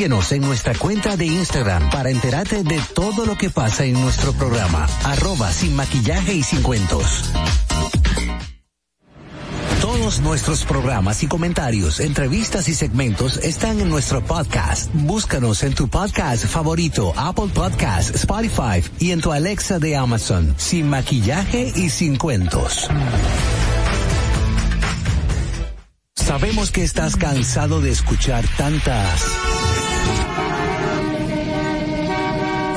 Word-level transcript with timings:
Síguenos 0.00 0.32
en 0.32 0.40
nuestra 0.40 0.74
cuenta 0.74 1.14
de 1.14 1.26
Instagram 1.26 1.90
para 1.90 2.08
enterarte 2.08 2.62
de 2.62 2.80
todo 2.94 3.26
lo 3.26 3.36
que 3.36 3.50
pasa 3.50 3.84
en 3.84 4.00
nuestro 4.00 4.32
programa. 4.32 4.88
Arroba 5.04 5.52
sin 5.52 5.76
maquillaje 5.76 6.32
y 6.32 6.42
sin 6.42 6.62
cuentos. 6.62 7.30
Todos 9.82 10.20
nuestros 10.20 10.64
programas 10.64 11.22
y 11.22 11.26
comentarios, 11.26 12.00
entrevistas 12.00 12.70
y 12.70 12.74
segmentos 12.74 13.36
están 13.42 13.78
en 13.78 13.90
nuestro 13.90 14.24
podcast. 14.24 14.90
Búscanos 14.94 15.62
en 15.64 15.74
tu 15.74 15.88
podcast 15.88 16.46
favorito, 16.46 17.12
Apple 17.14 17.50
Podcast, 17.52 18.14
Spotify 18.14 18.82
y 19.00 19.10
en 19.10 19.20
tu 19.20 19.32
Alexa 19.32 19.78
de 19.78 19.96
Amazon. 19.96 20.54
Sin 20.56 20.88
maquillaje 20.88 21.74
y 21.76 21.90
sin 21.90 22.16
cuentos. 22.16 22.88
Sabemos 26.16 26.70
que 26.70 26.84
estás 26.84 27.16
cansado 27.16 27.82
de 27.82 27.90
escuchar 27.90 28.46
tantas. 28.56 29.59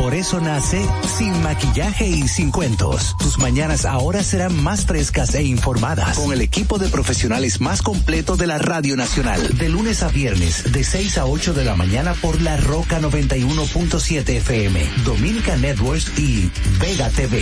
Por 0.03 0.15
eso 0.15 0.41
nace 0.41 0.85
Sin 1.17 1.41
Maquillaje 1.43 2.05
y 2.05 2.27
Sin 2.27 2.51
Cuentos. 2.51 3.15
Tus 3.19 3.37
mañanas 3.37 3.85
ahora 3.85 4.21
serán 4.21 4.61
más 4.61 4.85
frescas 4.85 5.33
e 5.33 5.43
informadas 5.43 6.19
con 6.19 6.33
el 6.33 6.41
equipo 6.41 6.77
de 6.77 6.89
profesionales 6.89 7.61
más 7.61 7.81
completo 7.81 8.35
de 8.35 8.45
la 8.45 8.57
Radio 8.57 8.97
Nacional. 8.97 9.57
De 9.57 9.69
lunes 9.69 10.03
a 10.03 10.09
viernes, 10.09 10.73
de 10.73 10.83
6 10.83 11.19
a 11.19 11.25
8 11.25 11.53
de 11.53 11.63
la 11.63 11.75
mañana 11.75 12.15
por 12.15 12.41
La 12.41 12.57
Roca 12.57 12.99
91.7 12.99 14.27
FM, 14.27 14.85
Dominica 15.05 15.55
Networks 15.55 16.19
y 16.19 16.51
Vega 16.81 17.09
TV. 17.09 17.41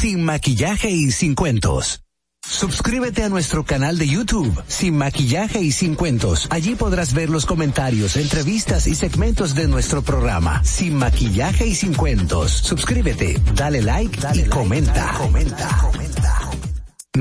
Sin 0.00 0.24
Maquillaje 0.24 0.90
y 0.90 1.12
Sin 1.12 1.36
Cuentos. 1.36 2.07
Suscríbete 2.50 3.22
a 3.22 3.28
nuestro 3.28 3.62
canal 3.62 3.98
de 3.98 4.08
YouTube, 4.08 4.62
Sin 4.66 4.96
Maquillaje 4.96 5.60
y 5.60 5.70
Sin 5.70 5.94
Cuentos. 5.94 6.48
Allí 6.50 6.74
podrás 6.74 7.12
ver 7.12 7.28
los 7.28 7.44
comentarios, 7.44 8.16
entrevistas 8.16 8.86
y 8.86 8.94
segmentos 8.94 9.54
de 9.54 9.68
nuestro 9.68 10.00
programa, 10.02 10.64
Sin 10.64 10.94
Maquillaje 10.94 11.66
y 11.66 11.74
Sin 11.74 11.92
Cuentos. 11.92 12.50
Suscríbete, 12.50 13.38
dale 13.54 13.82
like 13.82 14.18
y 14.34 14.44
comenta. 14.48 15.12
comenta. 15.18 16.47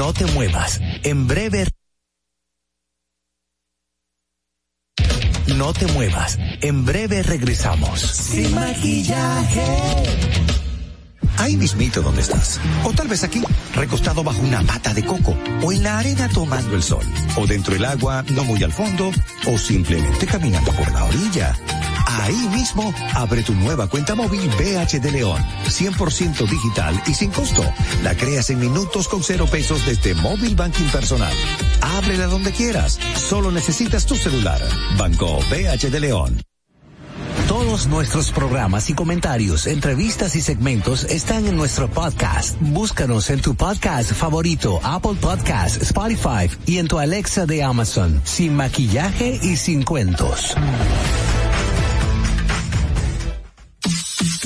No 0.02 0.12
te 0.12 0.26
muevas. 0.26 0.80
En 1.04 1.28
breve. 1.28 1.64
No 5.56 5.72
te 5.72 5.86
muevas. 5.92 6.40
En 6.60 6.84
breve 6.84 7.22
regresamos. 7.22 8.00
Sin 8.00 8.52
maquillaje. 8.52 9.64
Ahí 11.38 11.56
mismito 11.56 12.02
donde 12.02 12.22
estás. 12.22 12.60
O 12.82 12.92
tal 12.92 13.06
vez 13.06 13.22
aquí, 13.22 13.44
recostado 13.76 14.24
bajo 14.24 14.42
una 14.42 14.60
mata 14.62 14.92
de 14.92 15.04
coco. 15.04 15.38
O 15.62 15.70
en 15.70 15.84
la 15.84 16.00
arena 16.00 16.28
tomando 16.28 16.74
el 16.74 16.82
sol. 16.82 17.06
O 17.36 17.46
dentro 17.46 17.74
del 17.74 17.84
agua, 17.84 18.24
no 18.30 18.42
muy 18.42 18.60
al 18.64 18.72
fondo. 18.72 19.12
O 19.46 19.56
simplemente 19.56 20.26
caminando 20.26 20.72
por 20.72 20.90
la 20.90 21.04
orilla. 21.04 21.56
Ahí 22.20 22.48
mismo, 22.50 22.92
abre 23.14 23.42
tu 23.42 23.54
nueva 23.54 23.88
cuenta 23.88 24.14
móvil 24.14 24.48
BH 24.58 25.00
de 25.00 25.10
León. 25.10 25.42
100% 25.66 26.48
digital 26.48 27.02
y 27.06 27.14
sin 27.14 27.30
costo. 27.30 27.64
La 28.02 28.14
creas 28.14 28.50
en 28.50 28.58
minutos 28.58 29.08
con 29.08 29.22
cero 29.22 29.46
pesos 29.50 29.84
desde 29.86 30.14
Móvil 30.14 30.54
Banking 30.54 30.88
Personal. 30.90 31.32
Ábrela 31.80 32.26
donde 32.26 32.52
quieras. 32.52 32.98
Solo 33.16 33.50
necesitas 33.50 34.06
tu 34.06 34.16
celular. 34.16 34.60
Banco 34.96 35.38
BH 35.50 35.90
de 35.90 36.00
León. 36.00 36.42
Todos 37.48 37.86
nuestros 37.86 38.30
programas 38.30 38.88
y 38.88 38.94
comentarios, 38.94 39.66
entrevistas 39.66 40.36
y 40.36 40.40
segmentos 40.40 41.04
están 41.04 41.46
en 41.46 41.56
nuestro 41.56 41.88
podcast. 41.88 42.56
Búscanos 42.60 43.30
en 43.30 43.40
tu 43.40 43.54
podcast 43.54 44.12
favorito, 44.12 44.80
Apple 44.82 45.16
Podcast, 45.20 45.82
Spotify 45.82 46.48
y 46.66 46.78
en 46.78 46.88
tu 46.88 46.98
Alexa 46.98 47.44
de 47.46 47.62
Amazon. 47.62 48.20
Sin 48.24 48.54
maquillaje 48.54 49.38
y 49.42 49.56
sin 49.56 49.82
cuentos. 49.82 50.54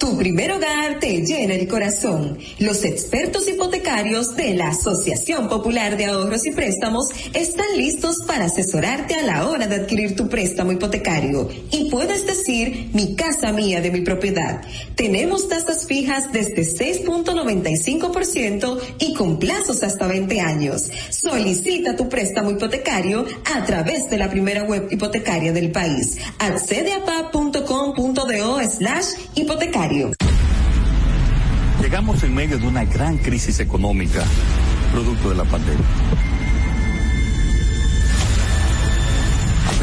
Tu 0.00 0.16
primer 0.16 0.50
hogar 0.52 0.98
te 0.98 1.20
llena 1.26 1.54
el 1.54 1.68
corazón. 1.68 2.38
Los 2.58 2.84
expertos 2.84 3.46
hipotecarios 3.46 4.34
de 4.34 4.54
la 4.54 4.68
Asociación 4.68 5.50
Popular 5.50 5.98
de 5.98 6.06
Ahorros 6.06 6.46
y 6.46 6.52
Préstamos 6.52 7.08
están 7.34 7.66
listos 7.76 8.16
para 8.26 8.46
asesorarte 8.46 9.14
a 9.14 9.22
la 9.22 9.46
hora 9.46 9.66
de 9.66 9.74
adquirir 9.74 10.16
tu 10.16 10.30
préstamo 10.30 10.72
hipotecario. 10.72 11.50
Y 11.70 11.90
puedes 11.90 12.26
decir, 12.26 12.88
mi 12.94 13.14
casa 13.14 13.52
mía 13.52 13.82
de 13.82 13.90
mi 13.90 14.00
propiedad. 14.00 14.62
Tenemos 14.94 15.50
tasas 15.50 15.86
fijas 15.86 16.32
desde 16.32 16.62
6.95% 16.62 18.78
y 19.00 19.12
con 19.12 19.38
plazos 19.38 19.82
hasta 19.82 20.06
20 20.06 20.40
años. 20.40 20.88
Solicita 21.10 21.94
tu 21.94 22.08
préstamo 22.08 22.52
hipotecario 22.52 23.26
a 23.54 23.66
través 23.66 24.08
de 24.08 24.16
la 24.16 24.30
primera 24.30 24.64
web 24.64 24.88
hipotecaria 24.90 25.52
del 25.52 25.72
país. 25.72 26.16
Accede 26.38 26.94
a 26.94 27.04
pa.com.do 27.04 28.60
slash 28.66 29.08
hipotecario 29.34 29.89
Llegamos 31.80 32.22
en 32.22 32.34
medio 32.34 32.58
de 32.58 32.66
una 32.66 32.84
gran 32.84 33.18
crisis 33.18 33.58
económica, 33.58 34.24
producto 34.92 35.30
de 35.30 35.34
la 35.34 35.44
pandemia. 35.44 35.84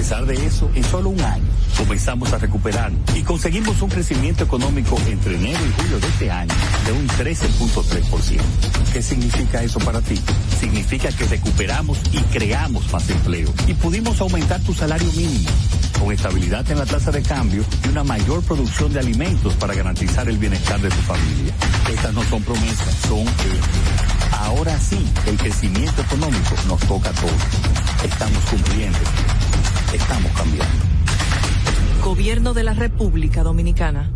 Pesar 0.07 0.25
de 0.25 0.45
eso, 0.45 0.71
en 0.73 0.85
solo 0.85 1.09
un 1.09 1.19
año 1.19 1.43
comenzamos 1.77 2.31
a 2.31 2.37
recuperar 2.37 2.93
y 3.13 3.23
conseguimos 3.23 3.81
un 3.81 3.89
crecimiento 3.89 4.41
económico 4.41 4.97
entre 5.05 5.35
enero 5.35 5.59
y 5.67 5.81
julio 5.81 5.99
de 5.99 6.07
este 6.07 6.31
año 6.31 6.53
de 6.85 6.93
un 6.93 7.09
13.3%. 7.09 8.39
¿Qué 8.93 9.01
significa 9.01 9.61
eso 9.61 9.79
para 9.79 9.99
ti? 9.99 10.17
Significa 10.61 11.09
que 11.09 11.25
recuperamos 11.25 11.97
y 12.13 12.19
creamos 12.31 12.89
más 12.93 13.09
empleo 13.09 13.53
y 13.67 13.73
pudimos 13.73 14.21
aumentar 14.21 14.61
tu 14.61 14.73
salario 14.73 15.11
mínimo 15.11 15.49
con 15.99 16.13
estabilidad 16.13 16.71
en 16.71 16.79
la 16.79 16.85
tasa 16.85 17.11
de 17.11 17.21
cambio 17.21 17.65
y 17.83 17.89
una 17.89 18.05
mayor 18.05 18.41
producción 18.43 18.93
de 18.93 19.01
alimentos 19.01 19.55
para 19.55 19.73
garantizar 19.73 20.29
el 20.29 20.37
bienestar 20.37 20.79
de 20.79 20.87
tu 20.87 21.01
familia. 21.01 21.53
Estas 21.91 22.13
no 22.13 22.23
son 22.23 22.41
promesas, 22.43 22.95
son 23.09 23.23
hechos. 23.23 24.37
Ahora 24.39 24.79
sí, 24.79 25.05
el 25.25 25.35
crecimiento 25.35 26.01
económico 26.01 26.55
nos 26.65 26.79
toca 26.87 27.09
a 27.09 27.13
todos. 27.13 28.05
Estamos 28.05 28.39
cumpliendo. 28.49 28.99
Estamos 29.93 30.31
cambiando. 30.33 30.85
Gobierno 32.03 32.53
de 32.53 32.63
la 32.63 32.73
República 32.73 33.43
Dominicana. 33.43 34.11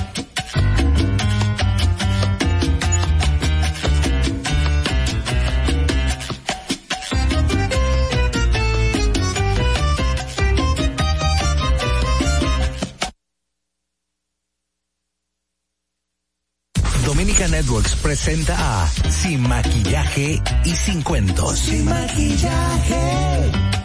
Networks 17.49 17.95
presenta 17.97 18.83
a 18.83 18.89
Sin 19.11 19.43
Maquillaje 19.43 20.43
y 20.65 20.71
Sin 20.71 21.03
Cuentos. 21.03 21.59
Sin 21.59 21.85
Maquillaje. 21.85 23.84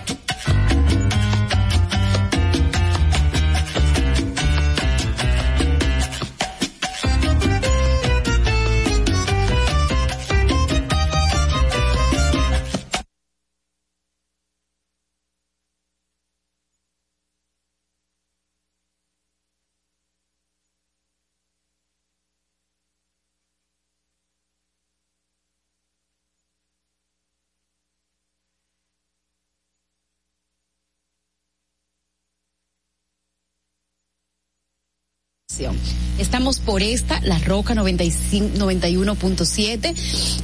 Estamos 36.18 36.60
por 36.60 36.82
esta, 36.82 37.20
La 37.22 37.38
Roca 37.39 37.75
91.7. 37.75 39.94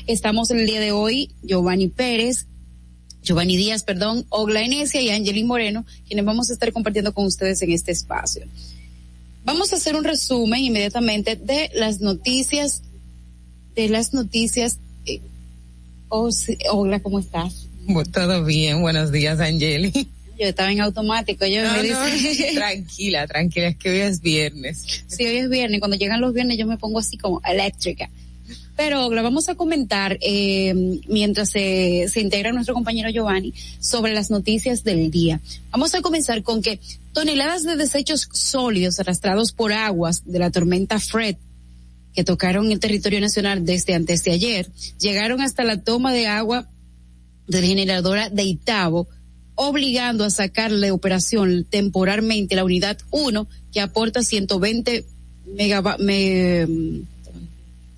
Estamos 0.07 0.51
en 0.51 0.59
el 0.59 0.67
día 0.67 0.79
de 0.79 0.91
hoy, 0.91 1.31
Giovanni 1.43 1.87
Pérez, 1.87 2.45
Giovanni 3.23 3.57
Díaz, 3.57 3.81
perdón, 3.83 4.27
Ogla 4.29 4.61
Enesia 4.61 5.01
y 5.01 5.09
Angelín 5.09 5.47
Moreno, 5.47 5.85
quienes 6.07 6.23
vamos 6.23 6.49
a 6.49 6.53
estar 6.53 6.71
compartiendo 6.71 7.13
con 7.13 7.25
ustedes 7.25 7.61
en 7.61 7.71
este 7.71 7.91
espacio. 7.91 8.45
Vamos 9.47 9.71
a 9.71 9.77
hacer 9.77 9.95
un 9.95 10.03
resumen 10.03 10.59
inmediatamente 10.59 11.37
de 11.37 11.71
las 11.73 12.01
noticias, 12.01 12.81
de 13.75 13.87
las 13.87 14.13
noticias. 14.13 14.77
Eh, 15.05 15.21
oh, 16.09 16.29
hola, 16.73 16.99
¿cómo 16.99 17.19
estás? 17.19 17.65
Todo 18.11 18.43
bien, 18.43 18.81
buenos 18.81 19.09
días, 19.13 19.39
Angeli. 19.39 20.09
Yo 20.37 20.47
estaba 20.47 20.69
en 20.69 20.81
automático, 20.81 21.45
yo 21.45 21.61
me 21.61 21.81
dice... 21.81 22.51
tranquila, 22.55 23.25
tranquila, 23.25 23.67
es 23.69 23.77
que 23.77 23.89
hoy 23.89 23.99
es 23.99 24.19
viernes. 24.19 24.83
Sí, 25.07 25.25
hoy 25.25 25.37
es 25.37 25.49
viernes, 25.49 25.79
cuando 25.79 25.95
llegan 25.95 26.19
los 26.19 26.33
viernes 26.33 26.57
yo 26.57 26.67
me 26.67 26.77
pongo 26.77 26.99
así 26.99 27.17
como 27.17 27.41
eléctrica. 27.45 28.09
Pero 28.77 29.09
lo 29.09 29.23
vamos 29.23 29.49
a 29.49 29.55
comentar 29.55 30.17
eh, 30.21 31.01
mientras 31.07 31.49
se, 31.49 32.05
se 32.07 32.21
integra 32.21 32.53
nuestro 32.53 32.75
compañero 32.75 33.09
Giovanni 33.09 33.53
sobre 33.79 34.13
las 34.13 34.29
noticias 34.29 34.83
del 34.83 35.11
día. 35.11 35.41
Vamos 35.71 35.95
a 35.95 36.01
comenzar 36.01 36.43
con 36.43 36.61
que 36.61 36.79
toneladas 37.11 37.63
de 37.63 37.75
desechos 37.75 38.29
sólidos 38.31 38.99
arrastrados 38.99 39.51
por 39.51 39.73
aguas 39.73 40.21
de 40.25 40.39
la 40.39 40.51
tormenta 40.51 40.99
Fred 40.99 41.35
que 42.17 42.23
tocaron 42.23 42.71
el 42.71 42.79
territorio 42.79 43.21
nacional 43.21 43.63
desde 43.63 43.93
antes 43.93 44.23
de 44.23 44.31
ayer, 44.31 44.67
llegaron 44.99 45.39
hasta 45.39 45.63
la 45.63 45.83
toma 45.83 46.11
de 46.11 46.25
agua 46.25 46.67
de 47.47 47.61
la 47.61 47.67
generadora 47.67 48.29
de 48.31 48.41
Itabo, 48.41 49.07
obligando 49.53 50.23
a 50.23 50.31
sacar 50.31 50.71
de 50.71 50.89
operación 50.89 51.63
temporalmente 51.69 52.55
la 52.55 52.63
unidad 52.63 52.97
1 53.11 53.47
que 53.71 53.81
aporta 53.81 54.23
120 54.23 55.05
megawatts. 55.55 56.03
Me, 56.03 56.65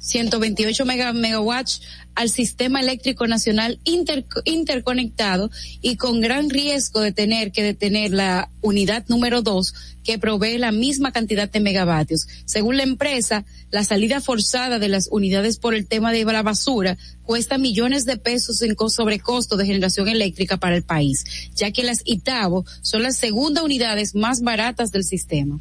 128 0.09 0.85
megawatts 0.85 1.81
al 2.15 2.29
sistema 2.29 2.81
eléctrico 2.81 3.27
nacional 3.27 3.79
inter, 3.83 4.25
interconectado 4.43 5.51
y 5.81 5.95
con 5.95 6.19
gran 6.19 6.49
riesgo 6.49 7.01
de 7.01 7.11
tener 7.11 7.51
que 7.51 7.63
detener 7.63 8.11
la 8.11 8.49
unidad 8.61 9.05
número 9.07 9.41
dos 9.41 9.73
que 10.03 10.17
provee 10.17 10.57
la 10.57 10.71
misma 10.71 11.11
cantidad 11.11 11.49
de 11.49 11.59
megavatios. 11.59 12.27
Según 12.45 12.77
la 12.77 12.83
empresa, 12.83 13.45
la 13.69 13.83
salida 13.83 14.21
forzada 14.21 14.79
de 14.79 14.87
las 14.87 15.07
unidades 15.11 15.57
por 15.57 15.75
el 15.75 15.87
tema 15.87 16.11
de 16.11 16.25
la 16.25 16.41
basura 16.41 16.97
cuesta 17.23 17.57
millones 17.57 18.05
de 18.05 18.17
pesos 18.17 18.61
en 18.63 18.75
sobrecosto 18.89 19.55
de 19.55 19.67
generación 19.67 20.07
eléctrica 20.07 20.57
para 20.57 20.75
el 20.75 20.83
país, 20.83 21.23
ya 21.55 21.71
que 21.71 21.83
las 21.83 22.01
Itabo 22.05 22.65
son 22.81 23.03
las 23.03 23.17
segundas 23.17 23.63
unidades 23.63 24.15
más 24.15 24.41
baratas 24.41 24.91
del 24.91 25.03
sistema. 25.03 25.59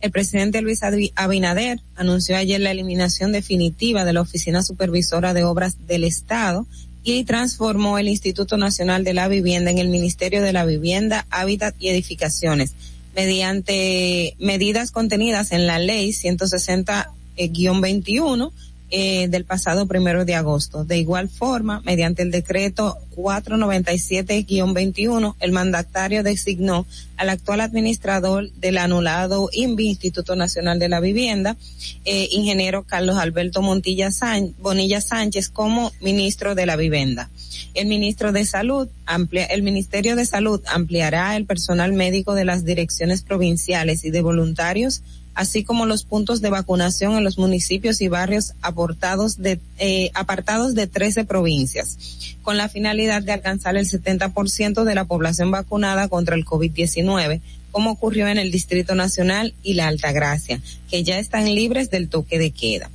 El 0.00 0.12
presidente 0.12 0.62
Luis 0.62 0.82
Abinader 1.16 1.80
anunció 1.96 2.36
ayer 2.36 2.60
la 2.60 2.70
eliminación 2.70 3.32
definitiva 3.32 4.04
de 4.04 4.12
la 4.12 4.20
Oficina 4.20 4.62
Supervisora 4.62 5.34
de 5.34 5.42
Obras 5.42 5.74
del 5.88 6.04
Estado 6.04 6.68
y 7.02 7.24
transformó 7.24 7.98
el 7.98 8.06
Instituto 8.06 8.56
Nacional 8.56 9.02
de 9.02 9.14
la 9.14 9.26
Vivienda 9.26 9.72
en 9.72 9.78
el 9.78 9.88
Ministerio 9.88 10.40
de 10.40 10.52
la 10.52 10.64
Vivienda, 10.64 11.26
Hábitat 11.30 11.74
y 11.80 11.88
Edificaciones. 11.88 12.74
Mediante 13.16 14.36
medidas 14.38 14.92
contenidas 14.92 15.50
en 15.50 15.66
la 15.66 15.80
ley 15.80 16.10
160-21 16.10 18.52
eh, 18.90 19.28
del 19.28 19.44
pasado 19.44 19.86
primero 19.86 20.24
de 20.24 20.34
agosto. 20.34 20.84
De 20.84 20.96
igual 20.96 21.28
forma, 21.28 21.82
mediante 21.84 22.22
el 22.22 22.30
decreto 22.30 22.96
497-21, 23.16 25.34
el 25.40 25.52
mandatario 25.52 26.22
designó 26.22 26.86
al 27.18 27.28
actual 27.28 27.60
administrador 27.60 28.50
del 28.52 28.78
anulado 28.78 29.50
INVI, 29.52 29.88
Instituto 29.88 30.36
Nacional 30.36 30.78
de 30.78 30.88
la 30.88 31.00
Vivienda, 31.00 31.56
eh, 32.04 32.28
ingeniero 32.30 32.84
Carlos 32.84 33.18
Alberto 33.18 33.60
Montilla 33.60 34.10
Bonilla 34.58 35.00
Sánchez, 35.00 35.50
como 35.50 35.92
ministro 36.00 36.54
de 36.54 36.66
la 36.66 36.76
Vivienda. 36.76 37.28
El 37.74 37.88
ministro 37.88 38.32
de 38.32 38.46
Salud 38.46 38.88
amplia, 39.04 39.44
el 39.44 39.62
Ministerio 39.62 40.16
de 40.16 40.24
Salud 40.24 40.62
ampliará 40.66 41.36
el 41.36 41.44
personal 41.44 41.92
médico 41.92 42.34
de 42.34 42.44
las 42.44 42.64
direcciones 42.64 43.22
provinciales 43.22 44.04
y 44.04 44.10
de 44.10 44.22
voluntarios 44.22 45.02
así 45.38 45.62
como 45.62 45.86
los 45.86 46.02
puntos 46.02 46.40
de 46.40 46.50
vacunación 46.50 47.16
en 47.16 47.22
los 47.22 47.38
municipios 47.38 48.00
y 48.00 48.08
barrios 48.08 48.54
aportados 48.60 49.40
de, 49.40 49.60
eh, 49.78 50.10
apartados 50.14 50.74
de 50.74 50.88
13 50.88 51.24
provincias, 51.24 51.96
con 52.42 52.56
la 52.56 52.68
finalidad 52.68 53.22
de 53.22 53.30
alcanzar 53.30 53.76
el 53.76 53.88
70% 53.88 54.82
de 54.82 54.94
la 54.96 55.04
población 55.04 55.52
vacunada 55.52 56.08
contra 56.08 56.34
el 56.34 56.44
COVID-19, 56.44 57.40
como 57.70 57.92
ocurrió 57.92 58.26
en 58.26 58.38
el 58.38 58.50
Distrito 58.50 58.96
Nacional 58.96 59.54
y 59.62 59.74
la 59.74 59.86
Altagracia, 59.86 60.60
que 60.90 61.04
ya 61.04 61.20
están 61.20 61.54
libres 61.54 61.88
del 61.88 62.08
toque 62.08 62.40
de 62.40 62.50
queda. 62.50 62.90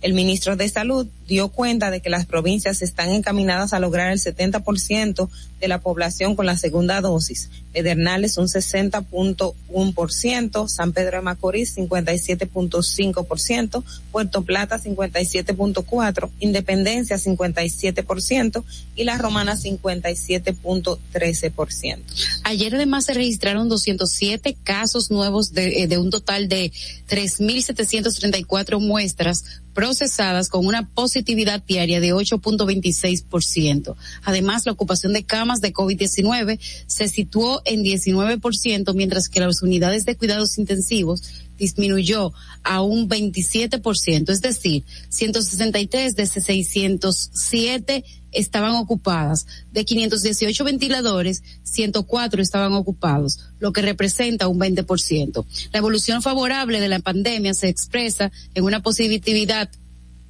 El 0.00 0.14
ministro 0.14 0.56
de 0.56 0.70
Salud 0.70 1.06
dio 1.28 1.48
cuenta 1.48 1.90
de 1.90 2.00
que 2.00 2.08
las 2.08 2.24
provincias 2.24 2.80
están 2.80 3.10
encaminadas 3.10 3.74
a 3.74 3.78
lograr 3.78 4.10
el 4.10 4.20
70% 4.20 5.28
de 5.64 5.68
la 5.68 5.80
población 5.80 6.36
con 6.36 6.46
la 6.46 6.56
segunda 6.58 7.00
dosis. 7.00 7.48
Pedernales 7.72 8.36
un 8.36 8.48
60.1%, 8.48 10.68
San 10.68 10.92
Pedro 10.92 11.16
de 11.16 11.22
Macorís 11.22 11.74
57.5%, 11.76 13.82
Puerto 14.12 14.42
Plata 14.42 14.78
57.4%, 14.78 16.30
Independencia 16.38 17.16
57% 17.16 18.62
y 18.94 19.04
La 19.04 19.16
Romana 19.16 19.56
57.13%. 19.56 21.98
Ayer 22.44 22.74
además 22.74 23.06
se 23.06 23.14
registraron 23.14 23.70
207 23.70 24.58
casos 24.62 25.10
nuevos 25.10 25.54
de, 25.54 25.82
eh, 25.82 25.88
de 25.88 25.96
un 25.96 26.10
total 26.10 26.46
de 26.48 26.72
3.734 27.08 28.80
muestras 28.80 29.62
procesadas 29.74 30.48
con 30.48 30.66
una 30.66 30.88
positividad 30.88 31.62
diaria 31.62 32.00
de 32.00 32.14
8.26%. 32.14 33.96
Además, 34.22 34.64
la 34.64 34.72
ocupación 34.72 35.12
de 35.12 35.24
camas 35.24 35.53
de 35.60 35.72
COVID-19 35.72 36.58
se 36.86 37.08
situó 37.08 37.62
en 37.64 37.82
19%, 37.82 38.94
mientras 38.94 39.28
que 39.28 39.40
las 39.40 39.62
unidades 39.62 40.04
de 40.04 40.16
cuidados 40.16 40.58
intensivos 40.58 41.22
disminuyó 41.58 42.32
a 42.62 42.82
un 42.82 43.08
27%, 43.08 44.30
es 44.30 44.40
decir, 44.40 44.84
163 45.08 46.16
de 46.16 46.26
607 46.26 48.04
estaban 48.32 48.72
ocupadas. 48.72 49.46
De 49.72 49.84
518 49.84 50.64
ventiladores, 50.64 51.42
104 51.62 52.42
estaban 52.42 52.72
ocupados, 52.72 53.40
lo 53.60 53.72
que 53.72 53.82
representa 53.82 54.48
un 54.48 54.58
20%. 54.58 55.44
La 55.72 55.78
evolución 55.78 56.22
favorable 56.22 56.80
de 56.80 56.88
la 56.88 56.98
pandemia 56.98 57.54
se 57.54 57.68
expresa 57.68 58.32
en 58.54 58.64
una 58.64 58.82
positividad 58.82 59.70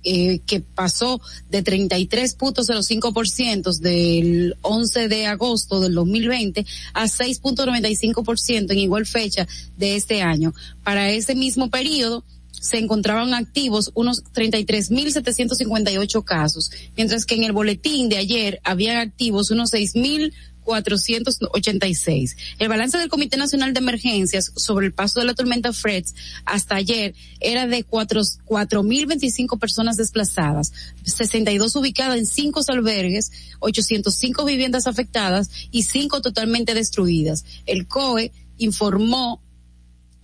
eh, 0.05 0.41
que 0.47 0.61
pasó 0.61 1.21
de 1.51 1.65
33.05% 1.65 3.79
del 3.79 4.57
11 4.63 5.09
de 5.09 5.27
agosto 5.27 5.81
del 5.81 5.95
2020 5.95 6.65
a 6.93 7.05
6.95% 7.05 8.71
en 8.71 8.79
igual 8.79 9.07
fecha 9.07 9.49
de 9.77 9.97
este 9.97 10.23
año. 10.23 10.55
Para 10.83 11.11
ese 11.11 11.35
mismo 11.35 11.71
periodo, 11.71 12.25
se 12.65 12.79
encontraban 12.79 13.35
activos 13.35 13.91
unos 13.95 14.25
33.758 14.33 16.25
casos, 16.25 16.71
mientras 16.97 17.27
que 17.27 17.35
en 17.35 17.45
el 17.45 17.53
boletín 17.53 18.09
de 18.09 18.17
ayer 18.17 18.61
habían 18.65 18.97
activos 18.97 19.51
unos 19.51 19.73
6.000 19.73 20.33
486. 20.65 22.37
El 22.59 22.69
balance 22.69 22.99
del 22.99 23.09
Comité 23.09 23.37
Nacional 23.37 23.73
de 23.73 23.81
Emergencias 23.81 24.53
sobre 24.57 24.87
el 24.87 24.93
paso 24.93 25.21
de 25.21 25.27
la 25.27 25.35
tormenta 25.35 25.73
Fred 25.73 26.05
hasta 26.45 26.77
ayer 26.77 27.15
era 27.41 27.67
de 27.67 27.87
4.025 27.87 29.59
personas 29.59 29.97
desplazadas, 29.97 30.73
62 31.05 31.77
ubicadas 31.77 32.19
en 32.19 32.27
cinco 32.27 32.63
albergues, 32.69 33.31
805 33.61 34.45
viviendas 34.45 34.87
afectadas 34.87 35.51
y 35.71 35.83
cinco 35.83 36.21
totalmente 36.21 36.75
destruidas. 36.75 37.45
El 37.67 37.87
COE 37.87 38.33
informó 38.59 39.44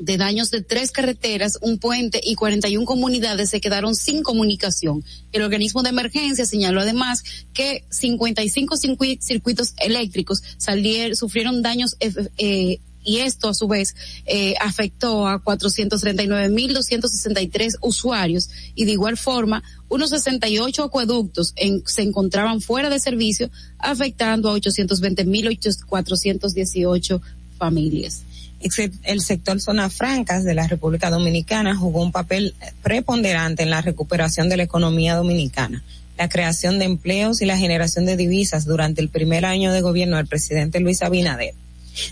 de 0.00 0.16
daños 0.16 0.50
de 0.50 0.62
tres 0.62 0.90
carreteras, 0.90 1.59
un 1.61 1.78
puente 1.78 2.21
y 2.23 2.35
41 2.35 2.87
comunidades 2.87 3.50
se 3.50 3.61
quedaron 3.61 3.95
sin 3.95 4.23
comunicación. 4.23 5.04
El 5.33 5.42
organismo 5.42 5.83
de 5.83 5.90
emergencia 5.90 6.47
señaló 6.47 6.80
además 6.80 7.23
que 7.52 7.85
55 7.90 8.76
circuitos 9.21 9.75
eléctricos 9.76 10.42
salieron, 10.57 11.14
sufrieron 11.14 11.61
daños 11.62 11.97
eh, 12.00 12.80
y 13.02 13.19
esto 13.19 13.50
a 13.50 13.54
su 13.54 13.69
vez 13.69 13.95
eh, 14.26 14.54
afectó 14.61 15.28
a 15.28 15.42
439.263 15.42 17.76
usuarios 17.83 18.50
y 18.75 18.87
de 18.87 18.92
igual 18.92 19.16
forma 19.16 19.62
unos 19.88 20.11
68 20.11 20.85
acueductos 20.85 21.54
en, 21.57 21.83
se 21.87 22.02
encontraban 22.02 22.61
fuera 22.61 22.90
de 22.90 23.00
servicio 23.00 23.50
afectando 23.78 24.50
a 24.50 24.57
820.418 24.57 27.23
familias 27.59 28.25
el 28.61 29.21
sector 29.23 29.61
zonas 29.61 29.95
francas 29.95 30.45
de 30.45 30.55
la 30.55 30.67
República 30.67 31.11
Dominicana 31.11 31.76
jugó 31.76 32.02
un 32.02 32.12
papel 32.12 32.55
preponderante 32.83 33.62
en 33.62 33.71
la 33.71 33.81
recuperación 33.81 34.49
de 34.49 34.59
la 34.59 34.64
economía 34.64 35.14
dominicana, 35.14 35.83
la 36.19 36.29
creación 36.29 36.79
de 36.79 36.85
empleos 36.85 37.40
y 37.40 37.47
la 37.47 37.57
generación 37.57 38.05
de 38.05 38.17
divisas 38.17 38.67
durante 38.67 39.00
el 39.00 39.09
primer 39.09 39.47
año 39.47 39.73
de 39.73 39.81
gobierno 39.81 40.19
del 40.19 40.26
presidente 40.26 40.81
Luis 40.81 41.02
Abinader. 41.02 41.55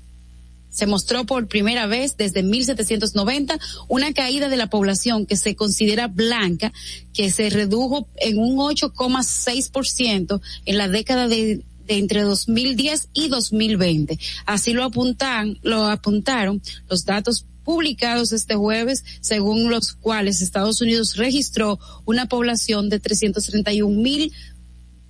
se 0.73 0.87
mostró 0.87 1.25
por 1.25 1.47
primera 1.47 1.87
vez 1.87 2.17
desde 2.17 2.43
1790 2.43 3.59
una 3.89 4.13
caída 4.13 4.49
de 4.49 4.57
la 4.57 4.69
población 4.69 5.27
que 5.27 5.37
se 5.37 5.55
considera 5.55 6.09
blanca, 6.09 6.73
que 7.13 7.31
se 7.31 7.51
redujo 7.51 8.09
en 8.17 8.39
un 8.39 8.57
8,6% 8.57 10.41
en 10.65 10.79
la 10.79 10.89
década 10.89 11.29
de, 11.29 11.63
entre 11.89 12.23
2010 12.23 13.11
y 13.13 13.29
2020. 13.29 14.19
Así 14.47 14.73
lo 14.73 14.85
apuntan, 14.85 15.59
lo 15.63 15.87
apuntaron 15.87 16.63
los 16.89 17.05
datos 17.05 17.45
publicados 17.65 18.33
este 18.33 18.57
jueves, 18.57 19.05
según 19.21 19.71
los 19.71 19.93
cuales 19.93 20.43
Estados 20.43 20.81
Unidos 20.81 21.17
registró 21.17 21.79
una 22.05 22.27
población 22.27 22.89
de 22.89 22.99
331 22.99 24.03
mil 24.03 24.33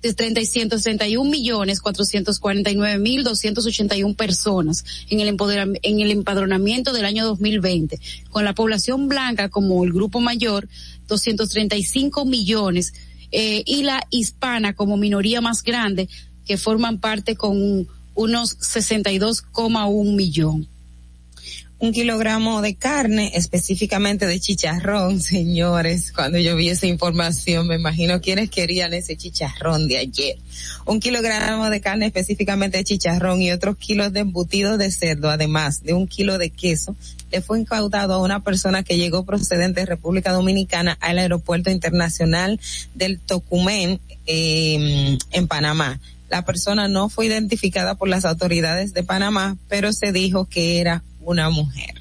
de 0.03 0.13
361 0.13 1.29
millones 1.29 1.79
449 1.79 2.99
mil 2.99 3.23
281 3.23 4.13
personas 4.15 4.83
en 5.09 5.21
el, 5.21 5.35
en 5.81 5.99
el 6.01 6.11
empadronamiento 6.11 6.91
del 6.91 7.05
año 7.05 7.25
2020, 7.25 7.99
con 8.29 8.43
la 8.43 8.53
población 8.53 9.07
blanca 9.07 9.49
como 9.49 9.83
el 9.85 9.93
grupo 9.93 10.19
mayor 10.19 10.67
235 11.07 12.25
millones 12.25 12.93
eh, 13.31 13.63
y 13.65 13.83
la 13.83 14.05
hispana 14.11 14.75
como 14.75 14.97
minoría 14.97 15.39
más 15.39 15.63
grande 15.63 16.09
que 16.45 16.57
forman 16.57 16.99
parte 16.99 17.35
con 17.35 17.87
unos 18.13 18.59
62,1 18.59 20.15
millón 20.15 20.67
un 21.79 21.91
kilogramo 21.91 22.61
de 22.61 22.75
carne, 22.75 23.31
específicamente 23.35 24.25
de 24.25 24.39
chicharrón, 24.39 25.19
señores. 25.21 26.11
Cuando 26.11 26.37
yo 26.37 26.55
vi 26.55 26.69
esa 26.69 26.87
información, 26.87 27.67
me 27.67 27.75
imagino 27.75 28.21
quienes 28.21 28.49
querían 28.49 28.93
ese 28.93 29.17
chicharrón 29.17 29.87
de 29.87 29.97
ayer. 29.97 30.37
Un 30.85 30.99
kilogramo 30.99 31.69
de 31.69 31.81
carne, 31.81 32.05
específicamente 32.05 32.77
de 32.77 32.83
chicharrón 32.83 33.41
y 33.41 33.51
otros 33.51 33.77
kilos 33.77 34.13
de 34.13 34.21
embutidos 34.21 34.77
de 34.77 34.91
cerdo, 34.91 35.29
además 35.29 35.83
de 35.83 35.93
un 35.93 36.07
kilo 36.07 36.37
de 36.37 36.49
queso, 36.49 36.95
le 37.31 37.41
fue 37.41 37.59
incautado 37.59 38.13
a 38.13 38.21
una 38.21 38.43
persona 38.43 38.83
que 38.83 38.97
llegó 38.97 39.25
procedente 39.25 39.81
de 39.81 39.85
República 39.87 40.31
Dominicana 40.31 40.97
al 41.01 41.17
aeropuerto 41.17 41.71
internacional 41.71 42.59
del 42.93 43.19
Tocumen, 43.19 43.99
eh, 44.25 45.17
en 45.31 45.47
Panamá. 45.47 45.99
La 46.29 46.45
persona 46.45 46.87
no 46.87 47.09
fue 47.09 47.25
identificada 47.27 47.95
por 47.95 48.07
las 48.07 48.25
autoridades 48.25 48.93
de 48.93 49.03
Panamá, 49.03 49.57
pero 49.67 49.93
se 49.93 50.11
dijo 50.11 50.45
que 50.45 50.79
era 50.79 51.03
una 51.23 51.49
mujer. 51.49 51.95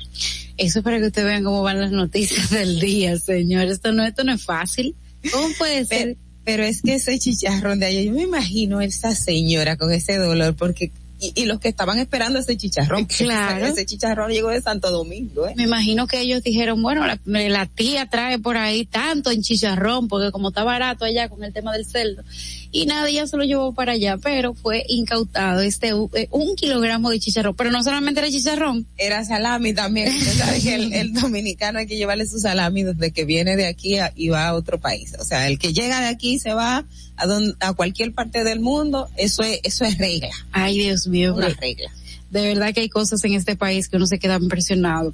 Eso 0.57 0.79
es 0.79 0.85
para 0.85 0.99
que 0.99 1.07
ustedes 1.07 1.27
vean 1.27 1.45
cómo 1.45 1.63
van 1.63 1.81
las 1.81 1.93
noticias 1.93 2.51
del 2.51 2.79
día, 2.79 3.19
señor. 3.19 3.67
Esto 3.67 3.93
no, 3.93 4.05
esto 4.05 4.25
no 4.25 4.33
es 4.33 4.45
fácil. 4.45 4.95
¿Cómo 5.33 5.49
puede 5.59 5.85
ser? 5.85 6.17
Pero, 6.45 6.65
es 6.65 6.83
que 6.83 6.95
ese 6.95 7.19
chicharrón 7.19 7.79
de 7.79 7.87
ayer, 7.87 8.05
yo 8.05 8.13
me 8.13 8.23
imagino 8.23 8.81
esa 8.81 9.15
señora 9.15 9.77
con 9.77 9.93
ese 9.93 10.17
dolor, 10.17 10.57
porque 10.57 10.91
y, 11.23 11.45
los 11.45 11.61
que 11.61 11.69
estaban 11.69 11.99
esperando 11.99 12.39
ese 12.39 12.57
chicharrón. 12.57 13.05
Claro. 13.05 13.67
Ese, 13.73 13.87
chicharrón 13.87 14.31
llegó 14.31 14.51
de 14.51 14.61
Santo 14.61 14.91
Domingo. 14.91 15.47
¿eh? 15.47 15.55
Me 15.57 15.65
imagino 15.65 16.07
que 16.07 16.21
ellos 16.21 16.43
dijeron, 16.43 16.83
bueno, 16.83 17.07
la, 17.07 17.19
la, 17.25 17.67
tía 17.67 18.07
trae 18.07 18.39
por 18.39 18.57
ahí 18.57 18.85
tanto 18.85 19.31
en 19.31 19.43
chicharrón, 19.43 20.09
porque 20.09 20.33
como 20.33 20.49
está 20.49 20.65
barato 20.65 21.05
allá 21.05 21.29
con 21.29 21.45
el 21.45 21.53
tema 21.53 21.73
del 21.73 21.87
cerdo, 21.87 22.23
y 22.71 22.87
nadie 22.87 23.15
ya 23.15 23.27
se 23.27 23.37
lo 23.37 23.45
llevó 23.45 23.73
para 23.73 23.93
allá, 23.93 24.17
pero 24.17 24.55
fue 24.55 24.85
incautado 24.89 25.61
este 25.61 25.91
eh, 26.15 26.29
un 26.31 26.57
kilogramo 26.57 27.11
de 27.11 27.21
chicharrón, 27.21 27.55
pero 27.55 27.71
no 27.71 27.83
solamente 27.83 28.21
era 28.21 28.31
chicharrón. 28.31 28.87
Era 28.97 29.25
salami 29.25 29.75
también. 29.75 30.09
el, 30.67 31.13
dominicano 31.13 31.79
hay 31.79 31.87
que 31.87 31.97
llevarle 31.97 32.27
su 32.27 32.39
salami 32.39 32.83
desde 32.83 33.13
que 33.13 33.25
viene 33.25 33.57
de 33.57 33.67
aquí 33.67 33.97
y 34.17 34.29
va 34.29 34.49
a 34.49 34.55
otro 34.55 34.81
país. 34.81 35.15
O 35.21 35.25
sea, 35.25 35.49
el 35.49 35.59
que 35.59 35.73
llega 35.73 36.01
de 36.01 36.09
aquí 36.09 36.39
se 36.39 36.55
va 36.55 36.85
a, 37.17 37.27
a 37.61 37.73
cualquier 37.75 38.13
parte 38.13 38.45
del 38.45 38.61
mundo, 38.61 39.09
eso 39.17 39.43
es, 39.43 39.61
eso 39.63 39.85
es 39.85 39.99
regla. 39.99 40.31
Ay, 40.53 40.79
Dios 40.79 41.07
mío. 41.07 41.35
Una 41.35 41.49
regla. 41.49 41.91
De 42.31 42.43
verdad 42.43 42.73
que 42.73 42.81
hay 42.81 42.89
cosas 42.89 43.23
en 43.25 43.35
este 43.35 43.57
país 43.57 43.89
que 43.89 43.97
uno 43.97 44.07
se 44.07 44.19
queda 44.19 44.37
impresionado. 44.37 45.13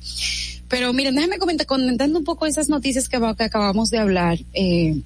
Pero 0.68 0.92
miren, 0.92 1.14
déjenme 1.14 1.38
comentar, 1.38 1.66
comentando 1.66 2.18
un 2.18 2.24
poco 2.24 2.46
esas 2.46 2.68
noticias 2.68 3.08
que, 3.08 3.18
que 3.36 3.44
acabamos 3.44 3.90
de 3.90 3.98
hablar. 3.98 4.38
Eh, 4.52 5.00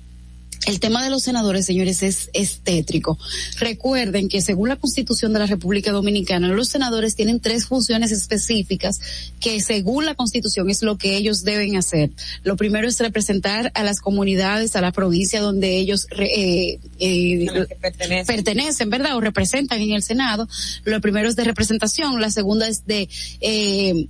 el 0.66 0.80
tema 0.80 1.02
de 1.02 1.10
los 1.10 1.22
senadores, 1.22 1.66
señores, 1.66 2.02
es, 2.02 2.30
estétrico. 2.32 3.18
Recuerden 3.58 4.28
que 4.28 4.40
según 4.40 4.68
la 4.68 4.76
Constitución 4.76 5.32
de 5.32 5.40
la 5.40 5.46
República 5.46 5.90
Dominicana, 5.90 6.48
los 6.48 6.68
senadores 6.68 7.16
tienen 7.16 7.40
tres 7.40 7.66
funciones 7.66 8.12
específicas 8.12 9.00
que 9.40 9.60
según 9.60 10.06
la 10.06 10.14
Constitución 10.14 10.70
es 10.70 10.82
lo 10.82 10.98
que 10.98 11.16
ellos 11.16 11.42
deben 11.42 11.76
hacer. 11.76 12.10
Lo 12.44 12.56
primero 12.56 12.86
es 12.86 12.98
representar 13.00 13.72
a 13.74 13.82
las 13.82 14.00
comunidades, 14.00 14.76
a 14.76 14.80
la 14.80 14.92
provincia 14.92 15.40
donde 15.40 15.76
ellos 15.76 16.06
eh, 16.16 16.78
eh, 16.98 17.46
pertenecen. 17.80 18.26
pertenecen. 18.26 18.90
¿verdad? 18.90 19.16
O 19.16 19.20
representan 19.20 19.80
en 19.80 19.92
el 19.92 20.02
Senado. 20.02 20.48
Lo 20.84 21.00
primero 21.00 21.28
es 21.28 21.36
de 21.36 21.44
representación, 21.44 22.20
la 22.20 22.30
segunda 22.30 22.68
es 22.68 22.86
de... 22.86 23.08
Eh, 23.40 24.08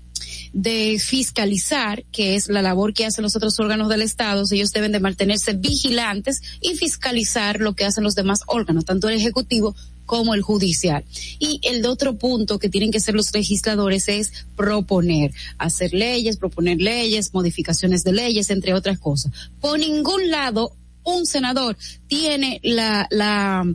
de 0.52 0.98
fiscalizar, 0.98 2.04
que 2.12 2.35
es 2.35 2.48
la 2.48 2.62
labor 2.62 2.94
que 2.94 3.06
hacen 3.06 3.22
los 3.22 3.37
otros 3.37 3.58
órganos 3.61 3.88
del 3.88 4.02
Estado, 4.02 4.44
ellos 4.50 4.72
deben 4.72 4.92
de 4.92 5.00
mantenerse 5.00 5.54
vigilantes 5.54 6.42
y 6.61 6.76
fiscalizar 6.76 7.61
lo 7.61 7.74
que 7.74 7.85
hacen 7.85 8.04
los 8.04 8.14
demás 8.14 8.40
órganos, 8.46 8.85
tanto 8.85 9.08
el 9.08 9.16
Ejecutivo 9.16 9.74
como 10.06 10.35
el 10.35 10.42
judicial. 10.42 11.04
Y 11.38 11.61
el 11.62 11.87
otro 11.87 12.16
punto 12.18 12.58
que 12.58 12.68
tienen 12.68 12.90
que 12.90 12.98
hacer 12.98 13.14
los 13.14 13.32
legisladores 13.32 14.08
es 14.08 14.32
proponer, 14.56 15.32
hacer 15.58 15.94
leyes, 15.94 16.37
proponer 16.37 16.78
leyes, 16.80 17.32
modificaciones 17.32 18.04
de 18.04 18.12
leyes, 18.12 18.50
entre 18.50 18.74
otras 18.74 18.98
cosas. 18.98 19.32
Por 19.61 19.78
ningún 19.78 20.30
lado 20.30 20.72
un 21.04 21.26
senador 21.26 21.76
tiene 22.06 22.61
la, 22.62 23.06
la, 23.11 23.66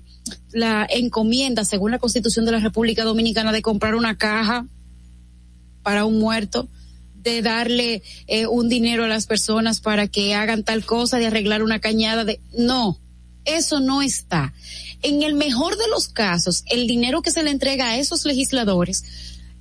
la 0.52 0.88
encomienda, 0.90 1.66
según 1.66 1.92
la 1.92 2.00
Constitución 2.00 2.46
de 2.46 2.54
la 2.54 2.60
República 2.60 3.04
Dominicana, 3.04 3.52
de 3.52 3.62
comprar 3.62 3.96
una 3.96 4.18
caja 4.18 4.66
para 5.88 6.04
un 6.04 6.20
muerto, 6.20 6.68
de 7.16 7.42
darle 7.42 8.04
eh, 8.28 8.46
un 8.46 8.68
dinero 8.68 9.06
a 9.06 9.08
las 9.08 9.26
personas 9.26 9.80
para 9.80 10.10
que 10.10 10.36
hagan 10.36 10.66
tal 10.66 10.84
cosa, 10.84 11.18
de 11.18 11.28
arreglar 11.28 11.64
una 11.64 11.80
cañada, 11.80 12.26
de 12.26 12.42
no, 12.58 13.00
eso 13.46 13.80
no 13.80 14.02
está. 14.02 14.54
En 15.02 15.22
el 15.24 15.34
mejor 15.34 15.78
de 15.78 15.88
los 15.90 16.10
casos, 16.10 16.66
el 16.66 16.88
dinero 16.88 17.22
que 17.22 17.32
se 17.32 17.42
le 17.42 17.52
entrega 17.52 17.88
a 17.88 17.98
esos 18.00 18.26
legisladores, 18.26 19.06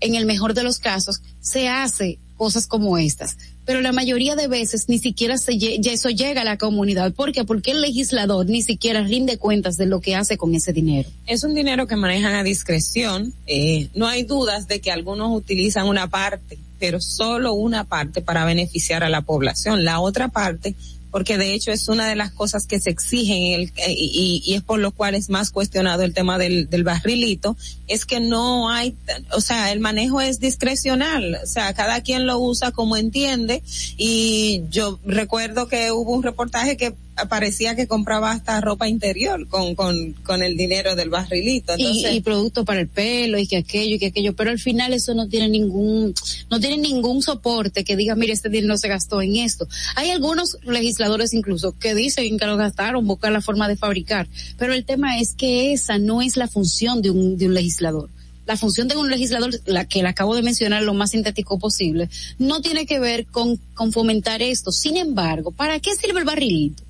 en 0.01 0.17
el 0.17 0.27
mejor 0.27 0.53
de 0.55 0.65
los 0.65 0.81
casos, 0.81 1.21
se 1.41 1.69
hace 1.69 2.19
cosas 2.37 2.67
como 2.67 2.99
estas 2.99 3.37
pero 3.66 3.81
la 3.81 3.92
mayoría 3.92 4.37
de 4.37 4.46
veces 4.46 4.88
ni 4.88 4.98
siquiera 4.98 5.37
se, 5.37 5.59
eso 5.85 6.09
llega 6.09 6.42
a 6.42 6.44
la 6.44 6.57
comunidad. 6.57 7.12
¿Por 7.12 7.33
qué? 7.33 7.44
Porque 7.44 7.72
el 7.72 7.81
legislador 7.81 8.46
ni 8.46 8.62
siquiera 8.62 9.02
rinde 9.02 9.38
cuentas 9.38 9.76
de 9.76 9.87
lo 9.87 10.00
que 10.00 10.14
hace 10.14 10.38
con 10.38 10.55
ese 10.55 10.72
dinero. 10.72 11.09
Es 11.26 11.42
un 11.42 11.55
dinero 11.55 11.87
que 11.87 11.96
manejan 11.96 12.35
a 12.35 12.44
discreción. 12.44 13.35
Eh, 13.46 13.88
no 13.94 14.07
hay 14.07 14.22
dudas 14.22 14.68
de 14.68 14.81
que 14.81 14.92
algunos 14.92 15.37
utilizan 15.37 15.88
una 15.88 16.09
parte, 16.09 16.59
pero 16.79 17.00
solo 17.00 17.55
una 17.55 17.85
parte 17.85 18.22
para 18.22 18.44
beneficiar 18.44 19.02
a 19.02 19.09
la 19.09 19.22
población. 19.22 19.85
La 19.85 19.98
otra 19.98 20.29
parte 20.29 20.76
porque 21.16 21.38
de 21.38 21.55
hecho 21.55 21.72
es 21.72 21.88
una 21.88 22.07
de 22.07 22.14
las 22.14 22.31
cosas 22.31 22.66
que 22.66 22.79
se 22.79 22.90
exigen 22.90 23.59
el, 23.59 23.72
eh, 23.76 23.94
y, 23.96 24.42
y, 24.44 24.52
es 24.52 24.62
por 24.62 24.79
lo 24.79 24.90
cual 24.90 25.14
es 25.14 25.31
más 25.31 25.50
cuestionado 25.50 26.02
el 26.02 26.12
tema 26.12 26.37
del, 26.37 26.68
del 26.68 26.85
barrilito, 26.85 27.57
es 27.88 28.05
que 28.05 28.20
no 28.20 28.68
hay, 28.68 28.94
o 29.33 29.40
sea, 29.40 29.72
el 29.72 29.81
manejo 29.81 30.20
es 30.20 30.40
discrecional, 30.40 31.38
o 31.42 31.46
sea, 31.46 31.72
cada 31.72 32.02
quien 32.02 32.26
lo 32.26 32.38
usa 32.38 32.70
como 32.70 32.98
entiende 32.98 33.62
y 33.96 34.64
yo 34.68 35.00
recuerdo 35.07 35.68
que 35.68 35.90
hubo 35.90 36.12
un 36.12 36.22
reportaje 36.22 36.76
que 36.76 36.92
parecía 37.29 37.74
que 37.74 37.87
compraba 37.87 38.31
hasta 38.31 38.61
ropa 38.61 38.88
interior 38.88 39.48
con, 39.48 39.74
con, 39.74 40.12
con 40.24 40.42
el 40.42 40.57
dinero 40.57 40.94
del 40.94 41.09
barrilito. 41.09 41.72
Entonces, 41.72 42.12
y, 42.12 42.16
y 42.16 42.20
producto 42.20 42.64
para 42.64 42.81
el 42.81 42.88
pelo 42.88 43.38
y 43.38 43.46
que 43.46 43.57
aquello 43.57 43.96
y 43.96 43.98
que 43.98 44.07
aquello, 44.07 44.37
pero 44.37 44.50
al 44.50 44.59
final 44.59 44.92
eso 44.92 45.14
no 45.14 45.26
tiene 45.26 45.48
ningún, 45.48 46.14
no 46.50 46.61
tiene 46.61 46.76
ningún 46.76 47.22
soporte 47.22 47.85
que 47.85 47.96
diga, 47.96 48.14
mire, 48.14 48.35
este 48.35 48.50
dinero 48.50 48.76
se 48.76 48.88
gastó 48.88 49.22
en 49.22 49.37
esto. 49.37 49.66
Hay 49.94 50.11
algunos 50.11 50.59
legisladores 50.64 51.33
incluso 51.33 51.72
que 51.79 51.94
dicen 51.94 52.38
que 52.38 52.46
lo 52.46 52.57
gastaron, 52.57 53.07
buscar 53.07 53.33
la 53.33 53.40
forma 53.40 53.68
de 53.68 53.76
fabricar, 53.76 54.29
pero 54.59 54.74
el 54.74 54.85
tema 54.85 55.18
es 55.18 55.35
que 55.35 55.72
esa 55.72 55.98
no 55.98 56.20
es 56.20 56.37
la 56.37 56.48
función 56.48 57.00
de 57.00 57.11
un, 57.11 57.38
de 57.38 57.46
un 57.46 57.55
legislador 57.55 58.11
la 58.46 58.57
función 58.57 58.87
de 58.87 58.96
un 58.96 59.11
legislador, 59.11 59.50
la 59.66 59.87
que 59.87 60.02
le 60.02 60.09
acabo 60.09 60.35
de 60.35 60.42
mencionar 60.42 60.83
lo 60.83 60.94
más 60.94 61.11
sintético 61.11 61.59
posible, 61.59 62.09
no 62.38 62.61
tiene 62.61 62.87
que 62.87 63.00
ver 63.00 63.26
con, 63.26 63.57
con 63.74 63.92
fomentar 63.92 64.40
esto. 64.40 64.70
Sin 64.70 64.96
embargo, 64.96 65.50
¿para 65.50 65.81
qué 65.81 65.94
sirve 65.96 66.20
el 66.20 66.24
barrilito? 66.24 66.86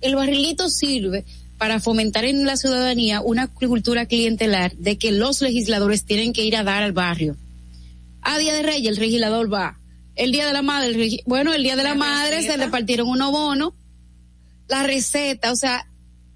El 0.00 0.14
barrilito 0.14 0.68
sirve 0.68 1.24
para 1.58 1.78
fomentar 1.78 2.24
en 2.24 2.46
la 2.46 2.56
ciudadanía 2.56 3.20
una 3.20 3.46
cultura 3.46 4.06
clientelar 4.06 4.74
de 4.76 4.96
que 4.96 5.12
los 5.12 5.42
legisladores 5.42 6.04
tienen 6.04 6.32
que 6.32 6.42
ir 6.42 6.56
a 6.56 6.64
dar 6.64 6.82
al 6.82 6.92
barrio. 6.92 7.36
A 8.22 8.38
Día 8.38 8.54
de 8.54 8.62
Reyes 8.62 8.88
el 8.88 9.00
legislador 9.02 9.52
va. 9.52 9.78
El 10.16 10.32
Día 10.32 10.46
de 10.46 10.54
la 10.54 10.62
Madre, 10.62 10.88
el 10.88 11.20
bueno, 11.26 11.52
el 11.52 11.62
Día 11.62 11.76
de 11.76 11.82
la, 11.82 11.90
la 11.90 11.94
Madre 11.96 12.42
se 12.42 12.56
repartieron 12.56 13.08
unos 13.08 13.30
bonos, 13.30 13.74
la 14.68 14.84
receta, 14.84 15.52
o 15.52 15.56
sea, 15.56 15.86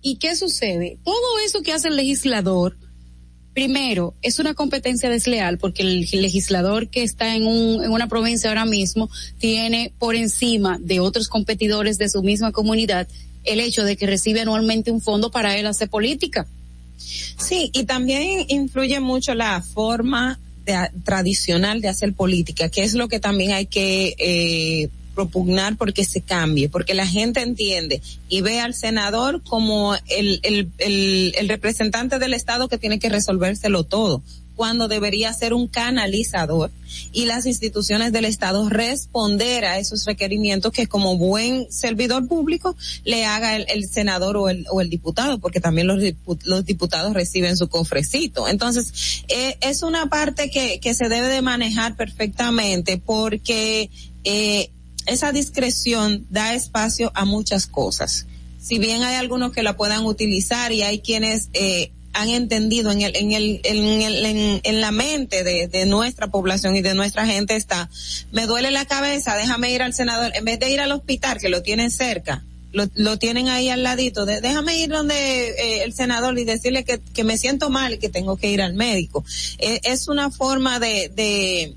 ¿y 0.03 0.17
qué 0.17 0.37
sucede? 0.37 0.99
Todo 1.05 1.39
eso 1.45 1.63
que 1.63 1.73
hace 1.73 1.89
el 1.89 1.97
legislador, 1.97 2.77
primero, 3.55 4.15
es 4.21 4.39
una 4.39 4.53
competencia 4.53 5.09
desleal 5.09 5.57
porque 5.57 5.83
el 5.83 6.01
legislador 6.21 6.91
que 6.91 7.03
está 7.03 7.35
en, 7.35 7.47
un, 7.47 7.83
en 7.83 7.91
una 7.91 8.09
provincia 8.09 8.51
ahora 8.51 8.67
mismo 8.67 9.09
tiene 9.39 9.95
por 9.99 10.17
encima 10.17 10.79
de 10.81 11.01
otros 11.01 11.29
competidores 11.29 11.97
de 11.97 12.11
su 12.11 12.23
misma 12.23 12.53
comunidad 12.53 13.09
el 13.45 13.61
hecho 13.61 13.85
de 13.85 13.97
que 13.97 14.07
recibe 14.07 14.41
anualmente 14.41 14.91
un 14.91 15.01
fondo 15.01 15.31
para 15.31 15.57
él 15.57 15.67
hacer 15.67 15.89
política. 15.89 16.47
Sí, 16.97 17.71
y 17.73 17.85
también 17.85 18.47
influye 18.49 19.01
mucho 19.01 19.35
la 19.35 19.61
forma 19.61 20.39
tradicional 21.05 21.81
de 21.81 21.89
hacer 21.89 22.15
política, 22.15 22.69
que 22.69 22.83
es 22.85 22.95
lo 22.95 23.09
que 23.09 23.21
también 23.21 23.53
hay 23.53 23.67
que 23.67 24.15
eh, 24.19 24.89
propugnar 25.15 25.77
porque 25.77 26.05
se 26.05 26.23
cambie, 26.23 26.69
porque 26.69 26.95
la 26.95 27.07
gente 27.07 27.43
entiende 27.43 28.01
y 28.29 28.41
ve 28.41 28.61
al 28.61 28.75
senador 28.75 29.43
como 29.43 29.95
el, 30.09 30.41
el, 30.43 31.35
el 31.37 31.49
representante 31.49 32.19
del 32.19 32.35
Estado 32.35 32.69
que 32.69 32.79
tiene 32.79 32.99
que 32.99 33.11
resolvérselo 33.11 33.85
todo 33.85 34.23
cuando 34.55 34.89
debería 34.89 35.33
ser 35.33 35.55
un 35.55 35.69
canalizador 35.69 36.71
y 37.13 37.27
las 37.27 37.47
instituciones 37.47 38.13
del 38.13 38.25
Estado 38.25 38.69
responder 38.69 39.65
a 39.65 39.79
esos 39.79 40.05
requerimientos 40.05 40.73
que 40.73 40.87
como 40.87 41.17
buen 41.17 41.71
servidor 41.71 42.27
público 42.29 42.77
le 43.05 43.25
haga 43.25 43.57
el, 43.57 43.89
senador 43.89 44.37
o 44.37 44.49
el, 44.49 44.67
o 44.71 44.81
el 44.81 44.91
diputado, 44.91 45.39
porque 45.39 45.61
también 45.61 45.87
los, 45.87 46.03
los 46.45 46.65
diputados 46.65 47.15
reciben 47.15 47.57
su 47.57 47.69
cofrecito. 47.69 48.49
Entonces, 48.49 49.25
eh, 49.29 49.57
es 49.61 49.83
una 49.83 50.09
parte 50.09 50.51
que, 50.51 50.81
que 50.81 50.95
se 50.95 51.09
debe 51.09 51.29
de 51.29 51.43
manejar 51.43 51.97
perfectamente 51.97 52.99
porque 52.99 53.91
eh, 54.25 54.71
esa 55.07 55.33
discreción 55.33 56.27
da 56.31 56.55
espacio 56.55 57.13
a 57.15 57.25
muchas 57.25 57.67
cosas. 57.67 58.27
Si 58.61 58.79
bien 58.79 59.03
hay 59.03 59.17
algunos 59.17 59.53
que 59.53 59.63
la 59.63 59.77
puedan 59.77 60.07
utilizar 60.07 60.73
y 60.73 60.83
hay 60.83 61.01
quienes 61.01 61.51
eh, 61.53 61.93
han 62.15 62.29
entendido 62.31 62.91
en 62.91 63.03
el, 63.03 63.15
en 63.17 63.33
el, 63.33 63.61
en 63.65 64.03
el, 64.03 64.25
en, 64.25 64.61
en 64.63 64.81
la 64.81 64.93
mente 64.93 65.45
de, 65.45 65.69
de, 65.69 65.85
nuestra 65.85 66.29
población 66.29 66.77
y 66.77 66.81
de 66.81 66.95
nuestra 66.95 67.27
gente 67.27 67.57
está, 67.57 67.91
me 68.33 68.47
duele 68.47 68.71
la 68.71 68.87
cabeza, 68.87 69.37
déjame 69.37 69.73
ir 69.73 69.83
al 69.83 69.93
senador, 69.93 70.33
en 70.35 70.45
vez 70.45 70.59
de 70.61 70.71
ir 70.71 70.81
al 70.81 70.93
hospital 70.93 71.39
que 71.39 71.49
lo 71.49 71.63
tienen 71.63 71.91
cerca, 71.91 72.45
lo, 72.73 72.89
lo 72.95 73.19
tienen 73.19 73.49
ahí 73.49 73.69
al 73.69 73.83
ladito, 73.83 74.27
de, 74.27 74.41
déjame 74.41 74.79
ir 74.79 74.91
donde 74.91 75.15
eh, 75.15 75.85
el 75.85 75.93
senador 75.93 76.39
y 76.39 76.45
decirle 76.45 76.85
que, 76.85 77.01
que 77.01 77.25
me 77.25 77.37
siento 77.37 77.69
mal 77.69 77.95
y 77.95 77.99
que 77.99 78.09
tengo 78.09 78.37
que 78.37 78.51
ir 78.51 78.63
al 78.63 78.75
médico. 78.75 79.25
Eh, 79.59 79.81
es 79.85 80.09
una 80.09 80.31
forma 80.31 80.79
de, 80.79 81.11
de 81.15 81.75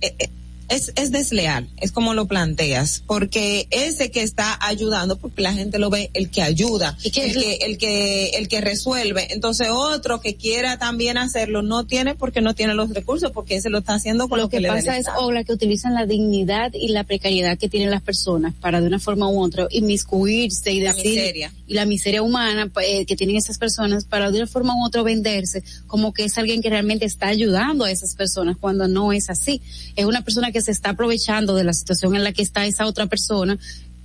eh, 0.00 0.30
es, 0.68 0.92
es 0.96 1.10
desleal, 1.10 1.68
es 1.80 1.92
como 1.92 2.14
lo 2.14 2.26
planteas, 2.26 3.02
porque 3.06 3.66
ese 3.70 4.10
que 4.10 4.22
está 4.22 4.58
ayudando, 4.60 5.16
porque 5.16 5.42
la 5.42 5.52
gente 5.52 5.78
lo 5.78 5.90
ve, 5.90 6.10
el 6.14 6.30
que 6.30 6.42
ayuda, 6.42 6.96
¿Y 7.02 7.08
el, 7.08 7.32
que, 7.32 7.54
el 7.62 7.78
que, 7.78 8.28
el 8.30 8.48
que 8.48 8.60
resuelve. 8.60 9.32
Entonces 9.32 9.68
otro 9.70 10.20
que 10.20 10.36
quiera 10.36 10.78
también 10.78 11.18
hacerlo 11.18 11.62
no 11.62 11.86
tiene 11.86 12.14
porque 12.14 12.40
no 12.40 12.54
tiene 12.54 12.74
los 12.74 12.90
recursos, 12.90 13.30
porque 13.32 13.56
ese 13.56 13.70
lo 13.70 13.78
está 13.78 13.94
haciendo 13.94 14.28
con 14.28 14.38
lo, 14.38 14.44
lo 14.44 14.50
que, 14.50 14.56
que, 14.56 14.62
le 14.62 14.68
pasa 14.68 14.96
es, 14.96 15.06
Ola, 15.18 15.44
que 15.44 15.52
utilizan 15.52 15.94
la 15.94 16.06
dignidad 16.06 16.72
y 16.74 16.88
la 16.88 17.04
precariedad 17.04 17.58
que 17.58 17.68
tienen 17.68 17.90
las 17.90 18.02
personas 18.02 18.54
para 18.54 18.80
de 18.80 18.86
una 18.86 18.98
forma 18.98 19.28
u 19.28 19.42
otra 19.42 19.66
inmiscuirse 19.70 20.72
y 20.72 20.80
decir, 20.80 20.84
la 20.84 20.94
miseria. 20.94 21.52
y 21.66 21.74
la 21.74 21.86
miseria 21.86 22.22
humana 22.22 22.70
eh, 22.82 23.06
que 23.06 23.16
tienen 23.16 23.36
esas 23.36 23.58
personas 23.58 24.04
para 24.04 24.30
de 24.30 24.38
una 24.38 24.46
forma 24.46 24.74
u 24.74 24.86
otra 24.86 25.02
venderse 25.02 25.62
como 25.86 26.12
que 26.12 26.24
es 26.24 26.38
alguien 26.38 26.62
que 26.62 26.70
realmente 26.70 27.04
está 27.04 27.28
ayudando 27.28 27.84
a 27.84 27.90
esas 27.90 28.14
personas 28.14 28.56
cuando 28.58 28.88
no 28.88 29.12
es 29.12 29.30
así. 29.30 29.60
Es 29.96 30.06
una 30.06 30.22
persona 30.22 30.52
que 30.54 30.62
se 30.62 30.70
está 30.70 30.90
aprovechando 30.90 31.56
de 31.56 31.64
la 31.64 31.72
situación 31.72 32.14
en 32.14 32.22
la 32.22 32.32
que 32.32 32.42
está 32.42 32.64
esa 32.64 32.86
otra 32.86 33.06
persona 33.06 33.58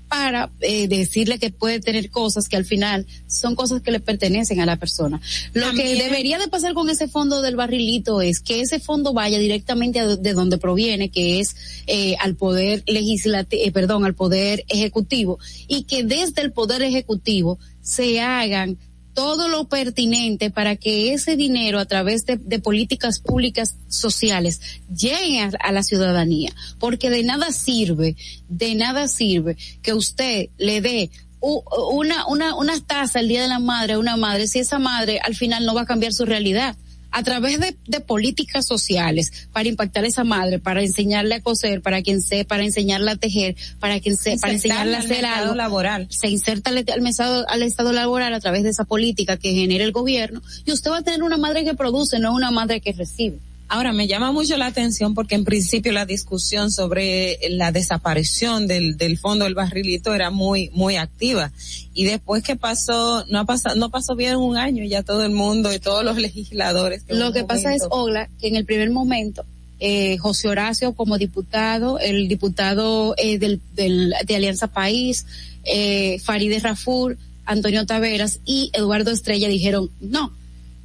para 0.08 0.52
eh, 0.62 0.88
decirle 0.88 1.38
que 1.38 1.52
puede 1.52 1.80
tener 1.80 2.10
cosas 2.10 2.50
que 2.50 2.58
al 2.58 2.66
final 2.66 3.06
son 3.28 3.54
cosas 3.54 3.82
que 3.84 3.92
le 3.92 4.00
pertenecen 4.00 4.60
a 4.60 4.66
la 4.66 4.76
persona. 4.76 5.22
Lo 5.54 5.68
También. 5.68 5.98
que 5.98 6.04
debería 6.04 6.40
de 6.40 6.48
pasar 6.48 6.74
con 6.74 6.90
ese 6.90 7.08
fondo 7.08 7.44
del 7.44 7.56
barrilito 7.56 8.20
es 8.22 8.40
que 8.40 8.62
ese 8.62 8.80
fondo 8.80 9.14
vaya 9.14 9.38
directamente 9.38 10.00
a 10.00 10.08
de 10.08 10.34
donde 10.34 10.58
proviene, 10.58 11.10
que 11.10 11.40
es 11.40 11.56
eh, 11.86 12.16
al 12.20 12.36
poder 12.36 12.84
legislativo, 12.88 13.62
eh, 13.64 13.72
perdón, 13.72 14.04
al 14.04 14.16
poder 14.16 14.66
ejecutivo, 14.68 15.38
y 15.68 15.84
que 15.84 16.04
desde 16.04 16.42
el 16.42 16.52
poder 16.52 16.82
ejecutivo 16.82 17.60
se 17.82 18.20
hagan 18.20 18.80
todo 19.20 19.50
lo 19.50 19.68
pertinente 19.68 20.50
para 20.50 20.78
que 20.78 21.14
ese 21.14 21.36
dinero 21.36 21.80
a 21.80 21.86
través 21.86 22.26
de, 22.26 22.38
políticas 22.60 23.20
públicas 23.20 23.76
sociales 23.90 24.62
llegue 24.88 25.42
a, 25.42 25.52
a, 25.60 25.74
la 25.74 25.84
ciudadanía, 25.84 26.54
porque 26.80 27.10
de 27.10 27.24
nada 27.24 27.52
sirve, 27.52 28.16
de 28.48 28.76
nada 28.76 29.10
sirve 29.10 29.58
que 29.82 29.94
usted 29.94 30.48
le 30.58 30.80
dé 30.80 31.12
una, 31.42 32.28
una, 32.28 32.56
una 32.56 32.80
tasa 32.80 33.20
el 33.20 33.28
día 33.28 33.42
de 33.42 33.50
la 33.50 33.60
madre 33.60 33.94
a 33.94 34.00
una 34.00 34.16
madre 34.16 34.48
si 34.48 34.60
esa 34.60 34.80
madre 34.80 35.20
al 35.22 35.36
final 35.36 35.66
no 35.66 35.74
va 35.74 35.82
a 35.82 35.86
cambiar 35.86 36.14
su 36.14 36.26
realidad 36.26 36.78
a 37.12 37.24
través 37.24 37.60
de, 37.60 37.76
de, 37.88 38.00
políticas 38.00 38.66
sociales 38.66 39.48
para 39.52 39.68
impactar 39.68 40.04
a 40.04 40.08
esa 40.08 40.24
madre, 40.24 40.60
para 40.60 40.82
enseñarle 40.82 41.36
a 41.36 41.42
coser, 41.42 41.82
para 41.82 42.02
quien 42.02 42.22
sea, 42.22 42.44
para 42.46 42.64
enseñarle 42.64 43.12
a 43.12 43.16
tejer, 43.16 43.56
para 43.80 44.00
quien 44.00 44.16
sea, 44.16 44.38
para 44.38 44.54
enseñarle 44.54 44.96
a 44.96 45.00
hacer 45.00 45.26
algo 45.26 45.56
laboral. 45.56 46.08
Se 46.10 46.28
inserta 46.28 46.70
al, 46.70 46.86
al, 46.92 47.02
mesado, 47.02 47.48
al 47.50 47.64
estado 47.64 47.92
laboral 47.94 48.34
a 48.34 48.40
través 48.40 48.64
de 48.64 48.70
esa 48.70 48.86
política 48.86 49.38
que 49.38 49.54
genera 49.54 49.84
el 49.84 49.92
gobierno 49.92 50.42
y 50.66 50.72
usted 50.72 50.92
va 50.92 50.98
a 50.98 51.04
tener 51.04 51.24
una 51.24 51.38
madre 51.38 51.64
que 51.64 51.74
produce, 51.74 52.20
no 52.20 52.34
una 52.34 52.52
madre 52.52 52.82
que 52.82 52.94
recibe. 52.94 53.40
Ahora, 53.72 53.94
me 53.94 54.08
llama 54.08 54.32
mucho 54.32 54.58
la 54.58 54.66
atención 54.66 55.14
porque 55.14 55.36
en 55.36 55.46
principio 55.46 55.92
la 55.92 56.08
discusión 56.08 56.72
sobre 56.72 57.38
la 57.52 57.72
desaparición 57.72 58.66
del, 58.66 58.98
del 58.98 59.20
fondo 59.20 59.46
del 59.46 59.54
barrilito 59.54 60.16
era 60.16 60.32
muy, 60.32 60.72
muy 60.74 60.96
activa. 60.96 61.52
Y 61.94 62.06
después 62.06 62.42
que 62.42 62.56
pasó, 62.56 63.24
no 63.28 63.38
ha 63.38 63.46
pasado, 63.46 63.76
no 63.76 63.92
pasó 63.92 64.16
bien 64.16 64.38
un 64.38 64.58
año 64.58 64.84
ya 64.84 65.04
todo 65.04 65.24
el 65.24 65.34
mundo 65.34 65.72
y 65.72 65.78
todos 65.78 66.04
los 66.04 66.18
legisladores. 66.22 67.04
Que 67.04 67.14
Lo 67.14 67.32
que 67.32 67.44
momento... 67.44 67.48
pasa 67.48 67.76
es, 67.76 67.84
Ogla, 67.92 68.28
que 68.42 68.48
en 68.48 68.56
el 68.56 68.66
primer 68.66 68.90
momento, 68.90 69.46
eh, 69.80 70.18
José 70.18 70.48
Horacio 70.48 70.94
como 70.94 71.20
diputado, 71.20 72.00
el 72.00 72.28
diputado 72.28 73.14
eh, 73.18 73.38
del, 73.38 73.62
del, 73.76 74.16
de 74.26 74.36
Alianza 74.36 74.66
País, 74.66 75.28
eh, 75.64 76.18
Farideh 76.24 76.60
Rafur, 76.60 77.18
Antonio 77.46 77.86
Taveras 77.86 78.40
y 78.46 78.72
Eduardo 78.74 79.12
Estrella 79.12 79.48
dijeron 79.48 79.92
no, 80.00 80.34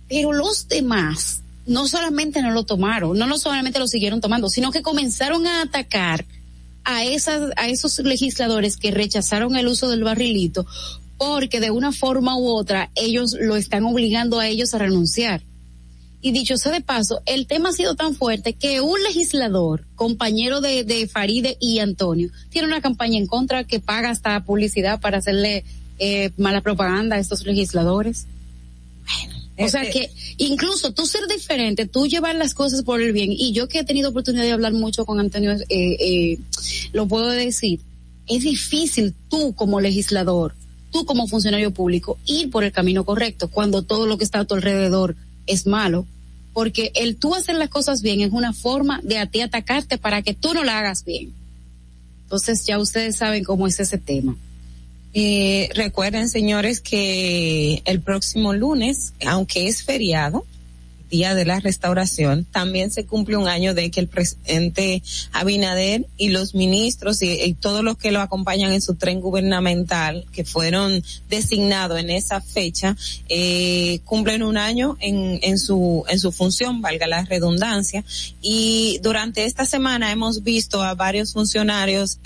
pero 0.07 0.33
los 0.35 0.68
demás 0.68 1.40
no 1.66 1.87
solamente 1.87 2.42
no 2.42 2.50
lo 2.50 2.64
tomaron, 2.64 3.18
no, 3.18 3.27
no 3.27 3.38
solamente 3.38 3.79
lo 3.79 3.88
siguieron 3.88 4.20
tomando, 4.20 4.48
sino 4.48 4.70
que 4.70 4.83
comenzaron 4.83 5.46
a 5.46 5.62
atacar 5.62 6.24
a 6.85 7.05
esas, 7.05 7.50
a 7.57 7.68
esos 7.68 7.98
legisladores 8.00 8.77
que 8.77 8.90
rechazaron 8.90 9.57
el 9.57 9.68
uso 9.68 9.88
del 9.88 10.05
barrilito 10.05 10.66
porque 11.16 11.61
de 11.61 11.70
una 11.70 11.92
forma 11.92 12.37
u 12.37 12.48
otra 12.48 12.90
ellos 12.94 13.37
lo 13.38 13.57
están 13.57 13.85
obligando 13.85 14.40
a 14.40 14.48
ellos 14.48 14.74
a 14.74 14.79
renunciar. 14.79 15.42
Y 16.20 16.33
dicho 16.33 16.57
sea 16.57 16.72
de 16.72 16.81
paso, 16.81 17.20
el 17.27 17.46
tema 17.46 17.68
ha 17.68 17.72
sido 17.72 17.96
tan 17.96 18.14
fuerte 18.14 18.55
que 18.55 18.81
un 18.81 19.03
legislador, 19.03 19.85
compañero 19.94 20.62
de, 20.62 20.83
de 20.83 21.07
Faride 21.07 21.59
y 21.61 21.81
Antonio, 21.81 22.31
tiene 22.48 22.66
una 22.66 22.81
campaña 22.81 23.18
en 23.18 23.27
contra 23.27 23.64
que 23.64 23.79
paga 23.79 24.09
hasta 24.09 24.42
publicidad 24.42 25.00
para 25.00 25.18
hacerle 25.18 25.64
eh, 25.98 26.31
mala 26.38 26.62
propaganda 26.62 27.16
a 27.16 27.18
estos 27.18 27.44
legisladores. 27.44 28.27
Bueno, 29.05 29.43
o 29.56 29.68
sea 29.68 29.88
que 29.90 30.10
incluso 30.38 30.92
tú 30.92 31.06
ser 31.06 31.26
diferente, 31.28 31.86
tú 31.86 32.06
llevar 32.06 32.34
las 32.34 32.54
cosas 32.54 32.82
por 32.82 33.00
el 33.00 33.12
bien, 33.12 33.30
y 33.32 33.52
yo 33.52 33.68
que 33.68 33.80
he 33.80 33.84
tenido 33.84 34.10
oportunidad 34.10 34.44
de 34.44 34.52
hablar 34.52 34.72
mucho 34.72 35.04
con 35.06 35.20
Antonio, 35.20 35.52
eh, 35.52 35.66
eh, 35.68 36.38
lo 36.92 37.06
puedo 37.06 37.28
decir, 37.28 37.80
es 38.26 38.42
difícil 38.42 39.14
tú 39.28 39.54
como 39.54 39.80
legislador, 39.80 40.54
tú 40.90 41.04
como 41.04 41.28
funcionario 41.28 41.72
público, 41.72 42.18
ir 42.26 42.50
por 42.50 42.64
el 42.64 42.72
camino 42.72 43.04
correcto 43.04 43.48
cuando 43.48 43.82
todo 43.82 44.06
lo 44.06 44.18
que 44.18 44.24
está 44.24 44.40
a 44.40 44.44
tu 44.44 44.54
alrededor 44.54 45.16
es 45.46 45.66
malo. 45.66 46.06
Porque 46.52 46.92
el 46.94 47.16
tú 47.16 47.34
hacer 47.34 47.56
las 47.56 47.68
cosas 47.68 48.00
bien 48.00 48.20
es 48.20 48.30
una 48.30 48.52
forma 48.52 49.00
de 49.02 49.18
a 49.18 49.26
ti 49.26 49.40
atacarte 49.40 49.98
para 49.98 50.22
que 50.22 50.34
tú 50.34 50.54
no 50.54 50.62
la 50.62 50.78
hagas 50.78 51.04
bien. 51.04 51.32
Entonces 52.22 52.64
ya 52.64 52.78
ustedes 52.78 53.16
saben 53.16 53.42
cómo 53.42 53.66
es 53.66 53.80
ese 53.80 53.98
tema. 53.98 54.36
Eh, 55.14 55.68
recuerden, 55.74 56.29
señores, 56.29 56.81
que 56.81 57.83
el 57.85 58.00
próximo 58.00 58.53
lunes, 58.53 59.14
aunque 59.24 59.68
es 59.68 59.85
feriado, 59.85 60.44
Día 61.14 61.37
de 61.37 61.44
la 61.44 61.61
Restauración, 61.61 62.44
también 62.44 62.90
se 62.90 63.07
cumple 63.07 63.37
un 63.37 63.46
año 63.46 63.72
de 63.72 63.88
que 63.92 64.00
el 64.00 64.09
presidente 64.09 65.00
Abinader 65.31 66.07
y 66.16 66.31
los 66.31 66.57
ministros 66.57 67.22
y, 67.22 67.55
todos 67.61 67.85
los 67.85 67.96
que 67.96 68.11
lo 68.11 68.20
acompañan 68.20 68.72
en 68.72 68.83
su 68.83 68.96
tren 68.96 69.20
gubernamental, 69.20 70.27
que 70.33 70.44
fueron 70.44 71.05
designados 71.31 72.00
en 72.00 72.11
esa 72.11 72.40
fecha, 72.40 72.96
eh, 73.29 74.00
cumplen 74.05 74.42
un 74.42 74.57
año 74.57 74.96
en 74.98 75.59
su 75.59 76.05
función, 76.37 76.83
valga 76.83 77.07
la 77.07 77.24
redundancia. 77.24 78.05
Y 78.42 78.98
durante 79.00 79.44
esta 79.44 79.66
semana 79.66 80.11
hemos 80.11 80.42
visto 80.42 80.83
a 80.83 80.96
varios 80.96 81.33
funcionarios 81.33 82.18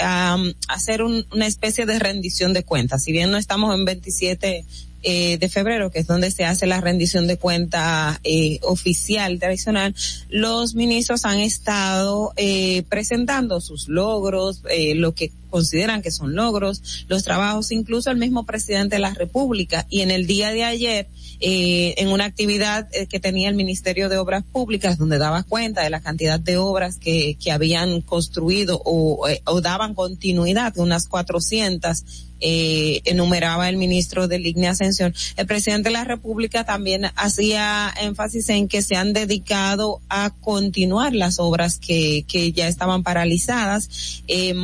hacer 0.67 1.03
una 1.03 1.47
especie 1.47 1.85
de 1.85 1.99
rendición 1.99 2.55
de 2.55 2.63
cuentas. 2.63 3.05
Si 3.05 3.13
bien 3.13 3.31
no 3.31 3.37
estamos 3.37 3.75
en 3.75 3.85
27 3.85 4.65
eh, 5.03 5.39
de 5.39 5.49
febrero, 5.49 5.91
que 5.91 6.01
es 6.01 6.07
donde 6.07 6.31
se 6.31 6.45
hace 6.45 6.67
la 6.67 6.81
rendición 6.81 7.27
de 7.27 7.37
cuenta 7.37 8.21
eh, 8.25 8.59
oficial 8.63 9.39
tradicional, 9.39 9.95
los 10.29 10.75
ministros 10.75 11.25
han 11.25 11.39
estado 11.39 12.33
eh, 12.37 12.83
presentando 12.89 13.61
sus 13.61 13.89
logros, 13.89 14.63
eh, 14.71 14.95
lo 14.95 15.15
que 15.15 15.31
consideran 15.51 16.03
que 16.03 16.11
son 16.11 16.35
logros, 16.35 17.05
los 17.09 17.25
trabajos, 17.25 17.73
incluso 17.73 18.11
el 18.11 18.17
mismo 18.17 18.45
presidente 18.45 18.97
de 18.97 19.01
la 19.01 19.15
República. 19.15 19.87
Y 19.89 20.03
en 20.03 20.11
el 20.11 20.27
día 20.27 20.51
de 20.51 20.65
ayer, 20.65 21.09
eh, 21.41 21.95
en 21.99 22.09
una 22.09 22.25
actividad 22.25 22.89
eh, 22.93 23.07
que 23.07 23.21
tenía 23.21 23.49
el 23.49 23.55
Ministerio 23.55 24.09
de 24.09 24.19
Obras 24.19 24.45
Públicas, 24.45 24.99
donde 24.99 25.19
daba 25.19 25.43
cuenta 25.43 25.83
de 25.83 25.91
la 25.91 26.01
cantidad 26.01 26.41
de 26.41 26.57
obras 26.57 26.97
que, 26.97 27.37
que 27.43 27.53
habían 27.53 28.01
construido 28.01 28.81
o, 28.85 29.29
eh, 29.29 29.43
daban 29.63 29.95
continuidad, 29.95 30.77
unas 30.79 31.09
400 31.09 32.05
eh, 32.41 33.01
enumeraba 33.05 33.69
el 33.69 33.77
ministro 33.77 34.29
de 34.29 34.39
Línea 34.39 34.71
Ascensión. 34.71 35.15
El 35.37 35.47
presidente 35.47 35.89
de 35.89 35.95
la 35.95 36.05
República 36.05 36.65
también 36.65 37.07
hacía 37.17 37.93
énfasis 38.01 38.49
en 38.51 38.69
que 38.69 38.83
se 38.83 38.97
han 38.97 39.13
dedicado 39.13 40.01
a 40.09 40.31
continuar 40.31 41.15
las 41.15 41.39
obras 41.39 41.79
que, 41.79 42.25
que 42.29 42.53
ya 42.53 42.69
estaban 42.69 43.03
paralizadas. 43.03 44.23
Eh, 44.29 44.55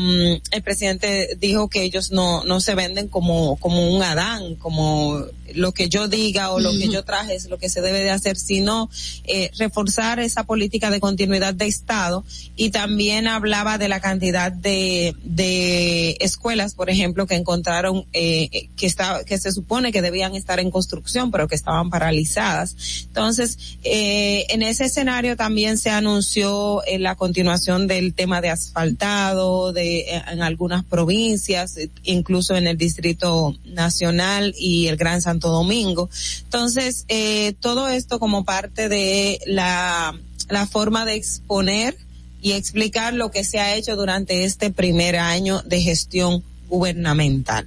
el 0.51 0.63
presidente 0.63 1.37
dijo 1.39 1.69
que 1.69 1.83
ellos 1.83 2.13
no, 2.13 2.45
no 2.45 2.61
se 2.61 2.75
venden 2.75 3.09
como, 3.09 3.57
como 3.57 3.95
un 3.95 4.03
Adán, 4.03 4.57
como 4.57 5.25
lo 5.55 5.73
que 5.73 5.89
yo 5.89 6.09
diga 6.09 6.51
o 6.51 6.61
lo 6.61 6.71
que 6.73 6.89
yo 6.89 7.05
traje 7.05 7.35
es 7.35 7.49
lo 7.49 7.59
que 7.59 7.69
se 7.69 7.81
debe 7.81 8.03
de 8.03 8.11
hacer, 8.11 8.37
sino 8.37 8.91
eh, 9.25 9.51
reforzar 9.59 10.19
esa 10.21 10.45
política 10.45 10.91
de 10.91 11.01
continuidad 11.01 11.55
de 11.55 11.67
Estado 11.67 12.25
y 12.57 12.71
también 12.71 13.29
hablaba 13.29 13.79
de 13.79 13.89
la 13.89 14.01
cantidad 14.01 14.51
de, 14.51 15.15
de 15.23 16.17
escuelas, 16.21 16.75
por 16.75 16.91
ejemplo, 16.91 17.27
que 17.27 17.35
encontraron 17.65 18.05
eh, 18.13 18.69
que 18.77 18.87
está, 18.87 19.25
que 19.25 19.39
se 19.39 19.51
supone 19.51 19.91
que 19.91 20.03
debían 20.03 20.35
estar 20.35 20.61
en 20.61 20.71
construcción, 20.71 21.31
pero 21.31 21.49
que 21.49 21.55
estaban 21.55 21.89
paralizadas. 21.89 22.77
Entonces, 23.07 23.79
eh, 23.83 24.45
en 24.51 24.63
ese 24.63 24.85
escenario 24.85 25.37
también 25.37 25.79
se 25.79 25.89
anunció 25.89 26.85
eh, 26.85 26.99
la 26.99 27.15
continuación 27.15 27.87
del 27.87 28.13
tema 28.13 28.43
de 28.43 28.51
asfaltado, 28.51 29.73
de 29.73 30.01
eh, 30.01 30.23
en 30.31 30.43
algunas 30.43 30.85
provincias, 30.85 31.77
eh, 31.79 31.91
incluso 32.03 32.55
en 32.55 32.67
el 32.67 32.77
Distrito 32.77 33.57
Nacional 33.65 34.55
y 34.59 34.89
el 34.89 34.97
Gran 34.97 35.23
Santo 35.23 35.49
Domingo. 35.49 36.11
Entonces, 36.45 37.07
eh, 37.09 37.55
todo 37.61 37.89
esto 37.89 38.19
como 38.19 38.45
parte 38.45 38.91
de 38.91 39.41
la, 39.47 40.15
la 40.51 40.67
forma 40.67 41.07
de 41.07 41.15
exponer 41.15 41.97
y 42.43 42.53
explicar 42.53 43.15
lo 43.15 43.31
que 43.31 43.43
se 43.43 43.59
ha 43.59 43.75
hecho 43.75 43.97
durante 43.97 44.45
este 44.45 44.71
primer 44.71 45.17
año 45.17 45.63
de 45.63 45.81
gestión 45.81 46.45
gubernamental. 46.75 47.67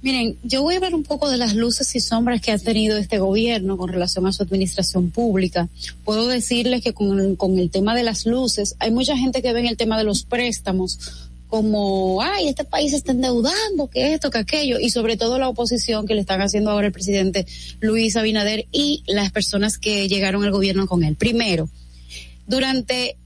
Miren, 0.00 0.36
yo 0.44 0.62
voy 0.62 0.76
a 0.76 0.80
ver 0.80 0.94
un 0.94 1.02
poco 1.02 1.28
de 1.28 1.36
las 1.36 1.54
luces 1.54 1.94
y 1.96 2.00
sombras 2.00 2.40
que 2.40 2.52
ha 2.52 2.58
tenido 2.58 2.96
este 2.96 3.18
gobierno 3.18 3.76
con 3.76 3.88
relación 3.88 4.26
a 4.26 4.32
su 4.32 4.42
administración 4.44 5.10
pública. 5.10 5.68
Puedo 6.04 6.28
decirles 6.28 6.82
que 6.82 6.92
con, 6.92 7.34
con 7.34 7.58
el 7.58 7.70
tema 7.70 7.96
de 7.96 8.04
las 8.04 8.24
luces, 8.24 8.76
hay 8.78 8.92
mucha 8.92 9.16
gente 9.16 9.42
que 9.42 9.52
ve 9.52 9.60
en 9.60 9.66
el 9.66 9.76
tema 9.76 9.98
de 9.98 10.04
los 10.04 10.22
préstamos 10.22 11.28
como, 11.48 12.22
ay, 12.22 12.48
este 12.48 12.64
país 12.64 12.92
está 12.92 13.12
endeudando, 13.12 13.88
que 13.88 14.12
esto, 14.14 14.30
que 14.30 14.38
aquello, 14.38 14.78
y 14.78 14.90
sobre 14.90 15.16
todo 15.16 15.38
la 15.38 15.48
oposición 15.48 16.06
que 16.06 16.14
le 16.14 16.20
están 16.20 16.42
haciendo 16.42 16.70
ahora 16.70 16.88
el 16.88 16.92
presidente 16.92 17.46
Luis 17.80 18.16
Abinader 18.16 18.66
y 18.70 19.02
las 19.06 19.32
personas 19.32 19.78
que 19.78 20.08
llegaron 20.08 20.44
al 20.44 20.50
gobierno 20.52 20.86
con 20.86 21.02
él. 21.04 21.16
Primero, 21.16 21.68
durante 22.46 23.16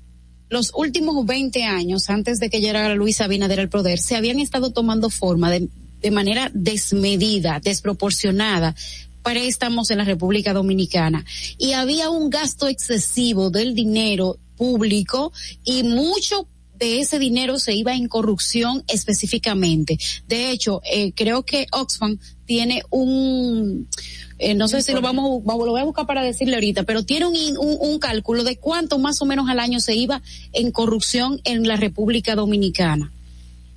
los 0.53 0.71
últimos 0.75 1.25
20 1.25 1.65
años, 1.65 2.11
antes 2.11 2.39
de 2.39 2.51
que 2.51 2.61
llegara 2.61 2.95
Luis 2.95 3.23
Abinader 3.23 3.59
al 3.59 3.71
poder, 3.71 3.99
se 3.99 4.17
habían 4.17 4.39
estado 4.39 4.71
tomando 4.71 5.09
forma 5.09 5.51
de, 5.51 5.69
de 6.03 6.11
manera 6.11 6.51
desmedida, 6.53 7.59
desproporcionada, 7.59 8.75
préstamos 9.23 9.91
en 9.91 9.99
la 9.99 10.05
República 10.05 10.53
Dominicana. 10.53 11.25
Y 11.57 11.73
había 11.73 12.11
un 12.11 12.29
gasto 12.29 12.69
excesivo 12.69 13.49
del 13.49 13.75
dinero 13.75 14.37
público 14.57 15.33
y 15.65 15.85
mucho 15.85 16.47
de 16.83 17.01
ese 17.01 17.19
dinero 17.19 17.59
se 17.59 17.75
iba 17.75 17.95
en 17.95 18.09
corrupción 18.09 18.85
específicamente. 18.89 19.99
De 20.27 20.51
hecho, 20.51 20.83
eh, 20.85 21.13
creo 21.13 21.45
que 21.45 21.67
Oxfam 21.71 22.19
tiene 22.45 22.83
un, 22.91 23.89
eh, 24.43 24.55
no 24.55 24.69
sé 24.69 24.83
si 24.83 24.93
lo 24.93 25.01
vamos, 25.01 25.43
vamos, 25.45 25.67
lo 25.67 25.73
voy 25.73 25.81
a 25.81 25.85
buscar 25.85 26.07
para 26.07 26.23
decirle 26.23 26.55
ahorita, 26.55 26.83
pero 26.83 27.05
tiene 27.05 27.27
un, 27.27 27.37
un, 27.59 27.77
un, 27.81 27.99
cálculo 27.99 28.43
de 28.43 28.57
cuánto 28.57 28.99
más 28.99 29.23
o 29.23 29.25
menos 29.25 29.49
al 29.49 29.61
año 29.61 29.79
se 29.81 29.95
iba 29.95 30.21
en 30.53 30.73
corrupción 30.73 31.41
en 31.45 31.67
la 31.67 31.77
República 31.77 32.35
Dominicana. 32.35 33.13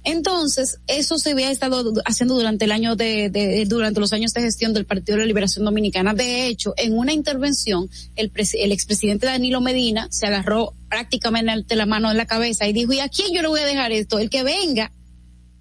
Entonces, 0.03 0.79
eso 0.85 1.17
se 1.17 1.31
había 1.31 1.49
estado 1.49 1.93
haciendo 2.05 2.35
durante 2.35 2.65
el 2.65 2.71
año 2.71 2.95
de, 2.95 3.29
de, 3.29 3.65
durante 3.65 3.99
los 3.99 4.13
años 4.13 4.33
de 4.33 4.41
gestión 4.41 4.71
del 4.71 4.85
Partido 4.85 5.17
de 5.17 5.23
la 5.23 5.27
Liberación 5.27 5.65
Dominicana. 5.65 6.13
De 6.13 6.45
hecho, 6.45 6.75
en 6.77 6.95
una 6.95 7.11
intervención, 7.11 7.89
el, 8.15 8.31
el 8.35 8.71
expresidente 8.71 9.25
Danilo 9.25 9.61
Medina 9.61 10.07
se 10.11 10.27
agarró 10.27 10.73
prácticamente 10.89 11.75
la 11.75 11.87
mano 11.87 12.11
en 12.11 12.17
la 12.17 12.27
cabeza 12.27 12.67
y 12.67 12.73
dijo, 12.73 12.93
¿y 12.93 12.99
a 12.99 13.09
quién 13.09 13.33
yo 13.33 13.41
le 13.41 13.47
voy 13.47 13.61
a 13.61 13.65
dejar 13.65 13.91
esto? 13.91 14.19
El 14.19 14.29
que 14.29 14.43
venga 14.43 14.91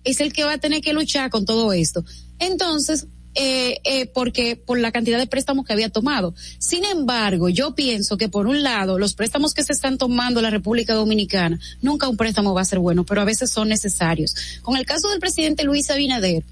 es 0.05 0.21
el 0.21 0.35
que 0.35 0.45
va 0.45 0.53
a 0.53 0.59
tener 0.59 0.83
que 0.83 0.93
luchar 0.93 1.31
con 1.31 1.47
todo 1.47 1.73
esto. 1.73 2.05
Entonces, 2.39 3.07
eh, 3.35 3.81
eh, 3.85 4.07
porque 4.07 4.57
por 4.57 4.79
la 4.79 4.93
cantidad 4.93 5.19
de 5.19 5.27
préstamos 5.27 5.67
que 5.67 5.73
había 5.73 5.89
tomado. 5.89 6.35
Sin 6.59 6.85
embargo, 6.85 7.49
yo 7.49 7.75
pienso 7.75 8.17
que 8.17 8.29
por 8.29 8.47
un 8.47 8.63
lado, 8.63 8.99
los 8.99 9.15
préstamos 9.15 9.55
que 9.55 9.65
se 9.65 9.73
están 9.73 9.99
tomando 9.99 10.41
en 10.41 10.45
la 10.45 10.51
República 10.51 10.95
Dominicana, 10.95 11.59
nunca 11.83 12.09
un 12.09 12.17
préstamo 12.17 12.55
va 12.55 12.61
a 12.61 12.65
ser 12.65 12.79
bueno, 12.79 13.05
pero 13.05 13.21
a 13.21 13.25
veces 13.25 13.51
son 13.51 13.69
necesarios. 13.69 14.35
Con 14.63 14.77
el 14.77 14.87
caso 14.87 15.09
del 15.09 15.19
presidente 15.19 15.65
Luis 15.65 15.91
Abinader, 15.91 16.45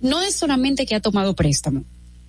no 0.00 0.22
es 0.22 0.34
solamente 0.34 0.86
que 0.86 0.94
ha 0.94 1.00
tomado 1.00 1.34
préstamo. 1.34 1.84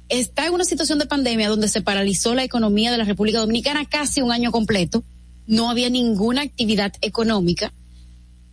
Está 0.10 0.45
en 0.45 0.53
una 0.53 0.65
situación 0.65 0.99
de 0.99 1.05
pandemia 1.05 1.47
donde 1.47 1.69
se 1.69 1.81
paralizó 1.81 2.36
la 2.36 2.43
economía 2.43 2.91
de 2.91 2.97
la 2.97 3.05
República 3.05 3.39
Dominicana 3.39 3.86
casi 3.89 4.21
un 4.21 4.34
año 4.34 4.51
completo. 4.51 5.03
No 5.47 5.69
había 5.69 5.89
ninguna 5.89 6.41
actividad 6.41 6.91
económica 7.01 7.71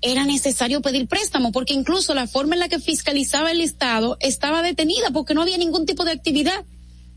era 0.01 0.25
necesario 0.25 0.81
pedir 0.81 1.09
préstamo, 1.09 1.53
porque 1.53 1.75
incluso 1.75 2.15
la 2.15 2.27
forma 2.27 2.55
en 2.55 2.61
la 2.61 2.69
que 2.69 2.79
fiscalizaba 2.79 3.51
el 3.51 3.61
Estado 3.61 4.17
estaba 4.21 4.63
detenida 4.63 5.11
porque 5.13 5.35
no 5.35 5.43
había 5.43 5.59
ningún 5.59 5.87
tipo 5.87 6.05
de 6.05 6.13
actividad. 6.13 6.65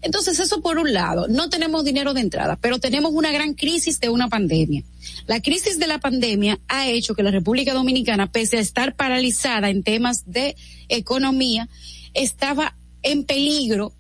Entonces, 0.02 0.40
eso 0.40 0.62
por 0.62 0.80
un 0.80 0.94
lado, 0.94 1.28
no 1.28 1.50
tenemos 1.50 1.86
dinero 1.86 2.16
de 2.16 2.22
entrada, 2.22 2.58
pero 2.60 2.80
tenemos 2.80 3.12
una 3.14 3.32
gran 3.32 3.54
crisis 3.54 4.00
de 4.00 4.10
una 4.10 4.30
pandemia. 4.30 4.84
La 5.28 5.42
crisis 5.42 5.78
de 5.78 5.86
la 5.86 6.00
pandemia 6.00 6.60
ha 6.68 6.88
hecho 6.90 7.14
que 7.14 7.22
la 7.22 7.30
República 7.30 7.74
Dominicana, 7.74 8.32
pese 8.32 8.58
a 8.58 8.62
estar 8.62 8.96
paralizada 8.96 9.70
en 9.70 9.84
temas 9.84 10.24
de 10.26 10.56
economía, 10.90 11.70
estaba 12.16 12.76
en 13.04 13.26
peligro 13.26 13.94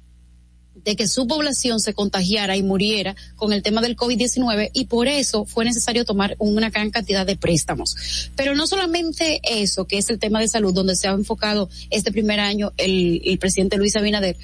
de 0.76 0.96
que 0.96 1.08
su 1.08 1.28
población 1.28 1.80
se 1.80 1.94
contagiara 1.94 2.56
y 2.58 2.64
muriera 2.64 3.16
con 3.36 3.54
el 3.54 3.62
tema 3.62 3.82
del 3.82 3.96
COVID-19 3.96 4.72
y 4.74 4.86
por 4.86 5.08
eso 5.08 5.46
fue 5.46 5.66
necesario 5.66 6.06
tomar 6.06 6.36
una 6.40 6.70
gran 6.70 6.90
cantidad 6.92 7.26
de 7.26 7.36
préstamos. 7.36 8.30
Pero 8.36 8.56
no 8.56 8.68
solamente 8.68 9.42
eso, 9.44 9.86
que 9.86 9.98
es 9.98 10.10
el 10.10 10.20
tema 10.20 10.40
de 10.40 10.48
salud, 10.48 10.74
donde 10.74 10.96
se 10.96 11.08
ha 11.08 11.12
enfocado 11.12 11.70
este 11.90 12.12
primer 12.12 12.40
año 12.40 12.72
el, 12.78 13.38
presidente 13.40 13.78
Luis 13.78 13.96
Abinader. 13.96 14.38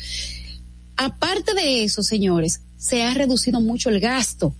Aparte 0.95 1.53
de 1.53 1.83
eso, 1.83 2.03
señores, 2.03 2.61
se 2.77 3.03
ha 3.03 3.13
reducido 3.13 3.61
mucho 3.61 3.89
el 3.89 3.99
gasto, 3.99 4.53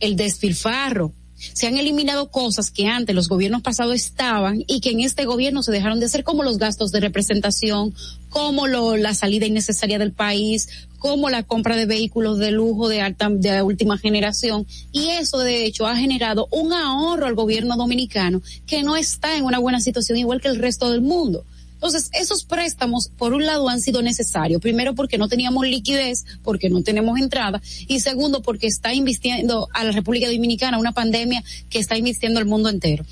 el 0.00 0.16
despilfarro, 0.16 1.12
se 1.36 1.66
han 1.66 1.76
eliminado 1.76 2.30
cosas 2.30 2.70
que 2.70 2.86
antes 2.86 3.14
los 3.14 3.28
gobiernos 3.28 3.62
pasados 3.62 3.94
estaban 3.94 4.64
y 4.66 4.80
que 4.80 4.90
en 4.90 5.00
este 5.00 5.24
gobierno 5.24 5.62
se 5.62 5.72
dejaron 5.72 6.00
de 6.00 6.06
hacer 6.06 6.24
como 6.24 6.42
los 6.42 6.58
gastos 6.58 6.92
de 6.92 7.00
representación, 7.00 7.94
como 8.30 8.66
lo, 8.66 8.96
la 8.96 9.14
salida 9.14 9.46
innecesaria 9.46 9.98
del 9.98 10.12
país, 10.12 10.68
como 10.98 11.30
la 11.30 11.42
compra 11.42 11.76
de 11.76 11.86
vehículos 11.86 12.38
de 12.38 12.50
lujo 12.50 12.88
de 12.88 13.00
alta, 13.00 13.28
de 13.30 13.62
última 13.62 13.98
generación, 13.98 14.66
y 14.92 15.08
eso 15.10 15.38
de 15.38 15.64
hecho 15.64 15.86
ha 15.86 15.96
generado 15.96 16.48
un 16.50 16.72
ahorro 16.72 17.26
al 17.26 17.34
gobierno 17.34 17.76
dominicano 17.76 18.42
que 18.66 18.82
no 18.82 18.96
está 18.96 19.36
en 19.36 19.44
una 19.44 19.58
buena 19.58 19.80
situación 19.80 20.18
igual 20.18 20.40
que 20.40 20.48
el 20.48 20.58
resto 20.58 20.90
del 20.90 21.02
mundo. 21.02 21.44
Entonces, 21.76 22.08
esos 22.12 22.44
préstamos, 22.44 23.10
por 23.18 23.34
un 23.34 23.44
lado, 23.44 23.68
han 23.68 23.80
sido 23.80 24.00
necesarios. 24.00 24.62
Primero, 24.62 24.94
porque 24.94 25.18
no 25.18 25.28
teníamos 25.28 25.66
liquidez, 25.66 26.24
porque 26.42 26.70
no 26.70 26.82
tenemos 26.82 27.18
entrada. 27.18 27.60
Y 27.86 28.00
segundo, 28.00 28.40
porque 28.42 28.66
está 28.66 28.94
invirtiendo 28.94 29.68
a 29.74 29.84
la 29.84 29.92
República 29.92 30.26
Dominicana 30.26 30.78
una 30.78 30.92
pandemia 30.92 31.44
que 31.68 31.78
está 31.78 31.96
invirtiendo 31.96 32.40
al 32.40 32.46
mundo 32.46 32.70
entero. 32.70 33.04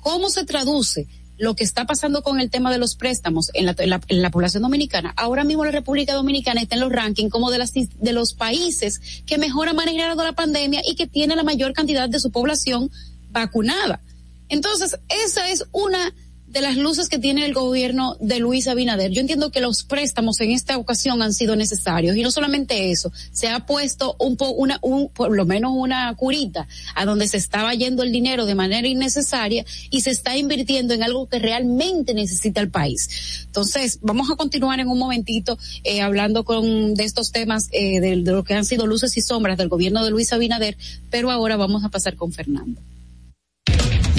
¿Cómo 0.00 0.30
se 0.30 0.44
traduce? 0.44 1.06
lo 1.38 1.54
que 1.54 1.62
está 1.62 1.86
pasando 1.86 2.22
con 2.22 2.40
el 2.40 2.50
tema 2.50 2.72
de 2.72 2.78
los 2.78 2.96
préstamos 2.96 3.50
en 3.54 3.64
la, 3.64 4.30
población 4.30 4.64
dominicana, 4.64 5.14
ahora 5.16 5.44
mismo 5.44 5.64
la 5.64 5.70
República 5.70 6.14
Dominicana 6.14 6.60
está 6.60 6.74
en 6.74 6.80
los 6.80 6.90
rankings 6.90 7.30
como 7.30 7.52
de, 7.52 7.58
las, 7.58 7.72
de 7.72 8.12
los 8.12 8.34
países 8.34 9.00
que 9.24 9.38
mejor 9.38 9.68
han 9.68 9.76
manejado 9.76 10.24
la 10.24 10.32
pandemia 10.32 10.82
y 10.84 10.96
que 10.96 11.06
tiene 11.06 11.36
la 11.36 11.44
mayor 11.44 11.74
cantidad 11.74 12.08
de 12.08 12.18
su 12.18 12.32
población 12.32 12.90
vacunada. 13.30 14.00
Entonces, 14.48 14.98
esa 15.24 15.48
es 15.48 15.64
una 15.70 16.12
de 16.50 16.62
las 16.62 16.76
luces 16.76 17.08
que 17.08 17.18
tiene 17.18 17.44
el 17.44 17.52
gobierno 17.52 18.16
de 18.20 18.38
Luis 18.38 18.68
Abinader. 18.68 19.10
Yo 19.10 19.20
entiendo 19.20 19.50
que 19.50 19.60
los 19.60 19.84
préstamos 19.84 20.40
en 20.40 20.50
esta 20.50 20.78
ocasión 20.78 21.20
han 21.22 21.34
sido 21.34 21.56
necesarios 21.56 22.16
y 22.16 22.22
no 22.22 22.30
solamente 22.30 22.90
eso, 22.90 23.12
se 23.32 23.48
ha 23.48 23.66
puesto 23.66 24.16
un 24.18 24.36
po, 24.36 24.50
una, 24.50 24.78
un, 24.82 25.08
por 25.08 25.34
lo 25.34 25.44
menos 25.44 25.72
una 25.74 26.14
curita 26.16 26.66
a 26.94 27.04
donde 27.04 27.28
se 27.28 27.36
estaba 27.36 27.74
yendo 27.74 28.02
el 28.02 28.12
dinero 28.12 28.46
de 28.46 28.54
manera 28.54 28.88
innecesaria 28.88 29.64
y 29.90 30.00
se 30.00 30.10
está 30.10 30.36
invirtiendo 30.36 30.94
en 30.94 31.02
algo 31.02 31.28
que 31.28 31.38
realmente 31.38 32.14
necesita 32.14 32.60
el 32.60 32.70
país. 32.70 33.44
Entonces, 33.46 33.98
vamos 34.00 34.30
a 34.30 34.36
continuar 34.36 34.80
en 34.80 34.88
un 34.88 34.98
momentito 34.98 35.58
eh, 35.84 36.00
hablando 36.00 36.44
con 36.44 36.94
de 36.94 37.04
estos 37.04 37.30
temas 37.30 37.68
eh, 37.72 38.00
de, 38.00 38.16
de 38.16 38.32
lo 38.32 38.44
que 38.44 38.54
han 38.54 38.64
sido 38.64 38.86
luces 38.86 39.16
y 39.16 39.20
sombras 39.20 39.58
del 39.58 39.68
gobierno 39.68 40.04
de 40.04 40.10
Luis 40.10 40.32
Abinader, 40.32 40.78
pero 41.10 41.30
ahora 41.30 41.56
vamos 41.56 41.84
a 41.84 41.90
pasar 41.90 42.16
con 42.16 42.32
Fernando. 42.32 42.80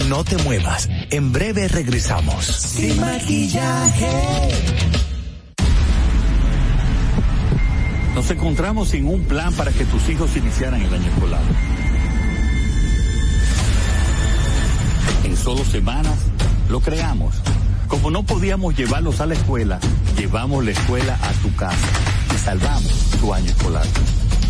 No 0.08 0.24
te 0.24 0.38
muevas. 0.38 0.90
En 1.10 1.32
breve 1.32 1.68
regresamos. 1.68 2.46
Sin 2.46 3.00
maquillaje. 3.00 4.10
Nos 8.16 8.30
encontramos 8.32 8.90
sin 8.90 9.08
un 9.08 9.24
plan 9.24 9.54
para 9.54 9.72
que 9.72 9.86
tus 9.86 10.08
hijos 10.10 10.36
iniciaran 10.36 10.82
el 10.82 10.94
año 10.94 11.08
escolar. 11.08 11.42
En 15.24 15.38
solo 15.38 15.64
semanas 15.66 16.16
lo 16.70 16.80
creamos. 16.80 17.36
Como 17.88 18.12
no 18.12 18.24
podíamos 18.24 18.76
llevarlos 18.76 19.20
a 19.20 19.26
la 19.26 19.34
escuela, 19.34 19.80
llevamos 20.18 20.64
la 20.64 20.72
escuela 20.72 21.18
a 21.22 21.32
tu 21.42 21.54
casa 21.56 21.88
y 22.36 22.38
salvamos 22.38 22.94
tu 23.20 23.34
año 23.34 23.48
escolar 23.48 23.86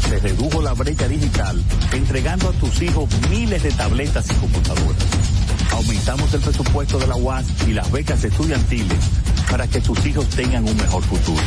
se 0.10 0.18
redujo 0.18 0.62
la 0.64 0.74
brecha 0.74 1.08
digital 1.08 1.62
entregando 1.92 2.50
a 2.50 2.52
tus 2.54 2.82
hijos 2.82 3.08
miles 3.30 3.62
de 3.62 3.72
tabletas 3.72 4.26
y 4.32 4.34
computadoras. 4.34 4.98
Aumentamos 5.80 6.34
el 6.34 6.42
presupuesto 6.42 7.00
de 7.00 7.08
la 7.08 7.16
UAS 7.16 7.46
y 7.66 7.72
las 7.72 7.90
becas 7.90 8.22
estudiantiles 8.22 9.00
para 9.50 9.66
que 9.66 9.80
tus 9.80 10.06
hijos 10.06 10.28
tengan 10.28 10.68
un 10.68 10.76
mejor 10.76 11.02
futuro. 11.04 11.42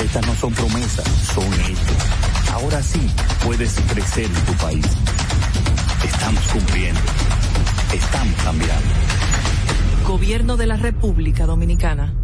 Estas 0.00 0.24
no 0.28 0.34
son 0.36 0.52
promesas, 0.52 1.04
son 1.34 1.52
hechos. 1.54 2.52
Ahora 2.52 2.80
sí 2.80 3.00
puedes 3.44 3.74
crecer 3.92 4.26
en 4.26 4.44
tu 4.44 4.52
país. 4.62 4.86
Estamos 6.04 6.40
cumpliendo. 6.52 7.00
Estamos 7.92 8.42
cambiando. 8.44 8.88
Gobierno 10.06 10.56
de 10.56 10.66
la 10.68 10.76
República 10.76 11.46
Dominicana. 11.46 12.14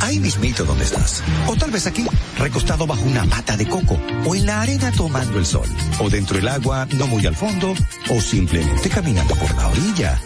Ahí 0.00 0.18
mismito 0.18 0.64
donde 0.64 0.84
estás. 0.84 1.22
O 1.46 1.56
tal 1.56 1.70
vez 1.70 1.86
aquí, 1.86 2.04
recostado 2.38 2.86
bajo 2.86 3.02
una 3.02 3.24
pata 3.24 3.56
de 3.56 3.68
coco. 3.68 3.98
O 4.26 4.34
en 4.34 4.46
la 4.46 4.62
arena 4.62 4.90
tomando 4.92 5.38
el 5.38 5.46
sol. 5.46 5.68
O 6.00 6.08
dentro 6.08 6.36
del 6.36 6.48
agua, 6.48 6.86
no 6.96 7.06
muy 7.06 7.26
al 7.26 7.36
fondo. 7.36 7.74
O 8.08 8.20
simplemente 8.20 8.88
caminando 8.88 9.34
por 9.34 9.54
la 9.54 9.68
orilla. 9.68 10.20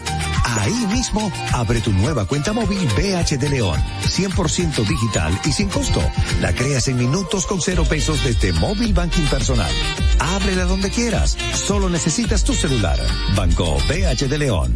Ahí 0.45 0.85
mismo, 0.87 1.31
abre 1.53 1.81
tu 1.81 1.91
nueva 1.91 2.25
cuenta 2.25 2.53
móvil 2.53 2.87
BH 2.95 3.37
de 3.37 3.49
León. 3.49 3.79
100% 4.03 4.87
digital 4.87 5.39
y 5.45 5.51
sin 5.51 5.69
costo. 5.69 6.01
La 6.41 6.53
creas 6.53 6.87
en 6.87 6.97
minutos 6.97 7.45
con 7.45 7.61
cero 7.61 7.85
pesos 7.87 8.23
desde 8.23 8.53
Móvil 8.53 8.93
Banking 8.93 9.25
Personal. 9.25 9.71
Ábrela 10.19 10.65
donde 10.65 10.89
quieras. 10.89 11.37
Solo 11.53 11.89
necesitas 11.89 12.43
tu 12.43 12.53
celular. 12.53 12.99
Banco 13.35 13.77
BH 13.87 14.27
de 14.27 14.37
León. 14.37 14.75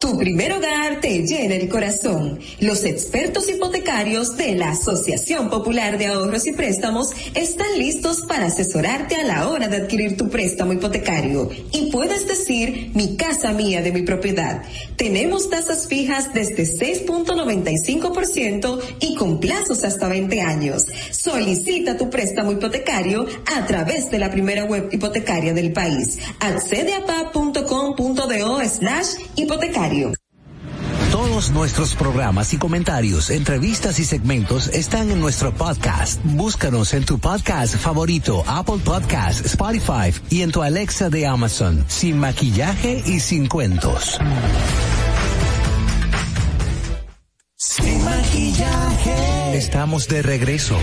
Tu 0.00 0.16
primer 0.16 0.52
hogar 0.54 1.02
te 1.02 1.26
llena 1.26 1.56
el 1.56 1.68
corazón. 1.68 2.38
Los 2.58 2.86
expertos 2.86 3.50
hipotecarios 3.50 4.34
de 4.38 4.54
la 4.54 4.70
Asociación 4.70 5.50
Popular 5.50 5.98
de 5.98 6.06
Ahorros 6.06 6.46
y 6.46 6.54
Préstamos 6.54 7.10
están 7.34 7.78
listos 7.78 8.22
para 8.22 8.46
asesorarte 8.46 9.16
a 9.16 9.24
la 9.24 9.50
hora 9.50 9.68
de 9.68 9.76
adquirir 9.76 10.16
tu 10.16 10.30
préstamo 10.30 10.72
hipotecario. 10.72 11.50
Y 11.72 11.90
puedes 11.90 12.26
decir, 12.26 12.92
mi 12.94 13.18
casa 13.18 13.52
mía 13.52 13.82
de 13.82 13.92
mi 13.92 14.00
propiedad. 14.00 14.62
Tenemos 14.96 15.50
tasas 15.50 15.86
fijas 15.86 16.32
desde 16.32 16.64
6.95% 16.64 18.80
y 19.00 19.16
con 19.16 19.38
plazos 19.38 19.84
hasta 19.84 20.08
20 20.08 20.40
años. 20.40 20.86
Solicita 21.10 21.98
tu 21.98 22.08
préstamo 22.08 22.52
hipotecario 22.52 23.26
a 23.54 23.66
través 23.66 24.10
de 24.10 24.18
la 24.18 24.30
primera 24.30 24.64
web 24.64 24.88
hipotecaria 24.90 25.52
del 25.52 25.74
país. 25.74 26.20
Accede 26.38 26.94
a 26.94 27.04
pa.com.do 27.04 28.60
slash 28.64 29.08
hipotecario. 29.36 29.89
Todos 31.10 31.50
nuestros 31.50 31.96
programas 31.96 32.54
y 32.54 32.58
comentarios, 32.58 33.30
entrevistas 33.30 33.98
y 33.98 34.04
segmentos 34.04 34.68
están 34.68 35.10
en 35.10 35.18
nuestro 35.18 35.52
podcast. 35.52 36.20
Búscanos 36.24 36.94
en 36.94 37.04
tu 37.04 37.18
podcast 37.18 37.74
favorito, 37.74 38.44
Apple 38.46 38.78
Podcast, 38.84 39.44
Spotify 39.44 40.14
y 40.30 40.42
en 40.42 40.52
tu 40.52 40.62
Alexa 40.62 41.10
de 41.10 41.26
Amazon, 41.26 41.84
sin 41.88 42.18
maquillaje 42.18 43.02
y 43.04 43.18
sin 43.18 43.48
cuentos. 43.48 44.18
Sin 47.56 48.04
maquillaje. 48.04 49.56
Estamos 49.56 50.06
de 50.08 50.22
regreso. 50.22 50.76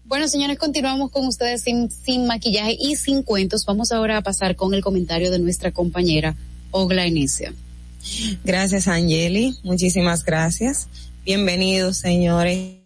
Bueno, 0.06 0.30
señores, 0.30 0.58
continuamos 0.58 1.12
con 1.12 1.28
ustedes 1.28 1.64
sin, 1.64 1.92
sin 1.92 2.28
maquillaje 2.28 2.78
y 2.80 2.96
sin 2.96 3.24
cuentos. 3.24 3.66
Vamos 3.66 3.92
ahora 3.92 4.16
a 4.16 4.22
pasar 4.22 4.56
con 4.56 4.74
el 4.74 4.82
comentario 4.82 5.32
de 5.32 5.40
nuestra 5.40 5.74
compañera 5.74 6.38
Ogla 6.72 7.06
Inicia. 7.06 7.54
Gracias, 8.46 8.88
Angeli. 8.88 9.58
Muchísimas 9.64 10.24
gracias. 10.24 10.88
Bienvenidos, 11.26 11.98
señores. 11.98 12.81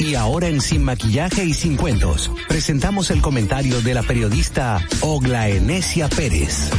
Y 0.00 0.14
ahora 0.14 0.46
en 0.46 0.60
Sin 0.60 0.84
Maquillaje 0.84 1.44
y 1.44 1.52
Sin 1.52 1.76
Cuentos, 1.76 2.30
presentamos 2.48 3.10
el 3.10 3.20
comentario 3.20 3.82
de 3.82 3.94
la 3.94 4.04
periodista 4.04 4.80
Ogla 5.00 5.48
Enesia 5.48 6.08
Pérez. 6.08 6.70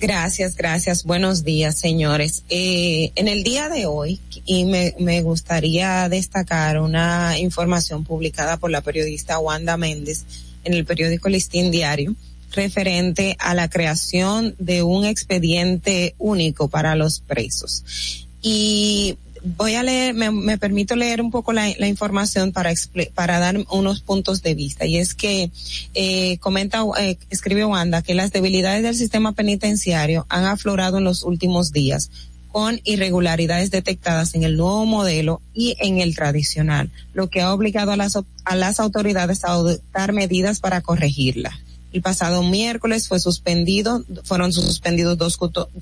Gracias, 0.00 0.56
gracias. 0.56 1.04
Buenos 1.04 1.44
días, 1.44 1.78
señores. 1.78 2.42
Eh, 2.48 3.12
en 3.14 3.28
el 3.28 3.44
día 3.44 3.68
de 3.68 3.86
hoy, 3.86 4.18
y 4.44 4.64
me, 4.64 4.96
me 4.98 5.22
gustaría 5.22 6.08
destacar 6.08 6.80
una 6.80 7.38
información 7.38 8.02
publicada 8.02 8.56
por 8.56 8.72
la 8.72 8.80
periodista 8.80 9.38
Wanda 9.38 9.76
Méndez 9.76 10.24
en 10.64 10.74
el 10.74 10.84
periódico 10.84 11.28
Listín 11.28 11.70
Diario, 11.70 12.16
referente 12.50 13.36
a 13.38 13.54
la 13.54 13.70
creación 13.70 14.56
de 14.58 14.82
un 14.82 15.04
expediente 15.04 16.16
único 16.18 16.66
para 16.66 16.96
los 16.96 17.20
presos. 17.20 18.21
Y 18.42 19.16
voy 19.44 19.74
a 19.74 19.82
leer, 19.82 20.14
me, 20.14 20.58
permito 20.58 20.96
leer 20.96 21.20
un 21.20 21.30
poco 21.30 21.52
la, 21.52 21.68
la 21.78 21.88
información 21.88 22.52
para 22.52 22.72
para 23.14 23.38
dar 23.38 23.56
unos 23.70 24.00
puntos 24.00 24.42
de 24.42 24.54
vista. 24.54 24.86
Y 24.86 24.98
es 24.98 25.14
que 25.14 25.50
eh, 25.94 26.38
comenta, 26.38 26.82
eh, 26.98 27.18
escribe 27.30 27.64
Wanda 27.64 28.02
que 28.02 28.14
las 28.14 28.32
debilidades 28.32 28.82
del 28.82 28.94
sistema 28.94 29.32
penitenciario 29.32 30.26
han 30.28 30.44
aflorado 30.44 30.98
en 30.98 31.04
los 31.04 31.22
últimos 31.22 31.72
días 31.72 32.10
con 32.52 32.80
irregularidades 32.84 33.70
detectadas 33.70 34.34
en 34.34 34.42
el 34.44 34.58
nuevo 34.58 34.84
modelo 34.84 35.40
y 35.54 35.74
en 35.80 36.00
el 36.00 36.14
tradicional, 36.14 36.90
lo 37.14 37.30
que 37.30 37.40
ha 37.40 37.52
obligado 37.52 37.92
a 37.92 37.96
las, 37.96 38.18
a 38.44 38.56
las 38.56 38.78
autoridades 38.78 39.42
a 39.44 39.52
adoptar 39.52 40.12
medidas 40.12 40.60
para 40.60 40.82
corregirla. 40.82 41.58
El 41.92 42.02
pasado 42.02 42.42
miércoles 42.42 43.08
fue 43.08 43.20
suspendido, 43.20 44.04
fueron 44.24 44.52
suspendidos 44.52 45.18
dos 45.18 45.36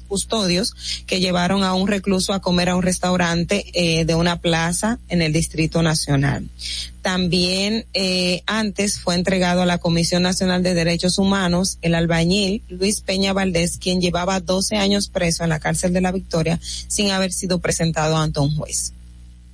custodios 0.09 0.75
que 1.07 1.21
llevaron 1.21 1.63
a 1.63 1.75
un 1.75 1.89
recluso 1.89 2.33
a 2.33 2.41
comer 2.41 2.69
a 2.69 2.77
un 2.77 2.83
restaurante 2.83 3.65
eh, 3.75 4.05
de 4.05 4.15
una 4.15 4.41
plaza 4.41 4.99
en 5.09 5.23
el 5.23 5.33
Distrito 5.33 5.83
Nacional. 5.83 6.49
También 7.03 7.87
eh, 7.95 8.43
antes 8.47 9.01
fue 9.01 9.15
entregado 9.15 9.63
a 9.63 9.67
la 9.67 9.79
Comisión 9.79 10.23
Nacional 10.23 10.63
de 10.63 10.75
Derechos 10.75 11.19
Humanos 11.19 11.79
el 11.81 11.95
albañil 11.95 12.63
Luis 12.69 13.01
Peña 13.01 13.33
Valdés, 13.33 13.79
quien 13.79 14.01
llevaba 14.01 14.41
12 14.41 14.77
años 14.77 15.09
preso 15.09 15.45
en 15.45 15.51
la 15.51 15.61
cárcel 15.61 15.93
de 15.93 16.01
la 16.01 16.13
Victoria 16.13 16.61
sin 16.63 17.11
haber 17.11 17.33
sido 17.33 17.59
presentado 17.61 18.17
ante 18.17 18.41
un 18.41 18.55
juez. 18.57 18.93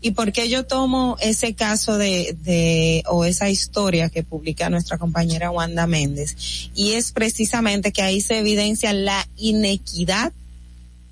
¿Y 0.00 0.12
por 0.12 0.32
qué 0.32 0.48
yo 0.48 0.66
tomo 0.66 1.16
ese 1.20 1.54
caso 1.54 1.98
de, 1.98 2.36
de, 2.42 3.02
o 3.08 3.24
esa 3.24 3.50
historia 3.50 4.08
que 4.08 4.22
publica 4.22 4.70
nuestra 4.70 4.98
compañera 4.98 5.50
Wanda 5.50 5.86
Méndez? 5.86 6.36
Y 6.74 6.92
es 6.92 7.12
precisamente 7.12 7.92
que 7.92 8.02
ahí 8.02 8.20
se 8.20 8.38
evidencia 8.38 8.92
la 8.92 9.26
inequidad 9.36 10.32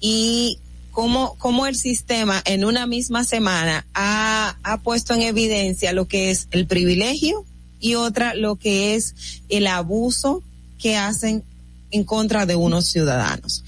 y 0.00 0.58
cómo, 0.90 1.34
cómo 1.38 1.66
el 1.66 1.76
sistema 1.76 2.42
en 2.44 2.64
una 2.64 2.86
misma 2.86 3.24
semana 3.24 3.86
ha, 3.94 4.56
ha 4.62 4.78
puesto 4.78 5.14
en 5.14 5.22
evidencia 5.22 5.92
lo 5.92 6.06
que 6.06 6.30
es 6.30 6.46
el 6.50 6.66
privilegio 6.66 7.44
y 7.80 7.96
otra 7.96 8.34
lo 8.34 8.56
que 8.56 8.94
es 8.94 9.14
el 9.48 9.66
abuso 9.66 10.42
que 10.78 10.96
hacen 10.96 11.42
en 11.90 12.04
contra 12.04 12.46
de 12.46 12.54
unos 12.54 12.86
ciudadanos 12.86 13.64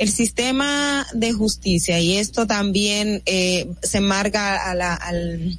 el 0.00 0.10
sistema 0.10 1.06
de 1.12 1.32
justicia 1.32 2.00
y 2.00 2.16
esto 2.16 2.46
también 2.46 3.22
eh, 3.26 3.70
se 3.82 4.00
marca 4.00 4.70
al, 4.70 5.58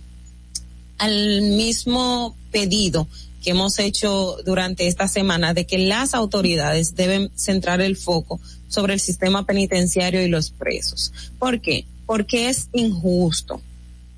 al 0.98 1.42
mismo 1.44 2.36
pedido 2.52 3.08
que 3.44 3.52
hemos 3.52 3.78
hecho 3.78 4.38
durante 4.44 4.88
esta 4.88 5.08
semana 5.08 5.54
de 5.54 5.68
que 5.68 5.78
las 5.78 6.16
autoridades 6.16 6.96
deben 6.96 7.30
centrar 7.36 7.82
el 7.82 7.96
foco 7.96 8.40
sobre 8.68 8.96
el 8.96 9.00
sistema 9.00 9.46
penitenciario 9.46 10.24
y 10.24 10.28
los 10.28 10.50
presos. 10.50 11.14
¿Por 11.38 11.62
qué? 11.62 11.86
Porque 12.08 12.50
es 12.50 12.68
injusto. 12.74 13.62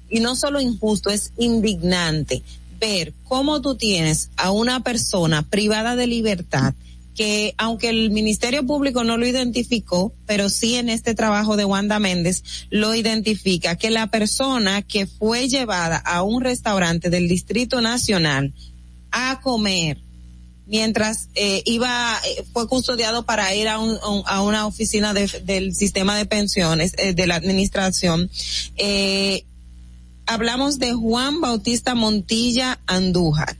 Y 0.09 0.21
no 0.21 0.37
solo 0.37 0.61
injusto, 0.61 1.09
es 1.09 1.33
indignante 1.37 2.43
ver 2.79 3.13
cómo 3.25 3.61
tú 3.61 3.75
tienes 3.75 4.29
a 4.37 4.51
una 4.51 4.83
persona 4.83 5.41
privada 5.41 5.97
de 5.97 6.07
libertad 6.07 6.73
que 7.15 7.53
aunque 7.57 7.89
el 7.89 8.09
Ministerio 8.11 8.65
Público 8.65 9.03
no 9.03 9.17
lo 9.17 9.27
identificó, 9.27 10.13
pero 10.25 10.49
sí 10.49 10.75
en 10.75 10.89
este 10.89 11.15
trabajo 11.15 11.55
de 11.55 11.65
Wanda 11.65 11.99
Méndez 11.99 12.43
lo 12.69 12.95
identifica, 12.95 13.75
que 13.75 13.89
la 13.89 14.07
persona 14.07 14.81
que 14.81 15.05
fue 15.05 15.47
llevada 15.47 15.97
a 15.97 16.23
un 16.23 16.41
restaurante 16.41 17.09
del 17.09 17.27
Distrito 17.27 17.81
Nacional 17.81 18.53
a 19.11 19.39
comer 19.41 19.99
mientras 20.65 21.29
eh, 21.35 21.61
iba 21.65 22.17
eh, 22.25 22.43
fue 22.53 22.67
custodiado 22.67 23.23
para 23.23 23.53
ir 23.53 23.67
a, 23.67 23.79
un, 23.79 23.97
a 24.25 24.41
una 24.41 24.65
oficina 24.65 25.13
del 25.13 25.75
sistema 25.75 26.17
de 26.17 26.25
pensiones 26.25 26.93
eh, 26.97 27.13
de 27.13 27.27
la 27.27 27.35
administración 27.35 28.29
hablamos 30.25 30.79
de 30.79 30.93
Juan 30.93 31.41
Bautista 31.41 31.95
Montilla 31.95 32.79
Andújar 32.87 33.57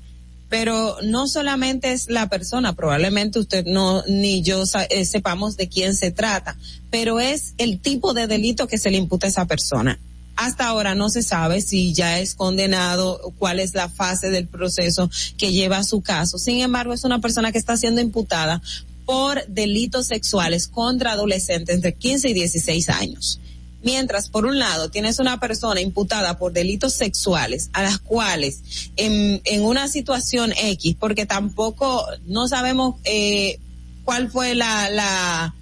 pero 0.54 0.98
no 1.02 1.28
solamente 1.28 1.94
es 1.94 2.12
la 2.12 2.30
persona, 2.30 2.74
probablemente 2.74 3.40
usted 3.40 3.66
no 3.66 4.04
ni 4.08 4.44
yo 4.44 4.66
eh, 4.92 5.04
sepamos 5.04 5.58
de 5.58 5.68
quién 5.68 5.96
se 5.96 6.12
trata, 6.12 6.56
pero 6.92 7.20
es 7.20 7.56
el 7.58 7.80
tipo 7.80 8.14
de 8.14 8.28
delito 8.28 8.68
que 8.68 8.78
se 8.78 8.92
le 8.92 9.00
imputa 9.00 9.26
a 9.26 9.32
esa 9.32 9.46
persona. 9.48 9.98
Hasta 10.36 10.68
ahora 10.68 10.94
no 10.94 11.10
se 11.10 11.24
sabe 11.24 11.60
si 11.62 11.92
ya 11.94 12.20
es 12.20 12.36
condenado, 12.36 13.34
cuál 13.40 13.60
es 13.60 13.74
la 13.74 13.90
fase 13.90 14.30
del 14.30 14.46
proceso 14.46 15.10
que 15.40 15.52
lleva 15.52 15.78
a 15.78 15.84
su 15.84 16.02
caso. 16.02 16.38
Sin 16.38 16.62
embargo, 16.62 16.94
es 16.94 17.04
una 17.04 17.20
persona 17.20 17.52
que 17.52 17.58
está 17.58 17.76
siendo 17.76 18.00
imputada 18.02 18.62
por 19.08 19.44
delitos 19.48 20.06
sexuales 20.06 20.68
contra 20.68 21.14
adolescentes 21.14 21.74
entre 21.74 21.96
15 21.96 22.30
y 22.30 22.34
16 22.34 22.90
años. 22.90 23.40
Mientras, 23.84 24.30
por 24.30 24.46
un 24.46 24.60
lado, 24.60 24.90
tienes 24.90 25.20
una 25.20 25.40
persona 25.40 25.82
imputada 25.82 26.38
por 26.38 26.54
delitos 26.54 26.94
sexuales 26.94 27.70
a 27.74 27.84
las 27.84 28.00
cuales 28.00 28.62
en, 28.96 29.42
en 29.44 29.64
una 29.64 29.88
situación 29.88 30.54
X, 30.58 30.96
porque 31.00 31.26
tampoco 31.26 32.06
no 32.26 32.48
sabemos 32.48 32.96
eh, 33.04 33.60
cuál 34.06 34.32
fue 34.32 34.56
la, 34.56 34.90
la, 34.90 35.54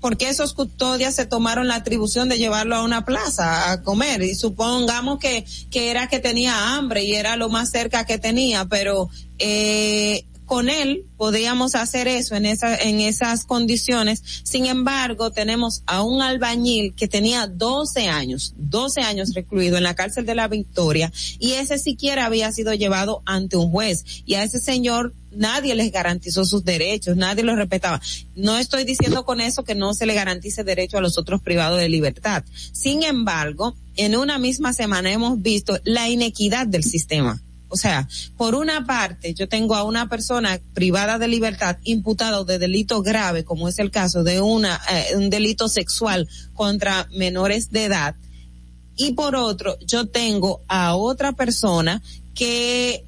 por 0.00 0.16
qué 0.16 0.30
esos 0.30 0.54
custodias 0.54 1.14
se 1.14 1.26
tomaron 1.26 1.68
la 1.68 1.76
atribución 1.76 2.28
de 2.28 2.38
llevarlo 2.38 2.76
a 2.76 2.82
una 2.82 3.04
plaza 3.04 3.70
a 3.70 3.82
comer. 3.82 4.22
Y 4.22 4.34
supongamos 4.34 5.18
que, 5.18 5.44
que 5.70 5.90
era 5.90 6.08
que 6.08 6.18
tenía 6.18 6.74
hambre 6.74 7.04
y 7.04 7.14
era 7.14 7.36
lo 7.36 7.50
más 7.50 7.70
cerca 7.70 8.06
que 8.06 8.18
tenía, 8.18 8.64
pero 8.64 9.10
eh, 9.38 10.24
con 10.50 10.68
él 10.68 11.06
podíamos 11.16 11.76
hacer 11.76 12.08
eso 12.08 12.34
en 12.34 12.44
esa, 12.44 12.74
en 12.74 12.98
esas 12.98 13.44
condiciones. 13.44 14.20
Sin 14.42 14.66
embargo, 14.66 15.30
tenemos 15.30 15.84
a 15.86 16.02
un 16.02 16.22
albañil 16.22 16.92
que 16.96 17.06
tenía 17.06 17.46
12 17.46 18.08
años, 18.08 18.54
12 18.56 19.00
años 19.02 19.32
recluido 19.32 19.76
en 19.76 19.84
la 19.84 19.94
cárcel 19.94 20.26
de 20.26 20.34
la 20.34 20.48
Victoria 20.48 21.12
y 21.38 21.52
ese 21.52 21.78
siquiera 21.78 22.26
había 22.26 22.50
sido 22.50 22.74
llevado 22.74 23.22
ante 23.26 23.56
un 23.56 23.70
juez 23.70 24.04
y 24.26 24.34
a 24.34 24.42
ese 24.42 24.58
señor 24.58 25.14
nadie 25.30 25.76
les 25.76 25.92
garantizó 25.92 26.44
sus 26.44 26.64
derechos, 26.64 27.16
nadie 27.16 27.44
los 27.44 27.54
respetaba. 27.54 28.02
No 28.34 28.58
estoy 28.58 28.82
diciendo 28.82 29.24
con 29.24 29.40
eso 29.40 29.62
que 29.62 29.76
no 29.76 29.94
se 29.94 30.04
le 30.04 30.14
garantice 30.14 30.64
derecho 30.64 30.98
a 30.98 31.00
los 31.00 31.16
otros 31.16 31.40
privados 31.40 31.78
de 31.78 31.88
libertad. 31.88 32.42
Sin 32.72 33.04
embargo, 33.04 33.76
en 33.94 34.16
una 34.16 34.40
misma 34.40 34.72
semana 34.72 35.12
hemos 35.12 35.40
visto 35.40 35.78
la 35.84 36.08
inequidad 36.08 36.66
del 36.66 36.82
sistema 36.82 37.40
o 37.70 37.76
sea, 37.76 38.08
por 38.36 38.56
una 38.56 38.84
parte, 38.84 39.32
yo 39.32 39.48
tengo 39.48 39.76
a 39.76 39.84
una 39.84 40.08
persona 40.08 40.60
privada 40.74 41.18
de 41.18 41.28
libertad 41.28 41.78
imputada 41.84 42.42
de 42.42 42.58
delito 42.58 43.00
grave, 43.00 43.44
como 43.44 43.68
es 43.68 43.78
el 43.78 43.92
caso 43.92 44.24
de 44.24 44.40
una, 44.40 44.80
eh, 44.90 45.16
un 45.16 45.30
delito 45.30 45.68
sexual 45.68 46.28
contra 46.54 47.08
menores 47.12 47.70
de 47.70 47.84
edad. 47.84 48.16
Y 48.96 49.12
por 49.12 49.36
otro, 49.36 49.78
yo 49.86 50.06
tengo 50.06 50.62
a 50.66 50.96
otra 50.96 51.32
persona 51.32 52.02
que 52.34 53.04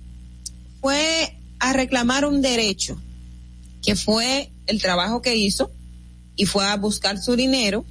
fue 0.80 1.36
a 1.58 1.72
reclamar 1.72 2.24
un 2.24 2.40
derecho, 2.40 3.00
que 3.82 3.96
fue 3.96 4.52
el 4.66 4.80
trabajo 4.80 5.22
que 5.22 5.36
hizo 5.36 5.72
y 6.36 6.46
fue 6.46 6.64
a 6.64 6.76
buscar 6.76 7.18
su 7.18 7.34
dinero, 7.34 7.84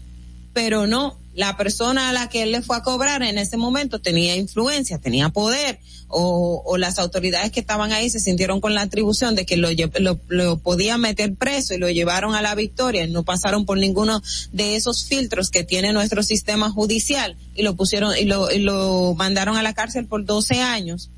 pero 0.53 0.87
no, 0.87 1.17
la 1.33 1.55
persona 1.55 2.09
a 2.09 2.13
la 2.13 2.27
que 2.29 2.43
él 2.43 2.51
le 2.51 2.61
fue 2.61 2.75
a 2.75 2.83
cobrar 2.83 3.23
en 3.23 3.37
ese 3.37 3.57
momento 3.57 3.99
tenía 3.99 4.35
influencia, 4.35 4.99
tenía 4.99 5.29
poder, 5.29 5.79
o, 6.07 6.61
o 6.65 6.77
las 6.77 6.99
autoridades 6.99 7.51
que 7.51 7.61
estaban 7.61 7.93
ahí 7.93 8.09
se 8.09 8.19
sintieron 8.19 8.59
con 8.59 8.73
la 8.73 8.81
atribución 8.81 9.33
de 9.33 9.45
que 9.45 9.55
lo, 9.55 9.69
lo, 9.99 10.19
lo 10.27 10.57
podían 10.57 10.99
meter 10.99 11.33
preso 11.35 11.73
y 11.73 11.77
lo 11.77 11.89
llevaron 11.89 12.35
a 12.35 12.41
la 12.41 12.53
victoria 12.53 13.05
y 13.05 13.11
no 13.11 13.23
pasaron 13.23 13.65
por 13.65 13.77
ninguno 13.77 14.21
de 14.51 14.75
esos 14.75 15.05
filtros 15.05 15.49
que 15.49 15.63
tiene 15.63 15.93
nuestro 15.93 16.21
sistema 16.21 16.69
judicial 16.69 17.37
y 17.55 17.63
lo 17.63 17.75
pusieron 17.75 18.13
y 18.17 18.25
lo, 18.25 18.51
y 18.51 18.59
lo 18.59 19.13
mandaron 19.15 19.55
a 19.55 19.63
la 19.63 19.73
cárcel 19.73 20.05
por 20.05 20.25
12 20.25 20.61
años, 20.61 21.09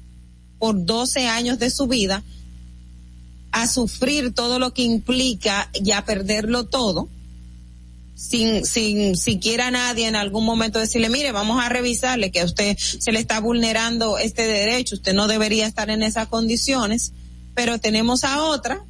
por 0.59 0.85
12 0.85 1.27
años 1.27 1.57
de 1.57 1.71
su 1.71 1.87
vida, 1.87 2.23
a 3.51 3.67
sufrir 3.67 4.33
todo 4.33 4.59
lo 4.59 4.73
que 4.73 4.83
implica 4.83 5.69
ya 5.81 6.05
perderlo 6.05 6.65
todo 6.65 7.09
sin, 8.23 8.65
sin 8.65 9.17
siquiera 9.17 9.69
nadie 9.69 10.07
en 10.07 10.15
algún 10.15 10.45
momento 10.45 10.79
decirle, 10.79 11.09
mire, 11.09 11.33
vamos 11.33 11.61
a 11.61 11.67
revisarle 11.67 12.31
que 12.31 12.39
a 12.39 12.45
usted 12.45 12.77
se 12.77 13.11
le 13.11 13.19
está 13.19 13.39
vulnerando 13.41 14.17
este 14.17 14.47
derecho, 14.47 14.95
usted 14.95 15.13
no 15.13 15.27
debería 15.27 15.67
estar 15.67 15.89
en 15.89 16.03
esas 16.03 16.27
condiciones, 16.27 17.11
pero 17.53 17.79
tenemos 17.79 18.23
a 18.23 18.43
otra 18.43 18.85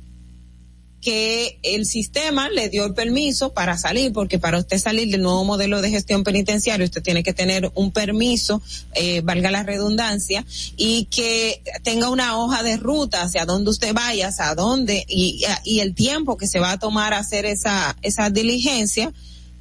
que 1.04 1.60
el 1.64 1.86
sistema 1.86 2.49
le 2.49 2.70
dio 2.70 2.86
el 2.86 2.93
permiso 2.93 3.54
para 3.54 3.78
salir, 3.78 4.14
porque 4.14 4.39
para 4.39 4.58
usted 4.58 4.80
salir 4.80 5.12
del 5.12 5.22
nuevo 5.22 5.43
modelo 5.43 5.82
de 5.82 5.89
gestión 5.89 6.24
penitenciaria, 6.24 6.86
usted 6.86 7.04
tiene 7.04 7.24
que 7.24 7.34
tener 7.34 7.70
un 7.76 7.91
permiso, 7.91 8.62
eh, 8.95 9.20
valga 9.22 9.51
la 9.51 9.64
redundancia, 9.64 10.45
y 10.78 11.06
que 11.06 11.62
tenga 11.84 12.10
una 12.10 12.38
hoja 12.38 12.64
de 12.64 12.78
ruta 12.78 13.22
hacia 13.24 13.45
dónde 13.45 13.72
usted 13.72 13.93
vaya, 13.93 14.30
hacia 14.30 14.56
dónde, 14.56 15.06
y, 15.08 15.43
el 15.66 15.93
tiempo 15.93 16.38
que 16.38 16.47
se 16.47 16.60
va 16.60 16.72
a 16.72 16.80
tomar 16.80 17.14
hacer 17.14 17.45
esa, 17.45 17.97
esa 18.01 18.30
diligencia, 18.30 19.12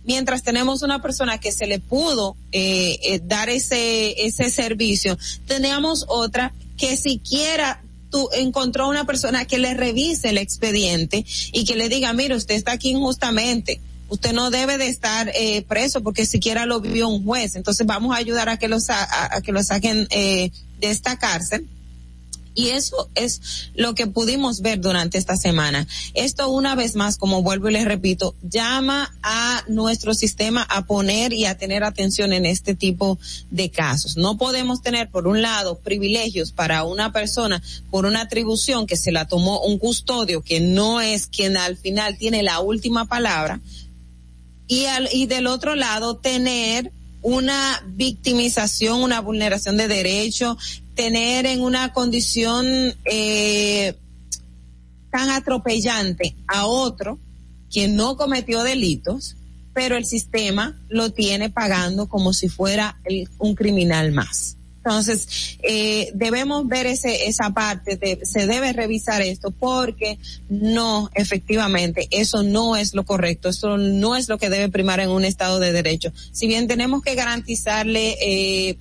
mientras 0.04 0.44
tenemos 0.44 0.82
una 0.82 1.02
persona 1.02 1.38
que 1.38 1.50
se 1.50 1.66
le 1.66 1.80
pudo 1.80 2.36
eh, 2.52 2.98
eh, 3.02 3.20
dar 3.24 3.50
ese, 3.50 4.26
ese 4.26 4.48
servicio, 4.50 5.18
tenemos 5.46 6.04
otra 6.06 6.52
que 6.76 6.96
siquiera 6.96 7.82
tú 8.12 8.28
encontró 8.34 8.88
una 8.88 9.04
persona 9.04 9.46
que 9.46 9.58
le 9.58 9.74
revise 9.74 10.28
el 10.28 10.38
expediente 10.38 11.24
y 11.50 11.64
que 11.64 11.74
le 11.74 11.88
diga, 11.88 12.12
mire, 12.12 12.36
usted 12.36 12.54
está 12.54 12.72
aquí 12.72 12.90
injustamente, 12.90 13.80
usted 14.08 14.32
no 14.34 14.50
debe 14.50 14.76
de 14.78 14.86
estar 14.86 15.32
eh, 15.34 15.62
preso 15.62 16.02
porque 16.02 16.26
siquiera 16.26 16.66
lo 16.66 16.80
vio 16.80 17.08
un 17.08 17.24
juez, 17.24 17.56
entonces 17.56 17.86
vamos 17.86 18.14
a 18.14 18.18
ayudar 18.18 18.50
a 18.50 18.58
que 18.58 18.68
lo, 18.68 18.76
a, 18.88 19.40
que 19.40 19.50
lo 19.50 19.64
saquen 19.64 20.06
eh, 20.10 20.50
de 20.78 20.90
esta 20.90 21.18
cárcel 21.18 21.66
Y 22.54 22.68
eso 22.68 23.08
es 23.14 23.70
lo 23.74 23.94
que 23.94 24.06
pudimos 24.06 24.60
ver 24.60 24.80
durante 24.80 25.18
esta 25.18 25.36
semana. 25.36 25.86
Esto 26.14 26.50
una 26.50 26.74
vez 26.74 26.96
más, 26.96 27.16
como 27.16 27.42
vuelvo 27.42 27.68
y 27.68 27.72
les 27.72 27.84
repito, 27.84 28.34
llama 28.42 29.14
a 29.22 29.64
nuestro 29.68 30.14
sistema 30.14 30.62
a 30.62 30.86
poner 30.86 31.32
y 31.32 31.46
a 31.46 31.56
tener 31.56 31.84
atención 31.84 32.32
en 32.32 32.46
este 32.46 32.74
tipo 32.74 33.18
de 33.50 33.70
casos. 33.70 34.16
No 34.16 34.36
podemos 34.36 34.82
tener, 34.82 35.10
por 35.10 35.26
un 35.26 35.42
lado, 35.42 35.78
privilegios 35.78 36.52
para 36.52 36.84
una 36.84 37.12
persona 37.12 37.62
por 37.90 38.06
una 38.06 38.22
atribución 38.22 38.86
que 38.86 38.96
se 38.96 39.12
la 39.12 39.26
tomó 39.26 39.60
un 39.62 39.78
custodio 39.78 40.42
que 40.42 40.60
no 40.60 41.00
es 41.00 41.26
quien 41.26 41.56
al 41.56 41.76
final 41.76 42.16
tiene 42.18 42.42
la 42.42 42.60
última 42.60 43.06
palabra. 43.06 43.60
Y, 44.66 44.86
al, 44.86 45.08
y 45.12 45.26
del 45.26 45.46
otro 45.46 45.74
lado, 45.74 46.16
tener 46.16 46.92
una 47.22 47.82
victimización, 47.86 49.02
una 49.02 49.20
vulneración 49.20 49.76
de 49.76 49.88
derechos, 49.88 50.81
tener 50.94 51.46
en 51.46 51.60
una 51.60 51.92
condición 51.92 52.66
eh, 53.04 53.94
tan 55.10 55.30
atropellante 55.30 56.34
a 56.46 56.66
otro 56.66 57.18
que 57.70 57.88
no 57.88 58.16
cometió 58.16 58.62
delitos, 58.62 59.36
pero 59.74 59.96
el 59.96 60.04
sistema 60.04 60.78
lo 60.88 61.10
tiene 61.10 61.50
pagando 61.50 62.08
como 62.08 62.32
si 62.32 62.48
fuera 62.48 62.98
el, 63.04 63.28
un 63.38 63.54
criminal 63.54 64.12
más. 64.12 64.56
Entonces, 64.84 65.58
eh, 65.62 66.10
debemos 66.14 66.66
ver 66.66 66.86
ese, 66.86 67.26
esa 67.26 67.50
parte, 67.50 67.96
de, 67.96 68.18
se 68.24 68.48
debe 68.48 68.72
revisar 68.72 69.22
esto 69.22 69.52
porque 69.52 70.18
no, 70.48 71.08
efectivamente, 71.14 72.08
eso 72.10 72.42
no 72.42 72.74
es 72.74 72.92
lo 72.92 73.04
correcto, 73.04 73.48
eso 73.48 73.78
no 73.78 74.16
es 74.16 74.28
lo 74.28 74.38
que 74.38 74.50
debe 74.50 74.68
primar 74.70 74.98
en 74.98 75.10
un 75.10 75.24
Estado 75.24 75.60
de 75.60 75.70
Derecho. 75.70 76.12
Si 76.32 76.48
bien 76.48 76.66
tenemos 76.66 77.00
que 77.02 77.14
garantizarle, 77.14 78.16
eh, 78.20 78.76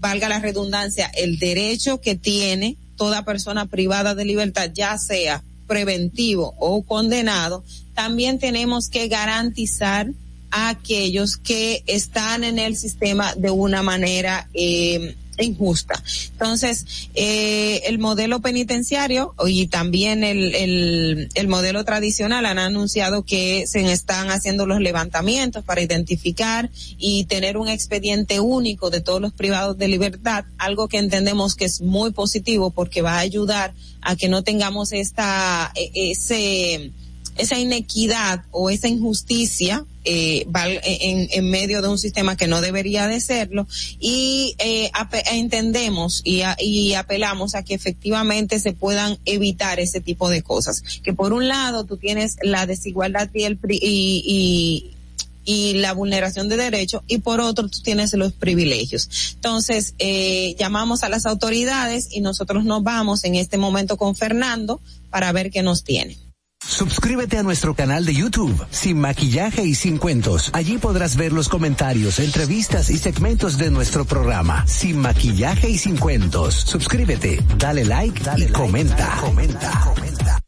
valga 0.00 0.28
la 0.28 0.40
redundancia, 0.40 1.10
el 1.14 1.38
derecho 1.38 2.00
que 2.00 2.14
tiene 2.14 2.76
toda 2.96 3.24
persona 3.24 3.66
privada 3.66 4.14
de 4.14 4.24
libertad, 4.24 4.70
ya 4.74 4.98
sea 4.98 5.42
preventivo 5.66 6.54
o 6.58 6.82
condenado, 6.82 7.62
también 7.94 8.38
tenemos 8.38 8.88
que 8.88 9.08
garantizar 9.08 10.08
a 10.50 10.70
aquellos 10.70 11.36
que 11.36 11.84
están 11.86 12.42
en 12.42 12.58
el 12.58 12.76
sistema 12.76 13.34
de 13.36 13.50
una 13.50 13.82
manera 13.82 14.48
eh, 14.52 15.14
injusta. 15.42 16.02
Entonces, 16.32 17.08
eh, 17.14 17.82
el 17.86 17.98
modelo 17.98 18.40
penitenciario 18.40 19.34
y 19.46 19.68
también 19.68 20.24
el, 20.24 20.54
el, 20.54 21.28
el, 21.34 21.48
modelo 21.48 21.84
tradicional 21.84 22.46
han 22.46 22.58
anunciado 22.58 23.24
que 23.24 23.66
se 23.66 23.90
están 23.92 24.30
haciendo 24.30 24.66
los 24.66 24.80
levantamientos 24.80 25.64
para 25.64 25.80
identificar 25.80 26.70
y 26.98 27.24
tener 27.24 27.56
un 27.56 27.68
expediente 27.68 28.40
único 28.40 28.90
de 28.90 29.00
todos 29.00 29.20
los 29.20 29.32
privados 29.32 29.78
de 29.78 29.88
libertad, 29.88 30.44
algo 30.58 30.88
que 30.88 30.98
entendemos 30.98 31.54
que 31.54 31.64
es 31.64 31.80
muy 31.80 32.12
positivo 32.12 32.70
porque 32.70 33.02
va 33.02 33.14
a 33.14 33.20
ayudar 33.20 33.74
a 34.02 34.16
que 34.16 34.28
no 34.28 34.42
tengamos 34.42 34.92
esta, 34.92 35.72
e, 35.74 36.10
ese, 36.12 36.92
esa 37.36 37.58
inequidad 37.58 38.44
o 38.50 38.70
esa 38.70 38.88
injusticia 38.88 39.84
eh, 40.04 40.46
en, 40.54 41.28
en, 41.30 41.50
medio 41.50 41.82
de 41.82 41.88
un 41.88 41.98
sistema 41.98 42.36
que 42.36 42.46
no 42.46 42.60
debería 42.60 43.06
de 43.06 43.20
serlo 43.20 43.66
y 43.98 44.54
eh, 44.58 44.90
entendemos 45.30 46.22
y, 46.24 46.40
a, 46.42 46.56
y, 46.58 46.94
apelamos 46.94 47.54
a 47.54 47.62
que 47.62 47.74
efectivamente 47.74 48.58
se 48.60 48.72
puedan 48.72 49.18
evitar 49.26 49.78
ese 49.78 50.00
tipo 50.00 50.30
de 50.30 50.42
cosas. 50.42 50.82
Que 51.02 51.12
por 51.12 51.32
un 51.32 51.48
lado 51.48 51.84
tú 51.84 51.96
tienes 51.96 52.36
la 52.42 52.66
desigualdad 52.66 53.28
y, 53.34 53.44
el, 53.44 53.58
y, 53.68 54.22
y 54.24 54.96
y 55.44 55.74
la 55.74 55.94
vulneración 55.94 56.48
de 56.48 56.56
derechos 56.56 57.02
y 57.08 57.18
por 57.18 57.40
otro 57.40 57.68
tú 57.68 57.80
tienes 57.82 58.12
los 58.14 58.32
privilegios. 58.32 59.08
Entonces, 59.34 59.94
eh, 59.98 60.54
llamamos 60.58 61.02
a 61.02 61.08
las 61.08 61.26
autoridades 61.26 62.08
y 62.10 62.20
nosotros 62.20 62.64
nos 62.64 62.82
vamos 62.82 63.24
en 63.24 63.34
este 63.34 63.58
momento 63.58 63.96
con 63.96 64.14
Fernando 64.14 64.80
para 65.10 65.32
ver 65.32 65.50
qué 65.50 65.62
nos 65.62 65.82
tiene. 65.82 66.16
Suscríbete 66.64 67.38
a 67.38 67.42
nuestro 67.42 67.74
canal 67.74 68.04
de 68.04 68.14
YouTube, 68.14 68.66
Sin 68.70 69.00
Maquillaje 69.00 69.64
y 69.64 69.74
Sin 69.74 69.96
Cuentos. 69.96 70.50
Allí 70.52 70.78
podrás 70.78 71.16
ver 71.16 71.32
los 71.32 71.48
comentarios, 71.48 72.18
entrevistas 72.18 72.90
y 72.90 72.98
segmentos 72.98 73.56
de 73.58 73.70
nuestro 73.70 74.04
programa, 74.04 74.66
Sin 74.66 74.98
Maquillaje 74.98 75.70
y 75.70 75.78
Sin 75.78 75.96
Cuentos. 75.96 76.54
Suscríbete, 76.54 77.42
dale 77.56 77.84
like, 77.84 78.22
dale 78.22 78.46
y 78.46 78.52
comenta. 78.52 79.16
comenta, 79.20 79.80
comenta. 79.84 80.40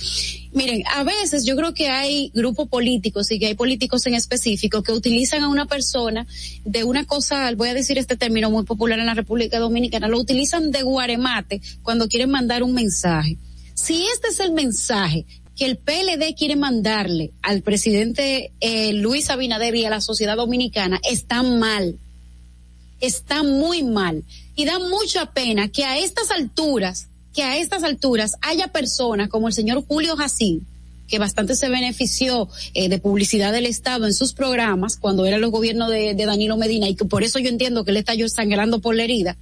Miren, 0.52 0.82
a 0.94 1.04
veces 1.04 1.44
yo 1.44 1.56
creo 1.56 1.74
que 1.74 1.88
hay 1.88 2.30
grupos 2.34 2.68
políticos 2.68 3.30
y 3.30 3.38
que 3.38 3.46
hay 3.46 3.54
políticos 3.54 4.06
en 4.06 4.14
específico 4.14 4.82
que 4.82 4.92
utilizan 4.92 5.42
a 5.42 5.48
una 5.48 5.66
persona 5.66 6.26
de 6.64 6.84
una 6.84 7.04
cosa, 7.04 7.52
voy 7.54 7.68
a 7.68 7.74
decir 7.74 7.98
este 7.98 8.16
término 8.16 8.50
muy 8.50 8.64
popular 8.64 8.98
en 8.98 9.06
la 9.06 9.14
República 9.14 9.58
Dominicana, 9.58 10.08
lo 10.08 10.18
utilizan 10.18 10.70
de 10.70 10.82
guaremate 10.82 11.60
cuando 11.82 12.08
quieren 12.08 12.30
mandar 12.30 12.62
un 12.62 12.72
mensaje. 12.72 13.36
Si 13.74 14.06
este 14.06 14.28
es 14.28 14.40
el 14.40 14.52
mensaje 14.52 15.26
que 15.54 15.66
el 15.66 15.76
PLD 15.76 16.34
quiere 16.36 16.56
mandarle 16.56 17.32
al 17.42 17.62
presidente 17.62 18.52
eh, 18.60 18.92
Luis 18.94 19.28
Abinader 19.30 19.74
y 19.76 19.84
a 19.84 19.90
la 19.90 20.00
sociedad 20.00 20.36
dominicana, 20.36 21.00
está 21.08 21.42
mal 21.42 21.98
está 23.06 23.42
muy 23.42 23.82
mal 23.82 24.24
y 24.56 24.64
da 24.64 24.78
mucha 24.78 25.26
pena 25.26 25.68
que 25.68 25.84
a 25.84 25.98
estas 25.98 26.30
alturas, 26.30 27.08
que 27.32 27.42
a 27.42 27.58
estas 27.58 27.82
alturas 27.82 28.32
haya 28.40 28.68
personas 28.68 29.28
como 29.28 29.48
el 29.48 29.54
señor 29.54 29.84
Julio 29.86 30.16
Jacín, 30.16 30.66
que 31.08 31.18
bastante 31.18 31.54
se 31.54 31.68
benefició 31.68 32.48
eh, 32.72 32.88
de 32.88 32.98
publicidad 32.98 33.52
del 33.52 33.66
Estado 33.66 34.06
en 34.06 34.14
sus 34.14 34.32
programas 34.32 34.96
cuando 34.96 35.26
era 35.26 35.36
el 35.36 35.50
gobierno 35.50 35.90
de, 35.90 36.14
de, 36.14 36.24
Danilo 36.24 36.56
Medina 36.56 36.88
y 36.88 36.94
que 36.94 37.04
por 37.04 37.22
eso 37.22 37.38
yo 37.38 37.50
entiendo 37.50 37.84
que 37.84 37.90
él 37.90 37.98
está 37.98 38.14
yo 38.14 38.28
sangrando 38.28 38.80
por 38.80 38.94
la 38.94 39.04
herida. 39.04 39.36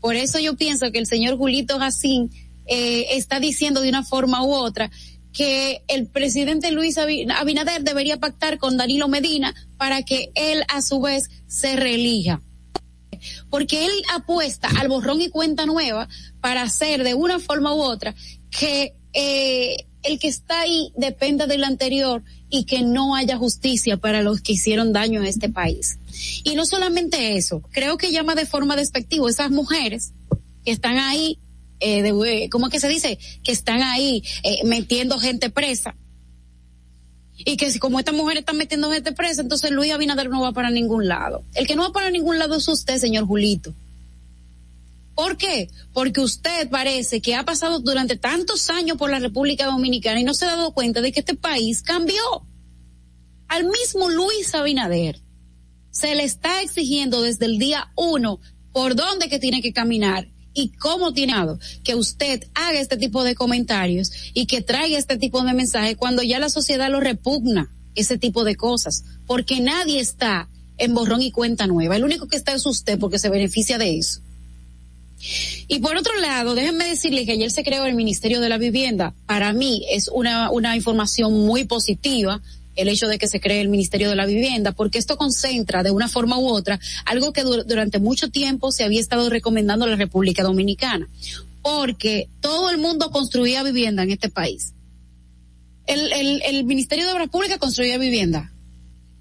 Por 0.00 0.16
eso 0.16 0.38
yo 0.38 0.56
pienso 0.56 0.90
que 0.90 0.98
el 0.98 1.06
señor 1.06 1.36
Julito 1.36 1.78
Jacín 1.78 2.30
eh, 2.66 3.06
está 3.16 3.40
diciendo 3.40 3.80
de 3.80 3.88
una 3.88 4.04
forma 4.04 4.44
u 4.44 4.52
otra 4.52 4.90
que 5.32 5.82
el 5.88 6.06
presidente 6.06 6.72
Luis 6.72 6.96
Abinader 6.98 7.82
debería 7.82 8.16
pactar 8.16 8.58
con 8.58 8.76
Danilo 8.76 9.08
Medina 9.08 9.54
para 9.76 10.02
que 10.02 10.30
él 10.34 10.62
a 10.68 10.82
su 10.82 11.00
vez 11.00 11.30
se 11.46 11.76
reelija 11.76 12.40
porque 13.50 13.86
él 13.86 13.92
apuesta 14.14 14.68
al 14.78 14.88
borrón 14.88 15.20
y 15.20 15.28
cuenta 15.28 15.66
nueva 15.66 16.08
para 16.40 16.62
hacer 16.62 17.04
de 17.04 17.14
una 17.14 17.38
forma 17.38 17.74
u 17.74 17.80
otra 17.80 18.14
que 18.50 18.94
eh, 19.12 19.86
el 20.02 20.18
que 20.18 20.28
está 20.28 20.60
ahí 20.60 20.92
dependa 20.96 21.46
del 21.46 21.64
anterior 21.64 22.22
y 22.50 22.64
que 22.64 22.82
no 22.82 23.14
haya 23.14 23.36
justicia 23.36 23.96
para 23.96 24.22
los 24.22 24.40
que 24.40 24.52
hicieron 24.52 24.92
daño 24.92 25.22
a 25.22 25.28
este 25.28 25.48
país. 25.48 25.98
Y 26.44 26.54
no 26.54 26.64
solamente 26.64 27.36
eso, 27.36 27.62
creo 27.72 27.98
que 27.98 28.12
llama 28.12 28.34
de 28.34 28.46
forma 28.46 28.76
despectiva 28.76 29.28
esas 29.28 29.50
mujeres 29.50 30.12
que 30.64 30.70
están 30.70 30.98
ahí, 30.98 31.38
eh, 31.80 32.02
de, 32.02 32.48
¿cómo 32.50 32.68
que 32.70 32.80
se 32.80 32.88
dice? 32.88 33.18
Que 33.42 33.52
están 33.52 33.82
ahí 33.82 34.22
eh, 34.42 34.64
metiendo 34.64 35.18
gente 35.18 35.50
presa. 35.50 35.94
Y 37.38 37.56
que 37.56 37.70
si 37.70 37.78
como 37.78 37.98
esta 37.98 38.12
mujer 38.12 38.38
está 38.38 38.52
metiendo 38.52 38.90
gente 38.90 39.12
presa, 39.12 39.42
entonces 39.42 39.70
Luis 39.70 39.92
Abinader 39.92 40.28
no 40.28 40.40
va 40.40 40.52
para 40.52 40.70
ningún 40.70 41.06
lado. 41.06 41.44
El 41.54 41.66
que 41.66 41.76
no 41.76 41.82
va 41.84 41.92
para 41.92 42.10
ningún 42.10 42.38
lado 42.38 42.56
es 42.56 42.66
usted, 42.68 42.98
señor 42.98 43.26
Julito. 43.26 43.72
¿Por 45.14 45.36
qué? 45.36 45.68
Porque 45.92 46.20
usted 46.20 46.68
parece 46.70 47.20
que 47.20 47.34
ha 47.34 47.44
pasado 47.44 47.80
durante 47.80 48.16
tantos 48.16 48.70
años 48.70 48.96
por 48.96 49.10
la 49.10 49.18
República 49.18 49.66
Dominicana 49.66 50.20
y 50.20 50.24
no 50.24 50.34
se 50.34 50.44
ha 50.44 50.56
dado 50.56 50.72
cuenta 50.72 51.00
de 51.00 51.10
que 51.10 51.20
este 51.20 51.34
país 51.34 51.82
cambió. 51.82 52.22
Al 53.48 53.64
mismo 53.64 54.08
Luis 54.10 54.54
Abinader 54.54 55.20
se 55.90 56.14
le 56.14 56.22
está 56.22 56.62
exigiendo 56.62 57.22
desde 57.22 57.46
el 57.46 57.58
día 57.58 57.90
uno 57.96 58.40
por 58.72 58.94
dónde 58.94 59.28
que 59.28 59.40
tiene 59.40 59.60
que 59.60 59.72
caminar 59.72 60.28
y 60.58 60.70
cómo 60.70 61.12
tiene 61.12 61.28
que 61.84 61.94
usted 61.94 62.44
haga 62.54 62.80
este 62.80 62.96
tipo 62.96 63.22
de 63.22 63.34
comentarios 63.34 64.10
y 64.34 64.46
que 64.46 64.60
traiga 64.60 64.98
este 64.98 65.16
tipo 65.16 65.42
de 65.42 65.52
mensajes 65.52 65.96
cuando 65.96 66.22
ya 66.22 66.38
la 66.38 66.48
sociedad 66.48 66.90
lo 66.90 67.00
repugna 67.00 67.70
ese 67.94 68.18
tipo 68.18 68.44
de 68.44 68.56
cosas, 68.56 69.04
porque 69.26 69.60
nadie 69.60 70.00
está 70.00 70.48
en 70.78 70.94
borrón 70.94 71.22
y 71.22 71.30
cuenta 71.30 71.66
nueva. 71.66 71.96
El 71.96 72.04
único 72.04 72.28
que 72.28 72.36
está 72.36 72.54
es 72.54 72.66
usted 72.66 72.98
porque 72.98 73.18
se 73.18 73.28
beneficia 73.28 73.78
de 73.78 73.98
eso. 73.98 74.20
Y 75.66 75.80
por 75.80 75.96
otro 75.96 76.14
lado, 76.20 76.54
déjenme 76.54 76.86
decirle 76.86 77.26
que 77.26 77.32
ayer 77.32 77.50
se 77.50 77.64
creó 77.64 77.84
el 77.86 77.94
Ministerio 77.94 78.40
de 78.40 78.48
la 78.48 78.58
Vivienda. 78.58 79.14
Para 79.26 79.52
mí 79.52 79.84
es 79.90 80.08
una, 80.08 80.50
una 80.50 80.76
información 80.76 81.32
muy 81.46 81.64
positiva 81.64 82.40
el 82.78 82.88
hecho 82.88 83.08
de 83.08 83.18
que 83.18 83.26
se 83.26 83.40
cree 83.40 83.60
el 83.60 83.68
Ministerio 83.68 84.08
de 84.08 84.16
la 84.16 84.24
Vivienda, 84.24 84.72
porque 84.72 84.98
esto 84.98 85.16
concentra 85.16 85.82
de 85.82 85.90
una 85.90 86.08
forma 86.08 86.38
u 86.38 86.46
otra 86.46 86.78
algo 87.04 87.32
que 87.32 87.42
durante 87.42 87.98
mucho 87.98 88.30
tiempo 88.30 88.70
se 88.70 88.84
había 88.84 89.00
estado 89.00 89.28
recomendando 89.28 89.84
a 89.84 89.88
la 89.88 89.96
República 89.96 90.44
Dominicana, 90.44 91.08
porque 91.60 92.28
todo 92.40 92.70
el 92.70 92.78
mundo 92.78 93.10
construía 93.10 93.64
vivienda 93.64 94.04
en 94.04 94.12
este 94.12 94.30
país. 94.30 94.74
El, 95.86 96.12
el, 96.12 96.42
el 96.44 96.64
Ministerio 96.64 97.04
de 97.06 97.12
Obras 97.12 97.28
Públicas 97.28 97.58
construía 97.58 97.98
vivienda. 97.98 98.52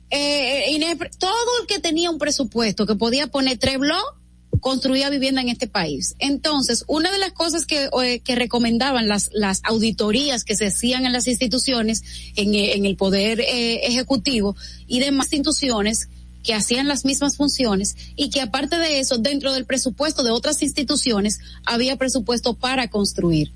Eh, 0.09 0.75
eh 0.75 0.97
todo 1.17 1.61
el 1.61 1.67
que 1.67 1.79
tenía 1.79 2.11
un 2.11 2.19
presupuesto 2.19 2.85
que 2.85 2.95
podía 2.95 3.27
poner 3.27 3.57
tres 3.57 3.79
blogs 3.79 4.17
construía 4.59 5.09
vivienda 5.09 5.41
en 5.41 5.49
este 5.49 5.67
país. 5.67 6.15
Entonces, 6.19 6.83
una 6.87 7.11
de 7.11 7.17
las 7.17 7.33
cosas 7.33 7.65
que, 7.65 7.89
eh, 8.03 8.19
que 8.19 8.35
recomendaban 8.35 9.07
las, 9.07 9.29
las 9.33 9.61
auditorías 9.63 10.43
que 10.43 10.55
se 10.55 10.67
hacían 10.67 11.05
en 11.05 11.11
las 11.11 11.27
instituciones, 11.27 12.03
en, 12.35 12.53
eh, 12.53 12.75
en 12.75 12.85
el 12.85 12.95
poder 12.95 13.41
eh, 13.41 13.87
ejecutivo 13.87 14.55
y 14.87 14.99
demás 14.99 15.27
instituciones 15.33 16.09
que 16.43 16.53
hacían 16.53 16.87
las 16.87 17.03
mismas 17.03 17.35
funciones 17.35 17.95
y 18.15 18.29
que 18.29 18.41
aparte 18.41 18.77
de 18.77 18.99
eso, 18.99 19.17
dentro 19.17 19.53
del 19.53 19.65
presupuesto 19.65 20.23
de 20.23 20.31
otras 20.31 20.61
instituciones, 20.61 21.39
había 21.65 21.97
presupuesto 21.97 22.53
para 22.53 22.89
construir. 22.89 23.51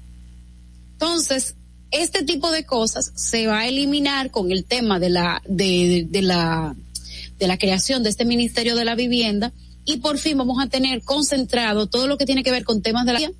Entonces, 0.93 1.55
este 1.91 2.23
tipo 2.23 2.51
de 2.51 2.65
cosas 2.65 3.11
se 3.15 3.47
va 3.47 3.59
a 3.59 3.67
eliminar 3.67 4.31
con 4.31 4.51
el 4.51 4.65
tema 4.65 4.99
de 4.99 5.09
la, 5.09 5.41
de, 5.47 6.05
de 6.09 6.21
la, 6.21 6.75
de 7.39 7.47
la 7.47 7.57
creación 7.57 8.03
de 8.03 8.09
este 8.09 8.25
Ministerio 8.25 8.75
de 8.75 8.85
la 8.85 8.95
Vivienda, 8.95 9.51
y 9.91 9.97
por 9.97 10.17
fin 10.17 10.37
vamos 10.37 10.63
a 10.63 10.67
tener 10.67 11.03
concentrado 11.03 11.87
todo 11.87 12.07
lo 12.07 12.17
que 12.17 12.25
tiene 12.25 12.43
que 12.43 12.51
ver 12.51 12.63
con 12.63 12.81
temas 12.81 13.05
de 13.05 13.13
la 13.13 13.31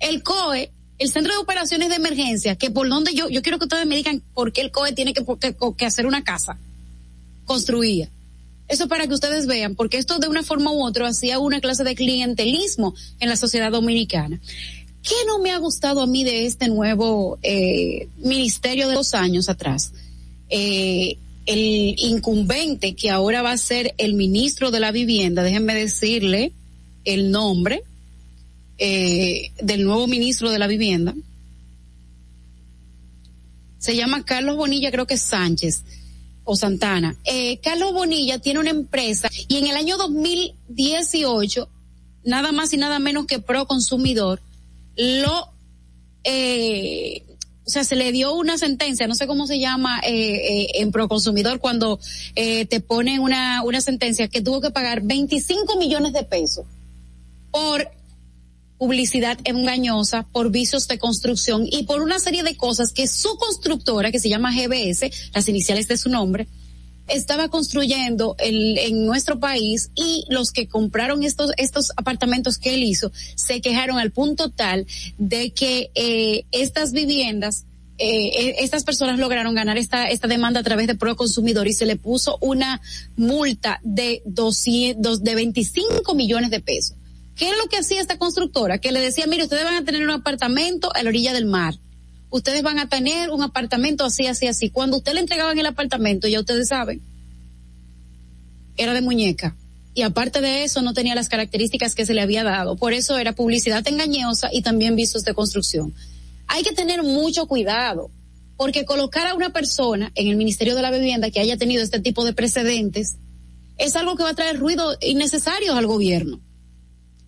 el 0.00 0.22
COE 0.22 0.72
el 1.00 1.10
Centro 1.10 1.32
de 1.32 1.38
Operaciones 1.38 1.88
de 1.88 1.94
Emergencia, 1.94 2.56
que 2.56 2.70
por 2.70 2.86
donde 2.86 3.14
yo, 3.14 3.30
yo 3.30 3.40
quiero 3.40 3.58
que 3.58 3.64
ustedes 3.64 3.86
me 3.86 3.96
digan 3.96 4.22
por 4.34 4.52
qué 4.52 4.60
el 4.60 4.70
COE 4.70 4.92
tiene 4.92 5.14
que, 5.14 5.24
que, 5.76 5.86
hacer 5.86 6.04
una 6.04 6.22
casa 6.22 6.58
construida. 7.46 8.10
Eso 8.68 8.86
para 8.86 9.06
que 9.06 9.14
ustedes 9.14 9.46
vean, 9.46 9.76
porque 9.76 9.96
esto 9.96 10.18
de 10.18 10.28
una 10.28 10.42
forma 10.42 10.70
u 10.70 10.84
otra 10.84 11.08
hacía 11.08 11.38
una 11.38 11.60
clase 11.60 11.84
de 11.84 11.94
clientelismo 11.94 12.94
en 13.18 13.30
la 13.30 13.36
sociedad 13.36 13.72
dominicana. 13.72 14.38
¿Qué 15.02 15.14
no 15.26 15.38
me 15.38 15.52
ha 15.52 15.56
gustado 15.56 16.02
a 16.02 16.06
mí 16.06 16.22
de 16.22 16.44
este 16.44 16.68
nuevo 16.68 17.38
eh, 17.42 18.08
ministerio 18.18 18.86
de 18.86 18.94
dos 18.94 19.14
años 19.14 19.48
atrás? 19.48 19.92
Eh, 20.50 21.16
el 21.50 21.96
incumbente 21.98 22.94
que 22.94 23.10
ahora 23.10 23.42
va 23.42 23.50
a 23.50 23.58
ser 23.58 23.92
el 23.98 24.14
ministro 24.14 24.70
de 24.70 24.78
la 24.78 24.92
vivienda, 24.92 25.42
déjenme 25.42 25.74
decirle 25.74 26.52
el 27.04 27.32
nombre 27.32 27.82
eh, 28.78 29.50
del 29.60 29.84
nuevo 29.84 30.06
ministro 30.06 30.52
de 30.52 30.60
la 30.60 30.68
vivienda. 30.68 31.12
Se 33.78 33.96
llama 33.96 34.24
Carlos 34.24 34.56
Bonilla, 34.56 34.92
creo 34.92 35.08
que 35.08 35.14
es 35.14 35.22
Sánchez 35.22 35.82
o 36.44 36.54
Santana. 36.54 37.16
Eh, 37.24 37.58
Carlos 37.58 37.94
Bonilla 37.94 38.38
tiene 38.38 38.60
una 38.60 38.70
empresa 38.70 39.28
y 39.48 39.56
en 39.56 39.66
el 39.66 39.76
año 39.76 39.96
2018, 39.96 41.68
nada 42.26 42.52
más 42.52 42.72
y 42.72 42.76
nada 42.76 43.00
menos 43.00 43.26
que 43.26 43.40
Pro 43.40 43.66
Consumidor, 43.66 44.40
lo 44.94 45.48
eh, 46.22 47.24
o 47.70 47.72
sea, 47.72 47.84
se 47.84 47.94
le 47.94 48.10
dio 48.10 48.34
una 48.34 48.58
sentencia, 48.58 49.06
no 49.06 49.14
sé 49.14 49.28
cómo 49.28 49.46
se 49.46 49.60
llama 49.60 50.00
eh, 50.00 50.10
eh, 50.12 50.66
en 50.80 50.90
Proconsumidor 50.90 51.60
cuando 51.60 52.00
eh, 52.34 52.64
te 52.66 52.80
ponen 52.80 53.20
una, 53.20 53.62
una 53.62 53.80
sentencia 53.80 54.26
que 54.26 54.40
tuvo 54.40 54.60
que 54.60 54.72
pagar 54.72 55.02
25 55.02 55.76
millones 55.76 56.12
de 56.12 56.24
pesos 56.24 56.66
por 57.52 57.88
publicidad 58.76 59.38
engañosa, 59.44 60.26
por 60.32 60.50
vicios 60.50 60.88
de 60.88 60.98
construcción 60.98 61.64
y 61.64 61.84
por 61.84 62.02
una 62.02 62.18
serie 62.18 62.42
de 62.42 62.56
cosas 62.56 62.92
que 62.92 63.06
su 63.06 63.36
constructora, 63.36 64.10
que 64.10 64.18
se 64.18 64.28
llama 64.28 64.52
GBS, 64.52 65.08
las 65.32 65.48
iniciales 65.48 65.86
de 65.86 65.96
su 65.96 66.08
nombre, 66.08 66.48
estaba 67.10 67.48
construyendo 67.48 68.36
el, 68.38 68.78
en 68.78 69.06
nuestro 69.06 69.38
país 69.38 69.90
y 69.94 70.24
los 70.28 70.52
que 70.52 70.68
compraron 70.68 71.22
estos, 71.24 71.52
estos 71.56 71.92
apartamentos 71.96 72.58
que 72.58 72.74
él 72.74 72.82
hizo 72.82 73.12
se 73.34 73.60
quejaron 73.60 73.98
al 73.98 74.10
punto 74.10 74.50
tal 74.50 74.86
de 75.18 75.52
que 75.52 75.90
eh, 75.94 76.44
estas 76.52 76.92
viviendas 76.92 77.66
eh, 77.98 78.28
eh 78.28 78.56
estas 78.60 78.84
personas 78.84 79.18
lograron 79.18 79.54
ganar 79.54 79.76
esta, 79.76 80.08
esta 80.08 80.28
demanda 80.28 80.60
a 80.60 80.62
través 80.62 80.86
de 80.86 80.94
Pro 80.94 81.16
Consumidor 81.16 81.68
y 81.68 81.72
se 81.72 81.86
le 81.86 81.96
puso 81.96 82.38
una 82.40 82.80
multa 83.16 83.80
de 83.82 84.22
200, 84.24 85.22
de 85.22 85.34
25 85.34 86.14
millones 86.14 86.50
de 86.50 86.60
pesos. 86.60 86.96
¿Qué 87.36 87.50
es 87.50 87.56
lo 87.56 87.68
que 87.68 87.78
hacía 87.78 88.00
esta 88.00 88.18
constructora? 88.18 88.78
Que 88.78 88.92
le 88.92 89.00
decía, 89.00 89.26
mire, 89.26 89.44
ustedes 89.44 89.64
van 89.64 89.74
a 89.74 89.84
tener 89.84 90.02
un 90.02 90.10
apartamento 90.10 90.90
a 90.94 91.02
la 91.02 91.10
orilla 91.10 91.32
del 91.32 91.46
mar 91.46 91.74
ustedes 92.30 92.62
van 92.62 92.78
a 92.78 92.88
tener 92.88 93.30
un 93.30 93.42
apartamento 93.42 94.04
así, 94.04 94.26
así, 94.26 94.46
así. 94.46 94.70
Cuando 94.70 94.98
usted 94.98 95.14
le 95.14 95.20
entregaban 95.20 95.58
el 95.58 95.66
apartamento, 95.66 96.28
ya 96.28 96.40
ustedes 96.40 96.68
saben, 96.68 97.00
era 98.76 98.94
de 98.94 99.02
muñeca. 99.02 99.56
Y 99.92 100.02
aparte 100.02 100.40
de 100.40 100.64
eso, 100.64 100.82
no 100.82 100.94
tenía 100.94 101.14
las 101.14 101.28
características 101.28 101.94
que 101.94 102.06
se 102.06 102.14
le 102.14 102.22
había 102.22 102.44
dado. 102.44 102.76
Por 102.76 102.92
eso 102.92 103.18
era 103.18 103.34
publicidad 103.34 103.86
engañosa 103.86 104.48
y 104.52 104.62
también 104.62 104.96
visos 104.96 105.24
de 105.24 105.34
construcción. 105.34 105.92
Hay 106.46 106.62
que 106.62 106.72
tener 106.72 107.02
mucho 107.02 107.46
cuidado, 107.46 108.10
porque 108.56 108.84
colocar 108.84 109.26
a 109.26 109.34
una 109.34 109.52
persona 109.52 110.12
en 110.14 110.28
el 110.28 110.36
Ministerio 110.36 110.74
de 110.74 110.82
la 110.82 110.90
Vivienda 110.90 111.30
que 111.30 111.40
haya 111.40 111.56
tenido 111.56 111.82
este 111.82 112.00
tipo 112.00 112.24
de 112.24 112.32
precedentes 112.32 113.16
es 113.78 113.96
algo 113.96 114.16
que 114.16 114.22
va 114.22 114.30
a 114.30 114.34
traer 114.34 114.58
ruido 114.58 114.96
innecesario 115.00 115.74
al 115.74 115.86
gobierno. 115.86 116.40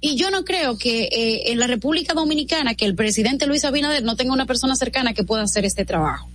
Y 0.04 0.16
yo 0.16 0.32
no 0.32 0.44
creo 0.44 0.76
que 0.76 1.04
eh, 1.04 1.52
en 1.52 1.60
la 1.60 1.68
República 1.68 2.12
Dominicana 2.12 2.74
que 2.74 2.86
el 2.86 2.96
presidente 2.96 3.46
Luis 3.46 3.64
Abinader 3.64 4.02
no 4.02 4.16
tenga 4.16 4.32
una 4.32 4.46
persona 4.46 4.74
cercana 4.74 5.14
que 5.14 5.22
pueda 5.22 5.44
hacer 5.44 5.64
este 5.64 5.84
trabajo. 5.84 6.28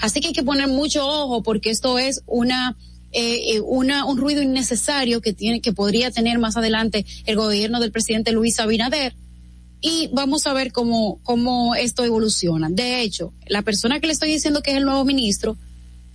Así 0.00 0.22
que 0.22 0.28
hay 0.28 0.32
que 0.32 0.42
poner 0.42 0.68
mucho 0.68 1.06
ojo 1.06 1.42
porque 1.42 1.68
esto 1.68 1.98
es 1.98 2.22
una 2.26 2.78
eh, 3.12 3.56
eh, 3.56 3.60
una, 3.60 4.06
un 4.06 4.16
ruido 4.16 4.40
innecesario 4.40 5.20
que 5.20 5.34
tiene 5.34 5.60
que 5.60 5.74
podría 5.74 6.10
tener 6.10 6.38
más 6.38 6.56
adelante 6.56 7.04
el 7.26 7.36
gobierno 7.36 7.78
del 7.78 7.92
presidente 7.92 8.32
Luis 8.32 8.58
Abinader 8.58 9.14
y 9.82 10.08
vamos 10.14 10.46
a 10.46 10.54
ver 10.54 10.72
cómo 10.72 11.20
cómo 11.22 11.74
esto 11.74 12.04
evoluciona. 12.04 12.70
De 12.70 13.02
hecho, 13.02 13.34
la 13.48 13.60
persona 13.60 14.00
que 14.00 14.06
le 14.06 14.14
estoy 14.14 14.32
diciendo 14.32 14.62
que 14.62 14.70
es 14.70 14.78
el 14.78 14.86
nuevo 14.86 15.04
ministro 15.04 15.58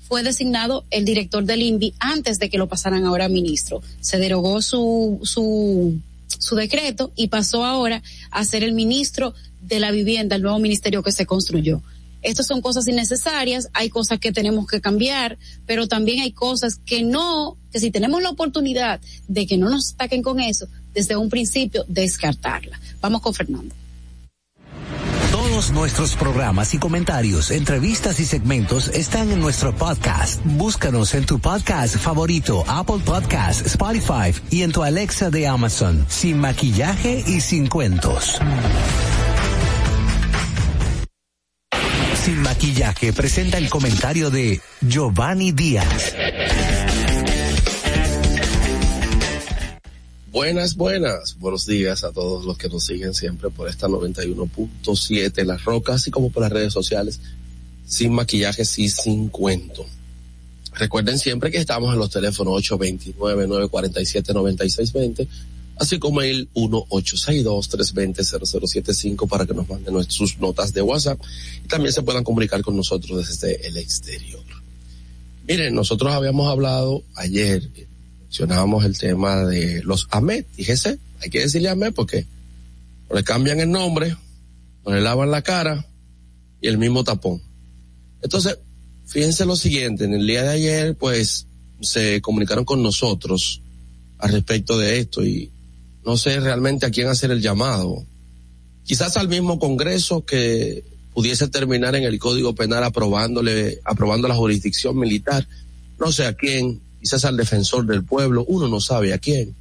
fue 0.08 0.24
designado 0.24 0.86
el 0.89 1.06
director 1.06 1.43
del 1.45 1.62
INVI 1.62 1.93
antes 1.99 2.39
de 2.39 2.49
que 2.49 2.58
lo 2.58 2.68
pasaran 2.68 3.06
ahora 3.06 3.26
a 3.26 3.30
ministro. 3.30 3.84
Se 4.01 4.18
derogó 4.18 4.64
su 4.64 5.20
su 5.22 5.99
su 6.28 6.55
decreto 6.55 7.11
y 7.15 7.28
pasó 7.28 7.65
ahora 7.65 8.01
a 8.32 8.45
ser 8.45 8.63
el 8.63 8.73
ministro 8.73 9.34
de 9.61 9.80
la 9.80 9.91
vivienda, 9.91 10.36
el 10.36 10.41
nuevo 10.41 10.59
ministerio 10.59 11.03
que 11.03 11.11
se 11.11 11.26
construyó. 11.26 11.82
Estas 12.21 12.47
son 12.47 12.61
cosas 12.61 12.88
innecesarias, 12.88 13.69
hay 13.73 13.89
cosas 13.89 14.19
que 14.19 14.32
tenemos 14.32 14.65
que 14.67 14.82
cambiar, 14.82 15.38
pero 15.67 15.88
también 15.88 16.21
hay 16.21 16.32
cosas 16.32 16.78
que 16.84 17.03
no, 17.03 17.55
que 17.71 17.80
si 17.80 17.91
tenemos 17.91 18.21
la 18.23 18.32
oportunidad 18.32 18.99
de 19.28 19.45
que 19.45 19.57
no 19.57 19.69
nos 19.69 19.93
ataquen 19.93 20.23
con 20.23 20.39
eso, 20.39 20.67
desde 20.93 21.15
un 21.15 21.30
principio 21.30 21.86
descartarla. 21.88 22.80
Vamos 22.99 23.21
con 23.21 23.34
Fernando 23.34 23.76
Todos 25.56 25.72
nuestros 25.72 26.16
programas 26.18 26.74
y 26.74 26.80
comentarios, 26.80 27.49
entrevistas 27.49 28.20
y 28.20 28.26
segmentos 28.26 28.89
están 28.89 29.32
en 29.32 29.39
nuestro 29.39 29.74
podcast. 29.74 30.41
Búscanos 30.43 31.14
en 31.16 31.26
tu 31.26 31.39
podcast 31.39 31.95
favorito, 31.95 32.66
Apple 32.68 32.99
Podcast, 33.06 33.66
Spotify 33.66 34.34
y 34.49 34.64
en 34.64 34.74
tu 34.74 34.84
Alexa 34.84 35.30
de 35.30 35.47
Amazon, 35.47 36.06
sin 36.10 36.39
maquillaje 36.39 37.24
y 37.26 37.39
sin 37.39 37.68
cuentos. 37.68 38.38
Sin 42.26 42.41
maquillaje 42.41 43.14
presenta 43.14 43.58
el 43.58 43.70
comentario 43.70 44.30
de 44.30 44.60
Giovanni 44.82 45.53
Díaz. 45.53 46.16
Buenas, 50.36 50.75
buenas. 50.75 51.39
Buenos 51.39 51.65
días 51.65 52.03
a 52.03 52.11
todos 52.11 52.43
los 52.43 52.57
que 52.57 52.67
nos 52.67 52.83
siguen 52.83 53.13
siempre 53.13 53.49
por 53.49 53.69
esta 53.69 53.88
91.7 53.88 55.45
Las 55.45 55.63
Rocas, 55.63 55.95
así 55.95 56.11
como 56.11 56.29
por 56.29 56.43
las 56.43 56.51
redes 56.51 56.73
sociales, 56.73 57.21
sin 57.88 58.11
maquillaje 58.11 58.63
y 58.63 58.89
sin 58.89 59.29
cuento. 59.29 59.86
Recuerden 60.73 61.19
siempre 61.19 61.51
que 61.51 61.57
estamos 61.57 61.93
en 61.93 61.99
los 61.99 62.09
teléfonos 62.09 62.69
829-947-9620, 62.69 65.25
así 65.77 65.99
como 65.99 66.21
el 66.21 66.49
1862-320-0075 66.53 69.29
para 69.29 69.45
que 69.45 69.53
nos 69.53 69.69
manden 69.69 70.03
sus 70.11 70.38
notas 70.39 70.73
de 70.73 70.81
WhatsApp 70.81 71.17
y 71.63 71.67
también 71.69 71.93
se 71.93 72.01
puedan 72.01 72.25
comunicar 72.25 72.61
con 72.61 72.75
nosotros 72.75 73.25
desde 73.25 73.65
el 73.65 73.77
exterior. 73.77 74.43
Miren, 75.47 75.73
nosotros 75.73 76.11
habíamos 76.11 76.51
hablado 76.51 77.03
ayer 77.15 77.69
mencionábamos 78.26 78.84
el 78.86 78.97
tema 78.97 79.45
de 79.45 79.82
los 79.84 80.07
AMET, 80.11 80.47
fíjese, 80.51 80.99
hay 81.21 81.30
que 81.30 81.41
decirle 81.41 81.69
AMET 81.69 81.93
porque 81.93 82.26
le 83.13 83.23
cambian 83.23 83.59
el 83.59 83.71
nombre, 83.71 84.15
no 84.86 84.93
le 84.93 85.01
lavan 85.01 85.32
la 85.32 85.41
cara 85.41 85.86
y 86.61 86.67
el 86.67 86.78
mismo 86.78 87.03
tapón. 87.03 87.41
Entonces, 88.21 88.57
fíjense 89.05 89.45
lo 89.45 89.55
siguiente, 89.55 90.05
en 90.05 90.13
el 90.13 90.26
día 90.26 90.43
de 90.43 90.49
ayer, 90.49 90.95
pues, 90.95 91.47
se 91.82 92.21
comunicaron 92.21 92.65
con 92.65 92.82
nosotros 92.82 93.61
al 94.17 94.32
respecto 94.32 94.78
de 94.78 94.99
esto 94.99 95.26
y 95.26 95.51
no 96.05 96.17
sé 96.17 96.39
realmente 96.39 96.86
a 96.86 96.91
quién 96.91 97.07
hacer 97.07 97.32
el 97.32 97.41
llamado. 97.41 98.05
Quizás 98.84 99.17
al 99.17 99.28
mismo 99.28 99.59
Congreso 99.59 100.26
que 100.26 100.84
pudiese 101.13 101.47
terminar 101.47 101.95
en 101.95 102.03
el 102.03 102.19
Código 102.19 102.53
Penal 102.53 102.84
aprobándole, 102.84 103.80
aprobando 103.84 104.28
la 104.28 104.36
jurisdicción 104.36 104.97
militar. 104.97 105.47
No 105.99 106.11
sé 106.11 106.26
a 106.26 106.34
quién, 106.34 106.82
quizás 107.06 107.24
al 107.26 107.38
defensor 107.38 107.86
del 107.86 108.03
pueblo, 108.03 108.43
uno 108.47 108.68
no 108.68 108.82
sabe 108.82 109.14
a 109.14 109.20
quién, 109.20 109.53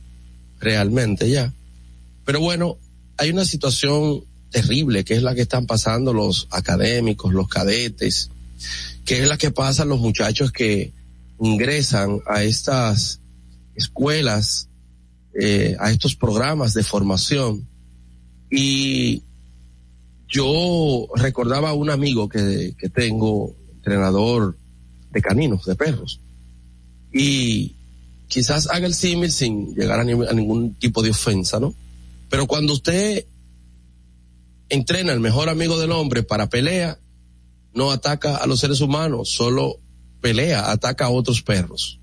realmente 0.60 1.28
ya. 1.28 1.52
Pero 2.24 2.40
bueno, 2.40 2.78
hay 3.18 3.28
una 3.28 3.44
situación 3.44 4.24
terrible 4.48 5.04
que 5.04 5.12
es 5.12 5.22
la 5.22 5.34
que 5.34 5.42
están 5.42 5.66
pasando 5.66 6.14
los 6.14 6.48
académicos, 6.50 7.34
los 7.34 7.46
cadetes, 7.46 8.30
que 9.04 9.20
es 9.20 9.28
la 9.28 9.36
que 9.36 9.50
pasan 9.50 9.90
los 9.90 10.00
muchachos 10.00 10.52
que 10.52 10.94
ingresan 11.38 12.20
a 12.26 12.44
estas 12.44 13.20
escuelas, 13.74 14.70
eh, 15.38 15.76
a 15.78 15.90
estos 15.90 16.16
programas 16.16 16.72
de 16.72 16.82
formación. 16.82 17.68
Y 18.50 19.22
yo 20.28 21.08
recordaba 21.14 21.68
a 21.68 21.74
un 21.74 21.90
amigo 21.90 22.26
que, 22.26 22.74
que 22.78 22.88
tengo, 22.88 23.54
entrenador 23.74 24.56
de 25.10 25.20
caninos, 25.20 25.66
de 25.66 25.74
perros, 25.74 26.20
y 27.14 27.76
quizás 28.26 28.68
haga 28.68 28.86
el 28.86 28.94
símil 28.94 29.30
sin 29.30 29.74
llegar 29.76 30.00
a, 30.00 30.04
ningún 30.04 30.74
tipo 30.74 31.00
de 31.02 31.10
ofensa, 31.10 31.60
¿no? 31.60 31.72
Pero 32.28 32.48
cuando 32.48 32.72
usted 32.72 33.24
entrena 34.68 35.12
al 35.12 35.20
mejor 35.20 35.48
amigo 35.48 35.78
del 35.78 35.92
hombre 35.92 36.24
para 36.24 36.48
pelea, 36.48 36.98
no 37.72 37.92
ataca 37.92 38.36
a 38.36 38.46
los 38.48 38.58
seres 38.58 38.80
humanos, 38.80 39.30
solo 39.30 39.78
pelea, 40.20 40.72
ataca 40.72 41.06
a 41.06 41.10
otros 41.10 41.42
perros. 41.42 42.00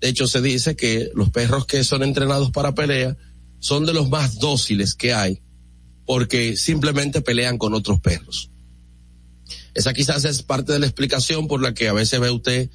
De 0.00 0.08
hecho, 0.08 0.26
se 0.26 0.42
dice 0.42 0.74
que 0.74 1.10
los 1.14 1.30
perros 1.30 1.66
que 1.66 1.84
son 1.84 2.02
entrenados 2.02 2.50
para 2.50 2.74
pelea 2.74 3.16
son 3.60 3.86
de 3.86 3.92
los 3.92 4.08
más 4.08 4.40
dóciles 4.40 4.94
que 4.96 5.12
hay, 5.14 5.42
porque 6.06 6.56
simplemente 6.56 7.20
pelean 7.20 7.58
con 7.58 7.74
otros 7.74 8.00
perros. 8.00 8.50
Esa 9.74 9.92
quizás 9.92 10.24
es 10.24 10.42
parte 10.42 10.72
de 10.72 10.80
la 10.80 10.86
explicación 10.86 11.46
por 11.46 11.62
la 11.62 11.74
que 11.74 11.88
a 11.88 11.92
veces 11.92 12.18
ve 12.18 12.30
usted 12.30 12.70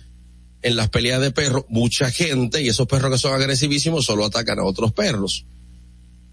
en 0.65 0.75
las 0.75 0.89
peleas 0.89 1.21
de 1.21 1.29
perros, 1.29 1.65
mucha 1.69 2.09
gente, 2.09 2.59
y 2.59 2.69
esos 2.69 2.87
perros 2.87 3.11
que 3.11 3.19
son 3.19 3.35
agresivísimos 3.35 4.03
solo 4.03 4.25
atacan 4.25 4.57
a 4.57 4.63
otros 4.63 4.93
perros. 4.93 5.45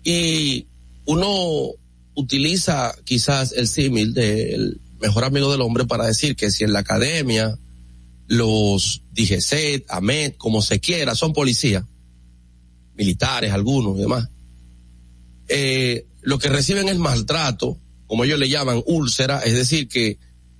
Y 0.02 0.66
uno 1.04 1.72
utiliza 2.14 2.94
quizás 3.04 3.52
el 3.52 3.68
símil 3.68 4.14
del 4.14 4.80
mejor 5.00 5.24
amigo 5.24 5.52
del 5.52 5.60
hombre 5.60 5.84
para 5.84 6.06
decir 6.06 6.34
que 6.34 6.50
si 6.50 6.64
en 6.64 6.72
la 6.72 6.78
academia 6.78 7.58
los 8.26 9.02
DGC, 9.12 9.84
AMET, 9.90 10.38
como 10.38 10.62
se 10.62 10.80
quiera, 10.80 11.14
son 11.14 11.34
policías, 11.34 11.84
militares 12.94 13.52
algunos 13.52 13.98
y 13.98 14.00
demás, 14.00 14.30
eh, 15.48 16.06
lo 16.22 16.38
que 16.38 16.48
reciben 16.48 16.88
es 16.88 16.96
maltrato, 16.96 17.78
como 18.06 18.24
ellos 18.24 18.38
le 18.38 18.48
llaman 18.48 18.82
úlcera, 18.86 19.40
es 19.40 19.52
decir, 19.52 19.88
que 19.88 20.18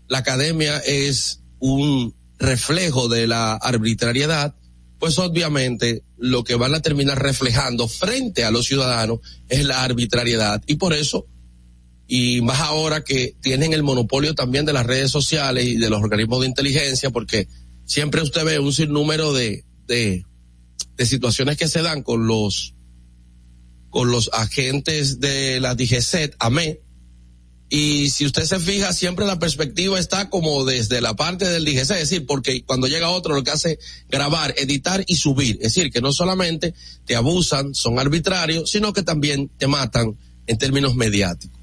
la 0.09 0.18
academia 0.18 0.77
es 0.81 1.41
un 1.59 2.14
reflejo 2.43 3.09
de 3.09 3.26
la 3.26 3.55
arbitrariedad, 3.55 4.55
pues 4.99 5.18
obviamente 5.18 6.05
lo 6.16 6.45
que 6.45 6.55
van 6.55 6.74
a 6.74 6.80
terminar 6.80 7.20
reflejando 7.20 7.88
frente 7.88 8.45
a 8.45 8.51
los 8.51 8.66
ciudadanos 8.66 9.20
es 9.49 9.64
la 9.64 9.82
arbitrariedad. 9.82 10.62
Y 10.66 10.76
por 10.76 10.93
eso, 10.93 11.26
y 12.07 12.40
más 12.43 12.61
ahora 12.61 13.03
que 13.03 13.34
tienen 13.40 13.72
el 13.72 13.82
monopolio 13.82 14.34
también 14.34 14.64
de 14.64 14.72
las 14.72 14.86
redes 14.86 15.11
sociales 15.11 15.66
y 15.66 15.76
de 15.76 15.90
los 15.90 16.03
organismos 16.03 16.40
de 16.40 16.47
inteligencia, 16.47 17.11
porque 17.11 17.49
siempre 17.84 18.22
usted 18.22 18.45
ve 18.45 18.59
un 18.59 18.72
sinnúmero 18.72 19.32
de, 19.32 19.64
de, 19.86 20.24
de 20.97 21.07
situaciones 21.07 21.57
que 21.57 21.68
se 21.68 21.82
dan 21.82 22.03
con 22.03 22.26
los 22.26 22.74
con 23.90 24.11
los 24.11 24.30
agentes 24.32 25.20
de 25.20 25.61
la 25.61 25.74
DGCET, 25.74 26.34
AME, 26.38 26.80
y 27.75 28.11
si 28.11 28.27
usted 28.27 28.45
se 28.45 28.61
fija, 28.61 28.93
siempre 28.93 29.25
la 29.25 29.39
perspectiva 29.39 29.99
está 29.99 30.29
como 30.29 30.66
desde 30.66 31.01
la 31.01 31.16
parte 31.16 31.49
del 31.49 31.64
DGC, 31.64 31.79
es 31.79 31.89
decir, 31.89 32.27
porque 32.27 32.62
cuando 32.64 32.87
llega 32.87 33.09
otro 33.09 33.35
lo 33.35 33.43
que 33.43 33.51
hace 33.51 33.79
grabar, 34.11 34.53
editar 34.59 35.03
y 35.07 35.16
subir. 35.16 35.55
Es 35.55 35.73
decir, 35.75 35.91
que 35.91 36.03
no 36.03 36.12
solamente 36.12 36.75
te 37.07 37.16
abusan, 37.16 37.75
son 37.75 37.99
arbitrarios, 37.99 38.70
sino 38.70 38.93
que 38.93 39.03
también 39.03 39.49
te 39.57 39.68
matan 39.68 40.18
en 40.47 40.59
términos 40.59 40.97
mediáticos. 40.97 41.59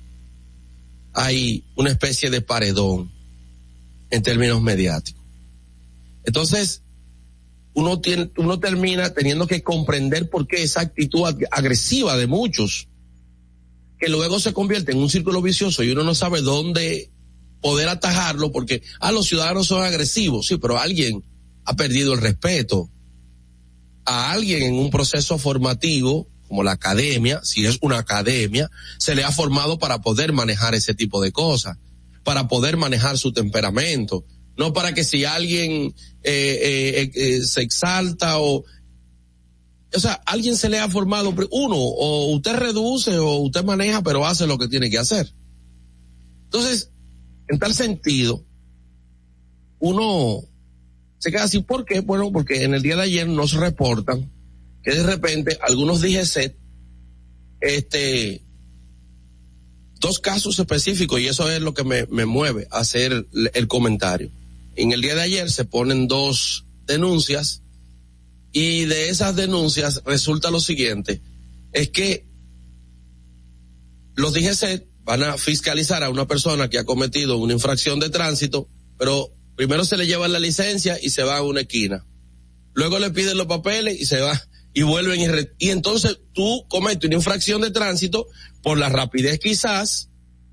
Hay 1.14 1.64
una 1.76 1.92
especie 1.92 2.32
de 2.32 2.42
paredón 2.42 3.12
en 4.10 4.24
términos 4.24 4.64
mediáticos. 4.64 5.22
Entonces, 6.24 6.82
uno 7.76 8.02
tiene, 8.02 8.32
uno 8.36 8.60
termina 8.60 9.14
teniendo 9.14 9.46
que 9.46 9.62
comprender 9.62 10.28
por 10.28 10.48
qué 10.48 10.64
esa 10.64 10.82
actitud 10.82 11.22
agresiva 11.52 12.18
de 12.18 12.26
muchos 12.26 12.89
que 14.00 14.10
luego 14.10 14.40
se 14.40 14.54
convierte 14.54 14.94
en 14.94 15.00
un 15.00 15.10
círculo 15.10 15.42
vicioso 15.42 15.84
y 15.84 15.92
uno 15.92 16.04
no 16.04 16.16
sabe 16.16 16.42
dónde 16.42 17.12
poder 17.62 17.90
atajarlo 17.90 18.52
porque, 18.52 18.82
ah, 19.00 19.12
los 19.12 19.28
ciudadanos 19.28 19.68
son 19.68 19.84
agresivos, 19.84 20.48
sí, 20.48 20.58
pero 20.58 20.80
alguien 20.80 21.24
ha 21.66 21.76
perdido 21.76 22.14
el 22.14 22.22
respeto. 22.22 22.90
A 24.06 24.32
alguien 24.32 24.64
en 24.64 24.76
un 24.76 24.90
proceso 24.90 25.38
formativo, 25.38 26.28
como 26.48 26.64
la 26.64 26.72
academia, 26.72 27.42
si 27.44 27.66
es 27.66 27.78
una 27.82 28.00
academia, 28.00 28.72
se 28.98 29.14
le 29.14 29.24
ha 29.24 29.32
formado 29.32 29.78
para 29.78 30.02
poder 30.02 30.34
manejar 30.34 30.74
ese 30.74 30.96
tipo 30.96 31.22
de 31.22 31.32
cosas, 31.32 31.78
para 32.24 32.48
poder 32.48 32.78
manejar 32.78 33.18
su 33.18 33.34
temperamento, 33.34 34.26
no 34.58 34.74
para 34.74 34.94
que 34.94 35.04
si 35.04 35.26
alguien 35.26 35.94
eh, 36.24 36.60
eh, 37.04 37.12
eh, 37.14 37.42
se 37.44 37.62
exalta 37.62 38.40
o 38.40 38.64
o 39.94 40.00
sea, 40.00 40.14
alguien 40.26 40.56
se 40.56 40.70
le 40.70 40.80
ha 40.80 40.90
formado, 40.90 41.34
uno, 41.52 41.76
o 41.76 42.36
usted 42.36 42.56
reduce 42.56 43.18
o 43.18 43.38
usted 43.38 43.64
maneja, 43.64 44.02
pero 44.04 44.26
hace 44.26 44.46
lo 44.46 44.58
que 44.58 44.68
tiene 44.68 44.90
que 44.90 45.00
hacer. 45.00 45.34
Entonces, 46.46 46.92
en 47.48 47.58
tal 47.58 47.74
sentido, 47.74 48.44
uno 49.80 50.44
se 51.18 51.32
queda 51.32 51.44
así, 51.44 51.60
¿por 51.60 51.86
qué? 51.86 52.02
Bueno, 52.02 52.32
porque 52.32 52.64
en 52.64 52.74
el 52.74 52.82
día 52.82 52.96
de 52.96 53.04
ayer 53.04 53.28
nos 53.28 53.54
reportan 53.54 54.32
que 54.84 54.92
de 54.92 55.04
repente 55.04 55.58
algunos 55.62 56.02
DGC, 56.02 56.56
este, 57.62 58.42
dos 60.00 60.20
casos 60.20 60.60
específicos, 60.60 61.20
y 61.20 61.28
eso 61.28 61.50
es 61.52 61.62
lo 61.62 61.74
que 61.74 61.84
me, 61.84 62.06
me 62.06 62.26
mueve 62.26 62.68
a 62.72 62.80
hacer 62.80 63.28
el 63.54 63.68
comentario. 63.68 64.30
En 64.76 64.92
el 64.92 65.02
día 65.02 65.16
de 65.16 65.24
ayer 65.24 65.50
se 65.50 65.66
ponen 65.66 66.08
dos 66.08 66.66
denuncias 66.86 67.64
y 68.52 68.86
de 68.86 69.10
esas 69.10 69.36
denuncias 69.36 70.02
resulta 70.06 70.52
lo 70.52 70.60
siguiente, 70.60 71.22
es 71.72 71.90
que 71.90 72.28
los 74.16 74.34
DGC 74.34 74.88
van 75.04 75.24
a 75.24 75.38
fiscalizar 75.38 76.04
a 76.04 76.10
una 76.10 76.28
persona 76.28 76.70
que 76.70 76.78
ha 76.78 76.84
cometido 76.84 77.38
una 77.38 77.54
infracción 77.54 78.00
de 78.00 78.10
tránsito, 78.10 78.68
pero 78.98 79.34
primero 79.56 79.86
se 79.86 79.98
le 79.98 80.08
lleva 80.08 80.28
la 80.28 80.40
licencia 80.40 80.98
y 81.02 81.10
se 81.10 81.24
va 81.24 81.38
a 81.38 81.44
una 81.44 81.62
esquina. 81.62 82.06
Luego 82.74 83.00
le 83.00 83.10
piden 83.12 83.38
los 83.38 83.48
papeles 83.48 84.00
y 84.00 84.06
se 84.06 84.22
va 84.22 84.40
y 84.74 84.84
vuelven 84.84 85.20
y, 85.20 85.66
y 85.66 85.70
entonces 85.72 86.20
tú 86.34 86.66
cometes 86.70 87.08
una 87.08 87.16
infracción 87.16 87.62
de 87.62 87.72
tránsito 87.72 88.28
por 88.62 88.78
la 88.78 88.90
rapidez 88.90 89.40
quizás 89.40 90.10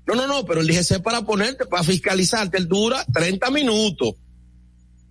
No, 0.07 0.15
no, 0.15 0.25
no, 0.27 0.45
pero 0.45 0.61
el 0.61 0.67
DGC 0.67 1.01
para 1.03 1.21
ponerte, 1.21 1.65
para 1.65 1.83
fiscalizarte, 1.83 2.57
él 2.57 2.67
dura 2.67 3.05
30 3.13 3.51
minutos 3.51 4.15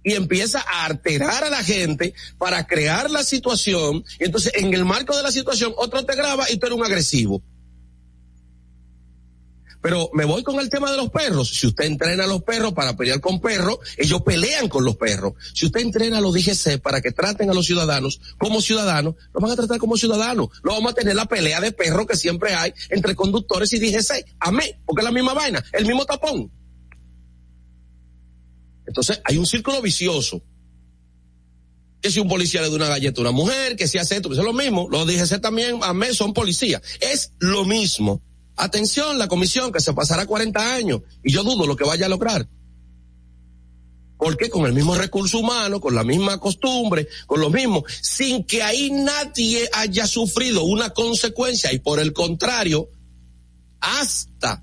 y 0.07 0.15
empieza 0.15 0.61
a 0.61 0.87
alterar 0.87 1.43
a 1.43 1.51
la 1.51 1.65
gente 1.65 2.15
para 2.39 2.65
crear 2.65 3.11
la 3.11 3.25
situación. 3.25 4.05
Y 4.21 4.25
entonces, 4.25 4.53
en 4.55 4.73
el 4.73 4.85
marco 4.85 5.17
de 5.17 5.25
la 5.25 5.33
situación, 5.33 5.75
otro 5.77 6.07
te 6.07 6.15
graba 6.15 6.49
y 6.49 6.59
tú 6.59 6.67
eres 6.67 6.79
un 6.79 6.85
agresivo. 6.85 7.43
Pero 9.83 10.09
me 10.15 10.25
voy 10.25 10.45
con 10.45 10.61
el 10.61 10.71
tema 10.71 10.93
de 10.93 10.97
los 10.97 11.11
perros. 11.11 11.51
Si 11.51 11.67
usted 11.67 11.87
entrena 11.87 12.23
a 12.23 12.29
los 12.29 12.45
perros 12.45 12.73
para 12.73 12.97
pelear 12.97 13.21
con 13.21 13.41
perros, 13.41 13.79
ellos 13.97 14.23
pelean 14.23 14.69
con 14.69 14.85
los 14.85 14.97
perros. 14.97 15.33
Si 15.55 15.67
usted 15.67 15.81
entrena 15.81 16.19
a 16.19 16.21
los 16.21 16.35
DGC 16.35 16.81
para 16.81 17.01
que 17.01 17.11
traten 17.11 17.51
a 17.51 17.55
los 17.55 17.67
ciudadanos 17.67 18.21
como 18.39 18.61
ciudadanos, 18.61 19.17
los 19.35 19.43
van 19.43 19.51
a 19.51 19.57
tratar 19.57 19.79
como 19.79 19.97
ciudadanos. 19.97 20.51
No 20.63 20.71
vamos 20.71 20.93
a 20.93 20.95
tener 20.95 21.17
la 21.17 21.27
pelea 21.27 21.61
de 21.61 21.73
perros 21.73 22.07
que 22.07 22.17
siempre 22.17 22.55
hay 22.55 22.73
entre 22.91 23.17
conductores 23.17 23.73
y 23.73 23.81
DGC. 23.81 24.25
Amén, 24.39 24.71
porque 24.87 25.01
es 25.01 25.05
la 25.05 25.13
misma 25.13 25.35
vaina, 25.35 25.65
el 25.73 25.85
mismo 25.85 26.05
tapón. 26.05 26.53
Entonces 28.97 29.21
hay 29.25 29.37
un 29.37 29.45
círculo 29.45 29.83
vicioso. 29.83 30.43
Que 32.01 32.11
si 32.11 32.19
un 32.19 32.29
policía 32.29 32.63
le 32.63 32.71
da 32.71 32.77
una 32.77 32.89
galleta 32.89 33.21
a 33.21 33.25
una 33.25 33.31
mujer, 33.31 33.77
que 33.77 33.87
si 33.89 33.99
hace 33.99 34.17
esto, 34.17 34.33
es 34.33 34.39
lo 34.39 34.55
mismo. 34.55 34.89
Los 34.91 35.07
DGC 35.07 35.39
también, 35.39 35.81
amén, 35.83 36.15
son 36.15 36.33
policías. 36.33 36.81
Es 37.01 37.33
lo 37.39 37.67
mismo. 37.67 38.23
Atención, 38.57 39.19
la 39.19 39.29
comisión 39.29 39.71
que 39.71 39.81
se 39.81 39.93
pasará 39.93 40.25
40 40.25 40.75
años 40.75 41.03
y 41.23 41.31
yo 41.31 41.43
dudo 41.43 41.67
lo 41.67 41.77
que 41.77 41.85
vaya 41.85 42.07
a 42.07 42.09
lograr. 42.09 42.49
Porque 44.17 44.49
con 44.49 44.65
el 44.65 44.73
mismo 44.73 44.95
recurso 44.95 45.41
humano, 45.41 45.79
con 45.79 45.95
la 45.95 46.03
misma 46.03 46.41
costumbre, 46.41 47.07
con 47.27 47.43
lo 47.43 47.51
mismo, 47.51 47.85
sin 48.01 48.45
que 48.45 48.63
ahí 48.63 48.91
nadie 48.91 49.69
haya 49.75 50.07
sufrido 50.07 50.65
una 50.65 50.95
consecuencia 50.95 51.71
y 51.71 51.81
por 51.81 52.01
el 52.01 52.15
contrario, 52.15 52.89
hasta 53.79 54.63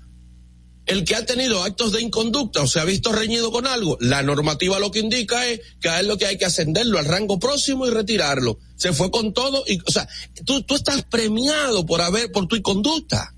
el 0.86 1.04
que 1.04 1.14
ha 1.14 1.24
tenido 1.24 1.62
actos 1.62 1.92
de 1.92 2.02
inconducta 2.02 2.62
o 2.62 2.66
se 2.66 2.78
ha 2.78 2.84
visto 2.84 3.10
reñido 3.12 3.50
con 3.50 3.66
algo, 3.66 3.96
la 4.00 4.22
normativa 4.22 4.78
lo 4.78 4.90
que 4.90 4.98
indica 5.00 5.46
es 5.46 5.60
que 5.80 5.88
a 5.88 6.00
él 6.00 6.08
lo 6.08 6.18
que 6.18 6.26
hay 6.26 6.36
que 6.36 6.44
ascenderlo 6.44 6.98
al 6.98 7.06
rango 7.06 7.38
próximo 7.38 7.86
y 7.86 7.90
retirarlo. 7.90 8.58
Se 8.76 8.92
fue 8.92 9.10
con 9.10 9.32
todo 9.32 9.64
y, 9.66 9.78
o 9.78 9.90
sea, 9.90 10.06
tú, 10.44 10.62
tú 10.62 10.74
estás 10.74 11.02
premiado 11.04 11.86
por 11.86 12.02
haber, 12.02 12.30
por 12.32 12.46
tu 12.46 12.60
conducta. 12.60 13.34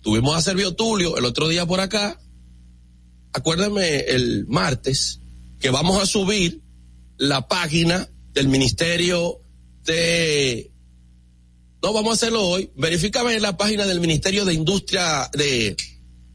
Tuvimos 0.00 0.36
a 0.36 0.42
Servio 0.42 0.74
Tulio 0.74 1.16
el 1.16 1.24
otro 1.24 1.48
día 1.48 1.66
por 1.66 1.80
acá. 1.80 2.20
Acuérdame 3.32 4.00
el 4.00 4.46
martes 4.46 5.20
que 5.58 5.70
vamos 5.70 6.02
a 6.02 6.06
subir 6.06 6.62
la 7.18 7.48
página 7.48 8.08
del 8.32 8.48
Ministerio 8.48 9.42
de... 9.84 10.69
No, 11.82 11.94
vamos 11.94 12.10
a 12.10 12.14
hacerlo 12.14 12.46
hoy. 12.46 12.70
Verifícame 12.76 13.34
en 13.34 13.42
la 13.42 13.56
página 13.56 13.86
del 13.86 14.00
Ministerio 14.00 14.44
de 14.44 14.52
Industria, 14.52 15.30
de 15.32 15.76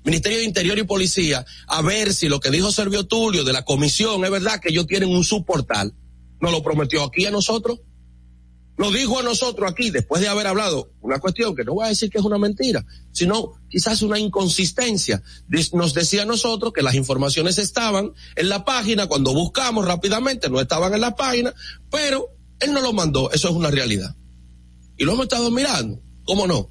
Ministerio 0.04 0.40
de 0.40 0.46
Interior 0.46 0.78
y 0.78 0.84
Policía, 0.84 1.46
a 1.68 1.82
ver 1.82 2.14
si 2.14 2.30
lo 2.30 2.40
que 2.40 2.50
dijo 2.50 2.72
Servio 2.72 3.06
Tulio 3.06 3.44
de 3.44 3.54
la 3.54 3.64
comisión 3.64 4.24
es 4.26 4.32
verdad 4.32 4.60
que 4.60 4.70
ellos 4.70 4.88
tienen 4.88 5.10
un 5.10 5.24
subportal. 5.24 5.94
Nos 6.40 6.52
lo 6.52 6.64
prometió 6.64 7.04
aquí 7.04 7.26
a 7.26 7.32
nosotros. 7.32 7.80
Lo 8.78 8.92
dijo 8.92 9.20
a 9.20 9.24
nosotros 9.24 9.72
aquí 9.72 9.90
después 9.90 10.22
de 10.22 10.28
haber 10.28 10.48
hablado 10.48 10.92
una 11.02 11.20
cuestión 11.20 11.56
que 11.56 11.64
no 11.64 11.76
voy 11.76 11.86
a 11.86 11.90
decir 11.90 12.10
que 12.10 12.18
es 12.18 12.24
una 12.26 12.38
mentira, 12.38 12.86
sino 13.14 13.54
quizás 13.70 14.02
una 14.02 14.20
inconsistencia. 14.20 15.24
Nos 15.74 15.94
decía 15.94 16.24
a 16.24 16.26
nosotros 16.26 16.74
que 16.74 16.82
las 16.82 16.96
informaciones 16.96 17.58
estaban 17.58 18.14
en 18.36 18.50
la 18.50 18.66
página, 18.66 19.08
cuando 19.08 19.34
buscamos 19.34 19.86
rápidamente 19.86 20.50
no 20.50 20.60
estaban 20.60 20.94
en 20.94 21.02
la 21.02 21.16
página, 21.16 21.54
pero 21.90 22.30
él 22.60 22.74
no 22.74 22.82
lo 22.82 22.94
mandó, 22.94 23.32
eso 23.32 23.50
es 23.50 23.56
una 23.56 23.72
realidad. 23.72 24.16
Y 24.98 25.04
lo 25.04 25.14
hemos 25.14 25.26
estado 25.26 25.52
mirando, 25.52 26.02
¿cómo 26.24 26.48
no? 26.48 26.70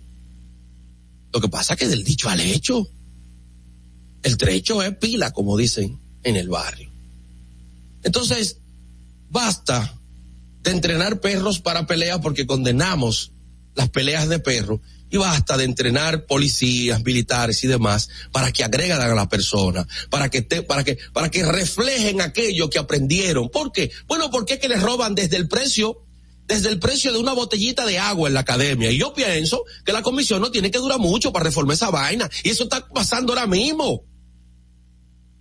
Lo 1.32 1.40
que 1.40 1.48
pasa 1.48 1.74
es 1.74 1.80
que 1.80 1.88
del 1.88 2.04
dicho 2.04 2.28
al 2.28 2.40
hecho, 2.40 2.88
el 4.22 4.36
trecho 4.36 4.82
es 4.82 4.96
pila, 4.96 5.32
como 5.32 5.56
dicen 5.56 6.00
en 6.22 6.36
el 6.36 6.48
barrio. 6.48 6.90
Entonces, 8.02 8.58
basta 9.30 9.98
de 10.62 10.70
entrenar 10.70 11.20
perros 11.20 11.60
para 11.60 11.86
peleas 11.86 12.20
porque 12.20 12.46
condenamos 12.46 13.32
las 13.74 13.90
peleas 13.90 14.28
de 14.28 14.38
perros 14.38 14.80
y 15.10 15.16
basta 15.16 15.56
de 15.56 15.64
entrenar 15.64 16.26
policías, 16.26 17.02
militares 17.04 17.62
y 17.64 17.66
demás 17.66 18.08
para 18.32 18.52
que 18.52 18.64
agregan 18.64 19.00
a 19.00 19.14
la 19.14 19.28
persona, 19.28 19.86
para 20.10 20.30
que 20.30 20.42
te, 20.42 20.62
para 20.62 20.84
que 20.84 20.98
para 21.12 21.30
que 21.30 21.44
reflejen 21.44 22.20
aquello 22.20 22.70
que 22.70 22.78
aprendieron. 22.78 23.50
¿Por 23.50 23.72
qué? 23.72 23.90
Bueno, 24.06 24.30
porque 24.30 24.54
es 24.54 24.60
que 24.60 24.68
les 24.68 24.82
roban 24.82 25.14
desde 25.14 25.36
el 25.36 25.48
precio 25.48 26.03
desde 26.46 26.68
el 26.68 26.78
precio 26.78 27.12
de 27.12 27.18
una 27.18 27.32
botellita 27.32 27.86
de 27.86 27.98
agua 27.98 28.28
en 28.28 28.34
la 28.34 28.40
academia. 28.40 28.90
Y 28.90 28.98
yo 28.98 29.14
pienso 29.14 29.64
que 29.84 29.92
la 29.92 30.02
comisión 30.02 30.40
no 30.40 30.50
tiene 30.50 30.70
que 30.70 30.78
durar 30.78 30.98
mucho 30.98 31.32
para 31.32 31.44
reformar 31.44 31.74
esa 31.74 31.90
vaina. 31.90 32.28
Y 32.42 32.50
eso 32.50 32.64
está 32.64 32.86
pasando 32.88 33.32
ahora 33.32 33.46
mismo. 33.46 34.04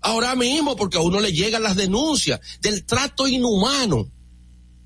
Ahora 0.01 0.35
mismo, 0.35 0.75
porque 0.75 0.97
a 0.97 1.01
uno 1.01 1.19
le 1.19 1.31
llegan 1.31 1.63
las 1.63 1.75
denuncias 1.75 2.39
del 2.61 2.85
trato 2.85 3.27
inhumano 3.27 4.11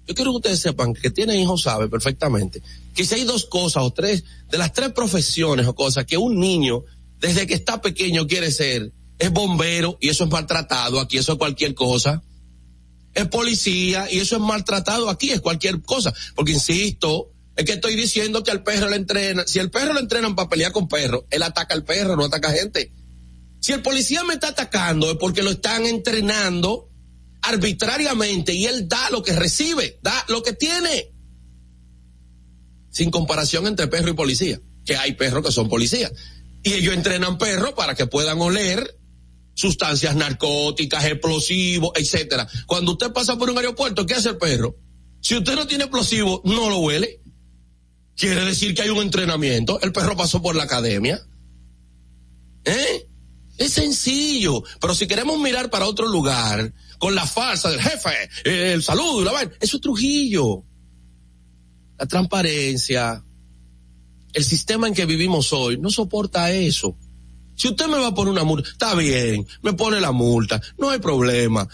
yo 0.08 0.16
quiero 0.16 0.32
que 0.32 0.38
ustedes 0.38 0.60
sepan 0.60 0.94
que 0.94 1.12
tienen 1.12 1.40
hijos 1.40 1.64
sabe 1.64 1.90
perfectamente 1.90 2.62
que 2.96 3.06
si 3.06 3.16
hay 3.16 3.24
dos 3.26 3.46
cosas 3.46 3.84
o 3.84 3.92
tres, 3.92 4.24
de 4.50 4.58
las 4.58 4.72
tres 4.72 4.92
profesiones 4.94 5.68
o 5.68 5.76
cosas 5.76 6.06
que 6.06 6.18
un 6.18 6.40
niño 6.40 6.84
desde 7.20 7.46
que 7.46 7.54
está 7.54 7.82
pequeño 7.82 8.26
quiere 8.26 8.52
ser, 8.52 8.94
es 9.20 9.32
bombero 9.32 9.98
y 10.00 10.10
eso 10.10 10.24
es 10.24 10.30
maltratado, 10.30 11.00
aquí 11.00 11.18
eso 11.18 11.34
es 11.34 11.38
cualquier 11.38 11.74
cosa. 11.74 12.24
Es 13.18 13.28
policía 13.30 14.08
y 14.12 14.20
eso 14.20 14.36
es 14.36 14.42
maltratado, 14.44 15.10
aquí 15.10 15.32
es 15.32 15.42
cualquier 15.42 15.82
cosa. 15.82 16.14
Porque 16.36 16.52
insisto, 16.52 17.32
es 17.56 17.66
que 17.66 17.74
estoy 17.74 17.96
diciendo 17.96 18.44
que 18.44 18.52
al 18.52 18.62
perro 18.62 18.88
le 18.88 18.96
entrenan, 18.96 19.48
si 19.48 19.58
el 19.58 19.72
perro 19.72 19.96
le 19.96 20.02
entrenan 20.02 20.36
para 20.36 20.50
pelear 20.50 20.72
con 20.72 20.88
perro, 20.88 21.26
él 21.32 21.42
ataca 21.42 21.74
al 21.74 21.84
perro, 21.84 22.16
no 22.16 22.26
ataca 22.26 22.52
gente. 22.52 22.94
Si 23.60 23.72
el 23.72 23.82
policía 23.82 24.24
me 24.24 24.36
está 24.36 24.50
atacando 24.50 25.10
es 25.10 25.18
porque 25.18 25.42
lo 25.42 25.50
están 25.50 25.88
entrenando 25.88 26.92
arbitrariamente 27.42 28.54
y 28.54 28.66
él 28.66 28.88
da 28.88 29.10
lo 29.10 29.24
que 29.24 29.34
recibe, 29.34 29.98
da 30.04 30.24
lo 30.28 30.44
que 30.44 30.54
tiene. 30.54 31.12
Sin 32.92 33.10
comparación 33.10 33.66
entre 33.66 33.88
perro 33.88 34.12
y 34.12 34.14
policía, 34.14 34.62
que 34.86 34.96
hay 34.96 35.14
perros 35.14 35.44
que 35.44 35.52
son 35.52 35.70
policías. 35.70 36.12
Y 36.62 36.74
ellos 36.74 36.94
entrenan 36.94 37.40
perros 37.40 37.74
para 37.74 37.96
que 37.96 38.06
puedan 38.06 38.40
oler 38.42 38.96
sustancias 39.58 40.16
narcóticas, 40.16 41.04
explosivos, 41.06 41.92
etcétera. 41.96 42.48
Cuando 42.68 42.92
usted 42.92 43.12
pasa 43.12 43.38
por 43.38 43.50
un 43.50 43.58
aeropuerto, 43.58 44.06
¿qué 44.06 44.14
hace 44.14 44.30
el 44.30 44.38
perro? 44.38 44.78
Si 45.20 45.36
usted 45.36 45.56
no 45.56 45.66
tiene 45.66 45.86
explosivo, 45.86 46.42
no 46.46 46.70
lo 46.70 46.78
huele. 46.78 47.20
Quiere 48.16 48.46
decir 48.46 48.76
que 48.76 48.84
hay 48.84 48.90
un 48.90 49.00
entrenamiento. 49.00 49.82
El 49.82 49.92
perro 49.92 50.16
pasó 50.16 50.44
por 50.44 50.56
la 50.56 50.64
academia. 50.64 51.20
¿Eh? 52.66 53.10
Es 53.58 53.74
sencillo. 53.74 54.64
Pero 54.80 54.94
si 54.94 55.08
queremos 55.08 55.40
mirar 55.40 55.72
para 55.72 55.88
otro 55.88 56.08
lugar, 56.08 56.72
con 57.00 57.16
la 57.16 57.26
farsa 57.26 57.72
del 57.72 57.82
jefe, 57.82 58.30
el 58.46 58.84
saludo 58.84 59.24
y 59.24 59.26
la 59.26 59.32
vaina. 59.32 59.52
Eso 59.60 59.78
es 59.78 59.82
Trujillo. 59.82 60.64
La 61.98 62.06
transparencia, 62.06 63.26
el 64.34 64.44
sistema 64.44 64.88
en 64.88 64.94
que 64.94 65.08
vivimos 65.08 65.52
hoy 65.52 65.80
no 65.80 65.90
soporta 65.90 66.52
eso. 66.52 66.96
Si 67.58 67.68
usted 67.68 67.88
me 67.88 67.98
va 67.98 68.08
a 68.08 68.14
poner 68.14 68.32
una 68.32 68.44
multa, 68.44 68.70
está 68.70 68.94
bien, 68.94 69.48
me 69.64 69.74
pone 69.74 70.00
la 70.00 70.12
multa, 70.12 70.62
no 70.78 70.92
hay 70.92 71.00
problema, 71.00 71.68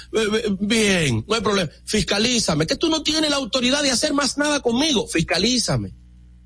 bien, 0.62 1.26
no 1.28 1.36
hay 1.36 1.42
problema. 1.42 1.70
Fiscalízame, 1.84 2.66
que 2.66 2.78
tú 2.78 2.90
no 2.90 3.04
tienes 3.04 3.30
la 3.30 3.36
autoridad 3.36 3.84
de 3.84 3.92
hacer 3.92 4.14
más 4.14 4.38
nada 4.38 4.62
conmigo, 4.62 5.06
fiscalízame. 5.08 5.94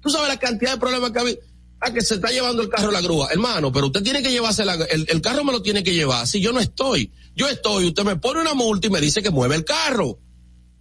Tú 0.02 0.10
sabes 0.10 0.28
la 0.28 0.40
cantidad 0.40 0.74
de 0.74 0.80
problemas 0.80 1.12
que 1.12 1.20
ha 1.20 1.22
habido. 1.22 1.40
Ah, 1.80 1.94
que 1.94 2.02
se 2.02 2.16
está 2.16 2.32
llevando 2.32 2.64
el 2.64 2.70
carro 2.70 2.90
a 2.90 2.94
la 2.94 3.02
grúa. 3.02 3.30
Hermano, 3.32 3.72
pero 3.72 3.86
usted 3.86 4.02
tiene 4.02 4.24
que 4.24 4.32
llevarse 4.32 4.66
la, 4.66 4.74
el, 4.74 5.06
el 5.08 5.22
carro 5.22 5.44
me 5.44 5.52
lo 5.52 5.62
tiene 5.62 5.84
que 5.84 5.94
llevar. 5.94 6.26
Si 6.26 6.42
yo 6.42 6.52
no 6.52 6.60
estoy, 6.60 7.12
yo 7.36 7.48
estoy, 7.48 7.86
usted 7.86 8.04
me 8.04 8.16
pone 8.16 8.42
una 8.42 8.56
multa 8.56 8.88
y 8.88 8.90
me 8.90 9.00
dice 9.00 9.22
que 9.22 9.30
mueve 9.30 9.56
el 9.56 9.64
carro. 9.64 10.18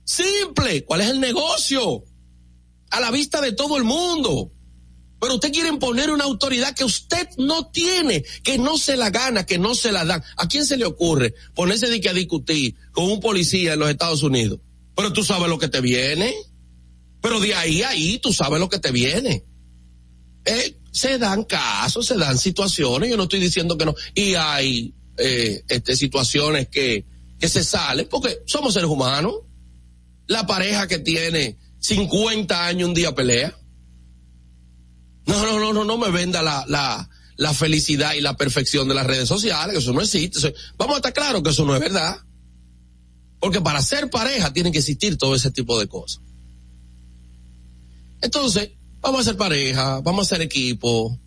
Simple. 0.05 0.85
¿Cuál 0.87 1.03
es 1.03 1.09
el 1.09 1.21
negocio? 1.21 2.05
A 2.91 3.01
la 3.01 3.11
vista 3.11 3.43
de 3.43 3.53
todo 3.53 3.77
el 3.77 3.85
mundo. 3.85 4.53
Pero 5.21 5.35
usted 5.35 5.53
quiere 5.53 5.69
imponer 5.69 6.11
una 6.11 6.25
autoridad 6.25 6.75
que 6.75 6.85
usted 6.85 7.29
no 7.39 7.71
tiene, 7.71 8.25
que 8.43 8.59
no 8.59 8.77
se 8.77 8.97
la 8.97 9.11
gana, 9.11 9.47
que 9.47 9.59
no 9.59 9.75
se 9.75 9.93
la 9.93 10.05
dan. 10.05 10.23
¿A 10.37 10.47
quién 10.47 10.67
se 10.67 10.77
le 10.77 10.85
ocurre 10.85 11.35
ponerse 11.55 11.89
de 11.89 12.01
que 12.01 12.11
a 12.11 12.15
discutir 12.15 12.77
con 12.93 13.05
un 13.05 13.21
policía 13.21 13.73
en 13.73 13.79
los 13.79 13.91
Estados 13.91 14.23
Unidos? 14.23 14.61
Pero 14.95 15.13
tú 15.13 15.25
sabes 15.25 15.49
lo 15.49 15.59
que 15.59 15.69
te 15.69 15.81
viene. 15.81 16.35
Pero 17.23 17.41
de 17.41 17.55
ahí 17.55 17.83
a 17.83 17.91
ahí 17.91 18.19
tú 18.19 18.33
sabes 18.33 18.61
lo 18.61 18.69
que 18.69 18.79
te 18.79 18.93
viene. 18.93 19.45
Eh, 20.45 20.79
se 20.93 21.19
dan 21.19 21.45
casos, 21.45 22.07
se 22.07 22.17
dan 22.17 22.39
situaciones, 22.39 23.11
yo 23.11 23.17
no 23.17 23.25
estoy 23.25 23.41
diciendo 23.41 23.77
que 23.77 23.85
no, 23.85 23.95
y 24.15 24.35
hay 24.35 24.95
eh, 25.19 25.63
este, 25.69 25.97
situaciones 25.97 26.69
que, 26.69 27.05
que 27.39 27.49
se 27.49 27.65
salen, 27.65 28.07
porque 28.09 28.39
somos 28.47 28.75
seres 28.75 28.89
humanos. 28.89 29.35
La 30.27 30.47
pareja 30.47 30.87
que 30.87 30.99
tiene 30.99 31.59
50 31.81 32.67
años 32.67 32.89
un 32.89 32.95
día 32.95 33.15
pelea. 33.15 33.57
No, 35.27 35.43
no, 35.45 35.59
no, 35.59 35.73
no, 35.73 35.85
no 35.85 35.99
me 35.99 36.11
venda 36.11 36.43
la, 36.43 36.65
la, 36.69 37.09
la 37.37 37.55
felicidad 37.55 38.15
y 38.15 38.21
la 38.21 38.37
perfección 38.37 38.89
de 38.89 38.95
las 38.95 39.07
redes 39.07 39.29
sociales, 39.29 39.73
que 39.73 39.79
eso 39.79 39.93
no 39.93 40.01
existe. 40.01 40.55
Vamos 40.79 40.95
a 40.95 40.99
estar 40.99 41.13
claros 41.13 41.43
que 41.43 41.51
eso 41.51 41.65
no 41.65 41.75
es 41.75 41.81
verdad. 41.81 42.19
Porque 43.41 43.61
para 43.61 43.83
ser 43.83 44.09
pareja 44.11 44.53
tienen 44.53 44.73
que 44.73 44.79
existir 44.79 45.19
todo 45.19 45.35
ese 45.35 45.51
tipo 45.51 45.79
de 45.79 45.87
cosas. 45.87 46.21
Entonces, 48.23 48.71
vamos 49.01 49.21
a 49.21 49.25
ser 49.25 49.37
pareja, 49.37 50.01
vamos 50.01 50.27
a 50.27 50.35
ser 50.35 50.43
equipo, 50.43 51.19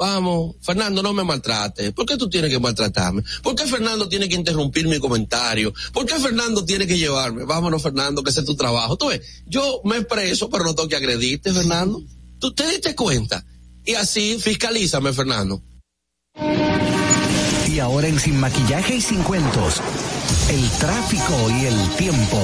vamos, 0.00 0.56
Fernando, 0.62 1.02
no 1.02 1.12
me 1.12 1.22
maltrate. 1.22 1.92
¿Por 1.92 2.06
qué 2.06 2.16
tú 2.16 2.30
tienes 2.30 2.50
que 2.50 2.58
maltratarme? 2.58 3.22
¿Por 3.42 3.54
qué 3.54 3.66
Fernando 3.66 4.08
tiene 4.08 4.30
que 4.30 4.34
interrumpir 4.34 4.88
mi 4.88 4.98
comentario? 4.98 5.74
¿Por 5.92 6.06
qué 6.06 6.18
Fernando 6.18 6.64
tiene 6.64 6.86
que 6.86 6.96
llevarme? 6.96 7.44
Vámonos, 7.44 7.82
Fernando, 7.82 8.22
que 8.22 8.30
ese 8.30 8.40
es 8.40 8.46
tu 8.46 8.56
trabajo. 8.56 8.96
Tú 8.96 9.08
ves, 9.08 9.20
yo 9.46 9.82
me 9.84 9.98
expreso, 9.98 10.48
pero 10.48 10.64
no 10.64 10.74
tengo 10.74 10.88
que 10.88 10.96
agredirte, 10.96 11.52
Fernando. 11.52 12.02
¿Tú 12.40 12.54
te 12.54 12.66
diste 12.66 12.96
cuenta? 12.96 13.44
Y 13.84 13.94
así, 13.94 14.38
fiscalízame, 14.40 15.12
Fernando. 15.12 15.62
Y 17.68 17.78
ahora 17.78 18.08
en 18.08 18.18
Sin 18.18 18.40
Maquillaje 18.40 18.96
y 18.96 19.00
Sin 19.02 19.22
Cuentos, 19.22 19.82
el 20.50 20.70
tráfico 20.78 21.34
y 21.50 21.66
el 21.66 21.90
tiempo. 21.96 22.38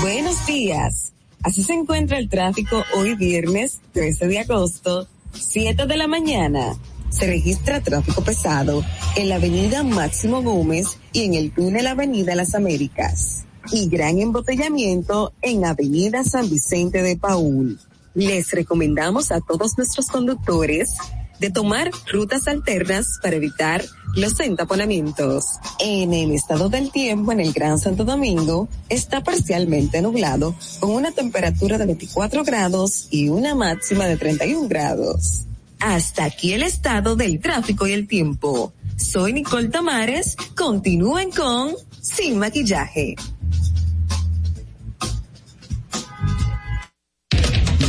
Buenos 0.00 0.46
días. 0.46 1.12
Así 1.42 1.62
se 1.62 1.74
encuentra 1.74 2.18
el 2.18 2.30
tráfico 2.30 2.82
hoy 2.96 3.14
viernes 3.14 3.80
13 3.92 4.26
de 4.26 4.38
agosto, 4.38 5.06
7 5.34 5.86
de 5.86 5.96
la 5.96 6.08
mañana. 6.08 6.74
Se 7.10 7.26
registra 7.26 7.82
tráfico 7.82 8.24
pesado 8.24 8.82
en 9.16 9.28
la 9.28 9.36
avenida 9.36 9.82
Máximo 9.82 10.42
Gómez 10.42 10.98
y 11.12 11.24
en 11.24 11.34
el 11.34 11.52
túnel 11.52 11.86
Avenida 11.86 12.34
Las 12.34 12.54
Américas. 12.54 13.44
Y 13.70 13.88
gran 13.88 14.18
embotellamiento 14.18 15.32
en 15.42 15.64
Avenida 15.64 16.24
San 16.24 16.48
Vicente 16.48 17.02
de 17.02 17.16
Paul. 17.16 17.78
Les 18.14 18.50
recomendamos 18.50 19.30
a 19.30 19.40
todos 19.40 19.76
nuestros 19.76 20.06
conductores 20.06 20.94
de 21.38 21.50
tomar 21.50 21.90
rutas 22.10 22.48
alternas 22.48 23.18
para 23.22 23.36
evitar 23.36 23.84
los 24.14 24.40
entaponamientos. 24.40 25.44
En 25.78 26.14
el 26.14 26.32
estado 26.32 26.68
del 26.68 26.90
tiempo 26.90 27.30
en 27.32 27.40
el 27.40 27.52
Gran 27.52 27.78
Santo 27.78 28.04
Domingo 28.04 28.68
está 28.88 29.22
parcialmente 29.22 30.00
nublado 30.00 30.54
con 30.80 30.90
una 30.90 31.12
temperatura 31.12 31.78
de 31.78 31.86
24 31.86 32.44
grados 32.44 33.06
y 33.10 33.28
una 33.28 33.54
máxima 33.54 34.06
de 34.06 34.16
31 34.16 34.66
grados. 34.66 35.44
Hasta 35.78 36.24
aquí 36.24 36.54
el 36.54 36.62
estado 36.62 37.16
del 37.16 37.38
tráfico 37.38 37.86
y 37.86 37.92
el 37.92 38.08
tiempo. 38.08 38.72
Soy 38.96 39.32
Nicole 39.32 39.68
Tamares. 39.68 40.36
Continúen 40.56 41.30
con 41.30 41.74
Sin 42.00 42.38
Maquillaje. 42.38 43.14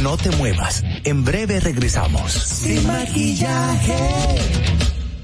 No 0.02 0.18
te 0.18 0.32
muevas. 0.32 0.84
En 1.04 1.24
breve 1.26 1.60
regresamos. 1.60 2.32
Sin 2.32 2.88
maquillaje. 2.88 3.98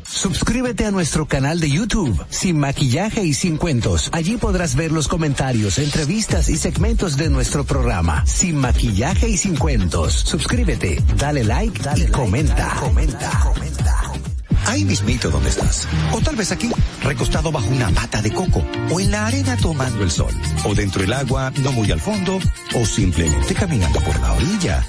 Suscríbete 0.03 0.85
a 0.85 0.91
nuestro 0.91 1.25
canal 1.27 1.59
de 1.59 1.69
YouTube, 1.69 2.23
Sin 2.29 2.57
Maquillaje 2.57 3.23
y 3.23 3.33
Sin 3.33 3.57
Cuentos. 3.57 4.09
Allí 4.13 4.37
podrás 4.37 4.75
ver 4.75 4.91
los 4.91 5.07
comentarios, 5.07 5.77
entrevistas 5.77 6.49
y 6.49 6.57
segmentos 6.57 7.17
de 7.17 7.29
nuestro 7.29 7.63
programa, 7.63 8.25
Sin 8.25 8.55
Maquillaje 8.55 9.27
y 9.27 9.37
Sin 9.37 9.55
Cuentos. 9.55 10.13
Suscríbete, 10.13 11.03
dale 11.17 11.43
like, 11.43 11.81
dale 11.81 12.05
y 12.05 12.07
comenta. 12.07 12.77
comenta. 12.79 13.29
comenta. 13.43 14.24
Ahí 14.65 14.85
mismito 14.85 15.29
donde 15.29 15.49
estás. 15.49 15.87
O 16.11 16.21
tal 16.21 16.35
vez 16.35 16.51
aquí, 16.51 16.69
recostado 17.01 17.51
bajo 17.51 17.67
una 17.67 17.89
mata 17.91 18.21
de 18.21 18.31
coco. 18.31 18.63
O 18.91 18.99
en 18.99 19.11
la 19.11 19.27
arena 19.27 19.57
tomando 19.57 20.03
el 20.03 20.11
sol. 20.11 20.33
O 20.63 20.73
dentro 20.73 21.01
del 21.01 21.13
agua, 21.13 21.51
no 21.61 21.71
muy 21.71 21.91
al 21.91 21.99
fondo. 21.99 22.39
O 22.73 22.85
simplemente 22.85 23.53
caminando 23.53 23.99
por 24.01 24.19
la 24.19 24.33
orilla. 24.33 24.85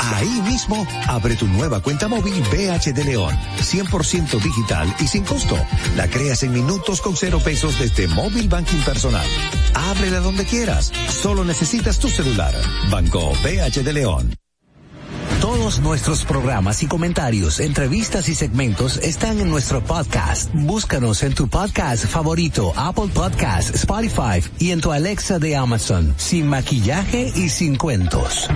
Ahí 0.00 0.40
mismo, 0.42 0.86
abre 1.06 1.36
tu 1.36 1.46
nueva 1.46 1.80
cuenta 1.80 2.08
móvil 2.08 2.42
BH 2.50 2.92
de 2.92 3.04
León. 3.04 3.36
100% 3.58 4.40
digital 4.40 4.94
y 4.98 5.06
sin 5.06 5.24
costo. 5.24 5.56
La 5.96 6.08
creas 6.08 6.42
en 6.42 6.52
minutos 6.52 7.00
con 7.00 7.16
cero 7.16 7.40
pesos 7.44 7.78
desde 7.78 8.08
Móvil 8.08 8.48
Banking 8.48 8.80
Personal. 8.80 9.26
Ábrela 9.74 10.20
donde 10.20 10.44
quieras. 10.44 10.90
Solo 11.08 11.44
necesitas 11.44 11.98
tu 11.98 12.08
celular. 12.08 12.54
Banco 12.90 13.32
BH 13.42 13.82
de 13.84 13.92
León. 13.92 14.39
Todos 15.40 15.80
nuestros 15.80 16.26
programas 16.26 16.82
y 16.82 16.86
comentarios, 16.86 17.60
entrevistas 17.60 18.28
y 18.28 18.34
segmentos 18.34 18.98
están 18.98 19.40
en 19.40 19.48
nuestro 19.48 19.80
podcast. 19.80 20.50
Búscanos 20.52 21.22
en 21.22 21.34
tu 21.34 21.48
podcast 21.48 22.04
favorito, 22.04 22.74
Apple 22.76 23.08
Podcast, 23.14 23.74
Spotify 23.74 24.42
y 24.58 24.72
en 24.72 24.82
tu 24.82 24.92
Alexa 24.92 25.38
de 25.38 25.56
Amazon, 25.56 26.14
sin 26.18 26.46
maquillaje 26.46 27.32
y 27.34 27.48
sin 27.48 27.76
cuentos. 27.76 28.48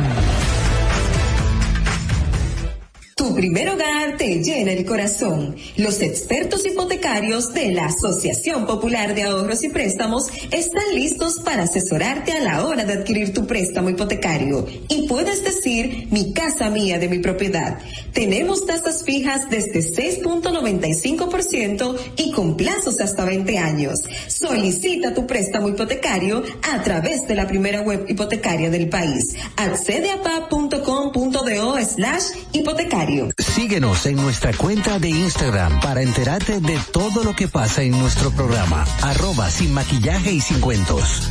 Tu 3.25 3.35
primer 3.35 3.71
hogar 3.71 4.19
te 4.19 4.43
llena 4.43 4.73
el 4.73 4.85
corazón. 4.85 5.57
Los 5.79 6.03
expertos 6.03 6.67
hipotecarios 6.67 7.55
de 7.55 7.73
la 7.73 7.87
Asociación 7.87 8.67
Popular 8.67 9.15
de 9.15 9.23
Ahorros 9.23 9.65
y 9.65 9.71
Préstamos 9.71 10.27
están 10.51 10.95
listos 10.95 11.41
para 11.41 11.63
asesorarte 11.63 12.33
a 12.33 12.41
la 12.41 12.67
hora 12.67 12.85
de 12.85 12.93
adquirir 12.93 13.33
tu 13.33 13.47
préstamo 13.47 13.89
hipotecario. 13.89 14.67
Y 14.91 15.09
puedes 15.09 15.43
decir, 15.43 16.09
mi 16.11 16.35
casa 16.35 16.69
mía 16.69 16.99
de 16.99 17.09
mi 17.09 17.21
propiedad. 17.21 17.79
Tenemos 18.13 18.67
tasas 18.67 19.05
fijas 19.05 19.49
desde 19.49 19.81
6.95% 19.81 21.97
y 22.19 22.31
con 22.31 22.59
plazos 22.59 23.01
hasta 23.01 23.25
20 23.25 23.57
años. 23.57 24.01
Solicita 24.29 25.15
tu 25.15 25.27
préstamo 25.27 25.71
hipotecario 25.71 26.43
a 26.71 26.83
través 26.83 27.27
de 27.27 27.37
la 27.37 27.47
primera 27.47 27.81
web 27.81 28.05
hipotecaria 28.07 28.69
del 28.69 28.91
país. 28.91 29.35
Accede 29.57 30.11
a 30.11 30.21
pa.com.do 30.21 31.81
slash 31.81 32.25
hipotecario. 32.53 33.14
Síguenos 33.39 34.07
en 34.07 34.17
nuestra 34.17 34.53
cuenta 34.53 34.99
de 34.99 35.09
Instagram 35.09 35.81
para 35.81 36.03
enterarte 36.03 36.61
de 36.61 36.79
todo 36.93 37.23
lo 37.25 37.35
que 37.35 37.49
pasa 37.49 37.83
en 37.83 37.93
nuestro 37.93 38.31
programa. 38.31 38.85
Arroba 39.03 39.51
sin 39.51 39.73
maquillaje 39.73 40.33
y 40.33 40.41
sin 40.41 40.61
cuentos. 40.61 41.31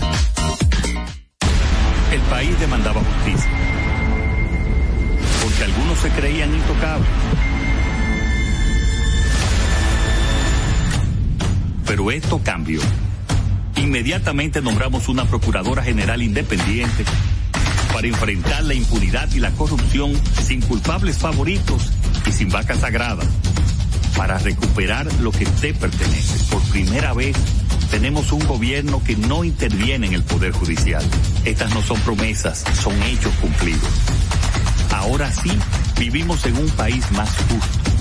El 2.12 2.22
país 2.22 2.60
demandaba 2.60 3.02
justicia. 3.02 3.50
Porque 5.44 5.64
algunos 5.64 5.98
se 6.00 6.10
creían 6.10 6.54
intocables. 6.54 7.10
Pero 11.86 12.12
esto 12.12 12.40
cambió. 12.44 12.82
Inmediatamente 13.76 14.62
nombramos 14.62 15.10
una 15.10 15.26
Procuradora 15.26 15.84
General 15.84 16.22
independiente 16.22 17.04
para 17.94 18.08
enfrentar 18.08 18.64
la 18.64 18.74
impunidad 18.74 19.32
y 19.34 19.40
la 19.40 19.52
corrupción 19.52 20.20
sin 20.42 20.62
culpables 20.62 21.20
favoritos 21.20 21.92
y 22.28 22.32
sin 22.32 22.50
vacas 22.50 22.80
sagradas, 22.80 23.28
para 24.18 24.40
recuperar 24.40 25.08
lo 25.22 25.32
que 25.32 25.46
te 25.46 25.74
pertenece. 25.76 26.52
Por 26.52 26.62
primera 26.64 27.14
vez 27.14 27.38
tenemos 27.92 28.32
un 28.32 28.46
gobierno 28.48 29.04
que 29.04 29.16
no 29.16 29.44
interviene 29.44 30.08
en 30.08 30.14
el 30.14 30.24
Poder 30.24 30.52
Judicial. 30.52 31.04
Estas 31.46 31.74
no 31.76 31.84
son 31.84 32.00
promesas, 32.02 32.64
son 32.82 33.00
hechos 33.04 33.34
cumplidos. 33.36 33.90
Ahora 34.92 35.32
sí, 35.32 35.52
vivimos 36.00 36.46
en 36.48 36.58
un 36.58 36.70
país 36.72 37.06
más 37.12 37.30
justo. 37.30 37.92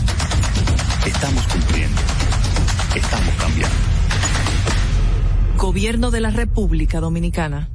Estamos 1.06 1.46
cumpliendo. 1.48 2.00
Estamos 2.94 3.34
cambiando. 3.34 3.76
Gobierno 5.58 6.10
de 6.10 6.20
la 6.20 6.30
República 6.30 7.00
Dominicana. 7.00 7.68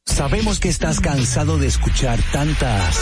Sabemos 0.05 0.59
que 0.59 0.69
estás 0.69 1.01
cansado 1.01 1.57
de 1.57 1.65
escuchar 1.67 2.19
tantas 2.31 2.99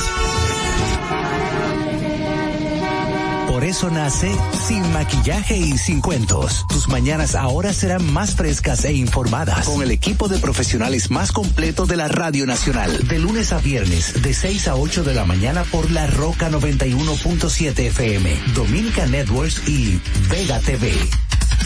Por 3.59 3.67
eso 3.67 3.89
nace 3.89 4.31
Sin 4.69 4.89
Maquillaje 4.93 5.57
y 5.57 5.77
Sin 5.77 5.99
Cuentos. 5.99 6.65
Tus 6.69 6.87
mañanas 6.87 7.35
ahora 7.35 7.73
serán 7.73 8.09
más 8.13 8.33
frescas 8.33 8.85
e 8.85 8.93
informadas 8.93 9.67
con 9.67 9.83
el 9.83 9.91
equipo 9.91 10.29
de 10.29 10.37
profesionales 10.37 11.11
más 11.11 11.33
completo 11.33 11.85
de 11.85 11.97
la 11.97 12.07
Radio 12.07 12.45
Nacional. 12.45 13.05
De 13.09 13.19
lunes 13.19 13.51
a 13.51 13.57
viernes, 13.57 14.23
de 14.23 14.33
6 14.33 14.69
a 14.69 14.75
8 14.77 15.03
de 15.03 15.13
la 15.13 15.25
mañana 15.25 15.65
por 15.65 15.91
La 15.91 16.07
Roca 16.07 16.49
91.7 16.49 17.77
FM, 17.87 18.33
Dominica 18.55 19.05
Networks 19.07 19.67
y 19.67 19.99
Vega 20.29 20.61
TV. 20.61 20.93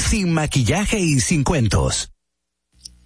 Sin 0.09 0.33
Maquillaje 0.33 0.97
y 0.97 1.19
Sin 1.19 1.43
Cuentos. 1.43 2.12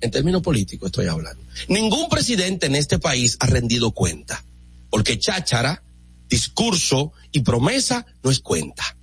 en 0.00 0.10
términos 0.10 0.42
políticos 0.42 0.86
estoy 0.86 1.06
hablando. 1.06 1.42
Ningún 1.68 2.08
presidente 2.08 2.66
en 2.66 2.76
este 2.76 2.98
país 2.98 3.36
ha 3.40 3.46
rendido 3.46 3.90
cuenta, 3.90 4.44
porque 4.90 5.18
cháchara, 5.18 5.82
discurso 6.28 7.12
y 7.32 7.40
promesa 7.40 8.06
no 8.22 8.30
es 8.30 8.40
cuenta. 8.40 8.96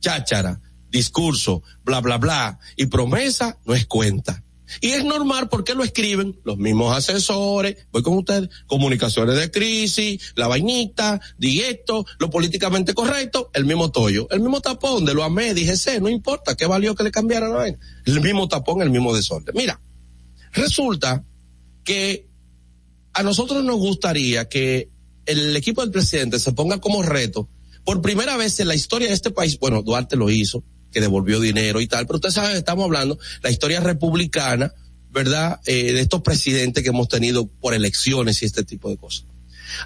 Cháchara, 0.00 0.60
discurso, 0.90 1.62
bla, 1.84 2.00
bla, 2.00 2.18
bla 2.18 2.58
y 2.76 2.86
promesa 2.86 3.58
no 3.64 3.74
es 3.74 3.86
cuenta. 3.86 4.42
Y 4.80 4.90
es 4.90 5.04
normal 5.04 5.48
porque 5.48 5.74
lo 5.74 5.84
escriben 5.84 6.40
los 6.44 6.58
mismos 6.58 6.96
asesores, 6.96 7.86
voy 7.92 8.02
con 8.02 8.18
ustedes, 8.18 8.48
comunicaciones 8.66 9.36
de 9.36 9.50
crisis, 9.50 10.32
la 10.34 10.48
vainita, 10.48 11.20
directo, 11.38 12.04
lo 12.18 12.30
políticamente 12.30 12.94
correcto, 12.94 13.50
el 13.54 13.64
mismo 13.64 13.90
tollo, 13.90 14.26
el 14.30 14.40
mismo 14.40 14.60
tapón 14.60 15.04
de 15.04 15.14
lo 15.14 15.22
amé, 15.22 15.54
sé, 15.76 16.00
no 16.00 16.08
importa, 16.08 16.54
¿qué 16.56 16.66
valió 16.66 16.94
que 16.94 17.04
le 17.04 17.10
cambiaran 17.10 17.50
la 17.50 17.56
vaina? 17.56 17.78
El 18.04 18.20
mismo 18.20 18.48
tapón, 18.48 18.82
el 18.82 18.90
mismo 18.90 19.14
desorden. 19.14 19.54
Mira, 19.56 19.80
resulta 20.52 21.24
que 21.84 22.28
a 23.12 23.22
nosotros 23.22 23.64
nos 23.64 23.76
gustaría 23.76 24.48
que 24.48 24.90
el 25.26 25.56
equipo 25.56 25.82
del 25.82 25.90
presidente 25.90 26.38
se 26.38 26.52
ponga 26.52 26.80
como 26.80 27.02
reto, 27.02 27.48
por 27.84 28.02
primera 28.02 28.36
vez 28.36 28.58
en 28.60 28.68
la 28.68 28.74
historia 28.74 29.08
de 29.08 29.14
este 29.14 29.30
país, 29.30 29.58
bueno, 29.58 29.82
Duarte 29.82 30.16
lo 30.16 30.28
hizo, 30.28 30.64
que 30.96 31.02
devolvió 31.02 31.40
dinero 31.40 31.82
y 31.82 31.86
tal, 31.86 32.06
pero 32.06 32.16
ustedes 32.16 32.36
saben, 32.36 32.56
estamos 32.56 32.86
hablando 32.86 33.18
la 33.42 33.50
historia 33.50 33.80
republicana, 33.80 34.72
¿verdad? 35.10 35.60
Eh, 35.66 35.92
de 35.92 36.00
estos 36.00 36.22
presidentes 36.22 36.82
que 36.82 36.88
hemos 36.88 37.08
tenido 37.08 37.48
por 37.48 37.74
elecciones 37.74 38.40
y 38.40 38.46
este 38.46 38.64
tipo 38.64 38.88
de 38.88 38.96
cosas. 38.96 39.26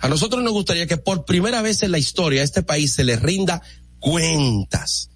A 0.03 0.09
nosotros 0.09 0.45
nos 0.45 0.53
gustaría 0.53 0.87
que 0.87 0.99
por 0.99 1.25
primera 1.25 1.63
vez 1.63 1.83
en 1.83 1.91
la 1.91 1.99
historia 1.99 2.43
a 2.43 2.45
este 2.45 2.63
país 2.63 2.93
se 2.93 3.03
le 3.03 3.17
rinda 3.17 3.61
cuentas 3.99 5.10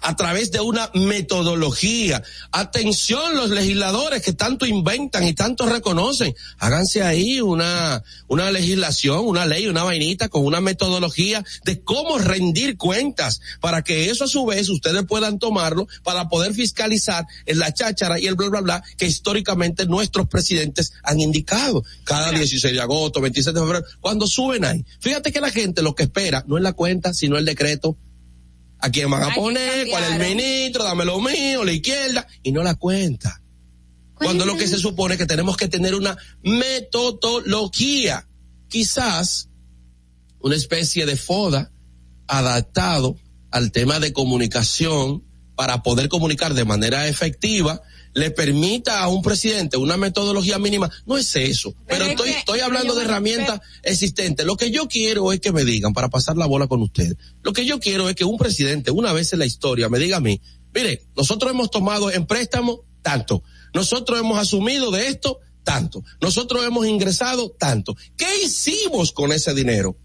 a 0.00 0.16
través 0.16 0.50
de 0.50 0.60
una 0.60 0.90
metodología. 0.94 2.22
Atención 2.52 3.34
los 3.34 3.50
legisladores 3.50 4.22
que 4.22 4.32
tanto 4.32 4.66
inventan 4.66 5.26
y 5.26 5.34
tanto 5.34 5.66
reconocen. 5.66 6.34
Háganse 6.58 7.02
ahí 7.02 7.40
una, 7.40 8.02
una 8.28 8.50
legislación, 8.50 9.26
una 9.26 9.46
ley, 9.46 9.66
una 9.66 9.84
vainita 9.84 10.28
con 10.28 10.44
una 10.44 10.60
metodología 10.60 11.44
de 11.64 11.82
cómo 11.82 12.18
rendir 12.18 12.76
cuentas 12.76 13.40
para 13.60 13.82
que 13.82 14.10
eso 14.10 14.24
a 14.24 14.28
su 14.28 14.46
vez 14.46 14.68
ustedes 14.68 15.04
puedan 15.04 15.38
tomarlo 15.38 15.86
para 16.02 16.28
poder 16.28 16.54
fiscalizar 16.54 17.26
en 17.46 17.58
la 17.58 17.72
cháchara 17.72 18.18
y 18.18 18.26
el 18.26 18.34
bla 18.34 18.48
bla 18.48 18.60
bla 18.60 18.82
que 18.96 19.06
históricamente 19.06 19.86
nuestros 19.86 20.28
presidentes 20.28 20.92
han 21.02 21.20
indicado. 21.20 21.82
Cada 22.04 22.30
16 22.30 22.74
de 22.74 22.80
agosto, 22.80 23.20
27 23.20 23.58
de 23.58 23.64
febrero, 23.64 23.86
cuando 24.00 24.26
suben 24.26 24.64
ahí. 24.64 24.84
Fíjate 25.00 25.32
que 25.32 25.40
la 25.40 25.50
gente 25.50 25.82
lo 25.82 25.94
que 25.94 26.04
espera 26.04 26.44
no 26.46 26.56
es 26.56 26.62
la 26.62 26.72
cuenta, 26.72 27.12
sino 27.14 27.36
el 27.36 27.44
decreto 27.44 27.96
a 28.80 28.90
quién 28.90 29.10
van 29.10 29.22
a 29.22 29.26
Hay 29.28 29.34
poner, 29.34 29.88
cuál 29.88 30.04
es 30.04 30.10
el 30.10 30.36
ministro, 30.36 30.84
dame 30.84 31.04
lo 31.04 31.20
mío, 31.20 31.64
la 31.64 31.72
izquierda, 31.72 32.26
y 32.42 32.52
no 32.52 32.62
la 32.62 32.74
cuenta. 32.74 33.42
Cuando 34.14 34.44
lo 34.44 34.56
que 34.56 34.66
se 34.66 34.78
supone 34.78 35.16
que 35.16 35.26
tenemos 35.26 35.56
que 35.56 35.68
tener 35.68 35.94
una 35.94 36.16
metodología, 36.42 38.28
quizás 38.68 39.48
una 40.40 40.56
especie 40.56 41.06
de 41.06 41.16
foda 41.16 41.72
adaptado 42.26 43.16
al 43.50 43.72
tema 43.72 43.98
de 43.98 44.12
comunicación 44.12 45.24
para 45.56 45.82
poder 45.82 46.08
comunicar 46.08 46.54
de 46.54 46.64
manera 46.64 47.08
efectiva 47.08 47.82
le 48.12 48.30
permita 48.30 49.00
a 49.02 49.08
un 49.08 49.22
presidente 49.22 49.76
una 49.76 49.96
metodología 49.96 50.58
mínima, 50.58 50.90
no 51.06 51.16
es 51.16 51.34
eso, 51.36 51.72
pero, 51.86 51.86
Pero 51.86 52.04
es 52.04 52.10
estoy, 52.10 52.30
que- 52.30 52.38
estoy 52.38 52.60
hablando 52.60 52.94
de 52.94 53.04
herramientas 53.04 53.60
existentes. 53.82 54.44
Lo 54.46 54.56
que 54.56 54.70
yo 54.70 54.88
quiero 54.88 55.32
es 55.32 55.40
que 55.40 55.52
me 55.52 55.64
digan, 55.64 55.92
para 55.92 56.08
pasar 56.08 56.36
la 56.36 56.46
bola 56.46 56.66
con 56.66 56.82
ustedes, 56.82 57.16
lo 57.42 57.52
que 57.52 57.64
yo 57.64 57.78
quiero 57.78 58.08
es 58.08 58.16
que 58.16 58.24
un 58.24 58.38
presidente, 58.38 58.90
una 58.90 59.12
vez 59.12 59.32
en 59.32 59.38
la 59.38 59.46
historia, 59.46 59.88
me 59.88 59.98
diga 59.98 60.16
a 60.16 60.20
mí, 60.20 60.40
mire, 60.74 61.02
nosotros 61.16 61.50
hemos 61.52 61.70
tomado 61.70 62.10
en 62.10 62.26
préstamo 62.26 62.84
tanto, 63.02 63.42
nosotros 63.74 64.18
hemos 64.18 64.38
asumido 64.38 64.90
de 64.90 65.06
esto 65.08 65.38
tanto, 65.62 66.02
nosotros 66.20 66.64
hemos 66.66 66.86
ingresado 66.86 67.50
tanto. 67.50 67.94
¿Qué 68.16 68.26
hicimos 68.44 69.12
con 69.12 69.30
ese 69.32 69.54
dinero? 69.54 69.96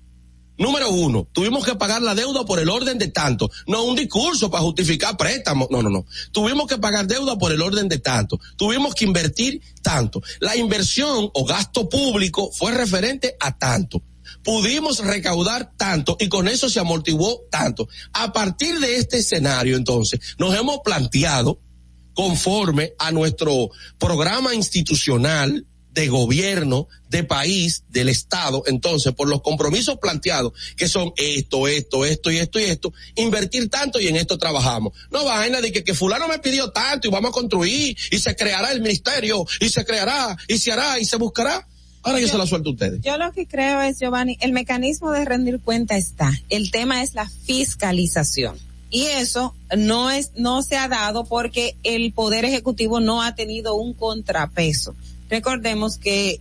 Número 0.57 0.89
uno, 0.89 1.27
tuvimos 1.33 1.65
que 1.65 1.75
pagar 1.75 2.01
la 2.01 2.15
deuda 2.15 2.45
por 2.45 2.59
el 2.59 2.69
orden 2.69 2.97
de 2.97 3.09
tanto, 3.09 3.51
no 3.67 3.83
un 3.83 3.95
discurso 3.95 4.49
para 4.49 4.63
justificar 4.63 5.17
préstamos, 5.17 5.67
no, 5.69 5.83
no, 5.83 5.89
no. 5.89 6.05
Tuvimos 6.31 6.67
que 6.67 6.77
pagar 6.77 7.07
deuda 7.07 7.37
por 7.37 7.51
el 7.51 7.61
orden 7.61 7.89
de 7.89 7.99
tanto, 7.99 8.39
tuvimos 8.55 8.95
que 8.95 9.05
invertir 9.05 9.61
tanto. 9.81 10.21
La 10.39 10.55
inversión 10.55 11.29
o 11.33 11.45
gasto 11.45 11.89
público 11.89 12.51
fue 12.53 12.71
referente 12.71 13.35
a 13.39 13.57
tanto. 13.57 14.01
Pudimos 14.43 14.99
recaudar 14.99 15.73
tanto 15.75 16.15
y 16.19 16.29
con 16.29 16.47
eso 16.47 16.69
se 16.69 16.79
amortiguó 16.79 17.43
tanto. 17.49 17.89
A 18.13 18.31
partir 18.31 18.79
de 18.79 18.97
este 18.97 19.17
escenario, 19.17 19.75
entonces, 19.75 20.19
nos 20.37 20.55
hemos 20.55 20.79
planteado, 20.85 21.59
conforme 22.13 22.93
a 22.97 23.11
nuestro 23.11 23.71
programa 23.97 24.53
institucional, 24.53 25.65
de 25.95 26.09
gobierno, 26.09 26.89
de 27.09 27.23
país, 27.23 27.83
del 27.89 28.09
Estado, 28.09 28.63
entonces, 28.67 29.13
por 29.13 29.29
los 29.29 29.41
compromisos 29.41 29.97
planteados, 29.97 30.51
que 30.75 30.89
son 30.89 31.13
esto, 31.15 31.69
esto, 31.69 32.05
esto 32.05 32.31
y 32.31 32.37
esto 32.37 32.59
y 32.59 32.63
esto, 32.65 32.93
invertir 33.15 33.69
tanto 33.69 34.01
y 34.01 34.07
en 34.09 34.17
esto 34.17 34.37
trabajamos. 34.37 34.91
No 35.09 35.23
vaina 35.23 35.61
de 35.61 35.71
que, 35.71 35.85
que 35.85 35.93
fulano 35.93 36.27
me 36.27 36.39
pidió 36.39 36.69
tanto 36.71 37.07
y 37.07 37.11
vamos 37.11 37.29
a 37.29 37.33
construir 37.33 37.97
y 38.11 38.19
se 38.19 38.35
creará 38.35 38.73
el 38.73 38.81
ministerio 38.81 39.45
y 39.61 39.69
se 39.69 39.85
creará 39.85 40.37
y 40.49 40.57
se 40.57 40.73
hará 40.73 40.99
y 40.99 41.05
se 41.05 41.15
buscará. 41.15 41.65
Ahora 42.03 42.19
yo, 42.19 42.27
se 42.27 42.37
la 42.37 42.45
suelto 42.45 42.69
a 42.69 42.73
ustedes. 42.73 43.01
Yo 43.01 43.17
lo 43.17 43.31
que 43.31 43.47
creo 43.47 43.81
es, 43.81 43.97
Giovanni, 43.97 44.37
el 44.41 44.51
mecanismo 44.51 45.11
de 45.11 45.23
rendir 45.23 45.61
cuenta 45.61 45.95
está. 45.95 46.31
El 46.49 46.71
tema 46.71 47.01
es 47.01 47.15
la 47.15 47.27
fiscalización. 47.27 48.57
Y 48.91 49.05
eso 49.05 49.55
no 49.75 50.11
es, 50.11 50.31
no 50.35 50.61
se 50.61 50.75
ha 50.75 50.87
dado 50.87 51.23
porque 51.23 51.77
el 51.83 52.11
Poder 52.11 52.45
Ejecutivo 52.45 52.99
no 52.99 53.23
ha 53.23 53.33
tenido 53.33 53.75
un 53.75 53.93
contrapeso. 53.93 54.93
Recordemos 55.29 55.97
que 55.97 56.39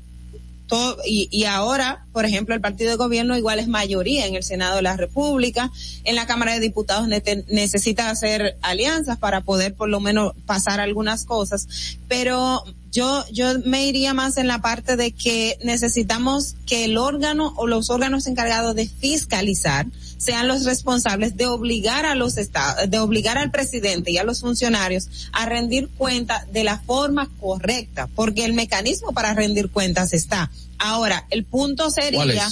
todo, 0.66 0.97
y, 1.06 1.28
y 1.31 1.44
ahora, 1.44 2.06
por 2.12 2.24
ejemplo, 2.24 2.55
el 2.55 2.61
partido 2.61 2.90
de 2.90 2.97
gobierno 2.97 3.36
igual 3.36 3.59
es 3.59 3.69
mayoría 3.69 4.27
en 4.27 4.35
el 4.35 4.43
Senado 4.43 4.77
de 4.77 4.82
la 4.82 4.97
República, 4.97 5.70
en 6.05 6.16
la 6.16 6.27
Cámara 6.27 6.55
de 6.55 6.61
Diputados 6.61 7.06
necesita 7.06 8.11
hacer 8.11 8.56
alianzas 8.62 9.19
para 9.19 9.43
poder 9.43 9.74
por 9.74 9.89
lo 9.89 10.01
menos 10.01 10.32
pasar 10.47 10.81
algunas 10.81 11.27
cosas, 11.27 11.98
pero 12.09 12.65
Yo, 12.95 13.25
yo 13.33 13.59
me 13.65 13.89
iría 13.89 14.15
más 14.15 14.37
en 14.37 14.47
la 14.47 14.61
parte 14.61 14.97
de 14.97 15.11
que 15.11 15.59
necesitamos 15.65 16.55
que 16.65 16.85
el 16.85 16.97
órgano 16.97 17.53
o 17.57 17.66
los 17.66 17.91
órganos 17.91 18.29
encargados 18.29 18.77
de 18.77 18.87
fiscalizar 18.87 19.87
sean 20.16 20.47
los 20.47 20.65
responsables 20.65 21.37
de 21.37 21.47
obligar 21.47 22.07
a 22.07 22.15
los 22.15 22.37
estados, 22.37 22.89
de 22.89 22.99
obligar 23.01 23.37
al 23.37 23.51
presidente 23.51 24.12
y 24.12 24.19
a 24.19 24.23
los 24.23 24.43
funcionarios 24.43 25.09
a 25.33 25.45
rendir 25.45 25.89
cuenta 25.99 26.47
de 26.53 26.62
la 26.62 26.79
forma 26.79 27.29
correcta, 27.41 28.09
porque 28.15 28.45
el 28.45 28.53
mecanismo 28.53 29.12
para 29.12 29.35
rendir 29.35 29.71
cuentas 29.71 30.12
está. 30.12 30.53
Ahora, 30.79 31.27
el 31.31 31.45
punto 31.45 31.91
sería 31.91 32.49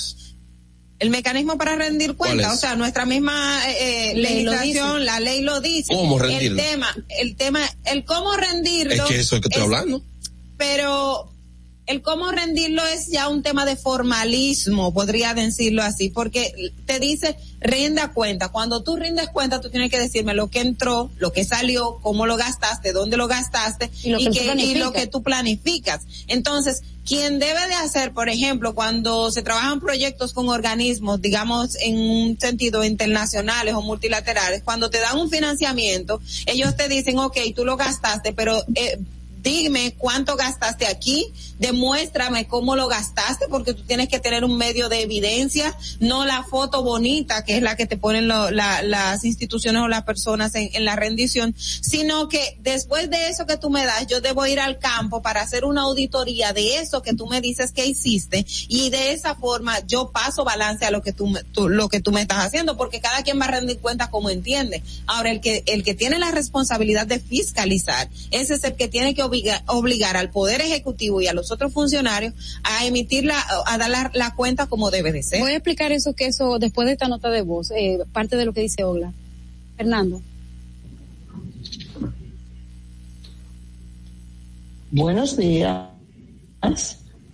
el 0.98 1.10
mecanismo 1.10 1.56
para 1.56 1.76
rendir 1.76 2.16
cuentas, 2.16 2.52
o 2.52 2.56
sea, 2.56 2.74
nuestra 2.74 3.06
misma 3.06 3.60
eh, 3.78 4.12
legislación, 4.16 5.04
la 5.04 5.20
ley 5.20 5.42
lo 5.42 5.60
dice. 5.60 5.94
¿Cómo 5.94 6.18
rendirlo? 6.18 6.60
El 6.60 6.66
tema, 6.66 6.96
el 7.20 7.36
tema, 7.36 7.60
el 7.84 8.04
cómo 8.04 8.36
rendirlo. 8.36 8.92
Es 8.92 9.02
que 9.02 9.20
eso 9.20 9.36
es 9.36 9.42
que 9.42 9.48
estoy 9.48 9.62
hablando. 9.62 10.02
Pero 10.56 11.32
el 11.86 12.00
cómo 12.00 12.30
rendirlo 12.30 12.84
es 12.86 13.08
ya 13.08 13.28
un 13.28 13.42
tema 13.42 13.66
de 13.66 13.76
formalismo, 13.76 14.94
podría 14.94 15.34
decirlo 15.34 15.82
así, 15.82 16.10
porque 16.10 16.72
te 16.86 17.00
dice 17.00 17.36
rinda 17.60 18.12
cuenta. 18.12 18.50
Cuando 18.50 18.82
tú 18.82 18.96
rindes 18.96 19.28
cuenta, 19.30 19.60
tú 19.60 19.68
tienes 19.68 19.90
que 19.90 19.98
decirme 19.98 20.34
lo 20.34 20.48
que 20.48 20.60
entró, 20.60 21.10
lo 21.18 21.32
que 21.32 21.44
salió, 21.44 21.98
cómo 22.00 22.26
lo 22.26 22.36
gastaste, 22.36 22.92
dónde 22.92 23.16
lo 23.16 23.26
gastaste 23.26 23.90
y 24.04 24.10
lo, 24.10 24.18
que, 24.18 24.54
y 24.58 24.74
lo 24.76 24.92
que 24.92 25.06
tú 25.06 25.22
planificas. 25.22 26.02
Entonces, 26.28 26.82
quien 27.04 27.40
debe 27.40 27.66
de 27.66 27.74
hacer, 27.74 28.12
por 28.12 28.28
ejemplo, 28.28 28.74
cuando 28.74 29.30
se 29.32 29.42
trabajan 29.42 29.80
proyectos 29.80 30.32
con 30.32 30.48
organismos, 30.48 31.20
digamos, 31.20 31.76
en 31.80 31.98
un 31.98 32.38
sentido 32.38 32.84
internacionales 32.84 33.74
o 33.74 33.82
multilaterales, 33.82 34.62
cuando 34.62 34.88
te 34.88 34.98
dan 34.98 35.18
un 35.18 35.28
financiamiento, 35.28 36.20
ellos 36.46 36.76
te 36.76 36.88
dicen, 36.88 37.18
ok, 37.18 37.38
tú 37.56 37.64
lo 37.64 37.76
gastaste, 37.76 38.32
pero 38.32 38.64
eh, 38.76 38.98
dime 39.42 39.94
cuánto 39.98 40.36
gastaste 40.36 40.86
aquí, 40.86 41.32
demuéstrame 41.62 42.48
cómo 42.48 42.74
lo 42.74 42.88
gastaste, 42.88 43.46
porque 43.48 43.72
tú 43.72 43.84
tienes 43.84 44.08
que 44.08 44.18
tener 44.18 44.44
un 44.44 44.58
medio 44.58 44.88
de 44.88 45.02
evidencia, 45.02 45.74
no 46.00 46.24
la 46.24 46.42
foto 46.42 46.82
bonita, 46.82 47.44
que 47.44 47.56
es 47.56 47.62
la 47.62 47.76
que 47.76 47.86
te 47.86 47.96
ponen 47.96 48.26
las 48.26 49.24
instituciones 49.24 49.80
o 49.80 49.88
las 49.88 50.02
personas 50.02 50.52
en, 50.56 50.84
la 50.84 50.96
rendición, 50.96 51.54
sino 51.56 52.28
que 52.28 52.58
después 52.60 53.08
de 53.10 53.28
eso 53.28 53.46
que 53.46 53.56
tú 53.56 53.70
me 53.70 53.86
das, 53.86 54.08
yo 54.08 54.20
debo 54.20 54.44
ir 54.46 54.58
al 54.58 54.80
campo 54.80 55.22
para 55.22 55.40
hacer 55.40 55.64
una 55.64 55.82
auditoría 55.82 56.52
de 56.52 56.78
eso 56.78 57.00
que 57.00 57.14
tú 57.14 57.28
me 57.28 57.40
dices 57.40 57.70
que 57.70 57.86
hiciste 57.86 58.44
y 58.66 58.90
de 58.90 59.12
esa 59.12 59.36
forma 59.36 59.78
yo 59.86 60.10
paso 60.10 60.42
balance 60.42 60.84
a 60.84 60.90
lo 60.90 61.00
que 61.00 61.12
tú, 61.12 61.32
tú 61.52 61.68
lo 61.68 61.88
que 61.88 62.00
tú 62.00 62.10
me 62.10 62.22
estás 62.22 62.44
haciendo, 62.44 62.76
porque 62.76 63.00
cada 63.00 63.22
quien 63.22 63.40
va 63.40 63.44
a 63.44 63.52
rendir 63.52 63.78
cuenta 63.78 64.10
como 64.10 64.30
entiende. 64.30 64.82
Ahora, 65.06 65.30
el 65.30 65.40
que, 65.40 65.62
el 65.66 65.84
que 65.84 65.94
tiene 65.94 66.18
la 66.18 66.32
responsabilidad 66.32 67.06
de 67.06 67.20
fiscalizar, 67.20 68.08
ese 68.32 68.54
es 68.54 68.64
el 68.64 68.74
que 68.74 68.88
tiene 68.88 69.14
que 69.14 69.22
obligar 69.22 70.16
al 70.16 70.30
Poder 70.30 70.60
Ejecutivo 70.60 71.20
y 71.20 71.28
a 71.28 71.32
los 71.32 71.51
otros 71.52 71.72
funcionarios 71.72 72.34
a 72.64 72.86
emitir 72.86 73.24
la, 73.24 73.36
a 73.66 73.78
dar 73.78 74.10
la, 74.14 74.34
cuenta 74.34 74.66
como 74.66 74.90
debe 74.90 75.12
de 75.12 75.22
ser. 75.22 75.40
Voy 75.40 75.52
a 75.52 75.56
explicar 75.56 75.92
eso, 75.92 76.14
que 76.14 76.26
eso, 76.26 76.58
después 76.58 76.86
de 76.86 76.92
esta 76.92 77.08
nota 77.08 77.30
de 77.30 77.42
voz, 77.42 77.70
eh, 77.70 77.98
parte 78.12 78.36
de 78.36 78.44
lo 78.44 78.52
que 78.52 78.62
dice 78.62 78.84
Ogla. 78.84 79.12
Fernando. 79.76 80.20
Buenos 84.90 85.36
días. 85.36 85.88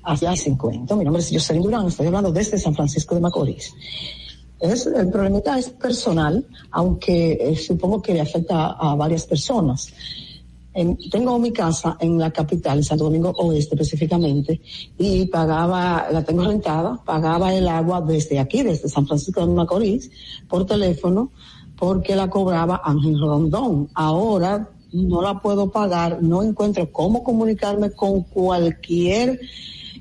Allá 0.03 0.37
50. 0.37 0.97
Mi 0.97 1.05
nombre 1.05 1.23
es 1.23 1.31
Jocelyn 1.31 1.63
Durán, 1.63 1.87
estoy 1.87 2.07
hablando 2.07 2.33
desde 2.33 2.59
San 2.59 2.75
Francisco 2.75 3.15
de 3.15 3.21
Macorís. 3.21 3.73
Es, 4.61 4.87
el 4.87 5.11
problemita 5.11 5.59
es 5.59 5.69
personal, 5.71 6.47
aunque 6.71 7.33
eh, 7.33 7.57
supongo 7.57 8.01
que 8.01 8.15
le 8.15 8.21
afecta 8.21 8.73
a 8.73 8.95
varias 8.95 9.27
personas 9.27 9.93
tengo 11.11 11.39
mi 11.39 11.53
casa 11.53 11.97
en 12.01 12.19
la 12.19 12.31
capital, 12.31 12.79
en 12.79 12.85
Santo 12.85 13.05
Domingo 13.05 13.31
Oeste 13.31 13.75
específicamente, 13.75 14.61
y 14.99 15.27
pagaba, 15.27 16.09
la 16.11 16.23
tengo 16.23 16.45
rentada, 16.45 17.01
pagaba 17.05 17.55
el 17.55 17.67
agua 17.69 18.01
desde 18.01 18.39
aquí, 18.39 18.63
desde 18.63 18.89
San 18.89 19.07
Francisco 19.07 19.47
de 19.47 19.53
Macorís, 19.53 20.11
por 20.49 20.67
teléfono, 20.67 21.33
porque 21.77 22.17
la 22.17 22.29
cobraba 22.29 22.81
Ángel 22.85 23.19
Rondón. 23.19 23.89
Ahora 23.95 24.71
no 24.93 25.23
la 25.23 25.41
puedo 25.41 25.71
pagar, 25.71 26.23
no 26.23 26.43
encuentro 26.43 26.91
cómo 26.91 27.23
comunicarme 27.23 27.91
con 27.91 28.23
cualquier 28.23 29.41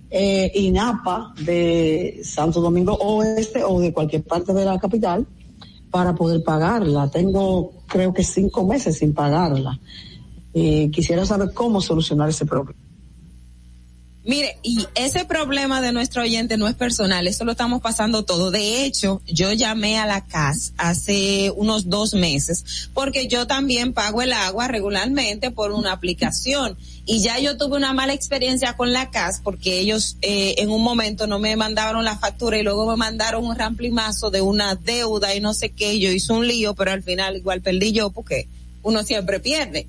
eh, 0.10 0.52
INAPA 0.56 1.34
de 1.44 2.22
Santo 2.24 2.62
Domingo 2.62 2.94
Oeste 2.94 3.64
o 3.64 3.80
de 3.80 3.92
cualquier 3.92 4.24
parte 4.24 4.54
de 4.54 4.66
la 4.66 4.80
capital 4.80 5.28
para 5.92 6.16
poder 6.16 6.44
pagarla. 6.44 7.10
Tengo 7.10 7.72
creo 7.88 8.14
que 8.14 8.24
cinco 8.24 8.66
meses 8.66 8.98
sin 8.98 9.14
pagarla. 9.14 9.80
Eh, 10.60 10.90
quisiera 10.92 11.24
saber 11.24 11.54
cómo 11.54 11.82
solucionar 11.82 12.30
ese 12.30 12.44
problema. 12.44 12.80
Mire, 14.24 14.58
y 14.64 14.88
ese 14.96 15.24
problema 15.24 15.82
de 15.82 15.92
nuestro 15.92 16.24
oyente 16.24 16.58
no 16.58 16.68
es 16.68 16.74
personal, 16.74 17.28
eso 17.28 17.46
lo 17.46 17.52
estamos 17.52 17.80
pasando 17.80 18.26
todo. 18.26 18.50
De 18.50 18.84
hecho, 18.84 19.22
yo 19.28 19.54
llamé 19.54 20.00
a 20.00 20.08
la 20.08 20.26
CAS 20.26 20.74
hace 20.78 21.54
unos 21.56 21.90
dos 21.90 22.16
meses 22.16 22.90
porque 22.96 23.28
yo 23.28 23.46
también 23.46 23.94
pago 23.94 24.24
el 24.24 24.34
agua 24.34 24.68
regularmente 24.68 25.52
por 25.52 25.72
una 25.72 25.92
aplicación 25.92 26.76
y 27.06 27.20
ya 27.20 27.38
yo 27.40 27.56
tuve 27.56 27.78
una 27.78 27.94
mala 27.94 28.14
experiencia 28.14 28.76
con 28.76 28.92
la 28.92 29.12
CAS 29.12 29.42
porque 29.44 29.78
ellos 29.80 30.18
eh, 30.24 30.56
en 30.58 30.72
un 30.72 30.82
momento 30.82 31.28
no 31.28 31.38
me 31.38 31.56
mandaron 31.56 32.04
la 32.04 32.18
factura 32.18 32.58
y 32.58 32.64
luego 32.64 32.90
me 32.90 32.98
mandaron 32.98 33.46
un 33.46 33.56
ramplimazo 33.56 34.32
de 34.32 34.42
una 34.42 34.74
deuda 34.74 35.36
y 35.36 35.40
no 35.40 35.54
sé 35.54 35.70
qué, 35.70 36.00
yo 36.00 36.12
hice 36.12 36.34
un 36.34 36.48
lío, 36.48 36.74
pero 36.74 36.92
al 36.92 37.04
final 37.04 37.38
igual 37.38 37.62
perdí 37.62 37.92
yo 37.92 38.10
porque 38.10 38.50
uno 38.82 39.04
siempre 39.04 39.40
pierde 39.40 39.88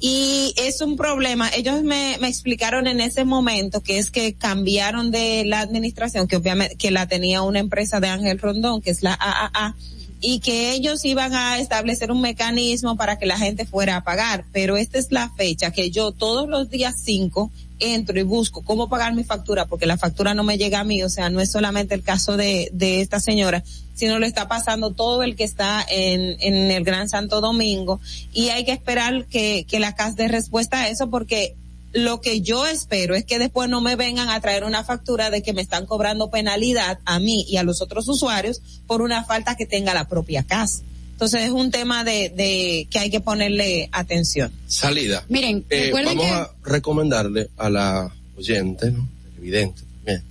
y 0.00 0.54
es 0.56 0.80
un 0.80 0.96
problema. 0.96 1.50
Ellos 1.54 1.82
me, 1.82 2.16
me 2.20 2.28
explicaron 2.28 2.86
en 2.86 3.00
ese 3.00 3.24
momento 3.24 3.82
que 3.82 3.98
es 3.98 4.10
que 4.10 4.34
cambiaron 4.34 5.10
de 5.10 5.44
la 5.44 5.60
administración, 5.60 6.28
que 6.28 6.36
obviamente 6.36 6.76
que 6.76 6.90
la 6.90 7.06
tenía 7.08 7.42
una 7.42 7.58
empresa 7.58 7.98
de 7.98 8.08
Ángel 8.08 8.38
Rondón, 8.38 8.80
que 8.80 8.90
es 8.90 9.02
la 9.02 9.14
AAA, 9.14 9.74
y 10.20 10.40
que 10.40 10.72
ellos 10.72 11.04
iban 11.04 11.34
a 11.34 11.58
establecer 11.58 12.10
un 12.10 12.20
mecanismo 12.20 12.96
para 12.96 13.18
que 13.18 13.26
la 13.26 13.38
gente 13.38 13.66
fuera 13.66 13.96
a 13.96 14.04
pagar. 14.04 14.44
Pero 14.52 14.76
esta 14.76 14.98
es 14.98 15.10
la 15.10 15.30
fecha 15.30 15.72
que 15.72 15.90
yo 15.90 16.12
todos 16.12 16.48
los 16.48 16.70
días 16.70 16.96
cinco 17.02 17.50
entro 17.80 18.18
y 18.18 18.22
busco 18.22 18.62
cómo 18.62 18.88
pagar 18.88 19.14
mi 19.14 19.24
factura, 19.24 19.66
porque 19.66 19.86
la 19.86 19.96
factura 19.96 20.34
no 20.34 20.44
me 20.44 20.58
llega 20.58 20.80
a 20.80 20.84
mí, 20.84 21.02
o 21.02 21.08
sea, 21.08 21.30
no 21.30 21.40
es 21.40 21.50
solamente 21.50 21.94
el 21.94 22.02
caso 22.02 22.36
de, 22.36 22.70
de 22.72 23.00
esta 23.00 23.20
señora, 23.20 23.62
sino 23.94 24.18
lo 24.18 24.26
está 24.26 24.46
pasando 24.48 24.92
todo 24.92 25.22
el 25.22 25.34
que 25.36 25.44
está 25.44 25.84
en, 25.88 26.70
el 26.70 26.84
Gran 26.84 27.08
Santo 27.08 27.40
Domingo, 27.40 28.00
y 28.32 28.50
hay 28.50 28.64
que 28.64 28.72
esperar 28.72 29.26
que, 29.26 29.66
que 29.68 29.80
la 29.80 29.94
CAS 29.94 30.16
dé 30.16 30.28
respuesta 30.28 30.82
a 30.82 30.88
eso, 30.88 31.10
porque 31.10 31.54
lo 31.92 32.20
que 32.20 32.40
yo 32.40 32.66
espero 32.66 33.14
es 33.14 33.24
que 33.24 33.38
después 33.38 33.68
no 33.68 33.80
me 33.80 33.96
vengan 33.96 34.28
a 34.28 34.40
traer 34.40 34.64
una 34.64 34.84
factura 34.84 35.30
de 35.30 35.42
que 35.42 35.52
me 35.52 35.62
están 35.62 35.86
cobrando 35.86 36.30
penalidad 36.30 36.98
a 37.04 37.18
mí 37.18 37.44
y 37.48 37.56
a 37.56 37.62
los 37.62 37.80
otros 37.80 38.08
usuarios 38.08 38.60
por 38.86 39.02
una 39.02 39.24
falta 39.24 39.56
que 39.56 39.66
tenga 39.66 39.94
la 39.94 40.06
propia 40.06 40.42
casa. 40.42 40.82
Entonces 41.18 41.46
es 41.46 41.50
un 41.50 41.72
tema 41.72 42.04
de, 42.04 42.28
de 42.28 42.86
que 42.88 43.00
hay 43.00 43.10
que 43.10 43.18
ponerle 43.18 43.88
atención. 43.90 44.52
Salida. 44.68 45.24
Miren, 45.28 45.64
eh, 45.68 45.90
vamos 45.92 46.26
a 46.26 46.54
recomendarle 46.62 47.50
a 47.56 47.68
la 47.68 48.14
oyente, 48.36 48.92
¿no? 48.92 49.08
evidente 49.36 49.82
también, 49.82 50.22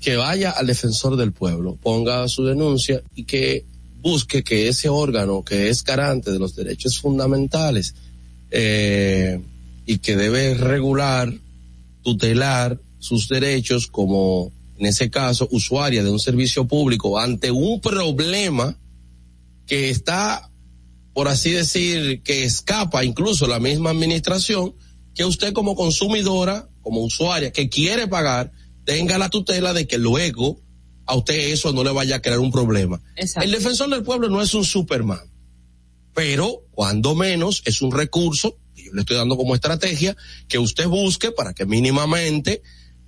que 0.00 0.14
vaya 0.14 0.52
al 0.52 0.68
defensor 0.68 1.16
del 1.16 1.32
pueblo, 1.32 1.76
ponga 1.82 2.28
su 2.28 2.44
denuncia 2.44 3.02
y 3.16 3.24
que 3.24 3.64
busque 4.00 4.44
que 4.44 4.68
ese 4.68 4.88
órgano 4.88 5.42
que 5.42 5.70
es 5.70 5.82
garante 5.82 6.30
de 6.30 6.38
los 6.38 6.54
derechos 6.54 7.00
fundamentales 7.00 7.96
eh, 8.52 9.40
y 9.86 9.98
que 9.98 10.14
debe 10.14 10.54
regular, 10.54 11.34
tutelar 12.04 12.78
sus 13.00 13.28
derechos 13.28 13.88
como 13.88 14.52
en 14.78 14.86
ese 14.86 15.10
caso 15.10 15.48
usuaria 15.50 16.04
de 16.04 16.10
un 16.10 16.20
servicio 16.20 16.64
público 16.64 17.18
ante 17.18 17.50
un 17.50 17.80
problema 17.80 18.76
que 19.66 19.90
está, 19.90 20.50
por 21.14 21.28
así 21.28 21.50
decir, 21.50 22.22
que 22.22 22.44
escapa 22.44 23.04
incluso 23.04 23.46
la 23.46 23.60
misma 23.60 23.90
administración, 23.90 24.74
que 25.14 25.24
usted 25.24 25.52
como 25.52 25.74
consumidora, 25.76 26.68
como 26.80 27.00
usuaria, 27.00 27.52
que 27.52 27.68
quiere 27.68 28.08
pagar, 28.08 28.52
tenga 28.84 29.18
la 29.18 29.28
tutela 29.28 29.72
de 29.72 29.86
que 29.86 29.98
luego 29.98 30.60
a 31.06 31.16
usted 31.16 31.52
eso 31.52 31.72
no 31.72 31.84
le 31.84 31.92
vaya 31.92 32.16
a 32.16 32.22
crear 32.22 32.38
un 32.38 32.52
problema. 32.52 33.00
El 33.16 33.50
defensor 33.50 33.90
del 33.90 34.02
pueblo 34.02 34.28
no 34.28 34.40
es 34.40 34.54
un 34.54 34.64
Superman, 34.64 35.30
pero 36.14 36.66
cuando 36.70 37.14
menos 37.14 37.62
es 37.64 37.82
un 37.82 37.92
recurso, 37.92 38.58
que 38.74 38.84
yo 38.84 38.92
le 38.92 39.00
estoy 39.00 39.16
dando 39.16 39.36
como 39.36 39.54
estrategia, 39.54 40.16
que 40.48 40.58
usted 40.58 40.86
busque 40.86 41.30
para 41.30 41.54
que 41.54 41.66
mínimamente 41.66 42.62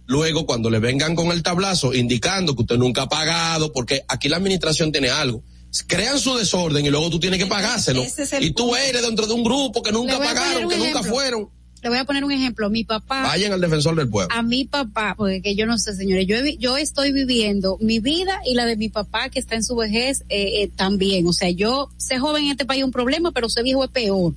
luego 0.06 0.44
cuando 0.44 0.68
le 0.68 0.78
vengan 0.78 1.16
con 1.16 1.32
el 1.32 1.42
tablazo 1.42 1.94
indicando 1.94 2.54
que 2.54 2.62
usted 2.62 2.76
nunca 2.76 3.02
ha 3.02 3.08
pagado, 3.08 3.72
porque 3.72 4.02
aquí 4.08 4.28
la 4.28 4.36
administración 4.36 4.92
tiene 4.92 5.08
algo 5.08 5.42
crean 5.82 6.18
su 6.18 6.36
desorden 6.36 6.84
y 6.84 6.90
luego 6.90 7.10
tú 7.10 7.18
tienes 7.18 7.38
que 7.38 7.46
pagárselo. 7.46 8.04
y 8.40 8.50
tú 8.52 8.76
eres 8.76 9.02
dentro 9.02 9.26
de 9.26 9.34
un 9.34 9.44
grupo 9.44 9.82
que 9.82 9.92
nunca 9.92 10.18
pagaron, 10.18 10.68
que 10.68 10.76
nunca 10.76 11.02
fueron. 11.02 11.48
Le 11.84 11.90
voy 11.90 11.98
a 11.98 12.04
poner 12.06 12.24
un 12.24 12.32
ejemplo. 12.32 12.70
Mi 12.70 12.82
papá. 12.82 13.24
Vayan 13.24 13.52
al 13.52 13.60
defensor 13.60 13.94
del 13.94 14.08
pueblo. 14.08 14.34
A 14.34 14.42
mi 14.42 14.64
papá, 14.64 15.14
porque 15.18 15.42
que 15.42 15.54
yo 15.54 15.66
no 15.66 15.76
sé, 15.76 15.94
señores, 15.94 16.26
yo, 16.26 16.36
yo 16.58 16.78
estoy 16.78 17.12
viviendo 17.12 17.76
mi 17.78 18.00
vida 18.00 18.40
y 18.46 18.54
la 18.54 18.64
de 18.64 18.76
mi 18.76 18.88
papá 18.88 19.28
que 19.28 19.38
está 19.38 19.54
en 19.54 19.62
su 19.62 19.76
vejez 19.76 20.22
eh, 20.30 20.62
eh, 20.62 20.70
también. 20.74 21.26
O 21.26 21.34
sea, 21.34 21.50
yo 21.50 21.90
sé 21.98 22.18
joven 22.18 22.44
en 22.44 22.52
este 22.52 22.64
país 22.64 22.82
un 22.82 22.90
problema, 22.90 23.32
pero 23.32 23.50
sé 23.50 23.62
viejo 23.62 23.84
es 23.84 23.90
peor. 23.90 24.32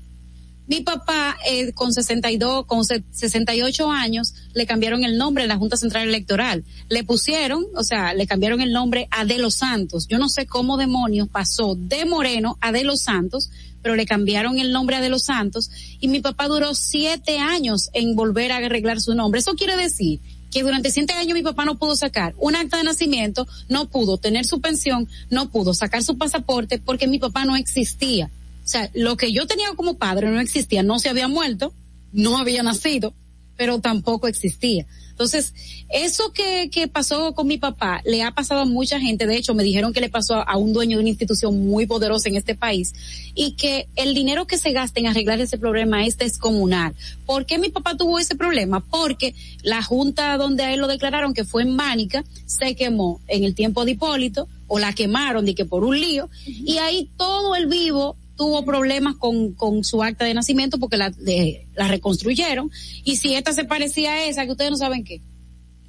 Mi 0.67 0.81
papá, 0.81 1.37
eh, 1.47 1.71
con 1.71 1.93
62, 1.93 2.65
con 2.65 2.83
68 2.83 3.89
años, 3.89 4.33
le 4.53 4.65
cambiaron 4.65 5.05
el 5.05 5.17
nombre 5.17 5.43
en 5.43 5.49
la 5.49 5.55
Junta 5.55 5.77
Central 5.77 6.09
Electoral. 6.09 6.65
Le 6.89 7.05
pusieron, 7.05 7.65
o 7.73 7.83
sea, 7.83 8.13
le 8.13 8.27
cambiaron 8.27 8.59
el 8.59 8.73
nombre 8.73 9.07
a 9.11 9.23
De 9.23 9.37
los 9.37 9.55
Santos. 9.55 10.07
Yo 10.09 10.17
no 10.19 10.27
sé 10.27 10.45
cómo 10.45 10.75
demonios 10.75 11.29
pasó 11.29 11.75
de 11.75 12.03
Moreno 12.05 12.57
a 12.59 12.73
De 12.73 12.83
los 12.83 13.01
Santos, 13.01 13.49
pero 13.81 13.95
le 13.95 14.05
cambiaron 14.05 14.59
el 14.59 14.73
nombre 14.73 14.97
a 14.97 15.01
De 15.01 15.07
los 15.07 15.23
Santos. 15.23 15.69
Y 16.01 16.09
mi 16.09 16.19
papá 16.19 16.49
duró 16.49 16.75
siete 16.75 17.39
años 17.39 17.89
en 17.93 18.17
volver 18.17 18.51
a 18.51 18.57
arreglar 18.57 18.99
su 18.99 19.15
nombre. 19.15 19.39
Eso 19.39 19.55
quiere 19.55 19.77
decir 19.77 20.19
que 20.51 20.63
durante 20.63 20.91
siete 20.91 21.13
años 21.13 21.33
mi 21.33 21.43
papá 21.43 21.63
no 21.63 21.77
pudo 21.77 21.95
sacar 21.95 22.33
un 22.37 22.57
acta 22.57 22.77
de 22.77 22.83
nacimiento, 22.83 23.47
no 23.69 23.89
pudo 23.89 24.17
tener 24.17 24.45
su 24.45 24.59
pensión, 24.59 25.07
no 25.29 25.49
pudo 25.49 25.73
sacar 25.73 26.03
su 26.03 26.17
pasaporte 26.17 26.77
porque 26.79 27.07
mi 27.07 27.19
papá 27.19 27.45
no 27.45 27.55
existía. 27.55 28.29
O 28.67 28.69
sea, 28.69 28.91
lo 28.93 29.15
que 29.15 29.31
yo 29.31 29.47
tenía 29.47 29.69
como 29.77 29.97
padre 29.97 30.27
no 30.27 30.41
existía, 30.41 30.83
no 30.83 30.99
se 30.99 31.07
había 31.07 31.29
muerto, 31.29 31.73
no 32.11 32.37
había 32.37 32.63
nacido, 32.63 33.13
pero 33.55 33.79
tampoco 33.79 34.27
existía. 34.27 34.85
Entonces, 35.11 35.53
eso 35.87 36.33
que, 36.33 36.69
que 36.69 36.89
pasó 36.89 37.33
con 37.33 37.47
mi 37.47 37.57
papá 37.57 38.01
le 38.03 38.23
ha 38.23 38.31
pasado 38.31 38.59
a 38.59 38.65
mucha 38.65 38.99
gente. 38.99 39.25
De 39.25 39.37
hecho, 39.37 39.53
me 39.53 39.63
dijeron 39.63 39.93
que 39.93 40.01
le 40.01 40.09
pasó 40.09 40.35
a, 40.45 40.57
un 40.57 40.73
dueño 40.73 40.97
de 40.97 41.01
una 41.03 41.09
institución 41.09 41.65
muy 41.65 41.85
poderosa 41.85 42.27
en 42.27 42.35
este 42.35 42.55
país 42.55 42.93
y 43.33 43.53
que 43.53 43.87
el 43.95 44.13
dinero 44.13 44.47
que 44.47 44.57
se 44.57 44.73
gasta 44.73 44.99
en 44.99 45.07
arreglar 45.07 45.39
ese 45.39 45.57
problema 45.57 46.05
es 46.05 46.17
descomunal. 46.17 46.93
¿Por 47.25 47.45
qué 47.45 47.59
mi 47.59 47.69
papá 47.69 47.95
tuvo 47.95 48.19
ese 48.19 48.35
problema? 48.35 48.81
Porque 48.81 49.33
la 49.63 49.81
junta 49.81 50.35
donde 50.35 50.65
a 50.65 50.73
él 50.73 50.81
lo 50.81 50.87
declararon 50.87 51.33
que 51.33 51.45
fue 51.45 51.63
en 51.63 51.73
Mánica 51.73 52.25
se 52.45 52.75
quemó 52.75 53.21
en 53.29 53.45
el 53.45 53.55
tiempo 53.55 53.85
de 53.85 53.91
Hipólito 53.91 54.49
o 54.67 54.77
la 54.77 54.91
quemaron 54.91 55.45
de 55.45 55.55
que 55.55 55.63
por 55.63 55.85
un 55.85 55.97
lío 55.97 56.29
y 56.45 56.79
ahí 56.79 57.09
todo 57.15 57.55
el 57.55 57.67
vivo 57.67 58.17
tuvo 58.37 58.63
problemas 58.63 59.15
con, 59.15 59.53
con 59.53 59.83
su 59.83 60.01
acta 60.03 60.23
de 60.23 60.33
nacimiento 60.33 60.77
porque 60.77 60.97
la, 60.97 61.09
de, 61.09 61.67
la 61.75 61.87
reconstruyeron. 61.87 62.71
Y 63.03 63.17
si 63.17 63.33
esta 63.33 63.51
se 63.51 63.65
parecía 63.65 64.13
a 64.13 64.25
esa, 64.25 64.45
que 64.45 64.51
ustedes 64.51 64.71
no 64.71 64.77
saben 64.77 65.03
qué, 65.03 65.21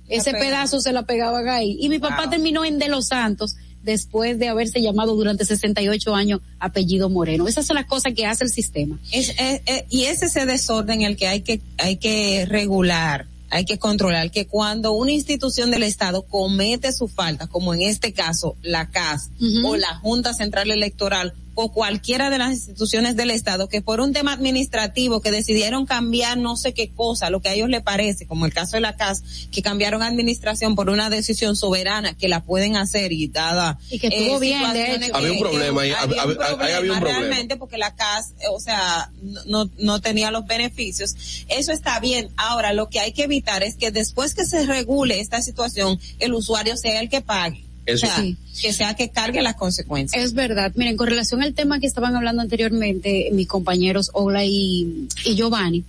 ese 0.09 0.33
pedazo 0.33 0.81
se 0.81 0.93
la 0.93 1.05
pegaban 1.05 1.49
ahí. 1.49 1.77
Y 1.81 1.89
mi 1.89 1.99
papá 1.99 2.23
wow. 2.23 2.31
terminó 2.31 2.65
en 2.65 2.79
De 2.79 2.89
los 2.89 3.09
Santos 3.09 3.57
después 3.83 4.39
de 4.39 4.49
haberse 4.49 4.81
llamado 4.81 5.15
durante 5.15 5.45
68 5.45 6.15
años 6.15 6.41
apellido 6.59 7.11
Moreno. 7.11 7.47
Esas 7.47 7.67
son 7.67 7.77
las 7.77 7.87
cosas 7.87 8.15
que 8.15 8.27
hace 8.27 8.45
el 8.45 8.51
sistema. 8.51 8.99
Es, 9.13 9.31
es, 9.39 9.61
es, 9.67 9.85
y 9.91 10.05
es 10.05 10.23
ese 10.23 10.47
desorden 10.47 11.03
el 11.03 11.17
que 11.17 11.29
hay 11.29 11.43
que, 11.43 11.61
hay 11.77 11.97
que 11.97 12.47
regular 12.47 13.27
hay 13.51 13.65
que 13.65 13.79
controlar 13.79 14.31
que 14.31 14.47
cuando 14.47 14.93
una 14.93 15.13
institución 15.13 15.71
del 15.71 15.83
Estado 15.83 16.23
comete 16.23 16.93
su 16.93 17.09
falta, 17.09 17.47
como 17.47 17.73
en 17.73 17.83
este 17.83 18.13
caso 18.13 18.57
la 18.63 18.91
CAS 18.91 19.31
uh 19.41 19.45
-huh. 19.45 19.69
o 19.69 19.77
la 19.77 19.95
Junta 19.97 20.35
Central 20.35 20.71
Electoral 20.71 21.33
o 21.61 21.73
cualquiera 21.73 22.31
de 22.31 22.39
las 22.39 22.53
instituciones 22.53 23.17
del 23.17 23.33
Estado 23.33 23.69
que 23.69 23.83
por 23.83 24.01
un 24.01 24.13
tema 24.13 24.33
administrativo 24.33 25.21
que 25.21 25.33
decidieron 25.33 25.87
cambiar 25.87 26.39
no 26.39 26.57
sé 26.57 26.73
qué 26.73 26.93
cosa, 26.93 27.31
lo 27.31 27.41
que 27.41 27.49
a 27.49 27.55
ellos 27.55 27.69
les 27.69 27.83
parece, 27.83 28.29
como 28.29 28.47
el 28.47 28.53
caso 28.53 28.77
de 28.77 28.81
la 28.81 28.95
CAS, 28.95 29.25
que 29.51 29.61
cambiaron 29.61 30.05
administración 30.05 30.77
por 30.77 30.89
una 30.89 31.11
decisión 31.11 31.57
soberana 31.57 32.17
que 32.17 32.29
la 32.29 32.45
pueden 32.45 32.77
hacer 32.77 33.11
y 33.13 33.27
dada. 33.27 33.77
Y 33.91 33.99
que 33.99 34.07
estuvo 34.07 34.37
eh, 34.37 34.41
bien, 34.41 34.73
de 34.73 34.95
hecho. 35.07 35.17
Había 35.17 35.33
un 35.33 35.41
problema 35.41 35.83
ahí, 35.83 35.91
había, 35.91 36.23
había, 36.23 36.33
un 36.33 36.37
problema, 36.37 36.77
había 36.77 36.93
un 36.93 37.01
problema. 37.01 37.19
realmente 37.19 37.57
porque 37.57 37.77
la 37.77 37.97
CAS, 37.97 38.35
o 38.53 38.61
sea, 38.61 39.11
no, 39.47 39.69
no 39.79 40.01
tenía 40.01 40.31
los 40.31 40.47
beneficios. 40.47 41.17
Eso 41.49 41.73
está 41.73 41.99
bien. 41.99 42.29
Ahora, 42.37 42.73
lo 42.73 42.89
que 42.89 43.01
hay 43.01 43.11
que 43.11 43.25
evitar 43.25 43.65
es 43.65 43.75
que 43.75 43.91
después 43.91 44.37
que 44.37 44.47
se 44.47 44.65
regule 44.65 45.19
esta 45.19 45.43
situación, 45.43 45.99
el 46.21 46.35
usuario 46.35 46.77
sea 46.77 47.01
el 47.01 47.09
que 47.09 47.21
pague. 47.21 47.68
Eso. 47.89 48.07
O 48.07 48.11
sea, 48.11 48.23
sí. 48.23 48.37
que 48.61 48.73
sea 48.73 48.95
que 48.95 49.09
cargue 49.09 49.43
las 49.43 49.57
consecuencias. 49.57 50.23
Es 50.23 50.35
verdad. 50.35 50.73
Miren, 50.75 50.97
con 50.97 51.09
relación 51.09 51.43
al 51.43 51.55
tema 51.55 51.81
que 51.81 51.87
estaban 51.87 52.15
hablando 52.15 52.43
anteriormente 52.43 53.31
mis 53.33 53.49
compañeros 53.49 54.11
Ola 54.13 54.45
y, 54.45 55.09
y 55.25 55.35
Giovanni, 55.35 55.85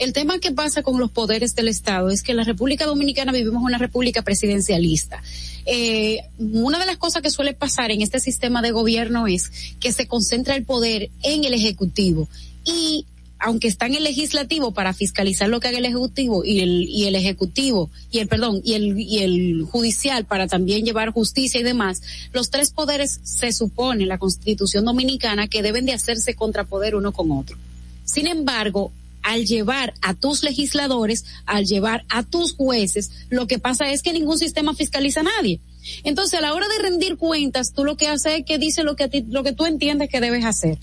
el 0.00 0.14
tema 0.14 0.38
que 0.38 0.50
pasa 0.50 0.82
con 0.82 0.98
los 0.98 1.10
poderes 1.10 1.54
del 1.54 1.68
Estado 1.68 2.08
es 2.08 2.22
que 2.22 2.32
en 2.32 2.38
la 2.38 2.44
República 2.44 2.86
Dominicana 2.86 3.32
vivimos 3.32 3.62
una 3.62 3.76
república 3.76 4.22
presidencialista. 4.22 5.22
Eh, 5.66 6.20
una 6.38 6.78
de 6.78 6.86
las 6.86 6.96
cosas 6.96 7.20
que 7.20 7.30
suele 7.30 7.52
pasar 7.52 7.90
en 7.90 8.00
este 8.00 8.18
sistema 8.18 8.62
de 8.62 8.70
gobierno 8.70 9.26
es 9.26 9.50
que 9.78 9.92
se 9.92 10.06
concentra 10.06 10.56
el 10.56 10.64
poder 10.64 11.10
en 11.22 11.44
el 11.44 11.52
Ejecutivo 11.52 12.28
y 12.64 13.04
aunque 13.40 13.68
está 13.68 13.86
en 13.86 13.94
el 13.94 14.04
legislativo 14.04 14.72
para 14.72 14.92
fiscalizar 14.92 15.48
lo 15.48 15.60
que 15.60 15.68
haga 15.68 15.78
el 15.78 15.86
ejecutivo 15.86 16.44
y 16.44 16.60
el 16.60 16.88
y 16.88 17.06
el 17.06 17.16
ejecutivo 17.16 17.90
y 18.10 18.18
el 18.18 18.28
perdón 18.28 18.60
y 18.62 18.74
el 18.74 19.00
y 19.00 19.18
el 19.20 19.62
judicial 19.62 20.26
para 20.26 20.46
también 20.46 20.84
llevar 20.84 21.10
justicia 21.10 21.60
y 21.60 21.64
demás, 21.64 22.02
los 22.32 22.50
tres 22.50 22.70
poderes 22.70 23.20
se 23.22 23.52
supone 23.52 24.06
la 24.06 24.18
Constitución 24.18 24.84
dominicana 24.84 25.48
que 25.48 25.62
deben 25.62 25.86
de 25.86 25.94
hacerse 25.94 26.34
contrapoder 26.34 26.94
uno 26.94 27.12
con 27.12 27.32
otro. 27.32 27.56
Sin 28.04 28.26
embargo, 28.26 28.92
al 29.22 29.44
llevar 29.44 29.94
a 30.02 30.14
tus 30.14 30.42
legisladores, 30.42 31.24
al 31.46 31.64
llevar 31.64 32.04
a 32.08 32.22
tus 32.22 32.54
jueces, 32.54 33.10
lo 33.28 33.46
que 33.46 33.58
pasa 33.58 33.90
es 33.90 34.02
que 34.02 34.12
ningún 34.12 34.38
sistema 34.38 34.74
fiscaliza 34.74 35.20
a 35.20 35.24
nadie. 35.24 35.60
Entonces, 36.04 36.38
a 36.38 36.42
la 36.42 36.54
hora 36.54 36.66
de 36.68 36.82
rendir 36.82 37.16
cuentas, 37.16 37.72
tú 37.74 37.84
lo 37.84 37.96
que 37.96 38.08
haces 38.08 38.40
es 38.40 38.44
que 38.44 38.58
dice 38.58 38.82
lo 38.82 38.96
que, 38.96 39.08
ti, 39.08 39.24
lo 39.28 39.42
que 39.42 39.52
tú 39.52 39.66
entiendes 39.66 40.08
que 40.08 40.20
debes 40.20 40.44
hacer. 40.44 40.78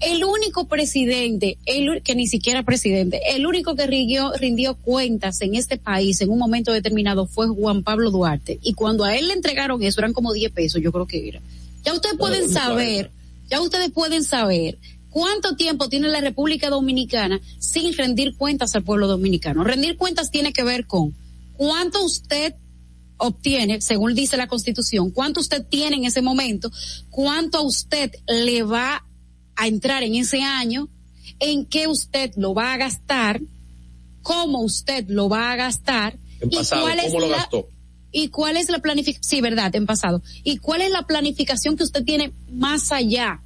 El 0.00 0.24
único 0.24 0.66
presidente, 0.66 1.58
el, 1.66 2.02
que 2.02 2.14
ni 2.14 2.26
siquiera 2.26 2.62
presidente, 2.62 3.20
el 3.34 3.46
único 3.46 3.74
que 3.76 3.86
rindió, 3.86 4.32
rindió 4.32 4.74
cuentas 4.74 5.40
en 5.42 5.54
este 5.54 5.78
país 5.78 6.20
en 6.20 6.30
un 6.30 6.38
momento 6.38 6.72
determinado 6.72 7.26
fue 7.26 7.48
Juan 7.48 7.82
Pablo 7.82 8.10
Duarte. 8.10 8.58
Y 8.62 8.74
cuando 8.74 9.04
a 9.04 9.16
él 9.16 9.28
le 9.28 9.34
entregaron 9.34 9.82
eso, 9.82 10.00
eran 10.00 10.12
como 10.12 10.32
10 10.32 10.52
pesos, 10.52 10.82
yo 10.82 10.92
creo 10.92 11.06
que 11.06 11.28
era. 11.28 11.40
Ya 11.84 11.92
ustedes 11.92 12.16
pueden 12.16 12.48
saber, 12.48 13.10
ya 13.48 13.60
ustedes 13.60 13.90
pueden 13.90 14.22
saber 14.22 14.78
¿Cuánto 15.12 15.56
tiempo 15.56 15.90
tiene 15.90 16.08
la 16.08 16.22
República 16.22 16.70
Dominicana 16.70 17.38
sin 17.58 17.94
rendir 17.94 18.34
cuentas 18.34 18.74
al 18.74 18.82
pueblo 18.82 19.06
dominicano? 19.06 19.62
Rendir 19.62 19.98
cuentas 19.98 20.30
tiene 20.30 20.54
que 20.54 20.64
ver 20.64 20.86
con 20.86 21.14
cuánto 21.58 22.02
usted 22.02 22.54
obtiene, 23.22 23.80
según 23.80 24.14
dice 24.14 24.36
la 24.36 24.48
Constitución, 24.48 25.10
cuánto 25.10 25.40
usted 25.40 25.64
tiene 25.64 25.96
en 25.96 26.04
ese 26.04 26.22
momento, 26.22 26.72
cuánto 27.08 27.58
a 27.58 27.62
usted 27.62 28.10
le 28.26 28.64
va 28.64 29.04
a 29.54 29.68
entrar 29.68 30.02
en 30.02 30.16
ese 30.16 30.42
año, 30.42 30.88
en 31.38 31.64
qué 31.66 31.86
usted 31.86 32.32
lo 32.36 32.52
va 32.52 32.72
a 32.72 32.78
gastar, 32.78 33.40
cómo 34.22 34.60
usted 34.62 35.04
lo 35.08 35.28
va 35.28 35.52
a 35.52 35.56
gastar 35.56 36.18
en 36.40 36.50
pasado, 36.50 36.80
y 36.80 36.84
cuál 36.84 36.96
¿cómo 36.96 37.06
es 37.06 37.12
lo 37.12 37.28
la, 37.28 37.36
gastó? 37.36 37.68
y 38.10 38.28
cuál 38.28 38.56
es 38.56 38.68
la 38.68 38.80
planificación, 38.80 39.24
sí, 39.24 39.40
verdad, 39.40 39.74
en 39.76 39.86
pasado, 39.86 40.20
y 40.42 40.56
cuál 40.56 40.82
es 40.82 40.90
la 40.90 41.06
planificación 41.06 41.76
que 41.76 41.84
usted 41.84 42.02
tiene 42.02 42.32
más 42.50 42.90
allá 42.90 43.40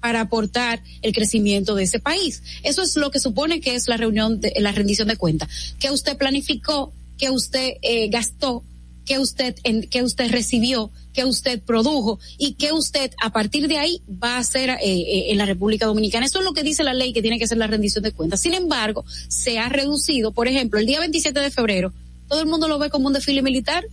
para 0.00 0.20
aportar 0.20 0.82
el 1.00 1.14
crecimiento 1.14 1.74
de 1.74 1.84
ese 1.84 1.98
país. 1.98 2.42
Eso 2.62 2.82
es 2.82 2.94
lo 2.96 3.10
que 3.10 3.20
supone 3.20 3.62
que 3.62 3.74
es 3.74 3.88
la 3.88 3.96
reunión 3.96 4.38
de 4.38 4.52
la 4.58 4.70
rendición 4.72 5.08
de 5.08 5.16
cuentas. 5.16 5.48
Que 5.78 5.90
usted 5.90 6.18
planificó, 6.18 6.92
que 7.16 7.30
usted 7.30 7.78
eh, 7.80 8.08
gastó, 8.08 8.62
que 9.04 9.18
usted 9.18 9.56
en, 9.64 9.88
que 9.88 10.02
usted 10.02 10.30
recibió, 10.30 10.90
que 11.12 11.24
usted 11.24 11.62
produjo 11.62 12.18
y 12.38 12.54
que 12.54 12.72
usted 12.72 13.12
a 13.22 13.30
partir 13.30 13.68
de 13.68 13.78
ahí 13.78 14.02
va 14.08 14.36
a 14.36 14.38
hacer 14.38 14.70
eh, 14.70 14.78
eh, 14.82 15.30
en 15.30 15.38
la 15.38 15.46
República 15.46 15.86
Dominicana. 15.86 16.26
Eso 16.26 16.38
es 16.38 16.44
lo 16.44 16.54
que 16.54 16.62
dice 16.62 16.84
la 16.84 16.94
ley 16.94 17.12
que 17.12 17.22
tiene 17.22 17.38
que 17.38 17.46
ser 17.46 17.58
la 17.58 17.66
rendición 17.66 18.02
de 18.02 18.12
cuentas. 18.12 18.40
Sin 18.40 18.54
embargo, 18.54 19.04
se 19.28 19.58
ha 19.58 19.68
reducido, 19.68 20.32
por 20.32 20.48
ejemplo, 20.48 20.78
el 20.78 20.86
día 20.86 21.00
27 21.00 21.38
de 21.38 21.50
febrero, 21.50 21.92
todo 22.28 22.40
el 22.40 22.46
mundo 22.46 22.68
lo 22.68 22.78
ve 22.78 22.90
como 22.90 23.06
un 23.06 23.12
desfile 23.12 23.42
militar. 23.42 23.84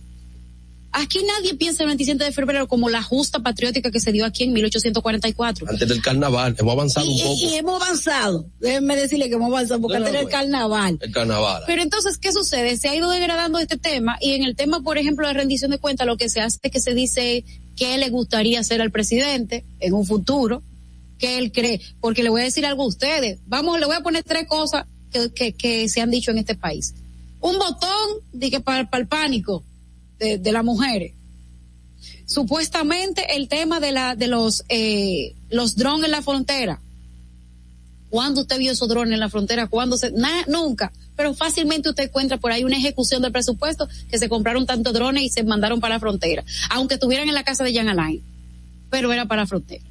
Aquí 0.94 1.20
nadie 1.24 1.54
piensa 1.54 1.84
el 1.84 1.86
27 1.86 2.22
de 2.22 2.32
febrero 2.32 2.68
como 2.68 2.90
la 2.90 3.02
justa 3.02 3.38
patriótica 3.38 3.90
que 3.90 3.98
se 3.98 4.12
dio 4.12 4.26
aquí 4.26 4.44
en 4.44 4.52
1844. 4.52 5.66
Antes 5.66 5.88
del 5.88 6.02
carnaval, 6.02 6.54
hemos 6.58 6.72
avanzado 6.72 7.06
y, 7.06 7.12
un 7.12 7.18
poco. 7.18 7.34
Y, 7.40 7.54
hemos 7.54 7.82
avanzado. 7.82 8.46
Déjenme 8.60 8.96
decirle 8.96 9.30
que 9.30 9.36
hemos 9.36 9.48
avanzado 9.48 9.80
porque 9.80 9.98
no, 9.98 10.06
antes 10.06 10.20
del 10.20 10.30
carnaval. 10.30 10.98
El 11.00 11.10
carnaval. 11.10 11.62
Pero 11.66 11.82
entonces, 11.82 12.18
¿qué 12.18 12.30
sucede? 12.30 12.76
Se 12.76 12.90
ha 12.90 12.94
ido 12.94 13.08
degradando 13.08 13.58
este 13.58 13.78
tema 13.78 14.18
y 14.20 14.32
en 14.32 14.44
el 14.44 14.54
tema, 14.54 14.82
por 14.82 14.98
ejemplo, 14.98 15.26
de 15.26 15.32
rendición 15.32 15.70
de 15.70 15.78
cuentas, 15.78 16.06
lo 16.06 16.18
que 16.18 16.28
se 16.28 16.42
hace 16.42 16.58
es 16.62 16.70
que 16.70 16.80
se 16.80 16.92
dice 16.92 17.42
qué 17.74 17.96
le 17.96 18.10
gustaría 18.10 18.60
hacer 18.60 18.82
al 18.82 18.90
presidente 18.90 19.64
en 19.80 19.94
un 19.94 20.04
futuro, 20.04 20.62
que 21.18 21.38
él 21.38 21.52
cree. 21.52 21.80
Porque 22.02 22.22
le 22.22 22.28
voy 22.28 22.42
a 22.42 22.44
decir 22.44 22.66
algo 22.66 22.82
a 22.82 22.86
ustedes. 22.86 23.38
Vamos, 23.46 23.80
le 23.80 23.86
voy 23.86 23.96
a 23.96 24.00
poner 24.00 24.24
tres 24.24 24.46
cosas 24.46 24.84
que, 25.10 25.32
que, 25.32 25.54
que 25.54 25.88
se 25.88 26.02
han 26.02 26.10
dicho 26.10 26.32
en 26.32 26.38
este 26.38 26.54
país. 26.54 26.92
Un 27.40 27.58
botón 27.58 28.20
de 28.34 28.50
que 28.50 28.60
para, 28.60 28.90
para 28.90 29.00
el 29.00 29.08
pánico 29.08 29.64
de, 30.22 30.38
de 30.38 30.52
las 30.52 30.64
mujeres. 30.64 31.12
Supuestamente 32.26 33.36
el 33.36 33.48
tema 33.48 33.80
de 33.80 33.92
la 33.92 34.16
de 34.16 34.26
los 34.26 34.64
eh, 34.68 35.34
los 35.50 35.76
drones 35.76 36.06
en 36.06 36.12
la 36.12 36.22
frontera. 36.22 36.80
¿Cuándo 38.08 38.42
usted 38.42 38.58
vio 38.58 38.72
esos 38.72 38.88
drones 38.88 39.14
en 39.14 39.20
la 39.20 39.28
frontera? 39.28 39.66
¿Cuándo 39.66 39.96
se? 39.96 40.10
Nada, 40.12 40.44
nunca. 40.46 40.92
Pero 41.16 41.34
fácilmente 41.34 41.88
usted 41.88 42.04
encuentra 42.04 42.36
por 42.38 42.52
ahí 42.52 42.64
una 42.64 42.76
ejecución 42.76 43.22
del 43.22 43.32
presupuesto 43.32 43.88
que 44.10 44.18
se 44.18 44.28
compraron 44.28 44.66
tantos 44.66 44.92
drones 44.92 45.24
y 45.24 45.28
se 45.28 45.42
mandaron 45.44 45.80
para 45.80 45.94
la 45.94 46.00
frontera. 46.00 46.44
Aunque 46.70 46.94
estuvieran 46.94 47.28
en 47.28 47.34
la 47.34 47.44
casa 47.44 47.64
de 47.64 47.74
Jan 47.74 47.88
Alain. 47.88 48.22
Pero 48.90 49.12
era 49.12 49.26
para 49.26 49.42
la 49.42 49.46
frontera. 49.46 49.84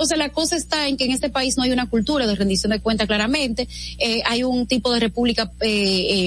Entonces 0.00 0.16
la 0.16 0.30
cosa 0.30 0.56
está 0.56 0.88
en 0.88 0.96
que 0.96 1.04
en 1.04 1.10
este 1.10 1.28
país 1.28 1.58
no 1.58 1.62
hay 1.62 1.72
una 1.72 1.90
cultura 1.90 2.26
de 2.26 2.34
rendición 2.34 2.72
de 2.72 2.80
cuentas 2.80 3.06
claramente, 3.06 3.68
eh, 3.98 4.22
hay 4.24 4.42
un 4.44 4.66
tipo 4.66 4.90
de 4.94 4.98
república 4.98 5.52
eh, 5.60 5.68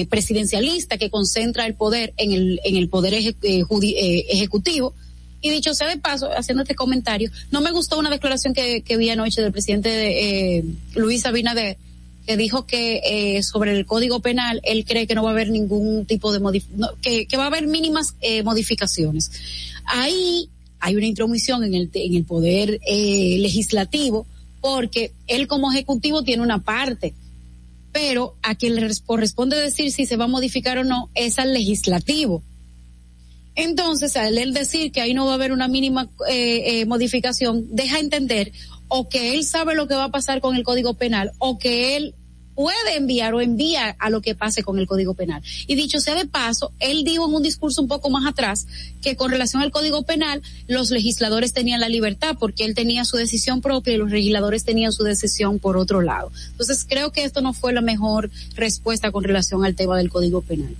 eh, 0.02 0.06
presidencialista 0.06 0.96
que 0.96 1.10
concentra 1.10 1.66
el 1.66 1.74
poder 1.74 2.14
en 2.16 2.30
el, 2.30 2.60
en 2.62 2.76
el 2.76 2.88
poder 2.88 3.14
eje, 3.14 3.34
ejecutivo. 3.42 4.94
Y 5.40 5.50
dicho 5.50 5.74
sea 5.74 5.88
de 5.88 5.96
paso, 5.96 6.30
haciendo 6.36 6.62
este 6.62 6.76
comentario, 6.76 7.32
no 7.50 7.62
me 7.62 7.72
gustó 7.72 7.98
una 7.98 8.10
declaración 8.10 8.54
que, 8.54 8.82
que 8.82 8.96
vi 8.96 9.10
anoche 9.10 9.42
del 9.42 9.50
presidente 9.50 9.88
de, 9.88 10.64
Luis 10.94 11.26
Abinader, 11.26 11.76
que 12.28 12.36
dijo 12.36 12.66
que 12.66 13.00
eh, 13.04 13.42
sobre 13.42 13.76
el 13.76 13.86
código 13.86 14.20
penal 14.20 14.60
él 14.62 14.84
cree 14.84 15.08
que 15.08 15.16
no 15.16 15.24
va 15.24 15.30
a 15.30 15.32
haber 15.32 15.50
ningún 15.50 16.06
tipo 16.06 16.32
de 16.32 16.38
modif 16.38 16.64
que, 17.02 17.26
que 17.26 17.36
va 17.36 17.42
a 17.42 17.46
haber 17.48 17.66
mínimas 17.66 18.14
eh, 18.20 18.44
modificaciones. 18.44 19.32
Ahí 19.84 20.48
hay 20.84 20.96
una 20.96 21.06
intromisión 21.06 21.64
en 21.64 21.72
el, 21.72 21.90
en 21.94 22.14
el 22.14 22.24
poder 22.24 22.78
eh, 22.86 23.38
legislativo 23.40 24.26
porque 24.60 25.12
él 25.26 25.46
como 25.46 25.72
ejecutivo 25.72 26.22
tiene 26.22 26.42
una 26.42 26.62
parte, 26.62 27.14
pero 27.90 28.34
a 28.42 28.54
quien 28.54 28.74
le 28.74 28.94
corresponde 29.06 29.56
decir 29.56 29.90
si 29.92 30.04
se 30.04 30.16
va 30.16 30.24
a 30.26 30.28
modificar 30.28 30.76
o 30.76 30.84
no 30.84 31.08
es 31.14 31.38
al 31.38 31.54
legislativo. 31.54 32.42
Entonces, 33.54 34.14
al 34.18 34.36
él 34.36 34.52
decir 34.52 34.92
que 34.92 35.00
ahí 35.00 35.14
no 35.14 35.24
va 35.24 35.32
a 35.32 35.34
haber 35.36 35.52
una 35.52 35.68
mínima 35.68 36.10
eh, 36.28 36.80
eh, 36.80 36.86
modificación, 36.86 37.66
deja 37.74 37.98
entender 37.98 38.52
o 38.88 39.08
que 39.08 39.32
él 39.32 39.44
sabe 39.44 39.74
lo 39.74 39.88
que 39.88 39.94
va 39.94 40.04
a 40.04 40.10
pasar 40.10 40.42
con 40.42 40.54
el 40.54 40.64
Código 40.64 40.92
Penal 40.92 41.32
o 41.38 41.58
que 41.58 41.96
él 41.96 42.14
puede 42.54 42.96
enviar 42.96 43.34
o 43.34 43.40
envía 43.40 43.96
a 43.98 44.10
lo 44.10 44.20
que 44.20 44.34
pase 44.34 44.62
con 44.62 44.78
el 44.78 44.86
Código 44.86 45.14
Penal. 45.14 45.42
Y 45.66 45.74
dicho 45.74 46.00
sea 46.00 46.14
de 46.14 46.26
paso, 46.26 46.72
él 46.80 47.04
dijo 47.04 47.26
en 47.26 47.34
un 47.34 47.42
discurso 47.42 47.82
un 47.82 47.88
poco 47.88 48.10
más 48.10 48.26
atrás 48.26 48.66
que 49.02 49.16
con 49.16 49.30
relación 49.30 49.62
al 49.62 49.70
Código 49.70 50.02
Penal 50.02 50.42
los 50.66 50.90
legisladores 50.90 51.52
tenían 51.52 51.80
la 51.80 51.88
libertad 51.88 52.36
porque 52.38 52.64
él 52.64 52.74
tenía 52.74 53.04
su 53.04 53.16
decisión 53.16 53.60
propia 53.60 53.94
y 53.94 53.98
los 53.98 54.10
legisladores 54.10 54.64
tenían 54.64 54.92
su 54.92 55.02
decisión 55.04 55.58
por 55.58 55.76
otro 55.76 56.00
lado. 56.00 56.30
Entonces 56.50 56.86
creo 56.88 57.12
que 57.12 57.24
esto 57.24 57.40
no 57.40 57.52
fue 57.52 57.72
la 57.72 57.80
mejor 57.80 58.30
respuesta 58.54 59.10
con 59.10 59.24
relación 59.24 59.64
al 59.64 59.74
tema 59.74 59.96
del 59.96 60.10
Código 60.10 60.42
Penal. 60.42 60.74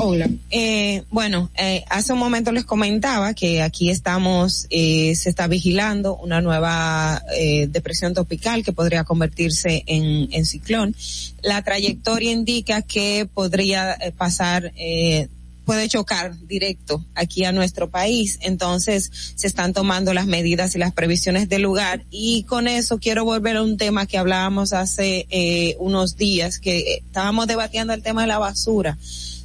Hola. 0.00 0.28
Eh, 0.50 1.02
bueno, 1.10 1.50
eh, 1.56 1.84
hace 1.90 2.12
un 2.12 2.20
momento 2.20 2.52
les 2.52 2.64
comentaba 2.64 3.34
que 3.34 3.62
aquí 3.62 3.90
estamos, 3.90 4.66
eh, 4.70 5.14
se 5.16 5.28
está 5.28 5.48
vigilando 5.48 6.16
una 6.16 6.40
nueva 6.40 7.22
eh, 7.36 7.66
depresión 7.68 8.14
tropical 8.14 8.62
que 8.62 8.72
podría 8.72 9.02
convertirse 9.02 9.82
en, 9.86 10.28
en 10.32 10.46
ciclón. 10.46 10.94
La 11.42 11.62
trayectoria 11.62 12.30
indica 12.30 12.82
que 12.82 13.28
podría 13.32 13.94
eh, 13.94 14.12
pasar 14.12 14.72
eh, 14.76 15.28
puede 15.68 15.86
chocar 15.86 16.34
directo 16.46 17.04
aquí 17.14 17.44
a 17.44 17.52
nuestro 17.52 17.90
país. 17.90 18.38
Entonces 18.40 19.10
se 19.34 19.46
están 19.46 19.74
tomando 19.74 20.14
las 20.14 20.26
medidas 20.26 20.74
y 20.74 20.78
las 20.78 20.94
previsiones 20.94 21.50
del 21.50 21.60
lugar. 21.60 22.04
Y 22.10 22.44
con 22.44 22.68
eso 22.68 22.98
quiero 22.98 23.26
volver 23.26 23.58
a 23.58 23.62
un 23.62 23.76
tema 23.76 24.06
que 24.06 24.16
hablábamos 24.16 24.72
hace 24.72 25.26
eh, 25.28 25.76
unos 25.78 26.16
días, 26.16 26.58
que 26.58 27.02
estábamos 27.06 27.48
debatiendo 27.48 27.92
el 27.92 28.02
tema 28.02 28.22
de 28.22 28.28
la 28.28 28.38
basura. 28.38 28.96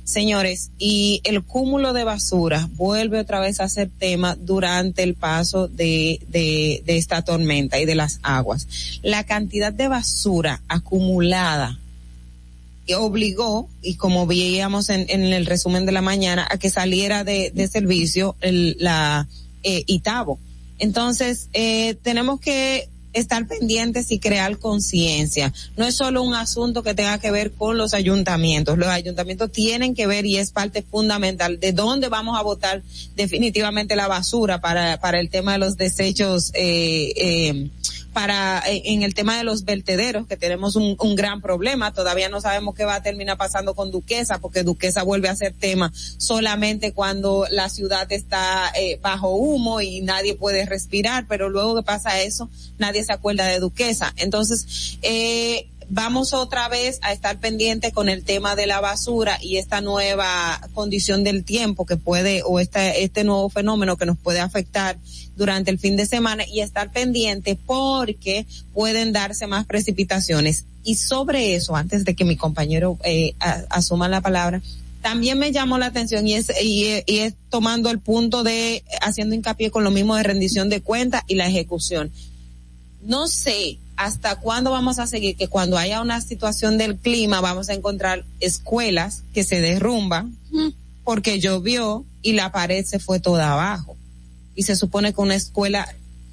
Señores, 0.04 0.72
y 0.78 1.22
el 1.24 1.44
cúmulo 1.44 1.94
de 1.94 2.04
basura 2.04 2.70
vuelve 2.76 3.20
otra 3.20 3.40
vez 3.40 3.62
a 3.62 3.70
ser 3.70 3.90
tema 3.90 4.36
durante 4.36 5.02
el 5.02 5.14
paso 5.14 5.68
de, 5.70 6.20
de, 6.28 6.84
de 6.86 6.98
esta 6.98 7.22
tormenta 7.22 7.80
y 7.80 7.86
de 7.86 7.96
las 7.96 8.20
aguas. 8.22 8.68
La 9.02 9.24
cantidad 9.24 9.72
de 9.72 9.88
basura 9.88 10.62
acumulada 10.68 11.80
que 12.86 12.96
obligó, 12.96 13.70
y 13.82 13.96
como 13.96 14.28
veíamos 14.28 14.90
en, 14.90 15.06
en, 15.08 15.24
el 15.24 15.46
resumen 15.46 15.86
de 15.86 15.94
la 15.94 16.02
mañana, 16.02 16.46
a 16.50 16.58
que 16.58 16.70
saliera 16.70 17.24
de, 17.24 17.52
de 17.52 17.68
servicio 17.68 18.36
el, 18.42 18.76
la 18.80 19.28
eh, 19.64 19.84
Itabo. 19.88 20.38
Entonces, 20.80 21.48
eh, 21.54 21.96
tenemos 22.02 22.42
que 22.42 22.90
estar 23.14 23.48
pendientes 23.48 24.12
y 24.12 24.20
crear 24.20 24.58
conciencia. 24.58 25.54
No 25.78 25.86
es 25.86 25.96
solo 25.96 26.24
un 26.24 26.34
asunto 26.34 26.84
que 26.84 26.94
tenga 26.94 27.20
que 27.20 27.32
ver 27.32 27.52
con 27.52 27.78
los 27.78 27.94
ayuntamientos. 27.94 28.78
Los 28.78 28.90
ayuntamientos 28.90 29.52
tienen 29.52 29.96
que 29.96 30.08
ver 30.08 30.26
y 30.26 30.38
es 30.38 30.52
parte 30.52 30.82
fundamental 30.82 31.60
de 31.60 31.72
dónde 31.72 32.10
vamos 32.10 32.38
a 32.38 32.44
votar 32.44 32.82
definitivamente 33.16 33.96
la 33.96 34.08
basura 34.08 34.62
para, 34.62 35.00
para 35.00 35.20
el 35.20 35.30
tema 35.30 35.54
de 35.54 35.60
los 35.60 35.78
desechos 35.78 36.52
eh, 36.54 37.14
eh, 37.16 37.70
para 38.14 38.62
en 38.66 39.04
el 39.04 39.14
tema 39.14 39.38
de 39.38 39.44
los 39.44 39.66
vertederos 39.66 40.28
que 40.28 40.38
tenemos 40.38 40.76
un, 40.76 40.96
un, 41.00 41.16
gran 41.16 41.42
problema. 41.42 41.94
Todavía 41.94 42.30
no 42.30 42.40
sabemos 42.42 42.76
qué 42.76 42.86
va 42.86 42.96
a 42.96 43.04
terminar 43.04 43.38
pasando 43.38 43.74
con 43.74 43.92
Duquesa 43.92 44.40
porque 44.40 44.64
Duquesa 44.64 45.04
vuelve 45.04 45.30
a 45.30 45.36
ser 45.36 45.54
tema 45.54 45.92
solamente 45.94 46.94
cuando 46.94 47.46
la 47.50 47.70
ciudad 47.70 48.12
está 48.12 48.72
eh, 48.76 49.00
bajo 49.02 49.36
humo 49.36 49.82
y 49.82 50.02
nadie 50.02 50.36
puede 50.36 50.66
respirar 50.66 51.26
pero 51.28 51.50
luego 51.50 51.76
que 51.76 51.84
pasa 51.84 52.22
eso 52.22 52.50
nadie 52.78 53.04
se 53.04 53.14
acuerda 53.14 53.48
de 53.48 53.60
Duquesa. 53.60 54.14
Entonces 54.18 54.98
eh, 55.02 55.68
vamos 55.90 56.34
otra 56.34 56.68
vez 56.70 57.00
a 57.02 57.14
estar 57.14 57.40
pendiente 57.40 57.92
con 57.92 58.10
el 58.10 58.24
tema 58.24 58.56
de 58.56 58.68
la 58.68 58.82
basura 58.82 59.38
y 59.42 59.58
esta 59.58 59.82
nueva 59.82 60.62
condición 60.74 61.24
del 61.24 61.44
tiempo 61.44 61.86
que 61.86 61.98
puede 61.98 62.42
o 62.46 62.60
este, 62.60 63.04
este 63.04 63.24
nuevo 63.24 63.50
fenómeno 63.50 63.98
que 63.98 64.06
nos 64.06 64.18
puede 64.18 64.40
afectar 64.40 64.98
durante 65.36 65.72
el 65.72 65.80
fin 65.80 65.96
de 65.98 66.06
semana 66.06 66.44
y 66.48 66.62
estar 66.62 66.92
pendiente 66.92 67.58
porque 67.66 68.46
pueden 68.74 69.14
darse 69.14 69.48
más 69.48 69.66
precipitaciones. 69.66 70.66
Y 70.84 70.96
sobre 70.96 71.56
eso, 71.56 71.76
antes 71.76 72.06
de 72.06 72.16
que 72.16 72.26
mi 72.26 72.36
compañero 72.36 72.98
eh, 73.04 73.36
asuma 73.70 74.10
la 74.10 74.22
palabra, 74.22 74.62
también 75.02 75.38
me 75.38 75.52
llamó 75.52 75.78
la 75.78 75.88
atención 75.88 76.28
y 76.28 76.36
es, 76.36 76.52
y, 76.62 77.04
y 77.06 77.20
es 77.20 77.34
tomando 77.50 77.90
el 77.90 78.00
punto 78.00 78.44
de 78.44 78.84
haciendo 79.02 79.36
hincapié 79.36 79.72
con 79.72 79.84
lo 79.84 79.92
mismo 79.92 80.16
de 80.16 80.24
rendición 80.24 80.70
de 80.70 80.82
cuentas 80.82 81.24
y 81.28 81.36
la 81.36 81.48
ejecución. 81.48 82.12
No 83.02 83.28
sé 83.28 83.80
hasta 83.96 84.40
cuándo 84.40 84.72
vamos 84.72 85.00
a 85.00 85.08
seguir 85.08 85.36
que 85.36 85.48
cuando 85.48 85.78
haya 85.78 86.02
una 86.02 86.22
situación 86.22 86.78
del 86.78 86.96
clima 86.96 87.42
vamos 87.42 87.70
a 87.70 87.74
encontrar 87.74 88.26
escuelas 88.40 89.24
que 89.34 89.44
se 89.44 89.62
derrumban 89.62 90.36
porque 91.04 91.40
llovió 91.40 92.06
y 92.22 92.34
la 92.34 92.52
pared 92.52 92.86
se 92.86 93.00
fue 93.00 93.20
toda 93.20 93.54
abajo 93.54 93.96
y 94.56 94.64
se 94.64 94.76
supone 94.76 95.14
que 95.14 95.22
una 95.22 95.36
escuela 95.36 95.88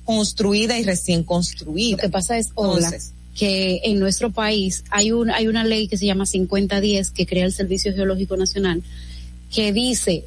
construida 0.05 0.79
y 0.79 0.85
recién 0.85 1.23
construida. 1.23 1.93
Lo 1.93 2.03
que 2.03 2.09
pasa 2.09 2.39
es, 2.39 2.51
hola, 2.55 2.93
que 3.35 3.81
en 3.85 3.99
nuestro 3.99 4.31
país 4.31 4.85
hay 4.91 5.13
un, 5.13 5.31
hay 5.31 5.47
una 5.47 5.65
ley 5.65 5.89
que 5.89 5.97
se 5.97 6.07
llama 6.07 6.27
5010 6.27 7.11
que 7.11 7.27
crea 7.27 7.45
el 7.45 7.53
Servicio 7.53 7.95
Geológico 7.95 8.37
Nacional 8.37 8.83
que 9.55 9.73
dice 9.73 10.25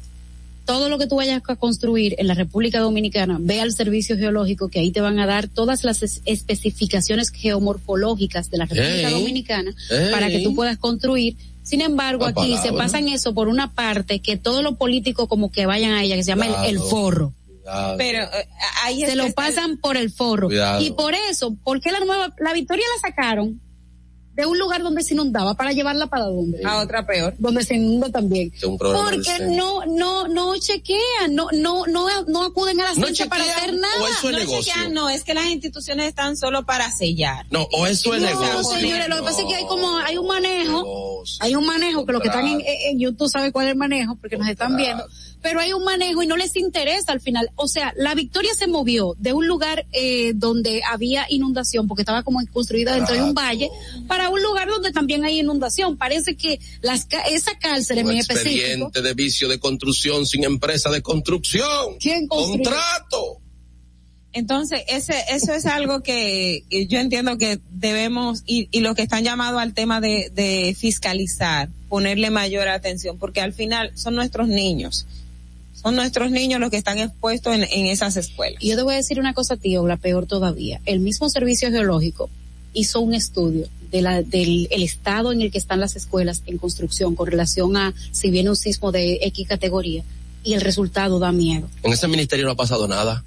todo 0.64 0.88
lo 0.88 0.98
que 0.98 1.06
tú 1.06 1.16
vayas 1.16 1.42
a 1.46 1.56
construir 1.56 2.14
en 2.18 2.26
la 2.26 2.34
República 2.34 2.80
Dominicana, 2.80 3.36
ve 3.40 3.60
al 3.60 3.72
servicio 3.72 4.16
geológico 4.16 4.68
que 4.68 4.80
ahí 4.80 4.90
te 4.92 5.00
van 5.00 5.18
a 5.18 5.26
dar 5.26 5.48
todas 5.48 5.84
las 5.84 6.02
es 6.02 6.22
especificaciones 6.24 7.30
geomorfológicas 7.30 8.50
de 8.50 8.58
la 8.58 8.64
República 8.66 9.08
Ey. 9.08 9.14
Dominicana 9.14 9.74
Ey. 9.90 10.10
para 10.10 10.28
que 10.28 10.40
tú 10.40 10.54
puedas 10.54 10.78
construir. 10.78 11.36
Sin 11.62 11.80
embargo, 11.80 12.24
La 12.24 12.30
aquí 12.30 12.56
se 12.58 12.72
pasan 12.72 13.08
eso 13.08 13.32
por 13.34 13.48
una 13.48 13.72
parte 13.72 14.20
que 14.20 14.36
todos 14.36 14.62
los 14.62 14.76
políticos 14.76 15.28
como 15.28 15.50
que 15.50 15.64
vayan 15.66 15.92
a 15.92 16.02
ella, 16.02 16.16
que 16.16 16.22
se 16.22 16.28
llama 16.32 16.66
el- 16.66 16.78
forro. 16.78 17.32
Cuidado. 17.62 17.96
Pero 17.96 18.22
eh, 18.24 18.48
ahí 18.84 19.06
Se 19.06 19.16
lo 19.16 19.24
el- 19.24 19.32
pasan 19.32 19.78
por 19.78 19.96
el 19.96 20.10
forro. 20.10 20.48
Cuidado. 20.48 20.82
Y 20.84 20.90
por 20.90 21.14
eso, 21.30 21.56
¿por 21.64 21.80
qué 21.80 21.90
la 21.92 22.00
nueva, 22.00 22.34
la 22.38 22.52
victoria 22.52 22.84
la 22.96 23.08
sacaron 23.08 23.60
de 24.34 24.46
un 24.46 24.58
lugar 24.58 24.82
donde 24.82 25.02
se 25.02 25.14
inundaba 25.14 25.54
para 25.54 25.72
llevarla 25.72 26.06
para 26.06 26.24
dónde? 26.24 26.60
a 26.64 26.78
otra 26.82 27.06
peor. 27.06 27.34
donde 27.38 27.64
se 27.64 27.74
inunda 27.74 28.08
también. 28.10 28.52
Porque 28.78 29.38
no, 29.50 29.84
no, 29.86 30.26
no 30.28 30.56
chequean, 30.58 31.34
no, 31.34 31.48
no, 31.52 31.86
no, 31.86 32.06
no 32.26 32.42
acuden 32.44 32.80
a 32.80 32.84
las 32.84 32.98
¿No 32.98 33.06
fechas 33.06 33.28
para 33.28 33.44
chequean 33.44 33.58
hacer 33.60 33.74
nada. 33.74 33.94
o 34.02 34.06
eso 34.08 34.28
es 34.28 34.32
no, 34.32 34.38
negocio? 34.38 34.72
que 34.74 34.80
ya 34.80 34.88
no, 34.88 35.08
es 35.08 35.24
que 35.24 35.34
las 35.34 35.46
instituciones 35.46 36.06
están 36.06 36.36
solo 36.36 36.64
para 36.66 36.90
sellar. 36.90 37.46
No, 37.50 37.66
o 37.72 37.86
eso 37.86 38.14
es 38.14 38.22
No, 38.22 38.28
negocio. 38.28 38.78
señores, 38.78 39.08
lo 39.08 39.16
que 39.16 39.22
pasa 39.22 39.40
es 39.42 39.46
que 39.48 39.54
hay 39.54 39.66
como, 39.66 39.96
hay 39.98 40.18
un 40.18 40.26
manejo, 40.26 41.22
hay 41.40 41.54
un 41.54 41.66
manejo 41.66 42.04
que 42.06 42.12
los 42.12 42.20
que 42.22 42.28
están 42.28 42.46
en, 42.46 42.60
en 42.60 42.98
YouTube 42.98 43.28
saben 43.30 43.52
cuál 43.52 43.66
es 43.66 43.72
el 43.72 43.78
manejo 43.78 44.16
porque 44.16 44.36
nos 44.36 44.48
están 44.48 44.76
viendo, 44.76 45.04
pero 45.44 45.60
hay 45.60 45.74
un 45.74 45.84
manejo 45.84 46.22
y 46.22 46.26
no 46.26 46.38
les 46.38 46.56
interesa 46.56 47.12
al 47.12 47.20
final. 47.20 47.50
O 47.56 47.68
sea, 47.68 47.92
la 47.98 48.14
victoria 48.14 48.54
se 48.54 48.66
movió 48.66 49.14
de 49.18 49.34
un 49.34 49.46
lugar 49.46 49.84
eh, 49.92 50.32
donde 50.34 50.80
había 50.90 51.26
inundación 51.28 51.86
porque 51.86 52.00
estaba 52.00 52.22
como 52.22 52.40
construida 52.50 52.94
dentro 52.94 53.14
de 53.14 53.22
un 53.22 53.34
valle 53.34 53.68
para 54.08 54.30
un 54.30 54.42
lugar 54.42 54.68
donde 54.68 54.90
también 54.90 55.22
hay 55.22 55.40
inundación. 55.40 55.98
Parece 55.98 56.34
que 56.34 56.58
las, 56.80 57.04
ca- 57.04 57.24
esa 57.30 57.58
cárcel 57.58 57.98
en 57.98 58.06
Un 58.06 58.16
específico. 58.16 58.56
expediente 58.56 59.02
de 59.02 59.12
vicio 59.12 59.46
de 59.46 59.60
construcción 59.60 60.24
sin 60.24 60.44
empresa 60.44 60.88
de 60.90 61.02
construcción. 61.02 61.98
¿Quién 62.00 62.26
construyó? 62.26 62.62
Contrato. 62.64 63.40
Entonces, 64.32 64.80
ese, 64.88 65.14
eso 65.30 65.52
es 65.52 65.66
algo 65.66 66.02
que, 66.02 66.64
que 66.70 66.86
yo 66.86 66.98
entiendo 66.98 67.36
que 67.38 67.60
debemos, 67.70 68.42
y, 68.46 68.68
y 68.72 68.80
los 68.80 68.96
que 68.96 69.02
están 69.02 69.22
llamados 69.22 69.60
al 69.60 69.74
tema 69.74 70.00
de, 70.00 70.30
de 70.34 70.74
fiscalizar, 70.76 71.68
ponerle 71.90 72.30
mayor 72.30 72.66
atención, 72.68 73.18
porque 73.18 73.40
al 73.42 73.52
final 73.52 73.92
son 73.94 74.14
nuestros 74.16 74.48
niños. 74.48 75.06
Son 75.84 75.96
nuestros 75.96 76.30
niños 76.30 76.60
los 76.60 76.70
que 76.70 76.78
están 76.78 76.98
expuestos 76.98 77.54
en, 77.54 77.64
en 77.64 77.86
esas 77.86 78.16
escuelas. 78.16 78.62
Y 78.62 78.70
yo 78.70 78.76
te 78.76 78.82
voy 78.82 78.94
a 78.94 78.96
decir 78.96 79.20
una 79.20 79.34
cosa, 79.34 79.58
tío, 79.58 79.86
la 79.86 79.98
peor 79.98 80.24
todavía. 80.26 80.80
El 80.86 81.00
mismo 81.00 81.28
Servicio 81.28 81.70
Geológico 81.70 82.30
hizo 82.72 83.00
un 83.00 83.12
estudio 83.12 83.68
de 83.90 84.00
la, 84.00 84.22
del 84.22 84.66
el 84.70 84.82
estado 84.82 85.30
en 85.30 85.42
el 85.42 85.50
que 85.50 85.58
están 85.58 85.80
las 85.80 85.94
escuelas 85.94 86.42
en 86.46 86.56
construcción 86.56 87.14
con 87.14 87.26
relación 87.26 87.76
a 87.76 87.94
si 88.12 88.30
viene 88.30 88.48
un 88.48 88.56
sismo 88.56 88.92
de 88.92 89.20
X 89.22 89.46
categoría 89.46 90.02
y 90.42 90.54
el 90.54 90.62
resultado 90.62 91.18
da 91.18 91.32
miedo. 91.32 91.68
En 91.82 91.92
ese 91.92 92.08
ministerio 92.08 92.46
no 92.46 92.52
ha 92.52 92.56
pasado 92.56 92.88
nada. 92.88 93.22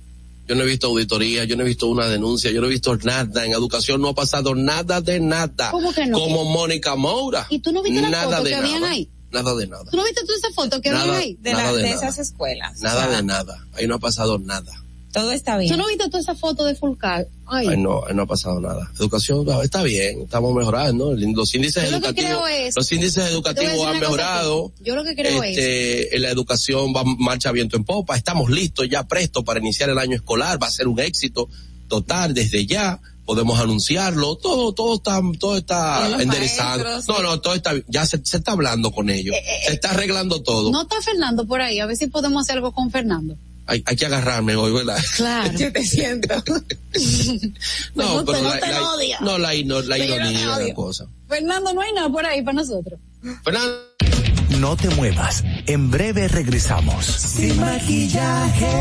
Yo 0.48 0.56
no 0.56 0.64
he 0.64 0.66
visto 0.66 0.88
auditoría, 0.88 1.44
yo 1.44 1.58
no 1.58 1.64
he 1.64 1.66
visto 1.68 1.88
una 1.88 2.08
denuncia, 2.08 2.52
yo 2.52 2.62
no 2.62 2.68
he 2.68 2.70
visto 2.72 2.96
nada. 3.04 3.46
En 3.46 3.52
educación 3.52 4.02
no 4.02 4.10
ha 4.10 4.16
pasado 4.16 4.56
nada 4.56 5.00
de 5.00 5.20
nada. 5.20 5.72
¿Cómo 5.72 5.94
que 5.94 6.06
no? 6.06 6.20
Como 6.20 6.46
Mónica 6.46 6.96
Moura. 6.96 7.46
¿Y 7.50 7.60
tú 7.60 7.72
no 7.72 7.84
viste 7.84 8.02
la 8.02 8.10
nada 8.10 8.38
foto 8.38 8.44
de 8.46 8.50
que 8.50 8.56
habían 8.56 8.84
ahí? 8.84 9.10
Nada 9.32 9.56
de 9.56 9.68
nada. 9.68 9.84
¿Tú 9.91 9.98
no 9.98 10.04
viste 10.06 10.22
tú 10.26 10.32
esa 10.34 10.52
foto 10.54 10.80
que 10.82 10.90
Nada. 10.90 11.18
ahí? 11.18 11.38
De, 11.41 11.52
Nada 11.52 11.64
la- 11.66 11.72
de 11.74 11.78
de 11.84 11.90
nada. 11.90 11.95
esas 11.95 12.20
escuelas. 12.20 12.80
Nada 12.82 13.06
O 13.08 13.10
sea, 13.10 13.18
de 13.18 13.24
nada. 13.24 13.66
Ahí 13.74 13.88
no 13.88 13.95
ha 13.95 13.99
pasado 13.99 14.40
nada. 14.40 14.72
Todo 15.14 15.32
está 15.32 15.58
bien. 15.58 15.72
¿Tú 15.72 15.78
no 15.78 15.88
viste 15.88 16.06
toda 16.06 16.20
esa 16.20 16.36
foto 16.36 16.64
de 16.66 16.76
Fulcar? 16.76 17.28
Ay, 17.48 17.76
no, 17.78 18.04
no 18.14 18.22
ha 18.22 18.26
pasado 18.26 18.60
nada. 18.60 18.91
Educación 18.99 19.45
no, 19.45 19.62
está 19.64 19.82
bien, 19.82 20.22
estamos 20.22 20.54
mejorando. 20.54 21.14
Los 21.16 21.56
índices 21.56 21.86
Yo 21.86 21.91
lo 21.91 22.02
que 22.02 22.08
educativos, 22.10 22.30
creo 22.44 22.48
es- 22.48 22.76
los 22.76 22.91
índices 22.91 23.32
educativos 23.32 23.86
han 23.88 23.99
mejorado. 23.99 24.72
Yo 24.82 24.95
lo 24.95 25.04
que 25.04 25.16
creo 25.16 25.41
es, 25.44 25.58
Este, 25.58 26.20
la 26.20 26.30
educación 26.30 26.94
va 26.95 27.04
marcha 27.04 27.52
viento 27.52 27.78
en 27.78 27.84
popa. 27.86 28.16
Estamos 28.16 28.49
listos 28.52 28.88
ya 28.90 29.08
presto 29.08 29.44
para 29.44 29.60
iniciar 29.60 29.90
el 29.90 29.98
año 29.98 30.16
escolar. 30.16 30.62
Va 30.62 30.68
a 30.68 30.72
ser 30.72 30.88
un 30.88 30.99
éxito 30.99 31.49
total 31.88 32.34
desde 32.34 32.66
ya. 32.68 32.99
Podemos 33.28 33.60
anunciarlo. 33.60 34.38
Todo, 34.38 34.72
todo 34.74 34.95
está, 34.95 35.22
todo 35.38 35.58
está 35.58 36.10
maestros, 36.26 37.08
No, 37.10 37.22
no, 37.22 37.40
todo 37.41 37.54
está, 37.56 37.74
ya 37.88 38.06
se, 38.06 38.20
se 38.26 38.38
está 38.38 38.54
hablando 38.54 38.90
con 38.91 39.10
ellos. 39.10 39.36
se 39.68 39.74
está 39.74 39.91
arreglando 39.91 40.41
todo. 40.41 40.72
no 40.72 40.82
está 40.84 40.99
Fernando 41.02 41.45
por 41.45 41.62
ahí, 41.62 41.80
a 41.82 41.86
ver 41.86 41.98
si 41.98 42.08
podemos 42.08 42.41
hacer 42.44 42.56
algo 42.56 42.72
con 42.72 42.90
Fernando. 42.90 43.36
Hay, 43.70 43.84
hay 43.86 43.95
que 43.98 44.06
agarrarme 44.06 44.56
hoy, 44.56 44.72
¿verdad? 44.72 44.98
Claro. 45.18 45.52
Yo 45.60 45.72
te 45.74 45.84
siento. 45.86 46.36
No, 47.95 48.24
pero 48.26 48.41
no 48.41 48.49
la, 48.49 48.60
te 48.60 48.68
la- 48.72 48.91
odia. 48.94 49.18
no, 49.22 49.38
la, 49.38 49.54
la 49.54 49.64
no 49.64 49.82
te 49.84 50.06
ironía 50.06 50.58
de 50.58 50.68
la 50.70 50.74
cosa. 50.74 51.06
Fernando, 51.28 51.74
no 51.74 51.82
hay 51.82 51.91
nada 51.94 52.10
por 52.10 52.26
ahí 52.26 52.41
para 52.41 52.56
nosotros. 52.56 52.99
Fernando. 53.44 53.78
No 54.60 54.76
te 54.78 54.90
muevas. 54.91 55.44
En 55.66 55.91
breve 55.91 56.28
regresamos. 56.30 57.06
Sin 57.06 57.60
maquillaje. 57.60 58.72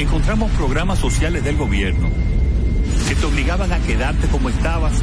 Encontramos 0.00 0.50
programas 0.52 0.98
sociales 0.98 1.44
del 1.44 1.58
gobierno 1.58 2.08
que 3.06 3.14
te 3.14 3.26
obligaban 3.26 3.70
a 3.70 3.78
quedarte 3.80 4.28
como 4.28 4.48
estabas 4.48 4.94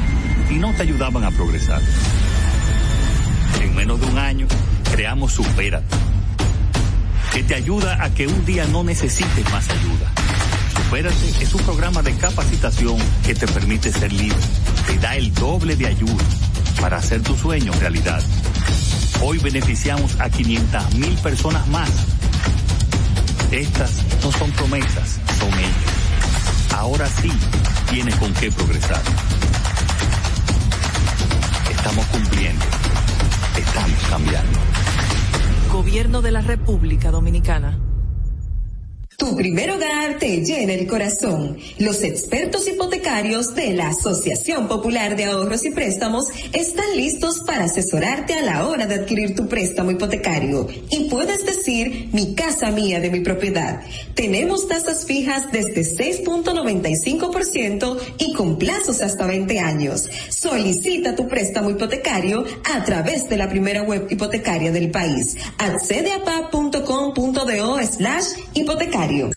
y 0.49 0.55
no 0.55 0.73
te 0.73 0.81
ayudaban 0.81 1.23
a 1.23 1.29
progresar. 1.29 1.79
En 3.61 3.75
menos 3.75 4.01
de 4.01 4.07
un 4.07 4.17
año, 4.17 4.47
creamos 4.91 5.33
Supérate, 5.33 5.95
que 7.31 7.43
te 7.43 7.53
ayuda 7.53 8.03
a 8.03 8.11
que 8.11 8.25
un 8.25 8.43
día 8.43 8.65
no 8.71 8.83
necesites 8.83 9.51
más 9.51 9.69
ayuda. 9.69 10.11
Supérate 10.75 11.43
es 11.43 11.53
un 11.53 11.61
programa 11.61 12.01
de 12.01 12.15
capacitación 12.15 12.97
que 13.23 13.35
te 13.35 13.45
permite 13.45 13.91
ser 13.91 14.11
libre, 14.11 14.39
te 14.87 14.97
da 14.97 15.15
el 15.15 15.31
doble 15.35 15.75
de 15.75 15.85
ayuda 15.85 16.25
para 16.81 16.97
hacer 16.97 17.21
tu 17.21 17.37
sueño 17.37 17.71
realidad. 17.79 18.23
Hoy 19.21 19.37
beneficiamos 19.37 20.19
a 20.19 20.27
500 20.27 20.95
mil 20.95 21.13
personas 21.19 21.67
más. 21.67 21.91
Estas 23.51 24.03
no 24.21 24.31
son 24.31 24.51
promesas, 24.51 25.19
son 25.39 25.53
hechos. 25.53 26.75
Ahora 26.75 27.07
sí 27.07 27.31
tienes 27.89 28.15
con 28.15 28.33
qué 28.33 28.51
progresar. 28.51 29.01
Estamos 31.71 32.05
cumpliendo. 32.07 32.65
Estamos 33.57 33.99
cambiando. 34.09 34.59
Gobierno 35.71 36.21
de 36.21 36.31
la 36.31 36.41
República 36.41 37.09
Dominicana. 37.09 37.77
Tu 39.17 39.35
primer 39.35 39.69
hogar 39.71 40.19
te 40.19 40.45
llena 40.45 40.73
el 40.73 40.85
corazón. 40.85 41.57
Los 41.79 42.03
expertos 42.03 42.67
hipotecarios 42.67 43.55
de 43.55 43.73
la 43.73 43.87
Asociación 43.87 44.67
Popular 44.67 45.15
de 45.15 45.25
Ahorros 45.25 45.65
y 45.65 45.71
Préstamos 45.71 46.27
están 46.53 46.95
listos 46.95 47.39
para 47.39 47.63
asesorarte 47.63 48.35
a 48.35 48.43
la 48.43 48.67
hora 48.67 48.85
de 48.85 48.93
adquirir 48.93 49.35
tu 49.35 49.47
préstamo 49.47 49.89
hipotecario. 49.89 50.67
Y 50.91 51.09
puedes 51.09 51.47
decir, 51.47 52.09
mi 52.13 52.35
casa 52.35 52.69
mía 52.69 52.99
de 52.99 53.09
mi 53.09 53.21
propiedad. 53.21 53.81
Tenemos 54.13 54.67
tasas 54.67 55.07
fijas 55.07 55.51
desde 55.51 55.81
6.95% 55.81 57.97
y 58.19 58.33
con 58.33 58.59
plazos 58.59 59.01
hasta 59.01 59.25
20 59.25 59.59
años. 59.59 60.07
Solicita 60.29 61.15
tu 61.15 61.27
préstamo 61.27 61.71
hipotecario 61.71 62.45
a 62.71 62.83
través 62.83 63.27
de 63.29 63.37
la 63.37 63.49
primera 63.49 63.81
web 63.81 64.05
hipotecaria 64.11 64.71
del 64.71 64.91
país. 64.91 65.37
Accede 65.57 66.13
a 66.13 66.23
pa.com.do 66.23 67.79
slash 67.81 68.25
hipotecario. 68.53 69.06
diario 69.07 69.36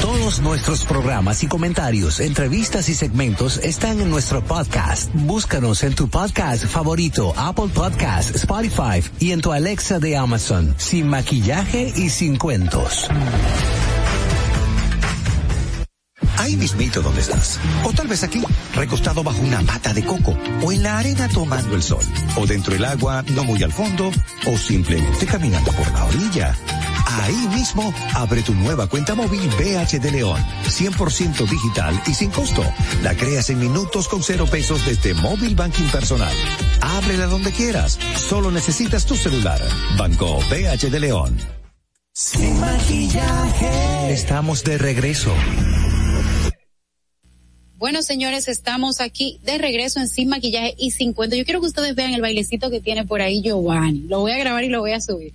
Todos 0.00 0.40
nuestros 0.40 0.84
programas 0.84 1.42
y 1.42 1.46
comentarios, 1.46 2.20
entrevistas 2.20 2.88
y 2.88 2.94
segmentos 2.94 3.58
están 3.58 4.00
en 4.00 4.10
nuestro 4.10 4.42
podcast. 4.42 5.10
Búscanos 5.14 5.82
en 5.82 5.94
tu 5.94 6.08
podcast 6.08 6.64
favorito, 6.66 7.32
Apple 7.36 7.68
Podcast, 7.74 8.34
Spotify 8.36 9.02
y 9.18 9.32
en 9.32 9.40
tu 9.40 9.52
Alexa 9.52 9.98
de 9.98 10.16
Amazon, 10.16 10.74
sin 10.78 11.08
maquillaje 11.08 11.92
y 11.96 12.10
sin 12.10 12.36
cuentos. 12.36 13.08
Ahí 16.38 16.56
mismito 16.56 17.00
donde 17.00 17.22
estás. 17.22 17.58
O 17.84 17.92
tal 17.92 18.06
vez 18.06 18.22
aquí, 18.22 18.42
recostado 18.74 19.22
bajo 19.22 19.40
una 19.40 19.62
mata 19.62 19.94
de 19.94 20.04
coco. 20.04 20.36
O 20.62 20.72
en 20.72 20.82
la 20.82 20.98
arena 20.98 21.28
tomando 21.28 21.74
el 21.74 21.82
sol. 21.82 22.04
O 22.36 22.46
dentro 22.46 22.74
del 22.74 22.84
agua, 22.84 23.24
no 23.34 23.44
muy 23.44 23.62
al 23.62 23.72
fondo. 23.72 24.10
O 24.46 24.58
simplemente 24.58 25.24
caminando 25.24 25.72
por 25.72 25.90
la 25.92 26.04
orilla. 26.04 26.54
Ahí 27.22 27.48
mismo, 27.48 27.92
abre 28.14 28.42
tu 28.42 28.54
nueva 28.54 28.86
cuenta 28.86 29.14
móvil 29.14 29.48
BH 29.50 30.00
de 30.00 30.10
León. 30.10 30.42
100% 30.64 31.48
digital 31.48 32.02
y 32.06 32.14
sin 32.14 32.30
costo. 32.30 32.62
La 33.02 33.14
creas 33.14 33.50
en 33.50 33.58
minutos 33.58 34.08
con 34.08 34.22
cero 34.22 34.46
pesos 34.50 34.84
desde 34.84 35.14
móvil 35.14 35.54
banking 35.54 35.88
personal. 35.88 36.34
Ábrela 36.80 37.26
donde 37.26 37.52
quieras. 37.52 37.98
Solo 38.16 38.50
necesitas 38.50 39.06
tu 39.06 39.16
celular. 39.16 39.60
Banco 39.96 40.38
BH 40.50 40.90
de 40.90 41.00
León. 41.00 41.38
Sin 42.12 42.60
maquillaje. 42.60 44.12
Estamos 44.12 44.62
de 44.62 44.78
regreso. 44.78 45.34
Bueno, 47.76 48.02
señores, 48.02 48.46
estamos 48.46 49.00
aquí 49.00 49.40
de 49.42 49.58
regreso 49.58 49.98
en 49.98 50.06
Sin 50.08 50.28
Maquillaje 50.28 50.76
y 50.78 50.92
Sin 50.92 51.12
Cuento. 51.12 51.34
Yo 51.34 51.44
quiero 51.44 51.60
que 51.60 51.66
ustedes 51.66 51.96
vean 51.96 52.14
el 52.14 52.20
bailecito 52.20 52.70
que 52.70 52.80
tiene 52.80 53.04
por 53.04 53.20
ahí 53.20 53.42
Giovanni. 53.42 54.04
Lo 54.06 54.20
voy 54.20 54.30
a 54.30 54.38
grabar 54.38 54.62
y 54.62 54.68
lo 54.68 54.78
voy 54.78 54.92
a 54.92 55.00
subir. 55.00 55.32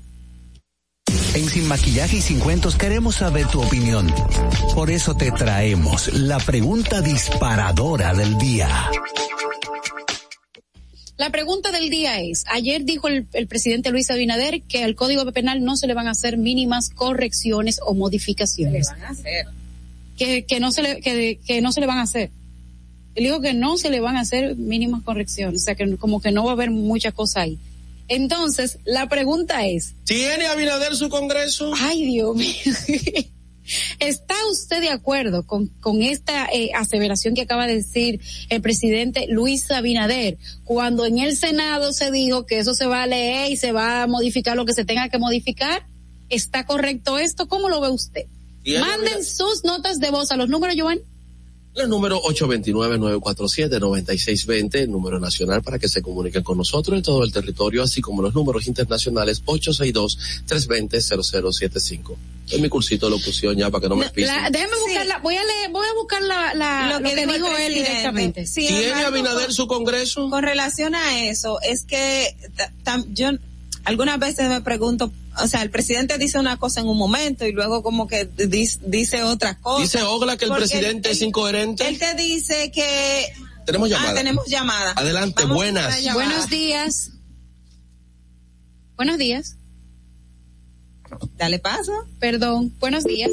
En 1.34 1.48
Sin 1.48 1.68
Maquillaje 1.68 2.16
y 2.16 2.22
Sin 2.22 2.40
Cuentos 2.40 2.74
queremos 2.76 3.14
saber 3.16 3.46
tu 3.46 3.62
opinión. 3.62 4.12
Por 4.74 4.90
eso 4.90 5.14
te 5.14 5.30
traemos 5.30 6.12
la 6.12 6.38
pregunta 6.38 7.02
disparadora 7.02 8.14
del 8.14 8.36
día. 8.38 8.90
La 11.16 11.30
pregunta 11.30 11.70
del 11.70 11.90
día 11.90 12.20
es, 12.20 12.44
ayer 12.50 12.84
dijo 12.84 13.06
el, 13.06 13.26
el, 13.34 13.46
presidente 13.46 13.90
Luis 13.90 14.10
Abinader 14.10 14.62
que 14.62 14.82
al 14.82 14.96
Código 14.96 15.30
Penal 15.30 15.62
no 15.62 15.76
se 15.76 15.86
le 15.86 15.94
van 15.94 16.08
a 16.08 16.10
hacer 16.10 16.38
mínimas 16.38 16.90
correcciones 16.90 17.78
o 17.84 17.94
modificaciones. 17.94 18.88
Se 18.88 18.94
le 18.94 19.00
van 19.00 19.08
a 19.08 19.12
hacer. 19.12 19.46
Que, 20.18 20.44
que, 20.44 20.58
no 20.58 20.72
se 20.72 20.82
le, 20.82 21.00
que, 21.00 21.38
que 21.46 21.60
no 21.60 21.72
se 21.72 21.80
le 21.80 21.86
van 21.86 21.98
a 21.98 22.02
hacer. 22.02 22.30
Él 23.14 23.24
dijo 23.24 23.40
que 23.40 23.54
no 23.54 23.76
se 23.76 23.90
le 23.90 24.00
van 24.00 24.16
a 24.16 24.20
hacer 24.20 24.56
mínimas 24.56 25.02
correcciones, 25.02 25.62
o 25.62 25.64
sea 25.64 25.76
que 25.76 25.96
como 25.96 26.20
que 26.20 26.32
no 26.32 26.44
va 26.44 26.50
a 26.50 26.54
haber 26.54 26.72
mucha 26.72 27.12
cosa 27.12 27.42
ahí. 27.42 27.58
Entonces, 28.08 28.78
la 28.84 29.08
pregunta 29.08 29.66
es. 29.66 29.94
¿Tiene 30.04 30.46
Abinader 30.46 30.96
su 30.96 31.08
congreso? 31.08 31.72
Ay, 31.80 32.04
Dios 32.04 32.36
mío. 32.36 32.54
¿Está 33.98 34.34
usted 34.50 34.80
de 34.80 34.90
acuerdo 34.90 35.46
con, 35.46 35.68
con 35.80 36.02
esta 36.02 36.46
eh, 36.52 36.70
aseveración 36.74 37.34
que 37.34 37.42
acaba 37.42 37.66
de 37.66 37.76
decir 37.76 38.20
el 38.50 38.60
presidente 38.60 39.26
Luis 39.28 39.70
Abinader 39.70 40.36
cuando 40.64 41.06
en 41.06 41.18
el 41.18 41.36
Senado 41.36 41.92
se 41.92 42.10
dijo 42.10 42.46
que 42.46 42.58
eso 42.58 42.74
se 42.74 42.86
va 42.86 43.02
a 43.02 43.06
leer 43.06 43.50
y 43.50 43.56
se 43.56 43.72
va 43.72 44.02
a 44.02 44.06
modificar 44.06 44.56
lo 44.56 44.66
que 44.66 44.74
se 44.74 44.84
tenga 44.84 45.08
que 45.08 45.18
modificar? 45.18 45.86
¿Está 46.28 46.66
correcto 46.66 47.18
esto? 47.18 47.48
¿Cómo 47.48 47.68
lo 47.68 47.80
ve 47.80 47.90
usted? 47.90 48.26
Manden 48.80 49.24
sus 49.24 49.64
notas 49.64 50.00
de 50.00 50.10
voz 50.10 50.30
a 50.30 50.36
los 50.36 50.48
números, 50.48 50.76
Joan. 50.78 51.00
El 51.76 51.88
número 51.88 52.20
829-947-9620, 52.22 54.74
el 54.76 54.90
número 54.92 55.18
nacional 55.18 55.60
para 55.62 55.76
que 55.78 55.88
se 55.88 56.02
comuniquen 56.02 56.42
con 56.44 56.56
nosotros 56.58 56.96
en 56.96 57.02
todo 57.02 57.24
el 57.24 57.32
territorio, 57.32 57.82
así 57.82 58.00
como 58.00 58.22
los 58.22 58.32
números 58.34 58.66
internacionales 58.68 59.42
862-320-0075. 59.44 62.16
Es 62.50 62.60
mi 62.60 62.68
cursito 62.68 63.06
de 63.06 63.12
locución 63.16 63.56
ya 63.56 63.70
para 63.70 63.82
que 63.82 63.88
no 63.88 63.96
me 63.96 64.08
pisen. 64.10 64.34
La- 64.42 64.50
déjame 64.50 64.74
buscarla, 64.86 65.18
voy 65.18 65.36
a 65.36 65.44
leer, 65.44 65.70
voy 65.72 65.86
a 65.86 65.94
buscar 65.94 66.22
la, 66.22 66.54
la- 66.54 66.92
lo, 66.92 66.98
que, 67.02 67.16
dijo 67.16 67.32
dijo 67.32 67.48
el 67.56 67.62
él 67.62 67.74
directamente. 67.74 68.46
Sin 68.46 68.68
¿Tiene 68.68 68.92
Abinader 69.04 69.46
con- 69.46 69.54
su 69.54 69.66
congreso? 69.66 70.28
Con 70.30 70.42
relación 70.42 70.94
a 70.94 71.24
eso, 71.26 71.58
es 71.62 71.84
que 71.84 72.36
ta- 72.56 72.72
tam- 72.84 73.06
yo 73.12 73.30
algunas 73.84 74.18
veces 74.18 74.48
me 74.48 74.60
pregunto, 74.60 75.10
o 75.42 75.46
sea, 75.48 75.62
el 75.62 75.70
presidente 75.70 76.16
dice 76.18 76.38
una 76.38 76.56
cosa 76.58 76.80
en 76.80 76.88
un 76.88 76.96
momento 76.98 77.46
y 77.46 77.52
luego 77.52 77.82
como 77.82 78.06
que 78.06 78.30
dis- 78.30 78.78
dice 78.80 79.22
otra 79.22 79.58
cosa. 79.58 79.82
Dice 79.82 80.02
Ogla 80.02 80.36
que 80.36 80.44
el 80.44 80.52
presidente 80.52 81.08
él- 81.10 81.16
es 81.16 81.22
incoherente. 81.22 81.88
Él 81.88 81.98
te 81.98 82.14
dice 82.14 82.70
que... 82.72 83.26
Tenemos 83.66 83.88
llamada. 83.88 84.10
Ah, 84.10 84.14
tenemos 84.14 84.46
llamada. 84.46 84.92
Adelante, 84.96 85.42
Vamos 85.42 85.56
buenas. 85.56 86.02
llamada. 86.02 86.28
Buenos 86.28 86.50
días. 86.50 87.10
Buenos 88.96 89.18
días. 89.18 89.56
Dale 91.36 91.58
paso. 91.58 91.92
Perdón. 92.20 92.74
Buenos 92.78 93.04
días. 93.04 93.30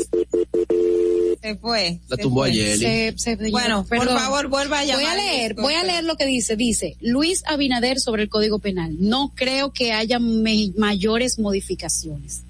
Se 1.41 1.55
fue. 1.55 1.99
La 2.07 2.15
se 2.17 2.21
tumbó 2.21 2.41
fue. 2.41 2.49
ayer. 2.51 2.77
Se- 2.77 3.13
se- 3.17 3.35
Bueno, 3.49 3.85
por 3.89 4.05
favor, 4.07 4.47
vuelva 4.47 4.79
a 4.79 4.85
llamar. 4.85 5.03
Voy 5.03 5.11
a 5.11 5.15
leer, 5.15 5.53
voy 5.55 5.73
a 5.73 5.83
leer 5.83 6.03
lo 6.03 6.15
que 6.15 6.25
dice. 6.25 6.55
Dice, 6.55 6.97
Luis 7.01 7.43
Abinader 7.47 7.99
sobre 7.99 8.23
el 8.23 8.29
Código 8.29 8.59
Penal. 8.59 8.95
No 8.99 9.31
creo 9.35 9.71
que 9.73 9.91
haya 9.91 10.19
me- 10.19 10.71
mayores 10.77 11.39
modificaciones. 11.39 12.41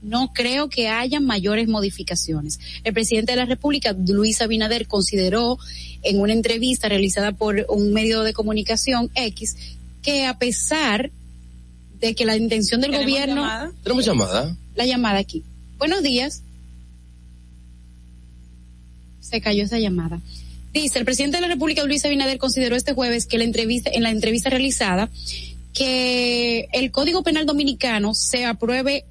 No 0.00 0.32
creo 0.32 0.68
que 0.68 0.88
haya 0.88 1.20
mayores 1.20 1.68
modificaciones. 1.68 2.58
El 2.84 2.94
presidente 2.94 3.32
de 3.32 3.36
la 3.36 3.44
República, 3.46 3.94
Luis 4.06 4.40
Abinader, 4.40 4.86
consideró 4.86 5.58
en 6.02 6.20
una 6.20 6.32
entrevista 6.32 6.88
realizada 6.88 7.32
por 7.32 7.66
un 7.68 7.92
medio 7.92 8.22
de 8.22 8.32
comunicación 8.32 9.10
X 9.14 9.56
que 10.02 10.24
a 10.24 10.38
pesar 10.38 11.10
de 12.00 12.14
que 12.14 12.24
la 12.24 12.36
intención 12.36 12.80
del 12.80 12.92
¿Tenemos 12.92 13.10
gobierno, 13.12 13.42
llamada? 13.42 13.72
Tenemos 13.82 14.04
llamada. 14.06 14.56
la 14.76 14.86
llamada 14.86 15.18
aquí. 15.18 15.42
Buenos 15.78 16.02
días. 16.02 16.42
Se 19.28 19.40
cayó 19.40 19.64
esa 19.64 19.78
llamada. 19.78 20.20
Dice, 20.72 20.98
el 20.98 21.04
presidente 21.04 21.38
de 21.38 21.42
la 21.42 21.48
República, 21.48 21.84
Luis 21.84 22.04
Abinader, 22.04 22.38
consideró 22.38 22.76
este 22.76 22.92
jueves 22.92 23.26
que 23.26 23.38
la 23.38 23.44
entrevista, 23.44 23.90
en 23.92 24.02
la 24.02 24.10
entrevista 24.10 24.50
realizada, 24.50 25.10
que 25.72 26.68
el 26.72 26.90
Código 26.90 27.22
Penal 27.22 27.46
Dominicano 27.46 28.14
se 28.14 28.44
apruebe 28.44 29.04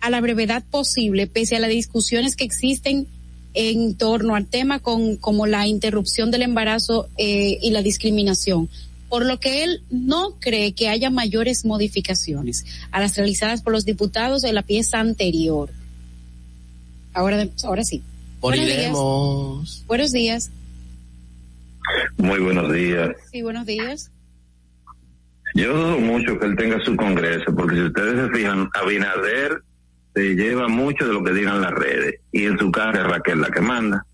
a 0.00 0.10
la 0.10 0.20
brevedad 0.20 0.64
posible, 0.70 1.26
pese 1.26 1.56
a 1.56 1.60
las 1.60 1.70
discusiones 1.70 2.34
que 2.34 2.44
existen 2.44 3.06
en 3.54 3.94
torno 3.96 4.34
al 4.34 4.46
tema 4.46 4.78
con, 4.78 5.16
como 5.16 5.46
la 5.46 5.66
interrupción 5.66 6.30
del 6.30 6.42
embarazo 6.42 7.08
eh, 7.18 7.58
y 7.60 7.70
la 7.70 7.82
discriminación. 7.82 8.68
Por 9.08 9.26
lo 9.26 9.38
que 9.38 9.62
él 9.62 9.82
no 9.90 10.36
cree 10.40 10.72
que 10.72 10.88
haya 10.88 11.10
mayores 11.10 11.64
modificaciones 11.64 12.64
a 12.90 13.00
las 13.00 13.16
realizadas 13.16 13.60
por 13.60 13.74
los 13.74 13.84
diputados 13.84 14.40
de 14.42 14.52
la 14.52 14.62
pieza 14.62 15.00
anterior. 15.00 15.70
Ahora, 17.12 17.46
ahora 17.62 17.84
sí. 17.84 18.02
Buenos 18.42 18.66
días. 18.66 18.90
Moriremos. 18.90 19.84
Buenos 19.86 20.12
días. 20.12 20.50
Muy 22.18 22.40
buenos 22.40 22.72
días. 22.72 23.10
Sí, 23.30 23.40
buenos 23.42 23.66
días. 23.66 24.10
Yo 25.54 25.76
dudo 25.76 25.98
mucho 25.98 26.38
que 26.40 26.46
él 26.46 26.56
tenga 26.56 26.84
su 26.84 26.96
congreso, 26.96 27.54
porque 27.56 27.76
si 27.76 27.82
ustedes 27.82 28.26
se 28.26 28.36
fijan, 28.36 28.68
Abinader 28.74 29.62
se 30.14 30.34
lleva 30.34 30.66
mucho 30.66 31.06
de 31.06 31.12
lo 31.12 31.22
que 31.22 31.32
digan 31.32 31.60
las 31.60 31.70
redes, 31.70 32.16
y 32.32 32.46
en 32.46 32.58
su 32.58 32.70
casa 32.72 33.00
es 33.00 33.04
Raquel 33.04 33.40
la 33.40 33.50
que 33.50 33.60
manda. 33.60 34.06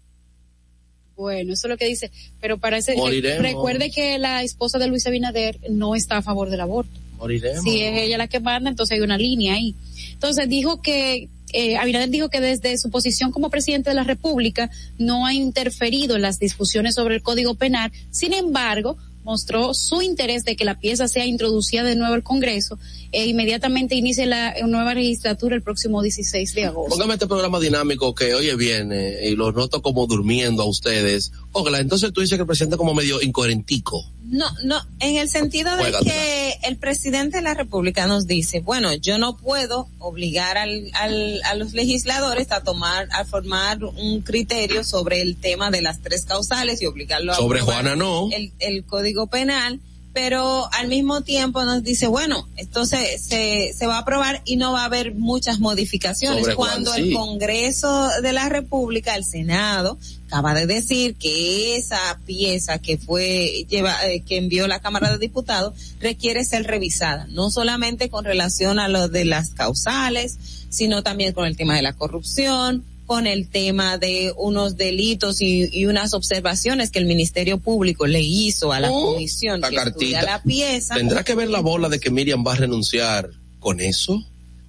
Bueno, 1.17 1.55
eso 1.55 1.67
es 1.67 1.71
lo 1.71 1.77
que 1.79 1.87
dice. 1.87 2.11
Pero 2.41 2.59
parece 2.59 2.97
Moriremos. 2.97 3.43
recuerde 3.43 3.91
que 3.91 4.19
la 4.19 4.43
esposa 4.43 4.79
de 4.79 4.89
Luis 4.89 5.07
Abinader 5.07 5.59
no 5.71 5.95
está 5.95 6.19
a 6.19 6.23
favor 6.23 6.51
del 6.51 6.61
aborto. 6.61 7.01
Moriremos. 7.17 7.63
Si 7.65 7.81
es 7.81 8.03
ella 8.03 8.19
la 8.19 8.29
que 8.29 8.41
manda, 8.41 8.69
entonces 8.69 8.97
hay 8.97 9.03
una 9.03 9.17
línea 9.17 9.55
ahí. 9.55 9.75
Entonces 10.13 10.49
dijo 10.49 10.83
que, 10.83 11.29
eh, 11.53 11.77
Abinader 11.77 12.11
dijo 12.11 12.29
que 12.29 12.41
desde 12.41 12.77
su 12.79 12.91
posición 12.91 13.33
como 13.33 13.51
presidente 13.51 13.91
de 13.91 13.97
la 13.97 14.05
República 14.05 14.71
no 14.99 15.27
ha 15.27 15.35
interferido 15.35 16.17
en 16.17 16.23
las 16.23 16.39
discusiones 16.39 16.95
sobre 16.95 17.17
el 17.17 17.23
Código 17.23 17.55
Penal. 17.55 17.93
Sin 18.11 18.33
embargo, 18.33 18.97
mostró 19.29 19.75
su 19.75 20.01
interés 20.01 20.45
de 20.45 20.57
que 20.57 20.65
la 20.65 20.79
pieza 20.79 21.07
sea 21.07 21.27
introducida 21.27 21.83
de 21.85 21.97
nuevo 21.97 22.15
al 22.15 22.23
Congreso 22.23 22.79
e 23.13 23.27
inmediatamente 23.27 23.95
inicie 23.95 24.25
la 24.25 24.55
nueva 24.67 24.95
legislatura 24.95 25.55
el 25.55 25.61
próximo 25.61 26.01
16 26.01 26.55
de 26.55 26.65
agosto. 26.65 26.95
Póngame 26.95 27.13
este 27.13 27.27
programa 27.27 27.61
dinámico 27.61 28.15
que 28.15 28.35
hoy 28.35 28.55
viene 28.57 29.29
y 29.29 29.37
los 29.37 29.55
noto 29.55 29.83
como 29.83 30.07
durmiendo 30.07 30.63
a 30.63 30.67
ustedes. 30.67 31.33
Ogla, 31.53 31.79
entonces 31.79 32.13
tú 32.13 32.21
dices 32.21 32.37
que 32.37 32.43
el 32.43 32.47
presidente 32.47 32.77
como 32.77 32.95
medio 32.95 33.23
incoherentico. 33.23 34.05
No, 34.25 34.47
no, 34.63 34.79
en 35.01 35.17
el 35.17 35.31
sentido 35.31 35.75
de 35.77 35.91
que 36.05 36.59
el 36.63 36.77
presidente 36.77 37.39
de 37.39 37.43
la 37.43 37.55
República 37.55 38.07
nos 38.07 38.27
dice, 38.27 38.61
bueno, 38.61 38.93
yo 38.95 39.17
no 39.17 39.39
puedo 39.39 39.89
obligar 39.99 40.59
al, 40.59 40.91
al, 40.93 41.41
a 41.45 41.55
los 41.55 41.73
legisladores 41.73 42.53
a 42.53 42.63
tomar, 42.63 43.09
a 43.13 43.25
formar 43.25 43.83
un 43.83 44.21
criterio 44.21 44.85
sobre 44.85 45.23
el 45.23 45.37
tema 45.37 45.71
de 45.71 45.81
las 45.81 46.03
tres 46.03 46.27
causales 46.27 46.83
y 46.83 46.87
obligarlo 46.87 47.33
a 47.33 47.37
Sobre 47.37 47.63
Juana 47.63 47.97
no. 47.97 48.29
el, 48.31 48.53
el 48.59 48.85
código 48.85 49.29
penal, 49.29 49.81
pero 50.21 50.69
al 50.73 50.89
mismo 50.89 51.21
tiempo 51.21 51.65
nos 51.65 51.85
dice, 51.85 52.09
bueno, 52.09 52.49
esto 52.57 52.87
se, 52.87 53.19
se, 53.19 53.73
se 53.73 53.87
va 53.87 53.99
a 53.99 54.01
aprobar 54.01 54.43
y 54.45 54.57
no 54.57 54.73
va 54.73 54.83
a 54.83 54.87
haber 54.87 55.15
muchas 55.15 55.61
modificaciones. 55.61 56.41
Sobre 56.41 56.57
Juan, 56.57 56.71
Cuando 56.71 56.93
sí. 56.95 57.03
el 57.03 57.15
Congreso 57.15 58.09
de 58.21 58.33
la 58.33 58.49
República, 58.49 59.15
el 59.15 59.25
Senado, 59.25 59.97
acaba 60.27 60.55
de 60.55 60.67
decir 60.67 61.15
que 61.15 61.77
esa 61.77 62.19
pieza 62.27 62.81
que 62.81 62.99
fue 62.99 63.65
lleva, 63.69 63.95
eh, 64.09 64.25
que 64.27 64.39
envió 64.39 64.67
la 64.67 64.81
Cámara 64.81 65.13
de 65.13 65.19
Diputados 65.19 65.75
requiere 66.01 66.45
ser 66.45 66.67
revisada, 66.67 67.29
no 67.31 67.53
solamente 67.53 68.11
con 68.11 68.25
relación 68.25 68.81
a 68.81 68.89
lo 68.89 69.07
de 69.07 69.25
las 69.25 69.51
causales, 69.51 70.37
sino 70.69 71.05
también 71.05 71.33
con 71.33 71.47
el 71.47 71.57
tema 71.57 71.77
de 71.77 71.83
la 71.83 71.93
corrupción, 71.93 72.85
con 73.09 73.27
el 73.27 73.49
tema 73.49 73.97
de 73.99 74.33
unos 74.37 74.77
delitos 74.77 75.41
y, 75.41 75.67
y 75.73 75.87
unas 75.87 76.13
observaciones 76.13 76.91
que 76.91 76.99
el 76.99 77.07
Ministerio 77.07 77.57
Público 77.59 78.07
le 78.07 78.21
hizo 78.21 78.71
a 78.71 78.81
la 78.81 78.91
Oh, 78.93 79.15
comisión 79.15 79.63
la 79.63 79.71
que 79.71 79.77
cartita. 79.77 80.23
la 80.23 80.43
pieza. 80.43 80.95
¿Tendrá 80.95 81.25
que 81.25 81.35
ver 81.35 81.49
la 81.49 81.61
bola 81.61 81.89
de 81.89 81.99
que 81.99 82.11
Miriam 82.11 82.45
va 82.47 82.53
a 82.53 82.57
renunciar 82.57 83.31
con 83.61 83.81
eso? 83.81 84.23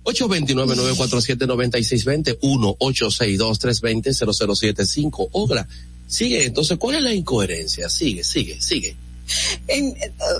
829-947-9620, 0.05 2.39
1-862-320-0075. 2.39 5.27
Ogla, 5.33 5.67
sigue, 6.07 6.45
entonces, 6.45 6.77
¿cuál 6.77 6.95
es 6.95 7.01
la 7.03 7.13
incoherencia? 7.13 7.89
Sigue, 7.89 8.23
sigue, 8.23 8.61
sigue. 8.61 8.95
En- 9.67 9.95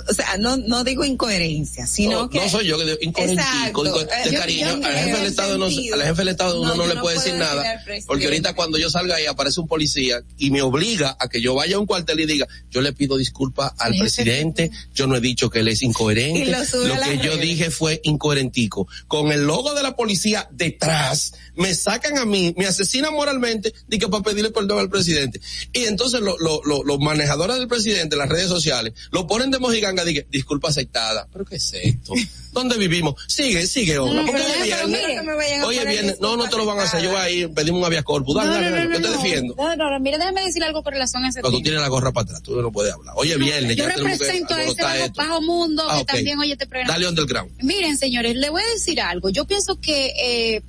o 0.08 0.12
sea, 0.14 0.36
no, 0.38 0.56
no 0.56 0.82
digo 0.84 1.04
incoherencia, 1.04 1.86
sino 1.86 2.22
no, 2.22 2.30
que... 2.30 2.38
no 2.38 2.48
soy 2.48 2.66
yo 2.66 2.78
que 2.78 2.84
digo 2.84 2.98
incoherentico, 3.00 3.42
Exacto. 3.42 3.84
inco- 3.84 3.98
de 4.24 4.28
Eh, 4.30 4.32
yo- 4.32 4.38
cariño, 4.38 4.66
al 4.68 4.82
jefe 4.94 5.10
del 5.12 5.20
el 5.20 5.26
Estado 5.26 5.58
no, 5.58 5.66
al 5.66 5.72
jefe 6.02 6.14
del 6.14 6.28
Estado 6.28 6.60
uno 6.60 6.74
No, 6.74 6.86
le 6.86 6.96
puede 6.96 7.16
decir 7.16 7.34
nada, 7.34 7.82
porque 8.06 8.24
ahorita 8.26 8.54
cuando 8.54 8.78
yo 8.78 8.90
salga 8.90 9.16
ahí 9.16 9.26
aparece 9.26 9.60
un 9.60 9.68
policía 9.68 10.22
y 10.38 10.50
me 10.50 10.62
obliga 10.62 11.16
a 11.20 11.28
que 11.28 11.40
yo 11.40 11.54
vaya 11.54 11.76
a 11.76 11.78
un 11.78 11.86
cuartel 11.86 12.20
y 12.20 12.26
diga, 12.26 12.46
yo 12.70 12.80
le 12.80 12.92
pido 12.92 13.16
disculpas 13.16 13.72
al 13.78 13.94
presidente, 13.98 14.70
yo 14.94 15.06
no 15.06 15.16
he 15.16 15.20
dicho 15.20 15.50
que 15.50 15.60
él 15.60 15.68
es 15.68 15.82
incoherente, 15.82 16.46
lo 16.50 16.58
que 17.02 17.18
yo 17.18 17.32
redes. 17.34 17.40
dije 17.40 17.70
fue 17.70 18.00
incoherentico. 18.04 18.88
Con 19.06 19.30
el 19.32 19.44
logo 19.46 19.74
de 19.74 19.82
la 19.82 19.94
policía 19.96 20.48
detrás, 20.50 21.32
me 21.54 21.74
sacan 21.74 22.18
a 22.18 22.24
mí, 22.24 22.54
me 22.56 22.66
asesinan 22.66 23.12
moralmente, 23.14 23.72
que 23.90 24.08
para 24.08 24.22
pedirle 24.24 24.50
perdón 24.50 24.78
al 24.78 24.88
presidente. 24.90 25.40
Y 25.72 25.84
entonces 25.84 26.20
lo- 26.20 26.36
lo- 26.38 26.62
los 26.84 26.98
manejadores 27.00 27.58
del 27.58 27.68
presidente, 27.68 28.16
las 28.16 28.28
redes 28.28 28.48
sociales, 28.48 28.79
lo 29.10 29.26
ponen 29.26 29.50
de 29.50 29.58
mojiganga, 29.58 30.04
di 30.04 30.14
que 30.14 30.26
disculpa 30.30 30.68
aceptada. 30.68 31.26
¿Pero 31.32 31.44
qué 31.44 31.56
es 31.56 31.72
esto? 31.74 32.12
¿Dónde 32.52 32.76
vivimos? 32.78 33.14
Sigue, 33.28 33.64
sigue, 33.66 33.94
No, 33.94 34.06
porque 34.26 34.42
hoy 34.42 35.76
viernes. 35.76 35.86
bien, 35.86 36.16
no, 36.20 36.36
no 36.36 36.48
te 36.48 36.56
lo 36.56 36.66
van 36.66 36.80
a 36.80 36.82
hacer. 36.82 37.00
Yo 37.02 37.10
voy 37.10 37.20
a 37.20 37.30
ir, 37.30 37.52
pedimos 37.54 37.78
un 37.80 37.84
avias 37.86 38.02
corpus. 38.02 38.34
Dale, 38.34 38.50
dale, 38.50 38.70
dale, 38.70 38.94
yo 38.94 39.00
te 39.02 39.10
defiendo. 39.16 39.54
No, 39.56 39.76
no, 39.76 39.90
no, 39.90 40.00
mira, 40.00 40.18
déjame 40.18 40.44
decir 40.44 40.64
algo 40.64 40.82
con 40.82 40.92
relación 40.92 41.24
a 41.24 41.28
ese 41.28 41.40
Pero 41.40 41.50
tú 41.50 41.56
tema. 41.58 41.62
tienes 41.64 41.80
la 41.80 41.88
gorra 41.88 42.12
para 42.12 42.24
atrás, 42.24 42.42
tú 42.42 42.60
no 42.60 42.72
puedes 42.72 42.92
hablar. 42.92 43.14
Oye, 43.16 43.36
viernes, 43.36 43.76
Yo 43.76 43.86
represento 43.86 44.54
a 44.54 44.62
ese 44.64 45.12
bajo, 45.14 45.40
mundo 45.42 45.84
Ah, 45.88 45.98
que 45.98 46.04
también 46.06 46.38
oye 46.40 46.52
este 46.52 46.66
programa. 46.66 46.92
Dale 46.92 47.08
underground. 47.08 47.52
Miren, 47.62 47.96
señores, 47.96 48.34
le 48.36 48.50
voy 48.50 48.62
a 48.62 48.74
decir 48.74 49.00
algo. 49.00 49.28
Yo 49.28 49.46
pienso 49.46 49.80
que 49.80 50.12
eh, 50.56 50.62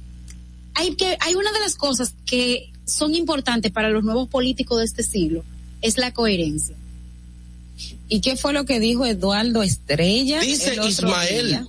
hay 0.75 0.95
que 0.95 1.17
hay 1.19 1.35
una 1.35 1.51
de 1.51 1.59
las 1.59 1.75
cosas 1.75 2.13
que 2.25 2.71
son 2.85 3.15
importantes 3.15 3.71
para 3.71 3.89
los 3.89 4.03
nuevos 4.03 4.27
políticos 4.27 4.79
de 4.79 4.85
este 4.85 5.03
siglo 5.03 5.43
es 5.81 5.97
la 5.97 6.13
coherencia. 6.13 6.75
¿Y 8.13 8.19
qué 8.19 8.35
fue 8.35 8.51
lo 8.51 8.65
que 8.65 8.81
dijo 8.81 9.05
Eduardo 9.05 9.63
Estrella? 9.63 10.41
Dice 10.41 10.75
Ismael. 10.85 11.47
día? 11.47 11.67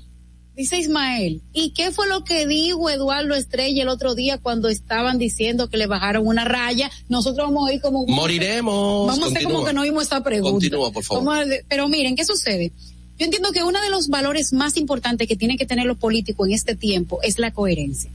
Dice 0.56 0.76
Ismael, 0.76 1.40
¿y 1.52 1.70
qué 1.70 1.92
fue 1.92 2.08
lo 2.08 2.24
que 2.24 2.48
dijo 2.48 2.90
Eduardo 2.90 3.36
Estrella 3.36 3.84
el 3.84 3.88
otro 3.88 4.16
día 4.16 4.38
cuando 4.38 4.68
estaban 4.68 5.18
diciendo 5.18 5.68
que 5.70 5.76
le 5.76 5.86
bajaron 5.86 6.26
una 6.26 6.44
raya? 6.44 6.90
Nosotros 7.08 7.46
vamos 7.46 7.70
a 7.70 7.72
ir 7.72 7.80
como... 7.80 8.04
Moriremos. 8.08 9.06
Vamos 9.06 9.28
a 9.28 9.30
hacer 9.30 9.44
como 9.44 9.64
que 9.64 9.72
no 9.72 9.82
oímos 9.82 10.02
esta 10.02 10.20
pregunta. 10.24 10.50
Continúa, 10.50 10.90
por 10.90 11.04
favor. 11.04 11.32
A- 11.42 11.46
pero 11.68 11.88
miren, 11.88 12.16
¿qué 12.16 12.24
sucede? 12.24 12.72
Yo 13.20 13.24
entiendo 13.24 13.52
que 13.52 13.62
uno 13.62 13.80
de 13.80 13.88
los 13.88 14.08
valores 14.08 14.52
más 14.52 14.76
importantes 14.76 15.28
que 15.28 15.36
tienen 15.36 15.56
que 15.56 15.64
tener 15.64 15.86
los 15.86 15.96
políticos 15.98 16.48
en 16.48 16.54
este 16.54 16.74
tiempo 16.74 17.20
es 17.22 17.38
la 17.38 17.52
coherencia. 17.52 18.10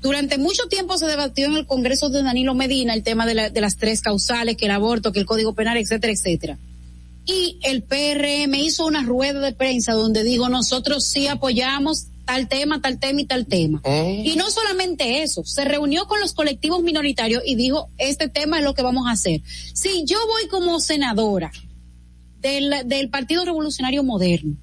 Durante 0.00 0.36
mucho 0.36 0.64
tiempo 0.68 0.98
se 0.98 1.06
debatió 1.06 1.46
en 1.46 1.54
el 1.54 1.66
Congreso 1.66 2.08
de 2.10 2.24
Danilo 2.24 2.54
Medina 2.56 2.92
el 2.92 3.04
tema 3.04 3.24
de, 3.24 3.34
la, 3.34 3.50
de 3.50 3.60
las 3.60 3.76
tres 3.76 4.00
causales, 4.02 4.56
que 4.56 4.64
el 4.64 4.72
aborto, 4.72 5.12
que 5.12 5.20
el 5.20 5.26
Código 5.26 5.54
Penal, 5.54 5.76
etcétera, 5.76 6.12
etcétera. 6.12 6.58
Y 7.24 7.58
el 7.62 7.82
PRM 7.82 8.54
hizo 8.54 8.86
una 8.86 9.02
rueda 9.02 9.40
de 9.40 9.52
prensa 9.52 9.92
donde 9.92 10.24
dijo 10.24 10.48
nosotros 10.48 11.06
sí 11.06 11.28
apoyamos 11.28 12.06
tal 12.24 12.48
tema, 12.48 12.80
tal 12.80 12.98
tema 12.98 13.20
y 13.20 13.26
tal 13.26 13.46
tema. 13.46 13.80
Oh. 13.84 14.22
Y 14.24 14.34
no 14.36 14.50
solamente 14.50 15.22
eso, 15.22 15.44
se 15.44 15.64
reunió 15.64 16.06
con 16.06 16.20
los 16.20 16.32
colectivos 16.32 16.82
minoritarios 16.82 17.42
y 17.44 17.54
dijo, 17.54 17.88
este 17.98 18.28
tema 18.28 18.58
es 18.58 18.64
lo 18.64 18.74
que 18.74 18.82
vamos 18.82 19.06
a 19.06 19.12
hacer. 19.12 19.42
Si 19.74 20.04
yo 20.04 20.18
voy 20.26 20.48
como 20.48 20.80
senadora 20.80 21.52
del, 22.40 22.74
del 22.86 23.08
Partido 23.08 23.44
Revolucionario 23.44 24.02
Moderno 24.02 24.56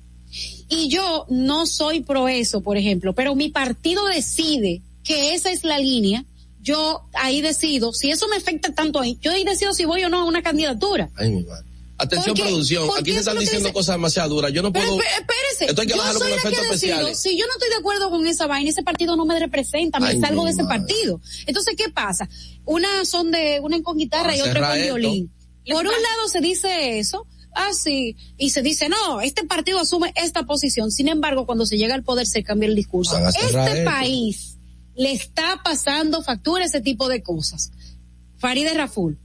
y 0.68 0.90
yo 0.90 1.26
no 1.30 1.66
soy 1.66 2.02
pro 2.02 2.28
eso, 2.28 2.62
por 2.62 2.78
ejemplo, 2.78 3.14
pero 3.14 3.36
mi 3.36 3.50
partido 3.50 4.06
decide 4.06 4.82
que 5.04 5.34
esa 5.34 5.52
es 5.52 5.64
la 5.64 5.80
línea, 5.80 6.26
yo 6.62 7.04
ahí 7.14 7.42
decido, 7.42 7.94
si 7.94 8.12
eso 8.12 8.28
me 8.28 8.36
afecta 8.36 8.74
tanto 8.74 9.00
ahí, 9.00 9.18
yo 9.22 9.32
ahí 9.32 9.44
decido 9.44 9.74
si 9.74 9.86
voy 9.86 10.04
o 10.04 10.10
no 10.10 10.20
a 10.20 10.26
una 10.26 10.42
candidatura. 10.42 11.10
Ay, 11.16 11.32
mi 11.32 11.44
madre. 11.44 11.69
Atención 12.02 12.34
Porque- 12.36 12.44
producción, 12.50 12.86
porque 12.88 13.02
aquí 13.02 13.12
se 13.12 13.20
están 13.20 13.38
diciendo 13.38 13.68
dice- 13.68 13.74
cosas 13.74 13.96
demasiado 13.96 14.30
duras. 14.30 14.54
Yo 14.54 14.62
no 14.62 14.72
Pero 14.72 14.86
puedo. 14.88 15.02
espé- 15.02 15.20
espérese, 15.20 15.66
Esto 15.66 15.82
hay 15.82 15.88
que 15.88 15.94
yo 15.94 15.98
bajarlo 16.00 16.20
soy 16.20 16.30
con 16.30 16.36
la 16.38 16.42
que 16.42 16.48
efectos 16.48 16.66
especiales. 16.76 17.20
Si 17.20 17.38
yo 17.38 17.46
no 17.46 17.54
estoy 17.54 17.70
de 17.70 17.76
acuerdo 17.76 18.10
con 18.10 18.26
esa 18.26 18.48
vaina, 18.48 18.70
ese 18.70 18.84
partido 18.84 19.16
no 19.18 19.26
me 19.26 19.38
representa, 19.38 20.00
me 20.00 20.08
Ay, 20.08 20.22
salgo 20.22 20.46
de 20.46 20.52
ese 20.52 20.64
madre. 20.64 20.80
partido. 20.80 21.22
Entonces, 21.46 21.76
¿qué 21.78 21.90
pasa? 21.90 22.30
Una 22.66 23.04
son 23.06 23.32
de, 23.32 23.60
una 23.62 23.82
con 23.84 23.98
guitarra 23.98 24.32
Ah, 24.32 24.38
y 24.38 24.42
otra 24.42 24.70
con 24.70 24.78
esto. 24.78 24.96
violín. 24.96 25.32
Por 25.70 25.86
un 25.86 25.92
lado 25.92 26.28
se 26.32 26.40
dice 26.40 27.00
eso, 27.00 27.28
así, 27.54 28.16
y 28.38 28.52
se 28.52 28.62
dice, 28.62 28.88
no, 28.90 29.20
este 29.22 29.44
partido 29.46 29.80
asume 29.80 30.14
esta 30.16 30.44
posición. 30.44 30.92
Sin 30.92 31.10
embargo, 31.10 31.46
cuando 31.46 31.66
se 31.66 31.78
llega 31.78 31.96
al 31.96 32.04
poder 32.04 32.26
se 32.28 32.44
cambia 32.44 32.70
el 32.70 32.76
discurso. 32.76 33.18
Este 33.28 33.46
esto. 33.46 33.84
país 33.92 34.58
le 34.96 35.12
está 35.12 35.62
pasando 35.64 36.24
factura 36.24 36.64
a 36.64 36.68
ese 36.68 36.80
tipo 36.82 37.08
de 37.10 37.22
cosas. 37.22 37.72
Farideh 38.38 38.74
Raful, 38.74 39.20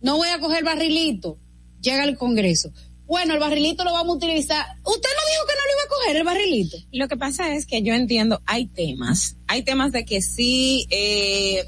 no 0.00 0.16
voy 0.18 0.28
a 0.28 0.38
coger 0.38 0.58
el 0.58 0.64
barrilito, 0.64 1.38
llega 1.84 2.02
al 2.02 2.16
Congreso. 2.16 2.72
Bueno, 3.06 3.34
el 3.34 3.40
barrilito 3.40 3.84
lo 3.84 3.92
vamos 3.92 4.14
a 4.14 4.16
utilizar. 4.16 4.64
Usted 4.82 5.08
no 5.08 5.30
dijo 5.30 5.46
que 5.46 5.54
no 5.54 5.66
lo 5.66 5.72
iba 5.72 5.82
a 5.84 5.88
coger 5.88 6.16
el 6.16 6.24
barrilito. 6.24 6.76
Lo 6.90 7.06
que 7.06 7.16
pasa 7.16 7.54
es 7.54 7.66
que 7.66 7.82
yo 7.82 7.92
entiendo, 7.92 8.42
hay 8.46 8.66
temas, 8.66 9.36
hay 9.46 9.62
temas 9.62 9.92
de 9.92 10.04
que 10.06 10.22
sí, 10.22 10.86
eh, 10.90 11.64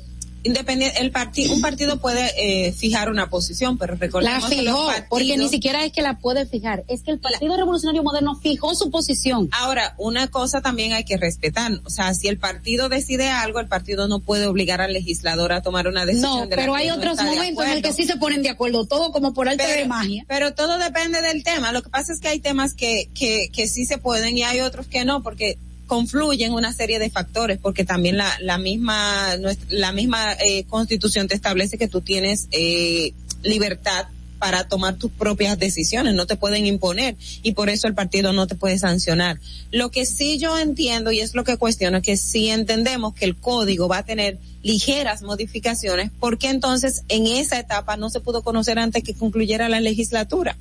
independiente, 0.47 1.01
el 1.01 1.10
partido, 1.10 1.52
un 1.55 1.60
partido 1.60 1.98
puede 2.01 2.31
eh, 2.68 2.73
fijar 2.73 3.10
una 3.10 3.28
posición, 3.28 3.77
pero 3.78 3.94
La 3.94 3.98
recordemos 4.01 4.48
que 4.48 4.62
los 4.62 4.74
fijó, 4.74 4.86
porque 5.09 5.24
partidos- 5.28 5.39
ni 5.39 5.48
siquiera 5.48 5.85
es 5.85 5.93
que 5.93 6.02
la 6.02 6.18
puede 6.18 6.47
fijar, 6.47 6.85
es 6.89 7.02
que 7.02 7.10
el 7.10 7.18
Partido 7.18 7.56
Revolucionario 7.56 8.02
Moderno 8.02 8.35
fijó 8.36 8.74
su 8.74 8.90
posición. 8.90 9.48
Ahora, 9.52 9.94
una 9.98 10.28
cosa 10.28 10.60
también 10.62 10.93
hay 10.93 11.05
que 11.05 11.16
respetar, 11.16 11.73
o 11.85 11.90
sea, 11.90 12.14
si 12.14 12.28
el 12.28 12.39
partido 12.39 12.89
decide 12.89 13.28
algo, 13.28 13.60
el 13.60 13.68
partido 13.68 14.09
no 14.09 14.20
puede 14.20 14.47
obligar 14.47 14.81
al 14.81 14.93
legislador 14.93 15.52
a 15.52 15.62
tomar 15.62 15.86
una 15.89 16.06
decisión. 16.06 16.31
No, 16.31 16.47
de 16.47 16.51
la 16.51 16.56
pero 16.56 16.73
que 16.74 16.78
hay 16.81 16.89
no 16.89 16.94
otros 16.97 17.16
de 17.18 17.24
momentos 17.24 17.64
en 17.66 17.70
el 17.73 17.82
que 17.82 17.93
sí 17.93 18.05
se 18.05 18.16
ponen 18.16 18.43
de 18.43 18.51
acuerdo, 18.51 18.86
todo 18.86 19.12
como 19.12 19.35
por 19.35 19.48
arte 19.48 19.66
de 19.66 19.85
magia. 19.86 20.24
Pero 20.28 20.55
todo 20.55 20.78
depende 20.78 21.20
del 21.23 21.43
tema. 21.44 21.73
Lo 21.73 21.82
que 21.82 21.90
pasa 21.90 22.12
es 22.12 22.20
que 22.20 22.28
hay 22.28 22.39
temas 22.40 22.74
que, 22.74 23.09
que, 23.14 23.48
que 23.52 23.68
sí 23.68 23.85
se 23.85 23.98
pueden 23.98 24.36
y 24.39 24.43
hay 24.44 24.60
otros 24.60 24.86
que 24.86 25.05
no, 25.05 25.23
porque 25.23 25.59
confluyen 25.86 26.52
una 26.52 26.72
serie 26.72 26.98
de 26.98 27.10
factores, 27.10 27.58
porque 27.58 27.84
también 27.84 28.16
la, 28.16 28.30
la 28.40 28.58
misma, 28.58 29.36
la 29.68 29.92
misma 29.92 30.34
eh, 30.34 30.64
constitución 30.64 31.28
te 31.28 31.34
establece 31.34 31.78
que 31.78 31.88
tú 31.88 32.00
tienes 32.00 32.48
eh, 32.50 33.12
libertad 33.42 34.06
para 34.38 34.68
tomar 34.68 34.96
tus 34.96 35.10
propias 35.10 35.58
decisiones, 35.58 36.14
no 36.14 36.26
te 36.26 36.36
pueden 36.36 36.66
imponer 36.66 37.16
y 37.42 37.52
por 37.52 37.70
eso 37.70 37.88
el 37.88 37.94
partido 37.94 38.32
no 38.32 38.46
te 38.46 38.54
puede 38.54 38.78
sancionar. 38.78 39.38
Lo 39.70 39.90
que 39.90 40.04
sí 40.04 40.38
yo 40.38 40.58
entiendo 40.58 41.10
y 41.10 41.20
es 41.20 41.34
lo 41.34 41.44
que 41.44 41.56
cuestiono, 41.56 41.98
es 41.98 42.02
que 42.02 42.16
si 42.16 42.48
entendemos 42.48 43.14
que 43.14 43.24
el 43.24 43.36
código 43.36 43.88
va 43.88 43.98
a 43.98 44.04
tener 44.04 44.38
ligeras 44.62 45.22
modificaciones, 45.22 46.10
¿por 46.20 46.38
qué 46.38 46.50
entonces 46.50 47.02
en 47.08 47.26
esa 47.26 47.58
etapa 47.58 47.96
no 47.96 48.10
se 48.10 48.20
pudo 48.20 48.42
conocer 48.42 48.78
antes 48.78 49.02
que 49.02 49.14
concluyera 49.14 49.68
la 49.68 49.80
legislatura? 49.80 50.56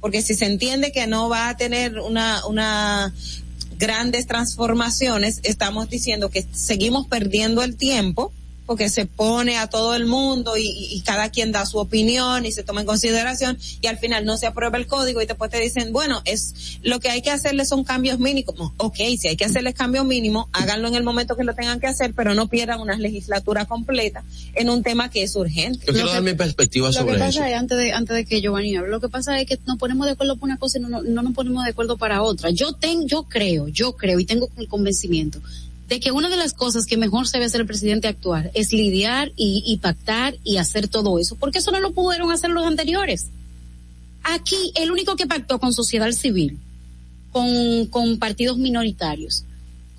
Porque 0.00 0.22
si 0.22 0.34
se 0.34 0.46
entiende 0.46 0.92
que 0.92 1.06
no 1.06 1.28
va 1.28 1.50
a 1.50 1.56
tener 1.56 2.00
una, 2.00 2.44
una 2.46 3.14
grandes 3.80 4.26
transformaciones, 4.26 5.40
estamos 5.42 5.88
diciendo 5.88 6.28
que 6.28 6.46
seguimos 6.52 7.08
perdiendo 7.08 7.62
el 7.62 7.76
tiempo 7.76 8.30
porque 8.70 8.88
se 8.88 9.04
pone 9.04 9.58
a 9.58 9.66
todo 9.66 9.96
el 9.96 10.06
mundo 10.06 10.56
y, 10.56 10.62
y- 10.68 11.00
cada 11.00 11.28
quien 11.30 11.50
da 11.50 11.66
su 11.66 11.78
opinión 11.78 12.46
y 12.46 12.52
se 12.52 12.62
toma 12.62 12.82
en 12.82 12.86
consideración 12.86 13.58
y 13.80 13.88
al 13.88 13.98
final 13.98 14.24
no 14.24 14.36
se 14.36 14.46
aprueba 14.46 14.78
el 14.78 14.86
código 14.86 15.20
y 15.20 15.26
después 15.26 15.50
te 15.50 15.58
dicen, 15.58 15.92
bueno, 15.92 16.22
es 16.24 16.78
lo 16.82 17.00
que 17.00 17.10
hay 17.10 17.20
que 17.20 17.32
hacerle 17.32 17.64
son 17.64 17.82
cambios 17.82 18.20
mínimos. 18.20 18.70
Ok, 18.76 18.94
si 19.18 19.26
hay 19.26 19.34
que 19.36 19.44
hacerles 19.44 19.74
cambios 19.74 20.06
mínimos, 20.06 20.46
háganlo 20.52 20.86
en 20.86 20.94
el 20.94 21.02
momento 21.02 21.36
que 21.36 21.42
lo 21.42 21.52
tengan 21.56 21.80
que 21.80 21.88
hacer, 21.88 22.14
pero 22.14 22.36
no 22.36 22.46
pierdan 22.46 22.78
una 22.80 22.96
legislatura 22.96 23.64
completa 23.64 24.22
en 24.54 24.70
un 24.70 24.84
tema 24.84 25.10
que 25.10 25.24
es 25.24 25.34
urgente. 25.34 25.86
Yo 25.88 25.92
quiero 25.92 26.12
dar 26.12 26.22
mi 26.22 26.34
perspectiva 26.34 26.86
Lo 26.86 26.92
que 26.92 26.98
sobre 27.00 27.14
pasa 27.18 27.28
eso. 27.28 27.44
es, 27.46 27.54
antes 27.56 27.76
de, 27.76 27.92
antes 27.92 28.14
de 28.14 28.24
que 28.24 28.40
Giovanni 28.40 28.76
hable, 28.76 28.90
lo 28.90 29.00
que 29.00 29.08
pasa 29.08 29.40
es 29.40 29.48
que 29.48 29.58
nos 29.66 29.78
ponemos 29.78 30.06
de 30.06 30.12
acuerdo 30.12 30.36
por 30.36 30.44
una 30.48 30.58
cosa 30.58 30.78
y 30.78 30.82
no, 30.82 30.88
no, 30.88 31.02
no 31.02 31.22
nos 31.22 31.34
ponemos 31.34 31.64
de 31.64 31.70
acuerdo 31.70 31.96
para 31.96 32.22
otra. 32.22 32.50
Yo 32.50 32.72
tengo, 32.74 33.04
yo 33.08 33.24
creo, 33.24 33.66
yo 33.66 33.96
creo 33.96 34.20
y 34.20 34.24
tengo 34.26 34.48
el 34.58 34.68
convencimiento 34.68 35.40
de 35.90 35.98
que 35.98 36.12
una 36.12 36.28
de 36.28 36.36
las 36.36 36.54
cosas 36.54 36.86
que 36.86 36.96
mejor 36.96 37.26
se 37.26 37.36
debe 37.36 37.46
hacer 37.46 37.60
el 37.60 37.66
presidente 37.66 38.06
actuar 38.06 38.52
es 38.54 38.72
lidiar 38.72 39.32
y, 39.34 39.64
y 39.66 39.78
pactar 39.78 40.36
y 40.44 40.58
hacer 40.58 40.86
todo 40.86 41.18
eso, 41.18 41.34
porque 41.34 41.58
eso 41.58 41.72
no 41.72 41.80
lo 41.80 41.90
pudieron 41.90 42.30
hacer 42.30 42.48
los 42.50 42.64
anteriores. 42.64 43.26
Aquí 44.22 44.72
el 44.76 44.92
único 44.92 45.16
que 45.16 45.26
pactó 45.26 45.58
con 45.58 45.72
sociedad 45.72 46.12
civil, 46.12 46.60
con, 47.32 47.86
con 47.86 48.20
partidos 48.20 48.56
minoritarios, 48.56 49.44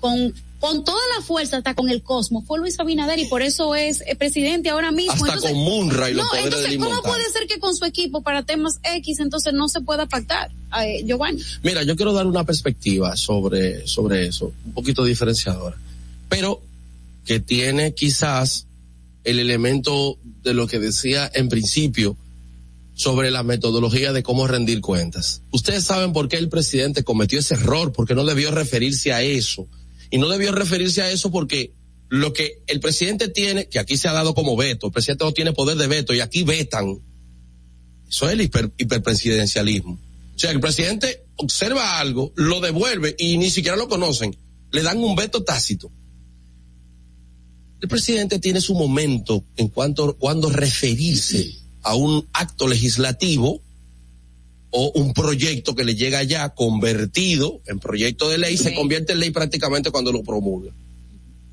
con, 0.00 0.32
con 0.62 0.84
toda 0.84 1.00
la 1.18 1.24
fuerza, 1.24 1.56
hasta 1.56 1.74
con 1.74 1.90
el 1.90 2.04
cosmos, 2.04 2.44
fue 2.46 2.56
Luis 2.60 2.78
Abinader 2.78 3.18
y 3.18 3.24
por 3.24 3.42
eso 3.42 3.74
es 3.74 4.00
eh, 4.06 4.14
presidente 4.14 4.70
ahora 4.70 4.92
mismo. 4.92 5.14
Hasta 5.14 5.34
Entonces, 5.34 5.50
con 5.50 5.60
Munra 5.60 6.08
y 6.08 6.14
los 6.14 6.24
no, 6.24 6.38
entonces, 6.38 6.78
¿cómo 6.78 7.02
puede 7.02 7.24
ser 7.32 7.48
que 7.48 7.58
con 7.58 7.74
su 7.74 7.84
equipo 7.84 8.22
para 8.22 8.44
temas 8.44 8.78
X 8.84 9.18
entonces 9.18 9.54
no 9.54 9.68
se 9.68 9.80
pueda 9.80 10.06
pactar? 10.06 10.52
Eh, 10.80 11.02
Giovanni. 11.04 11.42
Mira, 11.64 11.82
yo 11.82 11.96
quiero 11.96 12.12
dar 12.12 12.28
una 12.28 12.44
perspectiva 12.44 13.16
sobre, 13.16 13.88
sobre 13.88 14.28
eso, 14.28 14.52
un 14.64 14.72
poquito 14.72 15.02
diferenciadora, 15.02 15.76
pero 16.28 16.62
que 17.24 17.40
tiene 17.40 17.92
quizás 17.92 18.68
el 19.24 19.40
elemento 19.40 20.16
de 20.44 20.54
lo 20.54 20.68
que 20.68 20.78
decía 20.78 21.28
en 21.34 21.48
principio 21.48 22.16
sobre 22.94 23.32
la 23.32 23.42
metodología 23.42 24.12
de 24.12 24.22
cómo 24.22 24.46
rendir 24.46 24.80
cuentas. 24.80 25.42
Ustedes 25.50 25.82
saben 25.82 26.12
por 26.12 26.28
qué 26.28 26.36
el 26.36 26.48
presidente 26.48 27.02
cometió 27.02 27.40
ese 27.40 27.54
error, 27.54 27.92
porque 27.92 28.14
no 28.14 28.24
debió 28.24 28.52
referirse 28.52 29.12
a 29.12 29.22
eso. 29.22 29.66
Y 30.12 30.18
no 30.18 30.28
debió 30.28 30.52
referirse 30.52 31.02
a 31.02 31.10
eso 31.10 31.32
porque 31.32 31.72
lo 32.10 32.34
que 32.34 32.62
el 32.66 32.78
presidente 32.80 33.28
tiene, 33.28 33.68
que 33.68 33.78
aquí 33.78 33.96
se 33.96 34.06
ha 34.06 34.12
dado 34.12 34.34
como 34.34 34.54
veto, 34.54 34.88
el 34.88 34.92
presidente 34.92 35.24
no 35.24 35.32
tiene 35.32 35.54
poder 35.54 35.78
de 35.78 35.86
veto 35.86 36.12
y 36.12 36.20
aquí 36.20 36.44
vetan. 36.44 37.00
Eso 38.08 38.28
es 38.28 38.32
el 38.34 38.40
hiper- 38.42 38.72
hiperpresidencialismo. 38.76 39.98
O 40.36 40.38
sea, 40.38 40.50
el 40.50 40.60
presidente 40.60 41.24
observa 41.36 41.98
algo, 41.98 42.30
lo 42.36 42.60
devuelve 42.60 43.16
y 43.18 43.38
ni 43.38 43.48
siquiera 43.50 43.76
lo 43.76 43.88
conocen. 43.88 44.36
Le 44.70 44.82
dan 44.82 44.98
un 44.98 45.16
veto 45.16 45.42
tácito. 45.42 45.90
El 47.80 47.88
presidente 47.88 48.38
tiene 48.38 48.60
su 48.60 48.74
momento 48.74 49.44
en 49.56 49.68
cuanto 49.68 50.16
cuando 50.18 50.50
referirse 50.50 51.54
a 51.82 51.94
un 51.94 52.28
acto 52.34 52.68
legislativo 52.68 53.62
o 54.74 54.90
un 54.94 55.12
proyecto 55.12 55.74
que 55.74 55.84
le 55.84 55.94
llega 55.94 56.22
ya 56.22 56.48
convertido 56.54 57.60
en 57.66 57.78
proyecto 57.78 58.28
de 58.30 58.38
ley, 58.38 58.56
se 58.56 58.74
convierte 58.74 59.12
en 59.12 59.20
ley 59.20 59.30
prácticamente 59.30 59.90
cuando 59.90 60.10
lo 60.12 60.22
promulga. 60.22 60.72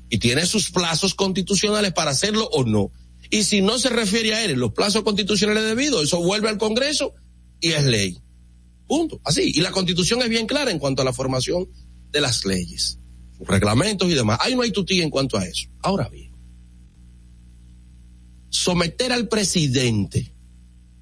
Y 0.08 0.18
tiene 0.18 0.46
sus 0.46 0.70
plazos 0.70 1.14
constitucionales 1.14 1.92
para 1.92 2.10
hacerlo 2.12 2.48
o 2.52 2.64
no. 2.64 2.90
Y 3.30 3.44
si 3.44 3.60
no 3.60 3.78
se 3.78 3.90
refiere 3.90 4.34
a 4.34 4.44
él 4.44 4.52
en 4.52 4.58
los 4.60 4.72
plazos 4.72 5.02
constitucionales 5.04 5.64
debidos, 5.64 6.02
eso 6.04 6.20
vuelve 6.22 6.48
al 6.48 6.58
Congreso 6.58 7.14
y 7.60 7.72
es 7.72 7.84
ley. 7.84 8.18
Punto. 8.88 9.20
Así. 9.22 9.52
Y 9.54 9.60
la 9.60 9.70
constitución 9.70 10.20
es 10.22 10.28
bien 10.30 10.46
clara 10.46 10.70
en 10.70 10.78
cuanto 10.80 11.02
a 11.02 11.04
la 11.04 11.12
formación 11.12 11.68
de 12.10 12.20
las 12.22 12.44
leyes, 12.44 12.98
sus 13.38 13.46
reglamentos 13.46 14.08
y 14.10 14.14
demás. 14.14 14.38
Ahí 14.42 14.56
no 14.56 14.62
hay 14.62 14.72
tutía 14.72 15.04
en 15.04 15.10
cuanto 15.10 15.36
a 15.36 15.44
eso. 15.44 15.68
Ahora 15.82 16.08
bien, 16.08 16.32
someter 18.48 19.12
al 19.12 19.28
presidente, 19.28 20.34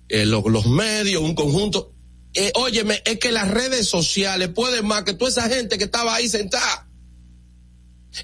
eh, 0.08 0.26
lo- 0.26 0.48
los 0.48 0.66
medios, 0.66 1.22
un 1.22 1.34
conjunto, 1.34 1.94
eh, 2.34 2.52
óyeme, 2.54 3.02
es 3.04 3.18
que 3.18 3.32
las 3.32 3.50
redes 3.50 3.88
sociales 3.88 4.48
pueden 4.48 4.86
más 4.86 5.04
que 5.04 5.14
toda 5.14 5.30
esa 5.30 5.48
gente 5.48 5.78
que 5.78 5.84
estaba 5.84 6.14
ahí 6.14 6.28
sentada. 6.28 6.88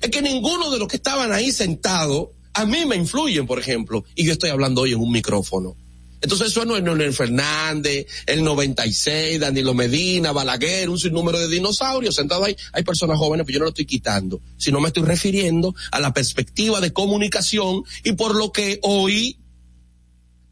Es 0.01 0.11
que 0.11 0.23
ninguno 0.23 0.71
de 0.71 0.79
los 0.79 0.89
que 0.89 0.97
estaban 0.97 1.33
ahí 1.33 1.53
sentados, 1.53 2.29
a 2.53 2.67
mí 2.67 2.85
me 2.87 2.97
influyen, 2.97 3.47
por 3.47 3.59
ejemplo, 3.59 4.05
y 4.15 4.25
yo 4.25 4.33
estoy 4.33 4.51
hablando 4.51 4.83
hoy 4.83 4.93
en 4.93 5.01
un 5.01 5.11
micrófono. 5.11 5.77
Entonces 6.21 6.49
eso 6.49 6.65
no 6.65 6.75
es 6.75 6.83
Leonel 6.83 7.13
Fernández, 7.13 8.07
el 8.25 8.43
96, 8.43 9.39
Danilo 9.39 9.75
Medina, 9.75 10.33
Balaguer, 10.33 10.89
un 10.89 10.99
sinnúmero 10.99 11.39
de 11.39 11.49
dinosaurios 11.49 12.15
sentados 12.15 12.47
ahí. 12.47 12.57
Hay 12.73 12.83
personas 12.83 13.19
jóvenes, 13.19 13.45
pero 13.45 13.55
yo 13.55 13.59
no 13.59 13.65
lo 13.67 13.71
estoy 13.71 13.85
quitando, 13.85 14.41
sino 14.57 14.81
me 14.81 14.89
estoy 14.89 15.03
refiriendo 15.03 15.75
a 15.91 16.01
la 16.01 16.15
perspectiva 16.15 16.81
de 16.81 16.95
comunicación 16.95 17.85
y 18.05 18.13
por 18.13 18.35
lo 18.35 18.53
que 18.53 18.79
hoy 18.83 19.39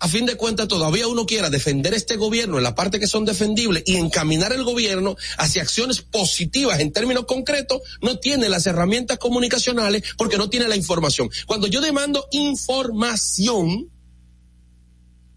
a 0.03 0.09
fin 0.09 0.27
de 0.27 0.35
cuentas 0.35 0.67
todavía 0.67 1.07
uno 1.07 1.27
quiera 1.27 1.49
defender 1.49 1.95
este 1.95 2.17
gobierno 2.17 2.59
en 2.59 2.65
la 2.65 2.75
parte 2.75 2.99
que 2.99 3.07
son 3.07 3.25
defendibles 3.25 3.85
y 3.87 3.95
encaminar 3.95 4.53
el 4.53 4.65
gobierno 4.65 5.15
hacia 5.39 5.63
acciones 5.63 6.03
positivas 6.03 6.81
en 6.81 6.93
términos 6.93 7.25
concretos, 7.25 7.83
no 8.01 8.19
tiene 8.19 8.49
las 8.49 8.67
herramientas 8.67 9.19
comunicacionales 9.19 10.03
porque 10.19 10.39
no 10.39 10.51
tiene 10.51 10.67
la 10.67 10.75
información. 10.75 11.31
Cuando 11.47 11.69
yo 11.69 11.81
demando 11.81 12.27
información, 12.33 13.93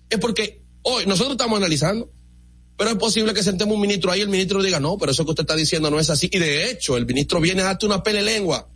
es 0.10 0.18
porque 0.18 0.64
hoy 0.82 1.06
nosotros 1.06 1.34
estamos 1.34 1.58
analizando, 1.58 2.12
pero 2.76 2.90
es 2.90 2.98
posible 2.98 3.36
que 3.36 3.44
sentemos 3.44 3.76
un 3.76 3.82
ministro 3.82 4.12
ahí 4.12 4.22
y 4.22 4.24
el 4.24 4.30
ministro 4.30 4.64
diga, 4.64 4.80
no, 4.80 4.98
pero 4.98 5.12
eso 5.12 5.26
que 5.26 5.30
usted 5.30 5.44
está 5.44 5.56
diciendo 5.56 5.92
no 5.92 6.00
es 6.00 6.10
así. 6.10 6.28
Y 6.32 6.40
de 6.40 6.72
hecho, 6.72 6.98
el 6.98 7.06
ministro 7.06 7.40
viene 7.40 7.62
a 7.62 7.66
darte 7.66 7.86
una 7.86 8.02
pele 8.02 8.24
lengua. 8.24 8.68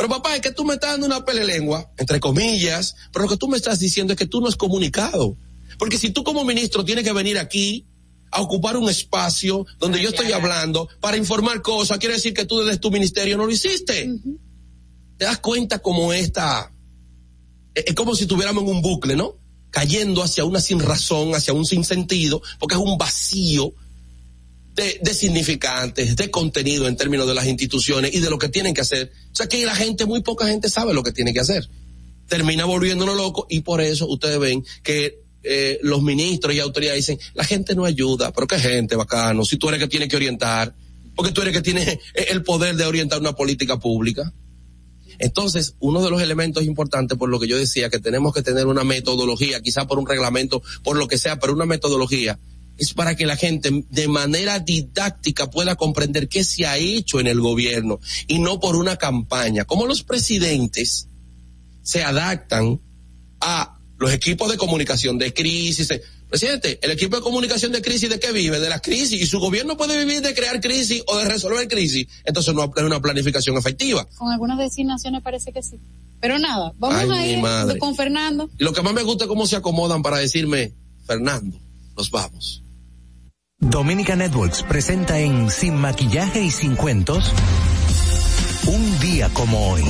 Pero 0.00 0.08
papá, 0.08 0.34
es 0.34 0.40
que 0.40 0.50
tú 0.50 0.64
me 0.64 0.72
estás 0.72 0.92
dando 0.92 1.04
una 1.04 1.26
pele 1.26 1.44
lengua, 1.44 1.92
entre 1.98 2.20
comillas, 2.20 2.96
pero 3.12 3.26
lo 3.26 3.30
que 3.30 3.36
tú 3.36 3.48
me 3.48 3.58
estás 3.58 3.78
diciendo 3.78 4.14
es 4.14 4.18
que 4.18 4.24
tú 4.24 4.40
no 4.40 4.48
has 4.48 4.56
comunicado. 4.56 5.36
Porque 5.78 5.98
si 5.98 6.08
tú 6.08 6.24
como 6.24 6.42
ministro 6.42 6.86
tienes 6.86 7.04
que 7.04 7.12
venir 7.12 7.38
aquí 7.38 7.84
a 8.30 8.40
ocupar 8.40 8.78
un 8.78 8.88
espacio 8.88 9.66
donde 9.78 10.00
yo 10.00 10.08
estoy 10.08 10.32
hablando 10.32 10.88
para 11.02 11.18
informar 11.18 11.60
cosas, 11.60 11.98
quiere 11.98 12.14
decir 12.14 12.32
que 12.32 12.46
tú 12.46 12.60
desde 12.60 12.78
tu 12.78 12.90
ministerio 12.90 13.36
no 13.36 13.44
lo 13.44 13.52
hiciste. 13.52 14.10
¿Te 15.18 15.26
das 15.26 15.38
cuenta 15.40 15.80
como 15.80 16.14
esta, 16.14 16.72
es 17.74 17.94
como 17.94 18.14
si 18.14 18.22
estuviéramos 18.22 18.62
en 18.62 18.70
un 18.70 18.80
bucle, 18.80 19.16
¿no? 19.16 19.36
cayendo 19.70 20.22
hacia 20.22 20.46
una 20.46 20.62
sin 20.62 20.80
razón, 20.80 21.34
hacia 21.34 21.52
un 21.52 21.66
sin 21.66 21.84
sentido, 21.84 22.42
porque 22.58 22.74
es 22.74 22.80
un 22.80 22.96
vacío 22.96 23.74
de, 25.00 25.14
significantes, 25.14 26.16
de 26.16 26.30
contenido 26.30 26.88
en 26.88 26.96
términos 26.96 27.26
de 27.26 27.34
las 27.34 27.46
instituciones 27.46 28.14
y 28.14 28.20
de 28.20 28.30
lo 28.30 28.38
que 28.38 28.48
tienen 28.48 28.74
que 28.74 28.80
hacer. 28.80 29.12
O 29.32 29.36
sea 29.36 29.48
que 29.48 29.64
la 29.64 29.74
gente, 29.74 30.06
muy 30.06 30.22
poca 30.22 30.46
gente 30.46 30.68
sabe 30.68 30.94
lo 30.94 31.02
que 31.02 31.12
tiene 31.12 31.32
que 31.32 31.40
hacer. 31.40 31.68
Termina 32.28 32.64
volviéndonos 32.64 33.16
loco 33.16 33.46
y 33.50 33.60
por 33.60 33.80
eso 33.80 34.06
ustedes 34.06 34.38
ven 34.38 34.64
que 34.82 35.20
eh, 35.42 35.78
los 35.82 36.02
ministros 36.02 36.54
y 36.54 36.60
autoridades 36.60 37.06
dicen, 37.06 37.18
la 37.34 37.44
gente 37.44 37.74
no 37.74 37.84
ayuda, 37.84 38.32
pero 38.32 38.46
qué 38.46 38.58
gente 38.58 38.96
bacano, 38.96 39.44
si 39.44 39.56
tú 39.56 39.68
eres 39.68 39.80
que 39.80 39.88
tiene 39.88 40.08
que 40.08 40.16
orientar, 40.16 40.74
porque 41.14 41.32
tú 41.32 41.42
eres 41.42 41.54
que 41.54 41.62
tiene 41.62 42.00
el 42.14 42.42
poder 42.42 42.76
de 42.76 42.84
orientar 42.84 43.20
una 43.20 43.32
política 43.32 43.78
pública. 43.78 44.32
Entonces, 45.18 45.74
uno 45.80 46.02
de 46.02 46.10
los 46.10 46.22
elementos 46.22 46.64
importantes, 46.64 47.18
por 47.18 47.28
lo 47.28 47.38
que 47.38 47.46
yo 47.46 47.58
decía, 47.58 47.90
que 47.90 47.98
tenemos 47.98 48.32
que 48.32 48.42
tener 48.42 48.66
una 48.66 48.84
metodología, 48.84 49.60
quizá 49.60 49.86
por 49.86 49.98
un 49.98 50.06
reglamento, 50.06 50.62
por 50.82 50.96
lo 50.96 51.08
que 51.08 51.18
sea, 51.18 51.38
pero 51.38 51.52
una 51.52 51.66
metodología, 51.66 52.38
es 52.80 52.94
para 52.94 53.14
que 53.14 53.26
la 53.26 53.36
gente 53.36 53.84
de 53.90 54.08
manera 54.08 54.58
didáctica 54.58 55.50
pueda 55.50 55.76
comprender 55.76 56.28
qué 56.28 56.42
se 56.42 56.66
ha 56.66 56.78
hecho 56.78 57.20
en 57.20 57.26
el 57.26 57.40
gobierno 57.40 58.00
y 58.26 58.38
no 58.38 58.58
por 58.58 58.74
una 58.74 58.96
campaña. 58.96 59.64
Como 59.66 59.86
los 59.86 60.02
presidentes 60.02 61.06
se 61.82 62.02
adaptan 62.02 62.80
a 63.40 63.78
los 63.98 64.12
equipos 64.12 64.50
de 64.50 64.56
comunicación 64.56 65.18
de 65.18 65.32
crisis, 65.34 65.88
Presidente, 66.30 66.78
el 66.80 66.92
equipo 66.92 67.16
de 67.16 67.22
comunicación 67.22 67.72
de 67.72 67.82
crisis, 67.82 68.08
¿de 68.08 68.20
qué 68.20 68.30
vive? 68.30 68.60
De 68.60 68.68
las 68.68 68.80
crisis. 68.80 69.20
Y 69.20 69.26
su 69.26 69.40
gobierno 69.40 69.76
puede 69.76 69.98
vivir 69.98 70.22
de 70.22 70.32
crear 70.32 70.60
crisis 70.60 71.02
o 71.08 71.18
de 71.18 71.24
resolver 71.24 71.66
crisis. 71.66 72.06
Entonces 72.24 72.54
no 72.54 72.72
es 72.74 72.82
una 72.84 73.00
planificación 73.00 73.56
efectiva. 73.56 74.06
Con 74.16 74.30
algunas 74.30 74.56
designaciones 74.56 75.22
parece 75.22 75.52
que 75.52 75.60
sí. 75.60 75.80
Pero 76.20 76.38
nada, 76.38 76.72
vamos 76.78 77.10
a 77.10 77.26
ir 77.26 77.42
con 77.80 77.96
Fernando. 77.96 78.48
Y 78.56 78.62
lo 78.62 78.72
que 78.72 78.80
más 78.80 78.94
me 78.94 79.02
gusta 79.02 79.24
es 79.24 79.28
cómo 79.28 79.44
se 79.48 79.56
acomodan 79.56 80.02
para 80.02 80.18
decirme, 80.18 80.72
Fernando, 81.04 81.58
nos 81.96 82.12
vamos. 82.12 82.62
Dominica 83.60 84.16
Networks 84.16 84.62
presenta 84.62 85.18
en 85.18 85.50
Sin 85.50 85.76
Maquillaje 85.76 86.40
y 86.40 86.50
Sin 86.50 86.76
Cuentos, 86.76 87.30
un 88.66 89.00
día 89.00 89.28
como 89.34 89.70
hoy. 89.70 89.82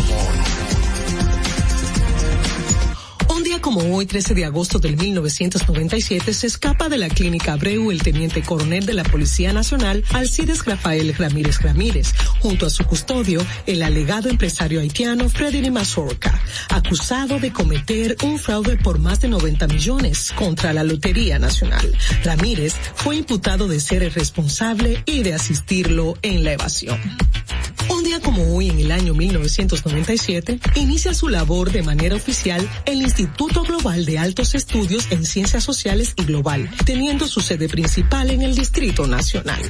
Como 3.61 3.81
hoy, 3.95 4.07
13 4.07 4.35
de 4.35 4.45
agosto 4.45 4.79
del 4.79 4.97
1997, 4.97 6.33
se 6.33 6.47
escapa 6.47 6.89
de 6.89 6.99
la 6.99 7.09
clínica 7.09 7.53
Abreu 7.53 7.91
el 7.91 8.03
teniente 8.03 8.43
coronel 8.43 8.87
de 8.87 8.95
la 8.95 9.03
Policía 9.03 9.53
Nacional, 9.53 10.05
Alcides 10.13 10.65
Rafael 10.65 11.15
Ramírez 11.17 11.61
Ramírez, 11.63 12.13
junto 12.41 12.67
a 12.67 12.71
su 12.71 12.85
custodio, 12.85 13.45
el 13.67 13.83
alegado 13.83 14.29
empresario 14.29 14.81
haitiano 14.81 15.29
Freddy 15.29 15.71
Mazorca, 15.71 16.41
acusado 16.71 17.39
de 17.39 17.53
cometer 17.53 18.17
un 18.23 18.39
fraude 18.39 18.77
por 18.77 18.99
más 18.99 19.21
de 19.21 19.29
90 19.29 19.67
millones 19.69 20.33
contra 20.35 20.73
la 20.73 20.85
Lotería 20.85 21.39
Nacional. 21.39 21.95
Ramírez 22.25 22.75
fue 22.95 23.17
imputado 23.17 23.69
de 23.69 23.81
ser 23.81 24.03
el 24.03 24.13
responsable 24.13 25.03
y 25.07 25.23
de 25.23 25.35
asistirlo 25.35 26.17
en 26.23 26.45
la 26.45 26.53
evasión. 26.53 26.99
Un 27.91 28.05
día 28.05 28.21
como 28.21 28.55
hoy, 28.55 28.69
en 28.69 28.79
el 28.79 28.93
año 28.93 29.15
1997, 29.15 30.61
inicia 30.77 31.13
su 31.13 31.29
labor 31.29 31.73
de 31.73 31.83
manera 31.83 32.15
oficial 32.15 32.69
el 32.85 33.03
Instituto 33.03 33.65
Global 33.65 34.05
de 34.05 34.17
Altos 34.17 34.55
Estudios 34.55 35.09
en 35.11 35.27
Ciencias 35.27 35.65
Sociales 35.65 36.15
y 36.17 36.25
Global, 36.25 36.71
teniendo 36.85 37.27
su 37.27 37.41
sede 37.41 37.69
principal 37.69 38.31
en 38.31 38.43
el 38.43 38.55
Distrito 38.55 39.09
Nacional. 39.09 39.61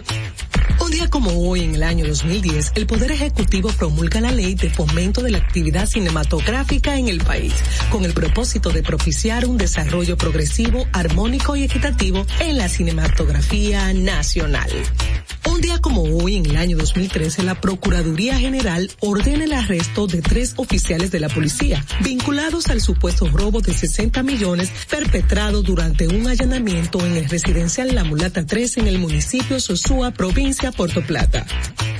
Un 0.85 0.91
día 0.91 1.09
como 1.09 1.31
hoy, 1.49 1.61
en 1.63 1.75
el 1.75 1.83
año 1.83 2.07
2010, 2.07 2.73
el 2.75 2.87
Poder 2.87 3.13
Ejecutivo 3.13 3.71
promulga 3.71 4.21
la 4.21 4.33
ley 4.33 4.55
de 4.55 4.71
fomento 4.71 5.23
de 5.23 5.31
la 5.31 5.39
actividad 5.39 5.87
cinematográfica 5.87 6.97
en 6.99 7.09
el 7.09 7.21
país, 7.23 7.55
con 7.91 8.05
el 8.05 8.13
propósito 8.13 8.71
de 8.71 8.83
propiciar 8.83 9.47
un 9.47 9.57
desarrollo 9.57 10.17
progresivo, 10.17 10.87
armónico 10.93 11.57
y 11.57 11.65
equitativo 11.65 12.27
en 12.41 12.59
la 12.59 12.69
cinematografía 12.69 13.93
nacional. 13.95 14.71
Un 15.49 15.61
día 15.61 15.79
como 15.81 16.03
hoy, 16.03 16.37
en 16.37 16.47
el 16.47 16.57
año 16.57 16.77
2013, 16.79 17.43
la 17.43 17.61
Procuraduría 17.61 18.10
General 18.17 18.91
ordena 19.01 19.45
el 19.45 19.53
arresto 19.53 20.07
de 20.07 20.21
tres 20.23 20.55
oficiales 20.57 21.11
de 21.11 21.21
la 21.21 21.29
policía, 21.29 21.85
vinculados 22.03 22.69
al 22.69 22.81
supuesto 22.81 23.29
robo 23.29 23.61
de 23.61 23.73
60 23.73 24.23
millones 24.23 24.71
perpetrado 24.89 25.63
durante 25.63 26.07
un 26.09 26.27
allanamiento 26.27 27.05
en 27.05 27.17
el 27.17 27.29
residencial 27.29 27.95
La 27.95 28.05
Mulata 28.05 28.45
3 28.45 28.79
en 28.79 28.87
el 28.89 28.99
municipio 28.99 29.61
Sosúa, 29.61 30.11
provincia 30.11 30.73
Puerto 30.73 31.03
Plata. 31.03 31.47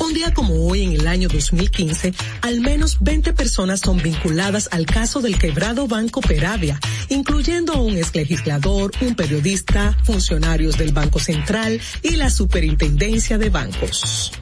Un 0.01 0.15
día 0.15 0.35
como 0.35 0.67
hoy, 0.67 0.83
en 0.83 0.93
el 0.93 1.07
año 1.07 1.29
2015, 1.29 2.13
al 2.43 2.61
menos 2.61 2.99
20 3.01 3.33
personas 3.33 3.81
son 3.81 3.99
vinculadas 4.03 4.69
al 4.73 4.87
caso 4.87 5.21
del 5.21 5.39
quebrado 5.39 5.87
Banco 5.87 6.21
Peravia, 6.21 6.81
incluyendo 7.09 7.81
un 7.81 7.97
exlegislador, 7.97 8.91
un 9.01 9.15
periodista, 9.15 9.97
funcionarios 10.05 10.77
del 10.79 10.93
Banco 10.93 11.19
Central 11.19 11.81
y 12.03 12.17
la 12.17 12.31
Superintendencia 12.31 13.39
de 13.39 13.51
Bancos. 13.51 14.33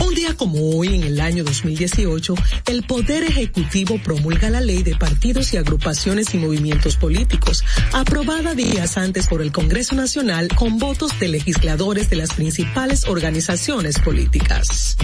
Un 0.00 0.14
día 0.14 0.34
como 0.34 0.76
hoy, 0.76 0.88
en 0.88 1.04
el 1.04 1.20
año 1.20 1.44
2018, 1.44 2.34
el 2.66 2.82
Poder 2.82 3.22
Ejecutivo 3.22 4.00
promulga 4.02 4.50
la 4.50 4.60
Ley 4.60 4.82
de 4.82 4.96
Partidos 4.96 5.52
y 5.52 5.56
Agrupaciones 5.56 6.34
y 6.34 6.38
Movimientos 6.38 6.96
Políticos, 6.96 7.62
aprobada 7.92 8.54
días 8.54 8.98
antes 8.98 9.28
por 9.28 9.40
el 9.40 9.52
Congreso 9.52 9.94
Nacional 9.94 10.48
con 10.48 10.78
votos 10.78 11.18
de 11.20 11.28
legisladores 11.28 12.10
de 12.10 12.16
las 12.16 12.32
principales 12.32 13.06
organizaciones 13.06 13.98
políticas. 14.00 14.96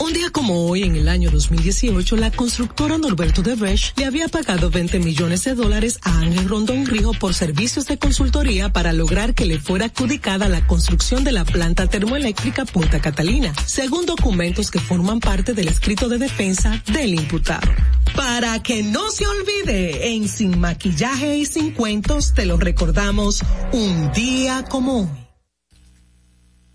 Un 0.00 0.12
día 0.12 0.30
como 0.30 0.66
hoy, 0.66 0.82
en 0.82 0.96
el 0.96 1.08
año 1.08 1.30
2018, 1.30 2.16
la 2.16 2.32
constructora 2.32 2.98
Norberto 2.98 3.42
de 3.42 3.54
Brecht 3.54 3.96
le 3.98 4.06
había 4.06 4.26
pagado 4.26 4.70
20 4.70 4.98
millones 4.98 5.44
de 5.44 5.54
dólares 5.54 6.00
a 6.02 6.18
Ángel 6.18 6.48
Rondón 6.48 6.84
Grijo 6.84 7.12
por 7.12 7.34
servicios 7.34 7.86
de 7.86 7.98
consultoría 7.98 8.72
para 8.72 8.92
lograr 8.92 9.34
que 9.34 9.46
le 9.46 9.60
fuera 9.60 9.86
adjudicada 9.86 10.48
la 10.48 10.66
construcción 10.66 11.22
de 11.22 11.32
la 11.32 11.44
planta 11.44 11.86
termoeléctrica 11.86 12.64
Punta 12.64 13.00
Catalina, 13.00 13.52
según 13.66 14.06
documentos 14.06 14.31
que 14.70 14.78
forman 14.78 15.20
parte 15.20 15.52
del 15.52 15.68
escrito 15.68 16.08
de 16.08 16.16
defensa 16.18 16.82
del 16.92 17.14
imputado. 17.14 17.68
Para 18.16 18.62
que 18.62 18.82
no 18.82 19.10
se 19.10 19.26
olvide, 19.26 20.14
en 20.14 20.26
Sin 20.28 20.58
Maquillaje 20.58 21.36
y 21.36 21.44
Sin 21.46 21.72
Cuentos 21.72 22.32
te 22.34 22.46
lo 22.46 22.56
recordamos 22.56 23.42
un 23.72 24.10
día 24.12 24.64
como 24.68 25.02
hoy. 25.02 25.08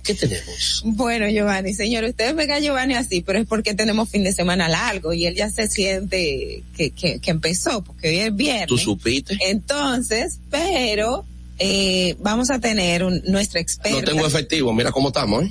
¿qué 0.04 0.14
tenemos? 0.14 0.82
Bueno, 0.84 1.28
Giovanni, 1.28 1.74
señor, 1.74 2.04
ustedes 2.04 2.36
ven 2.36 2.52
a 2.52 2.60
Giovanni 2.60 2.94
así, 2.94 3.22
pero 3.22 3.40
es 3.40 3.46
porque 3.46 3.74
tenemos 3.74 4.08
fin 4.08 4.22
de 4.22 4.32
semana 4.32 4.68
largo 4.68 5.12
y 5.12 5.26
él 5.26 5.34
ya 5.34 5.50
se 5.50 5.66
siente 5.66 6.62
que, 6.76 6.90
que, 6.90 7.18
que 7.18 7.30
empezó, 7.30 7.82
porque 7.82 8.08
hoy 8.08 8.18
es 8.18 8.36
viernes. 8.36 8.68
¿Tú 8.68 8.78
supiste? 8.78 9.36
Entonces, 9.48 10.38
pero 10.48 11.24
eh, 11.58 12.16
vamos 12.20 12.50
a 12.50 12.58
tener 12.58 13.04
un, 13.04 13.22
nuestra 13.26 13.60
experta. 13.60 13.98
No 14.00 14.04
tengo 14.04 14.26
efectivo, 14.26 14.72
mira 14.72 14.90
cómo 14.90 15.08
estamos, 15.08 15.44
¿eh? 15.44 15.48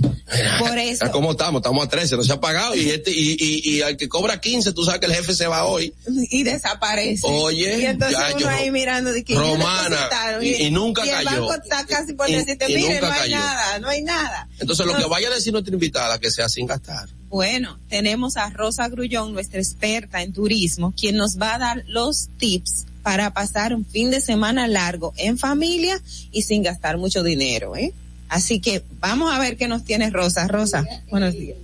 Por 0.59 0.77
eso. 0.77 1.05
Mira 1.05 1.11
cómo 1.11 1.31
estamos, 1.31 1.59
estamos 1.59 1.85
a 1.85 1.89
13, 1.89 2.17
no 2.17 2.23
se 2.23 2.33
ha 2.33 2.39
pagado 2.41 2.75
y 2.75 2.89
este, 2.89 3.11
y, 3.11 3.37
y, 3.39 3.69
y 3.77 3.81
al 3.81 3.95
que 3.97 4.09
cobra 4.09 4.41
15, 4.41 4.73
tú 4.73 4.83
sabes 4.83 4.99
que 4.99 5.05
el 5.07 5.13
jefe 5.13 5.33
se 5.33 5.47
va 5.47 5.65
hoy. 5.65 5.93
Y 6.29 6.43
desaparece. 6.43 7.21
Oye, 7.27 7.79
y 7.81 7.85
entonces 7.85 8.17
ya, 8.17 8.29
uno 8.31 8.39
yo- 8.39 8.49
ahí 8.49 8.71
mirando 8.71 9.11
de 9.13 9.23
que 9.23 9.33
ya 9.33 9.39
Romana, 9.39 10.09
y- 10.41 10.63
y 10.63 10.71
nunca 10.71 11.03
el 11.03 11.09
cayó. 11.25 11.47
banco 11.47 11.53
está 11.63 11.85
casi 11.85 12.13
por 12.13 12.29
Y- 12.29 12.33
decirte, 12.33 12.65
y 12.71 12.75
mire, 12.75 12.95
nunca 12.95 13.07
no 13.07 13.13
hay 13.13 13.19
cayó. 13.21 13.35
nada, 13.37 13.79
no 13.79 13.87
hay 13.89 14.01
nada. 14.01 14.47
Entonces 14.59 14.85
lo 14.85 14.95
que 14.95 15.05
vaya 15.05 15.29
a 15.29 15.33
decir 15.35 15.53
nuestra 15.53 15.73
invitada, 15.73 16.19
que 16.19 16.29
sea 16.31 16.49
sin 16.49 16.65
gastar. 16.67 17.07
Bueno, 17.29 17.79
tenemos 17.89 18.35
a 18.35 18.49
Rosa 18.49 18.89
Grullón, 18.89 19.31
nuestra 19.33 19.59
experta 19.61 20.21
en 20.21 20.33
turismo, 20.33 20.93
quien 20.99 21.15
nos 21.15 21.39
va 21.39 21.55
a 21.55 21.59
dar 21.59 21.83
los 21.87 22.27
tips 22.37 22.85
para 23.03 23.33
pasar 23.33 23.73
un 23.73 23.85
fin 23.85 24.11
de 24.11 24.21
semana 24.21 24.67
largo 24.67 25.13
en 25.17 25.37
familia 25.37 26.01
y 26.31 26.43
sin 26.43 26.63
gastar 26.63 26.97
mucho 26.97 27.23
dinero, 27.23 27.75
¿eh? 27.75 27.93
Así 28.29 28.59
que 28.59 28.83
vamos 28.99 29.33
a 29.33 29.39
ver 29.39 29.57
qué 29.57 29.67
nos 29.67 29.83
tiene 29.83 30.09
Rosa. 30.09 30.47
Rosa, 30.47 30.85
buenos 31.09 31.33
días. 31.33 31.57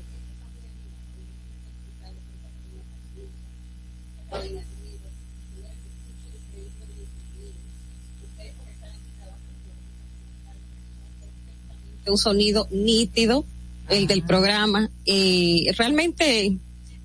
un 12.12 12.18
sonido 12.18 12.68
nítido, 12.72 13.46
el 13.90 14.08
del 14.08 14.24
programa, 14.24 14.90
eh, 15.06 15.74
realmente 15.78 16.58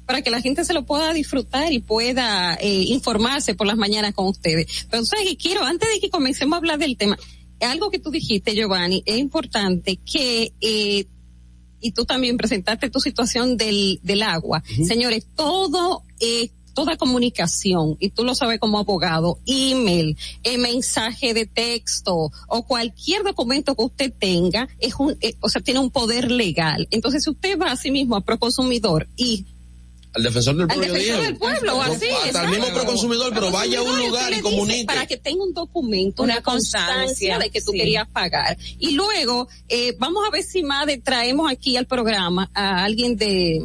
para 0.07 0.23
que 0.23 0.31
la 0.31 0.41
gente 0.41 0.65
se 0.65 0.75
lo 0.75 0.85
pueda 0.85 1.13
disfrutar 1.13 1.73
y 1.73 1.81
pueda 1.81 2.55
eh, 2.61 2.85
informarse 2.89 3.55
por 3.55 3.67
las 3.67 3.77
mañanas 3.77 4.15
con 4.15 4.27
ustedes. 4.27 4.87
Pero 4.91 5.05
sabes 5.05 5.29
que 5.29 5.37
quiero, 5.37 5.65
antes 5.65 5.89
de 5.93 6.01
que 6.01 6.11
comencemos 6.11 6.55
a 6.55 6.59
hablar 6.59 6.79
del 6.79 6.97
tema, 6.97 7.19
algo 7.61 7.91
que 7.91 7.99
tú 7.99 8.11
dijiste, 8.11 8.55
Giovanni, 8.55 9.03
es 9.07 9.19
importante 9.19 9.97
que 10.05 10.53
eh, 10.61 11.07
y 11.83 11.93
tú 11.93 12.05
también 12.05 12.39
presentaste 12.39 12.89
tu 12.89 13.01
situación 13.01 13.57
del, 13.57 14.01
del 14.03 14.23
agua. 14.23 14.63
Señores, 14.87 15.27
todo, 15.35 16.05
eh, 16.21 16.51
toda 16.75 16.97
comunicación, 16.97 17.97
y 17.99 18.11
tú 18.11 18.25
lo 18.25 18.35
sabes 18.35 18.59
como 18.59 18.79
abogado, 18.79 19.39
email, 19.47 20.17
eh, 20.45 20.57
mensaje 20.57 21.35
de 21.35 21.45
texto 21.45 22.31
o 22.49 22.63
cualquier 22.67 23.25
documento 23.25 23.75
que 23.75 23.83
usted 23.83 24.13
tenga, 24.19 24.69
es 24.79 24.95
un, 24.99 25.17
eh, 25.21 25.35
o 25.41 25.49
sea, 25.49 25.61
tiene 25.61 25.81
un 25.81 25.91
poder 25.91 26.31
legal. 26.31 26.89
Entonces, 26.91 27.25
si 27.25 27.31
usted 27.31 27.59
va 27.59 27.73
a 27.73 27.77
sí 27.77 27.91
mismo 27.91 28.17
a 28.17 28.23
Proconsumidor 28.23 29.09
y 29.17 29.47
Al 30.15 30.23
defensor 30.23 30.57
del 30.57 30.71
al 30.71 30.81
defensor 30.81 31.23
del 31.23 31.37
pueblo, 31.37 31.77
o 31.77 31.77
No, 31.77 31.93
así. 31.93 32.07
Hasta 32.27 32.45
el 32.45 32.51
mismo 32.51 32.69
proconsumidor, 32.69 33.33
pero 33.33 33.51
vaya 33.51 33.79
a 33.79 33.83
un 33.83 33.99
lugar 33.99 34.33
y 34.33 34.41
comunique. 34.41 34.85
Para 34.85 35.07
que 35.07 35.17
tenga 35.17 35.43
un 35.43 35.55
documento, 35.55 36.23
Una 36.23 36.35
una, 36.35 36.43
constancia, 36.43 36.95
constancia, 36.95 37.39
de 37.39 37.51
que 37.51 37.61
tú 37.61 37.73
sí. 37.73 37.79
querías 37.79 38.09
pagar. 38.09 38.57
Y 38.79 38.93
luego, 38.93 39.49
eh, 39.69 39.95
vamos 39.99 40.25
a 40.27 40.31
ver 40.31 40.43
si 40.43 40.63
más 40.63 40.87
de 40.87 40.99
traemos 40.99 41.51
aquí 41.51 41.77
al 41.77 41.87
programa 41.87 42.51
a 42.55 42.85
alguien 42.85 43.17
de, 43.17 43.61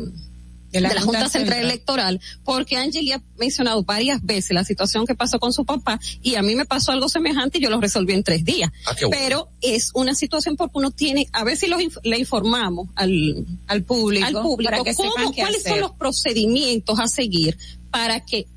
de 0.82 0.96
la, 0.96 1.02
Junta, 1.02 1.30
Central 1.30 1.60
Electoral, 1.60 2.20
porque 2.44 2.78
Angeli 2.78 3.12
ha 3.12 3.22
mencionado 3.38 3.84
varias 3.84 4.22
veces 4.24 4.52
la 4.52 4.64
situación 4.64 5.06
que 5.06 5.16
pasó 5.16 5.40
con 5.40 5.54
su 5.54 5.66
papá 5.66 6.00
y 6.22 6.36
a 6.36 6.42
mí 6.42 6.56
me 6.56 6.66
pasó 6.66 6.92
algo 6.92 7.10
semejante 7.10 7.58
y 7.58 7.62
yo 7.62 7.70
lo 7.70 7.80
resolví 7.82 8.14
en 8.14 8.24
tres 8.24 8.44
días. 8.46 8.70
Ah, 8.86 8.94
bueno. 9.02 9.10
Pero 9.12 9.50
es 9.62 9.92
una 9.94 10.16
situación 10.16 10.56
porque 10.58 10.78
uno 10.78 10.92
tiene, 10.92 11.28
a 11.34 11.44
ver 11.44 11.58
si 11.58 11.68
los 11.68 11.82
le 12.04 12.18
informamos 12.20 12.90
al, 12.96 13.46
al 13.68 13.84
público, 13.84 14.26
al 14.26 14.34
público 14.42 14.72
para 14.72 14.84
que 14.84 14.94
cómo- 14.94 15.10
sepan 15.12 15.34
qué 15.34 15.42
cuáles 15.42 15.60
hacer. 15.62 15.72
son 15.74 15.82
los 15.82 15.92
procedimientos 15.94 17.00
a 17.00 17.08
seguir 17.08 17.58
para 17.92 18.26
que 18.26 18.48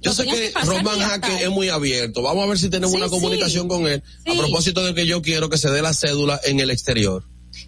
Yo 0.00 0.12
sé 0.12 0.24
que 0.26 0.50
pasar 0.54 0.76
Román 0.76 1.00
Jaque 1.00 1.42
es 1.44 1.50
muy 1.50 1.68
abierto. 1.68 2.22
Vamos 2.22 2.44
a 2.44 2.46
ver 2.48 2.58
si 2.58 2.68
tenemos 2.70 2.92
Sí, 2.92 2.96
una 2.96 3.06
sí. 3.06 3.10
comunicación 3.10 3.66
con 3.68 3.86
él. 3.88 4.02
A 4.26 4.30
Sí. 4.32 4.38
propósito 4.38 4.84
de 4.84 4.94
que 4.94 5.06
yo 5.06 5.22
quiero 5.22 5.48
que 5.50 5.58
se 5.58 5.70
dé 5.70 5.82
la 5.82 5.92
cédula 5.92 6.40
en 6.44 6.60
el 6.60 6.70
exterior. 6.70 7.24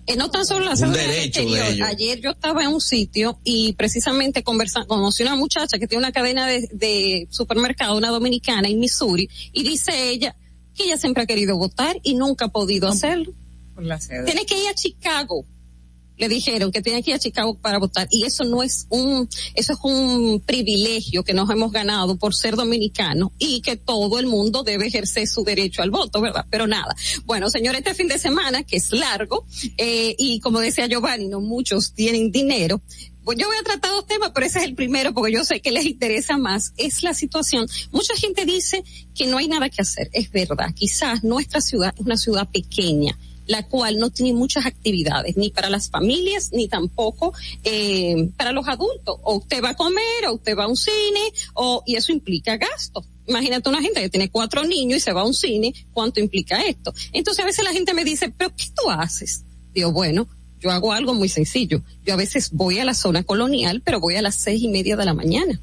Eh, 0.07 0.17
no 0.17 0.31
tan 0.31 0.45
solo 0.45 0.65
la 0.65 0.73
exterior. 0.73 1.83
Ayer 1.85 2.21
yo 2.21 2.31
estaba 2.31 2.65
en 2.65 2.71
un 2.71 2.81
sitio 2.81 3.39
y 3.45 3.75
precisamente 3.75 4.43
conversando, 4.43 4.89
conocí 4.89 5.23
una 5.23 5.37
muchacha 5.37 5.79
que 5.79 5.87
tiene 5.87 6.05
una 6.05 6.13
cadena 6.13 6.47
de, 6.47 6.69
de 6.73 7.29
supermercado, 7.31 7.97
una 7.97 8.11
dominicana 8.11 8.69
en 8.69 8.81
Missouri, 8.81 9.29
y 9.53 9.63
dice 9.63 10.11
ella 10.11 10.35
que 10.75 10.85
ella 10.85 10.97
siempre 10.97 11.23
ha 11.23 11.27
querido 11.27 11.57
votar 11.57 11.99
y 12.03 12.15
nunca 12.15 12.47
ha 12.47 12.49
podido 12.49 12.89
hacerlo. 12.89 13.33
Por 13.75 13.85
la 13.85 14.01
cédula. 14.01 14.25
Tiene 14.25 14.47
que 14.47 14.61
ir 14.61 14.69
a 14.69 14.75
Chicago. 14.75 15.45
Le 16.21 16.29
dijeron 16.29 16.71
que 16.71 16.83
tiene 16.83 17.03
que 17.03 17.13
ir 17.13 17.17
a 17.17 17.19
Chicago 17.19 17.55
para 17.55 17.79
votar 17.79 18.07
y 18.11 18.25
eso 18.25 18.45
no 18.45 18.63
es 18.63 18.87
un, 18.91 19.27
eso 19.55 19.73
es 19.73 19.79
un 19.83 20.43
privilegio 20.45 21.25
que 21.25 21.33
nos 21.33 21.49
hemos 21.49 21.73
ganado 21.73 22.17
por 22.17 22.35
ser 22.35 22.57
dominicanos 22.57 23.31
y 23.39 23.63
que 23.63 23.77
todo 23.77 24.19
el 24.19 24.27
mundo 24.27 24.63
debe 24.63 24.87
ejercer 24.87 25.27
su 25.27 25.45
derecho 25.45 25.81
al 25.81 25.91
voto, 25.91 26.21
¿verdad? 26.21 26.45
Pero 26.51 26.67
nada. 26.67 26.95
Bueno, 27.25 27.49
señores, 27.49 27.81
este 27.81 27.95
fin 27.95 28.09
de 28.09 28.19
semana 28.19 28.65
que 28.65 28.77
es 28.77 28.93
largo 28.93 29.47
eh, 29.79 30.15
y 30.19 30.41
como 30.41 30.61
decía 30.61 30.87
Giovanni, 30.87 31.29
no 31.29 31.41
muchos 31.41 31.95
tienen 31.95 32.31
dinero. 32.31 32.83
Pues 33.25 33.39
yo 33.39 33.47
voy 33.47 33.57
a 33.59 33.63
tratar 33.63 33.93
dos 33.93 34.07
temas, 34.07 34.33
pero 34.35 34.47
ese 34.47 34.59
es 34.59 34.65
el 34.67 34.75
primero 34.75 35.15
porque 35.15 35.33
yo 35.33 35.45
sé 35.45 35.61
que 35.61 35.71
les 35.71 35.87
interesa 35.87 36.37
más. 36.37 36.75
Es 36.77 37.03
la 37.03 37.15
situación. 37.15 37.67
Mucha 37.93 38.15
gente 38.15 38.45
dice 38.45 38.85
que 39.15 39.27
no 39.27 39.39
hay 39.39 39.49
nada 39.49 39.71
que 39.71 39.81
hacer. 39.81 40.11
Es 40.13 40.31
verdad. 40.31 40.75
Quizás 40.75 41.25
nuestra 41.25 41.61
ciudad 41.61 41.95
es 41.97 42.05
una 42.05 42.17
ciudad 42.17 42.49
pequeña 42.51 43.19
la 43.51 43.67
cual 43.67 43.99
no 43.99 44.11
tiene 44.11 44.33
muchas 44.33 44.65
actividades, 44.65 45.37
ni 45.37 45.51
para 45.51 45.69
las 45.69 45.91
familias, 45.91 46.53
ni 46.53 46.69
tampoco 46.69 47.35
eh, 47.65 48.31
para 48.37 48.53
los 48.53 48.69
adultos. 48.69 49.19
O 49.25 49.39
usted 49.39 49.61
va 49.61 49.71
a 49.71 49.75
comer, 49.75 50.27
o 50.29 50.35
usted 50.35 50.57
va 50.57 50.65
a 50.65 50.69
un 50.69 50.77
cine, 50.77 51.21
o, 51.55 51.83
y 51.85 51.97
eso 51.97 52.13
implica 52.13 52.57
gasto. 52.57 53.05
Imagínate 53.27 53.69
una 53.69 53.83
gente 53.83 54.03
que 54.03 54.09
tiene 54.09 54.31
cuatro 54.31 54.65
niños 54.65 54.99
y 54.99 55.01
se 55.01 55.13
va 55.13 55.23
a 55.23 55.25
un 55.25 55.35
cine, 55.35 55.75
¿cuánto 55.93 56.21
implica 56.21 56.63
esto? 56.63 56.95
Entonces 57.13 57.43
a 57.43 57.47
veces 57.47 57.65
la 57.65 57.73
gente 57.73 57.93
me 57.93 58.05
dice, 58.05 58.33
pero 58.39 58.55
¿qué 58.57 58.67
tú 58.67 58.89
haces? 58.89 59.43
Digo, 59.75 59.91
bueno, 59.91 60.29
yo 60.61 60.71
hago 60.71 60.93
algo 60.93 61.13
muy 61.13 61.29
sencillo. 61.29 61.83
Yo 62.05 62.15
a 62.15 62.17
veces 62.17 62.51
voy 62.53 62.79
a 62.79 62.85
la 62.85 62.95
zona 62.95 63.25
colonial, 63.25 63.83
pero 63.85 63.99
voy 63.99 64.15
a 64.15 64.23
las 64.23 64.37
seis 64.37 64.63
y 64.63 64.69
media 64.69 64.95
de 64.95 65.05
la 65.05 65.15
mañana. 65.15 65.61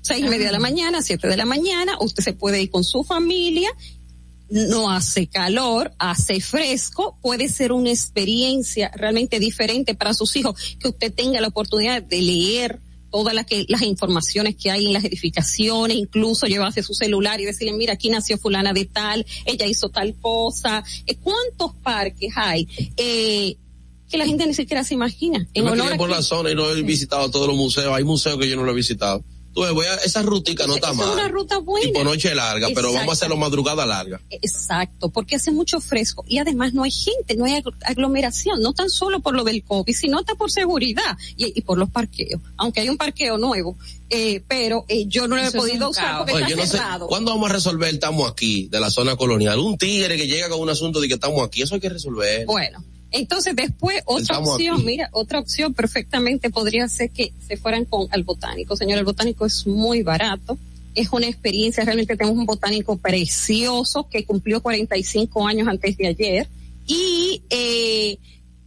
Seis 0.00 0.24
y 0.24 0.28
media 0.28 0.46
de 0.46 0.52
la 0.52 0.58
mañana, 0.58 1.02
siete 1.02 1.28
de 1.28 1.36
la 1.36 1.44
mañana, 1.44 1.98
usted 2.00 2.22
se 2.22 2.32
puede 2.32 2.62
ir 2.62 2.70
con 2.70 2.82
su 2.82 3.04
familia 3.04 3.70
no 4.54 4.88
hace 4.90 5.26
calor, 5.26 5.92
hace 5.98 6.40
fresco, 6.40 7.18
puede 7.20 7.48
ser 7.48 7.72
una 7.72 7.90
experiencia 7.90 8.90
realmente 8.94 9.40
diferente 9.40 9.94
para 9.96 10.14
sus 10.14 10.34
hijos, 10.36 10.54
que 10.78 10.88
usted 10.88 11.12
tenga 11.12 11.40
la 11.40 11.48
oportunidad 11.48 12.02
de 12.02 12.22
leer 12.22 12.80
todas 13.10 13.34
las, 13.34 13.46
que, 13.46 13.64
las 13.68 13.82
informaciones 13.82 14.54
que 14.56 14.70
hay 14.70 14.86
en 14.86 14.92
las 14.92 15.04
edificaciones, 15.04 15.96
incluso 15.96 16.46
llevarse 16.46 16.82
su 16.82 16.94
celular 16.94 17.40
y 17.40 17.44
decirle, 17.44 17.72
mira, 17.72 17.94
aquí 17.94 18.10
nació 18.10 18.38
fulana 18.38 18.72
de 18.72 18.84
tal, 18.86 19.26
ella 19.44 19.66
hizo 19.66 19.88
tal 19.88 20.14
cosa, 20.20 20.84
eh, 21.06 21.16
¿cuántos 21.16 21.74
parques 21.82 22.32
hay? 22.36 22.66
Eh, 22.96 23.56
que 24.08 24.18
la 24.18 24.26
gente 24.26 24.46
ni 24.46 24.54
siquiera 24.54 24.84
se 24.84 24.94
imagina. 24.94 25.40
Yo 25.54 25.62
En 25.62 25.64
me 25.64 25.70
honor 25.72 25.86
crié 25.86 25.94
a 25.94 25.98
por 25.98 26.08
que- 26.10 26.14
la 26.16 26.22
zona 26.22 26.50
y 26.52 26.54
no 26.54 26.70
he 26.70 26.82
visitado 26.82 27.28
todos 27.30 27.48
los 27.48 27.56
museos. 27.56 27.92
Hay 27.92 28.04
museos 28.04 28.38
que 28.38 28.48
yo 28.48 28.54
no 28.56 28.62
lo 28.62 28.70
he 28.70 28.74
visitado. 28.74 29.24
Tú 29.54 29.62
ves, 29.62 29.72
voy 29.72 29.86
a, 29.86 29.94
esa 29.96 30.22
rutica 30.22 30.66
no 30.66 30.74
está 30.74 30.90
es 30.90 30.96
mal. 30.96 31.10
una 31.10 31.28
ruta 31.28 31.58
buena. 31.58 31.88
Y 31.88 31.92
por 31.92 32.04
noche 32.04 32.34
larga, 32.34 32.68
pero 32.74 32.88
vamos 32.88 32.94
a 32.94 33.02
Exacto. 33.04 33.12
hacerlo 33.12 33.36
madrugada 33.36 33.86
larga. 33.86 34.20
Exacto, 34.30 35.08
porque 35.10 35.36
hace 35.36 35.50
mucho 35.52 35.80
fresco 35.80 36.24
y 36.28 36.38
además 36.38 36.74
no 36.74 36.82
hay 36.82 36.90
gente, 36.90 37.36
no 37.36 37.44
hay 37.44 37.52
agl- 37.62 37.74
aglomeración, 37.84 38.60
no 38.60 38.72
tan 38.72 38.90
solo 38.90 39.20
por 39.20 39.34
lo 39.34 39.44
del 39.44 39.62
COVID, 39.64 39.94
sino 39.94 40.18
hasta 40.18 40.34
por 40.34 40.50
seguridad 40.50 41.16
y, 41.36 41.56
y 41.58 41.62
por 41.62 41.78
los 41.78 41.88
parqueos. 41.90 42.40
Aunque 42.56 42.80
hay 42.80 42.88
un 42.88 42.96
parqueo 42.96 43.38
nuevo, 43.38 43.76
eh, 44.10 44.42
pero 44.48 44.84
eh, 44.88 45.06
yo 45.06 45.28
no 45.28 45.36
lo 45.36 45.42
he 45.42 45.46
Eso 45.46 45.58
es 45.58 45.62
podido 45.62 45.90
usar 45.90 46.04
caos. 46.04 46.18
porque 46.30 46.34
Oye, 46.34 46.42
está 46.44 46.50
yo 46.50 46.56
no 46.56 46.62
sé, 46.66 46.76
cerrado. 46.76 47.06
¿cuándo 47.06 47.30
vamos 47.30 47.50
a 47.50 47.52
resolver 47.54 47.88
el 47.88 47.94
estamos 47.94 48.30
aquí 48.30 48.68
de 48.68 48.80
la 48.80 48.90
zona 48.90 49.16
colonial? 49.16 49.58
Un 49.60 49.78
tigre 49.78 50.16
que 50.16 50.26
llega 50.26 50.48
con 50.48 50.60
un 50.60 50.70
asunto 50.70 51.00
de 51.00 51.08
que 51.08 51.14
estamos 51.14 51.46
aquí, 51.46 51.62
eso 51.62 51.74
hay 51.76 51.80
que 51.80 51.88
resolver. 51.88 52.44
Bueno, 52.46 52.82
entonces 53.14 53.54
después 53.54 54.02
otra 54.06 54.22
Estamos 54.22 54.50
opción, 54.50 54.74
aquí. 54.76 54.84
mira, 54.84 55.08
otra 55.12 55.38
opción 55.38 55.72
perfectamente 55.72 56.50
podría 56.50 56.88
ser 56.88 57.10
que 57.10 57.32
se 57.46 57.56
fueran 57.56 57.84
con 57.84 58.08
al 58.10 58.24
botánico. 58.24 58.76
Señor, 58.76 58.98
el 58.98 59.04
botánico 59.04 59.46
es 59.46 59.66
muy 59.66 60.02
barato. 60.02 60.58
Es 60.96 61.08
una 61.12 61.26
experiencia, 61.26 61.84
realmente 61.84 62.16
tenemos 62.16 62.36
un 62.36 62.44
botánico 62.44 62.96
precioso 62.96 64.08
que 64.08 64.24
cumplió 64.24 64.60
45 64.60 65.46
años 65.46 65.68
antes 65.68 65.96
de 65.96 66.08
ayer 66.08 66.48
y 66.86 67.42
eh, 67.50 68.18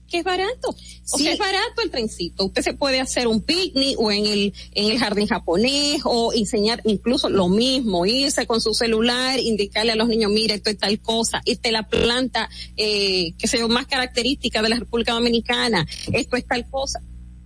que 0.10 0.20
es 0.20 0.24
barato. 0.24 0.70
O 0.70 1.18
Sí. 1.18 1.24
sea, 1.24 1.34
es 1.34 1.40
barato 1.40 1.82
el 1.84 1.90
trencito. 1.92 2.46
Usted 2.46 2.62
se 2.62 2.74
puede 2.74 3.00
hacer 3.00 3.28
un 3.28 3.42
picnic 3.42 4.00
o 4.00 4.12
en 4.12 4.26
el, 4.26 4.54
en 4.74 4.92
el 4.92 5.00
jardín 5.00 5.28
japonés 5.28 6.02
o 6.06 6.34
enseñar 6.34 6.82
incluso 6.86 7.30
lo 7.30 7.48
mismo, 7.50 8.06
irse 8.06 8.46
con 8.48 8.62
su 8.62 8.74
celular, 8.74 9.40
indicarle 9.40 9.92
a 9.92 9.96
los 9.96 10.08
niños, 10.08 10.32
mira, 10.32 10.56
esto 10.56 10.70
es 10.70 10.78
tal 10.78 11.00
cosa, 11.00 11.42
esta 11.46 11.70
es 11.70 11.74
la 11.74 11.88
planta, 11.88 12.50
eh, 12.76 13.34
que 13.38 13.48
sea 13.48 13.68
más 13.68 13.88
característica 13.88 14.62
de 14.62 14.70
la 14.70 14.78
República 14.80 15.14
Dominicana, 15.14 15.86
esto 16.14 16.36
es 16.38 16.46
tal 16.48 16.70
cosa. 16.70 17.00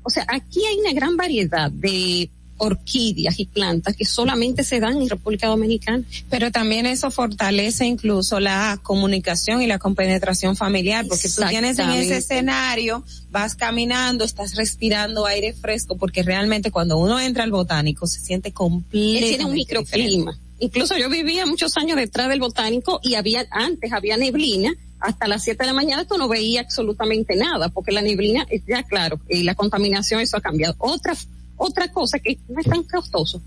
O 0.04 0.10
sea, 0.10 0.26
aquí 0.30 0.66
hay 0.66 0.78
una 0.80 0.94
gran 0.94 1.16
variedad 1.18 1.72
de 1.72 2.30
orquídeas 2.62 3.40
y 3.40 3.46
plantas 3.46 3.96
que 3.96 4.06
solamente 4.06 4.64
se 4.64 4.80
dan 4.80 5.02
en 5.02 5.10
República 5.10 5.48
Dominicana. 5.48 6.04
Pero 6.30 6.52
también 6.52 6.86
eso 6.86 7.10
fortalece 7.10 7.86
incluso 7.86 8.40
la 8.40 8.80
comunicación 8.84 9.64
y 9.64 9.68
la 9.68 9.80
compenetración 9.80 10.56
familiar, 10.56 11.06
porque 11.08 11.28
tú 11.28 11.42
tienes 11.50 11.80
en 11.80 11.90
ese 11.90 12.18
escenario, 12.18 13.04
vas 13.32 13.56
caminando, 13.56 14.24
estás 14.24 14.56
respirando 14.56 15.26
aire 15.26 15.54
fresco, 15.54 15.98
porque 15.98 16.22
realmente 16.22 16.70
cuando 16.70 16.98
uno 16.98 17.20
entra 17.20 17.44
al 17.44 17.52
botánico 17.52 18.06
se 18.06 18.20
siente 18.20 18.52
completamente 18.52 19.30
tiene 19.30 19.46
un 19.46 19.54
microclima. 19.54 20.38
Incluso 20.60 20.96
yo 20.96 21.10
vivía 21.10 21.48
muchos 21.48 21.76
años 21.78 21.98
detrás 21.98 22.30
del 22.30 22.40
botánico 22.40 23.00
y 23.02 23.16
había, 23.16 23.48
antes 23.50 23.92
había 23.92 24.18
neblina, 24.18 24.72
hasta 25.00 25.28
las 25.28 25.44
7 25.44 25.64
de 25.64 25.66
la 25.68 25.74
mañana 25.74 26.06
tú 26.06 26.20
no 26.20 26.28
veías 26.28 26.66
absolutamente 26.66 27.36
nada, 27.36 27.70
porque 27.70 27.92
la 27.92 28.04
neblina, 28.04 28.46
ya 28.68 28.84
claro, 28.84 29.20
y 29.28 29.42
la 29.42 29.56
contaminación 29.56 30.22
eso 30.22 30.38
ha 30.38 30.42
cambiado. 30.42 30.76
Otra, 30.78 31.16
otra 31.64 31.92
cosa 31.92 32.20
que 32.20 32.38
no 32.48 32.60
es 32.60 32.66
tan 32.66 32.84
costoso, 32.84 33.42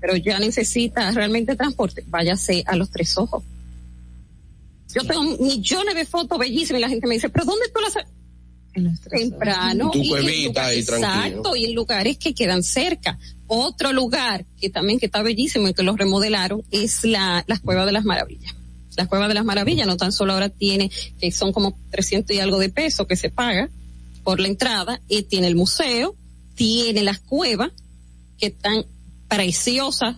pero 0.00 0.16
ya 0.16 0.38
necesita 0.38 1.10
realmente 1.12 1.54
transporte, 1.56 2.04
váyase 2.08 2.64
a 2.66 2.74
los 2.76 2.90
tres 2.90 3.16
ojos. 3.18 3.42
Yo 4.94 5.04
tengo 5.04 5.22
millones 5.22 5.94
de 5.94 6.04
fotos 6.04 6.38
bellísimas 6.38 6.80
y 6.80 6.82
la 6.82 6.88
gente 6.88 7.06
me 7.06 7.14
dice, 7.14 7.28
pero 7.28 7.44
¿dónde 7.44 7.66
tú 7.72 7.80
las 7.80 7.94
temprano 9.10 9.90
Tu 9.90 9.98
y 9.98 10.02
en 10.02 10.08
cuevita 10.10 10.48
lugar- 10.48 10.64
ahí, 10.66 10.84
tranquilo. 10.84 11.12
exacto 11.26 11.56
y 11.56 11.64
en 11.64 11.74
lugares 11.74 12.18
que 12.18 12.34
quedan 12.34 12.62
cerca 12.62 13.18
otro 13.48 13.92
lugar 13.92 14.46
que 14.60 14.70
también 14.70 15.00
que 15.00 15.06
está 15.06 15.22
bellísimo 15.22 15.68
y 15.68 15.74
que 15.74 15.82
lo 15.82 15.96
remodelaron 15.96 16.62
es 16.70 17.04
la 17.04 17.44
las 17.48 17.58
cuevas 17.60 17.84
de 17.86 17.92
las 17.92 18.04
maravillas 18.04 18.54
las 18.96 19.08
cuevas 19.08 19.26
de 19.28 19.34
las 19.34 19.44
maravillas 19.44 19.88
no 19.88 19.96
tan 19.96 20.12
solo 20.12 20.34
ahora 20.34 20.50
tiene 20.50 20.88
que 21.20 21.32
son 21.32 21.52
como 21.52 21.76
300 21.90 22.34
y 22.36 22.38
algo 22.38 22.58
de 22.60 22.68
peso 22.68 23.08
que 23.08 23.16
se 23.16 23.28
paga 23.28 23.68
por 24.22 24.38
la 24.38 24.46
entrada 24.46 25.00
y 25.08 25.22
tiene 25.24 25.48
el 25.48 25.56
museo 25.56 26.14
tiene 26.60 27.02
las 27.02 27.20
cuevas 27.20 27.72
que 28.36 28.48
están 28.48 28.84
preciosas 29.28 30.16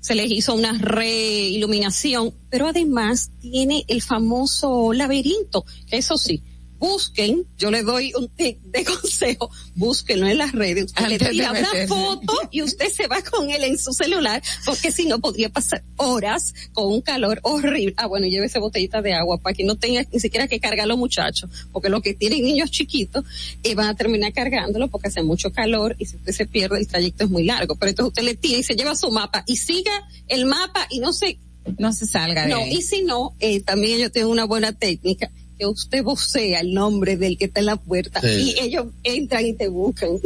se 0.00 0.16
les 0.16 0.28
hizo 0.28 0.52
una 0.52 0.76
reiluminación, 0.76 2.34
pero 2.50 2.66
además 2.66 3.30
tiene 3.40 3.84
el 3.86 4.02
famoso 4.02 4.92
laberinto, 4.92 5.64
eso 5.92 6.18
sí, 6.18 6.42
busquen, 6.84 7.46
yo 7.56 7.70
le 7.70 7.82
doy 7.82 8.12
un 8.14 8.28
tip 8.28 8.60
de 8.60 8.84
consejo, 9.00 9.50
búsquenlo 9.74 10.26
en 10.26 10.36
las 10.36 10.52
redes, 10.52 10.84
usted 10.84 11.06
le 11.06 11.14
Antes 11.14 11.30
tira 11.30 11.50
una 11.52 11.86
foto 11.88 12.34
y 12.50 12.60
usted 12.60 12.90
se 12.90 13.06
va 13.06 13.22
con 13.22 13.50
él 13.50 13.64
en 13.64 13.78
su 13.78 13.92
celular, 13.92 14.42
porque 14.66 14.92
si 14.92 15.06
no 15.06 15.18
podría 15.18 15.48
pasar 15.48 15.82
horas 15.96 16.54
con 16.74 16.92
un 16.92 17.00
calor 17.00 17.40
horrible. 17.42 17.94
Ah, 17.96 18.06
bueno, 18.06 18.26
llévese 18.26 18.58
botellita 18.58 19.00
de 19.00 19.14
agua 19.14 19.38
para 19.38 19.54
que 19.54 19.64
no 19.64 19.76
tenga 19.76 20.04
ni 20.12 20.20
siquiera 20.20 20.46
que 20.46 20.60
cargar 20.60 20.84
a 20.84 20.86
los 20.86 20.98
muchachos, 20.98 21.48
porque 21.72 21.88
los 21.88 22.02
que 22.02 22.12
tienen 22.12 22.42
niños 22.42 22.70
chiquitos 22.70 23.24
eh, 23.62 23.74
van 23.74 23.88
a 23.88 23.96
terminar 23.96 24.32
cargándolo 24.34 24.88
porque 24.88 25.08
hace 25.08 25.22
mucho 25.22 25.50
calor 25.52 25.96
y 25.98 26.04
si 26.04 26.16
usted 26.16 26.32
se 26.32 26.46
pierde 26.46 26.78
el 26.78 26.86
trayecto 26.86 27.24
es 27.24 27.30
muy 27.30 27.44
largo. 27.44 27.76
Pero 27.76 27.90
entonces 27.90 28.08
usted 28.10 28.22
le 28.24 28.34
tira 28.34 28.58
y 28.58 28.62
se 28.62 28.74
lleva 28.74 28.94
su 28.94 29.10
mapa 29.10 29.42
y 29.46 29.56
siga 29.56 30.06
el 30.28 30.44
mapa 30.44 30.86
y 30.90 30.98
no 30.98 31.12
se 31.12 31.38
no 31.78 31.94
se 31.94 32.06
salga 32.06 32.44
de 32.44 32.50
no, 32.50 32.58
ahí. 32.58 32.74
y 32.74 32.82
si 32.82 33.04
no, 33.04 33.34
eh, 33.40 33.60
también 33.60 33.96
ellos 33.96 34.12
tienen 34.12 34.30
una 34.30 34.44
buena 34.44 34.72
técnica 34.72 35.30
que 35.58 35.66
usted 35.66 36.02
vocea 36.02 36.60
el 36.60 36.72
nombre 36.74 37.16
del 37.16 37.36
que 37.38 37.46
está 37.46 37.60
en 37.60 37.66
la 37.66 37.76
puerta 37.76 38.20
Sí. 38.20 38.54
y 38.56 38.60
ellos 38.60 38.86
entran 39.02 39.46
y 39.46 39.52
te 39.54 39.68
buscan. 39.68 40.10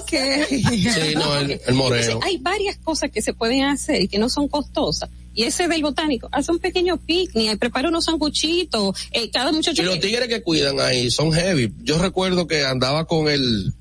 Ok. 0.00 0.10
Sí, 0.48 1.14
no, 1.14 1.36
el, 1.38 1.60
el 1.66 1.74
moreno. 1.74 2.02
Entonces, 2.04 2.16
hay 2.22 2.38
varias 2.38 2.76
cosas 2.78 3.10
que 3.10 3.22
se 3.22 3.32
pueden 3.34 3.64
hacer 3.64 4.02
y 4.02 4.08
que 4.08 4.18
no 4.18 4.28
son 4.28 4.48
costosas. 4.48 5.10
Y 5.34 5.42
ese 5.42 5.68
del 5.68 5.82
botánico 5.82 6.28
hace 6.32 6.50
un 6.50 6.58
pequeño 6.58 6.96
picnic, 6.96 7.58
prepara 7.58 7.88
unos 7.90 8.06
sanguchitos, 8.06 8.96
eh, 9.12 9.30
cada 9.30 9.52
muchacho. 9.52 9.82
Y 9.82 9.84
los 9.84 10.00
tigres 10.00 10.28
que 10.28 10.42
cuidan 10.42 10.80
ahí 10.80 11.10
son 11.10 11.30
heavy. 11.32 11.72
Yo 11.82 11.98
recuerdo 11.98 12.46
que 12.46 12.64
andaba 12.64 13.04
con 13.06 13.28
el 13.28 13.74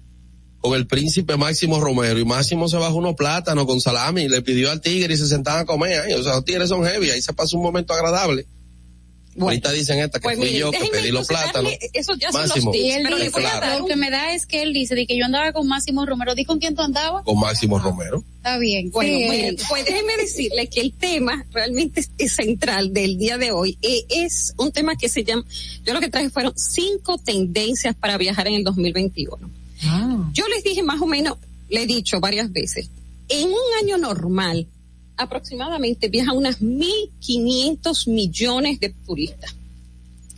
con 0.59 0.73
el 0.73 0.87
príncipe 0.87 1.37
Máximo 1.37 1.79
Romero 1.79 2.17
y 2.17 2.25
Máximo 2.25 2.67
se 2.67 2.77
bajó 2.77 2.95
unos 2.95 3.13
plátanos 3.15 3.67
con 3.67 3.79
salami 3.79 4.23
y 4.23 4.29
le 4.29 4.41
pidió 4.41 4.71
al 4.71 4.81
tigre 4.81 5.13
y 5.13 5.17
se 5.17 5.27
sentaban 5.27 5.61
a 5.61 5.65
comer 5.65 6.01
ahí. 6.01 6.13
O 6.13 6.23
sea, 6.23 6.33
los 6.33 6.43
tigres 6.43 6.69
son 6.69 6.83
heavy, 6.83 7.11
ahí 7.11 7.21
se 7.21 7.33
pasa 7.33 7.55
un 7.55 7.61
momento 7.61 7.93
agradable. 7.93 8.47
Ahorita 9.39 9.71
dicen 9.71 9.99
esta 9.99 10.19
que 10.19 10.23
Pues 10.23 10.37
fui 10.37 10.47
mire, 10.47 10.59
yo 10.59 10.71
que 10.71 10.85
pedí 10.91 11.11
los 11.11 11.27
plátanos. 11.27 11.73
Eso 11.93 12.13
ya 12.15 12.31
Máximo. 12.31 12.73
Y 12.73 12.91
él 12.91 13.03
Pero 13.03 13.17
dice, 13.17 13.31
claro. 13.31 13.79
lo 13.79 13.85
que 13.85 13.95
me 13.95 14.09
da 14.09 14.33
es 14.33 14.45
que 14.45 14.61
él 14.61 14.73
dice 14.73 14.95
de 14.95 15.05
que 15.05 15.17
yo 15.17 15.25
andaba 15.25 15.51
con 15.51 15.67
Máximo 15.67 16.05
Romero. 16.05 16.35
¿Di 16.35 16.45
con 16.45 16.59
quién 16.59 16.75
tú 16.75 16.81
andabas? 16.81 17.23
Con 17.23 17.39
Máximo 17.39 17.79
Romero. 17.79 18.23
Está 18.37 18.57
bien. 18.57 18.91
Bueno, 18.91 19.11
Sí, 19.11 19.57
pues 19.67 19.85
déjeme 19.85 20.17
decirle 20.17 20.67
que 20.67 20.81
el 20.81 20.93
tema 20.93 21.45
realmente 21.51 22.05
es, 22.17 22.31
central 22.33 22.93
del 22.93 23.17
día 23.17 23.37
de 23.37 23.51
hoy. 23.51 23.77
Eh, 23.81 24.05
es 24.09 24.53
un 24.57 24.71
tema 24.71 24.95
que 24.95 25.09
se 25.09 25.23
llama, 25.23 25.43
yo 25.83 25.93
lo 25.93 25.99
que 25.99 26.09
traje 26.09 26.29
fueron 26.29 26.53
cinco 26.55 27.17
tendencias 27.17 27.95
para 27.95 28.17
viajar 28.17 28.47
en 28.47 28.55
el 28.55 28.63
2021. 28.63 29.49
Yo 30.33 30.47
les 30.47 30.63
dije 30.63 30.81
más 30.81 31.01
o 31.01 31.05
menos, 31.05 31.37
le 31.69 31.83
he 31.83 31.85
dicho 31.85 32.19
varias 32.19 32.51
veces, 32.51 32.89
en 33.29 33.47
un 33.47 33.83
año 33.83 33.97
normal, 33.97 34.67
aproximadamente 35.17 36.09
viajan 36.09 36.37
unas 36.37 36.61
1.500 36.61 38.09
millones 38.09 38.79
de 38.79 38.89
turistas. 38.89 39.55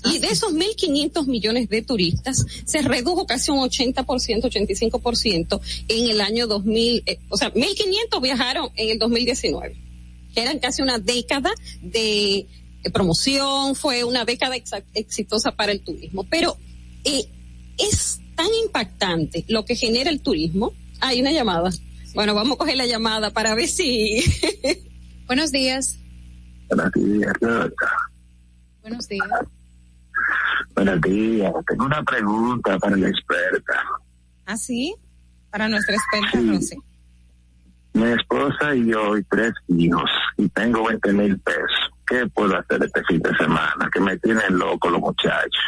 Y 0.05 0.19
de 0.19 0.27
esos 0.27 0.53
1.500 0.53 1.25
millones 1.25 1.69
de 1.69 1.81
turistas, 1.81 2.45
se 2.65 2.81
redujo 2.81 3.25
casi 3.25 3.51
un 3.51 3.59
80%, 3.59 4.05
85% 4.05 5.59
en 5.87 6.09
el 6.09 6.21
año 6.21 6.47
2000, 6.47 7.03
eh, 7.05 7.19
o 7.29 7.37
sea, 7.37 7.53
1.500 7.53 8.21
viajaron 8.21 8.69
en 8.75 8.91
el 8.91 8.99
2019, 8.99 9.75
que 10.33 10.41
eran 10.41 10.59
casi 10.59 10.81
una 10.81 10.99
década 10.99 11.51
de, 11.81 12.45
de 12.83 12.89
promoción, 12.91 13.75
fue 13.75 14.03
una 14.03 14.23
década 14.23 14.55
exitosa 14.93 15.51
para 15.51 15.71
el 15.71 15.81
turismo. 15.81 16.25
Pero 16.29 16.57
eh, 17.03 17.25
es 17.77 18.19
tan 18.35 18.47
impactante 18.63 19.45
lo 19.47 19.65
que 19.65 19.75
genera 19.75 20.09
el 20.09 20.21
turismo. 20.21 20.73
Hay 20.99 21.21
una 21.21 21.31
llamada. 21.31 21.71
Bueno, 22.17 22.33
vamos 22.33 22.55
a 22.55 22.57
coger 22.57 22.77
la 22.77 22.87
llamada 22.87 23.29
para 23.29 23.53
ver 23.53 23.67
si... 23.67 24.23
Buenos 25.27 25.51
días. 25.51 25.99
Buenos 26.67 26.91
días, 26.93 27.31
Buenos 28.81 29.07
días. 29.07 29.29
Buenos 30.73 31.01
días. 31.01 31.53
Tengo 31.67 31.85
una 31.85 32.01
pregunta 32.01 32.79
para 32.79 32.97
la 32.97 33.09
experta. 33.09 33.83
¿Ah, 34.47 34.57
sí? 34.57 34.95
Para 35.51 35.69
nuestra 35.69 35.93
experta, 35.93 36.39
Rosy. 36.51 36.77
Mi 37.93 38.07
esposa 38.07 38.73
y 38.73 38.87
yo 38.87 39.15
y 39.15 39.23
tres 39.25 39.53
hijos 39.67 40.09
y 40.37 40.49
tengo 40.49 40.87
20 40.87 41.13
mil 41.13 41.39
pesos. 41.41 41.91
¿Qué 42.07 42.25
puedo 42.33 42.57
hacer 42.57 42.83
este 42.83 43.03
fin 43.03 43.19
de 43.19 43.37
semana? 43.37 43.91
Que 43.93 43.99
me 43.99 44.17
tienen 44.17 44.57
loco 44.57 44.89
los 44.89 45.01
muchachos. 45.01 45.63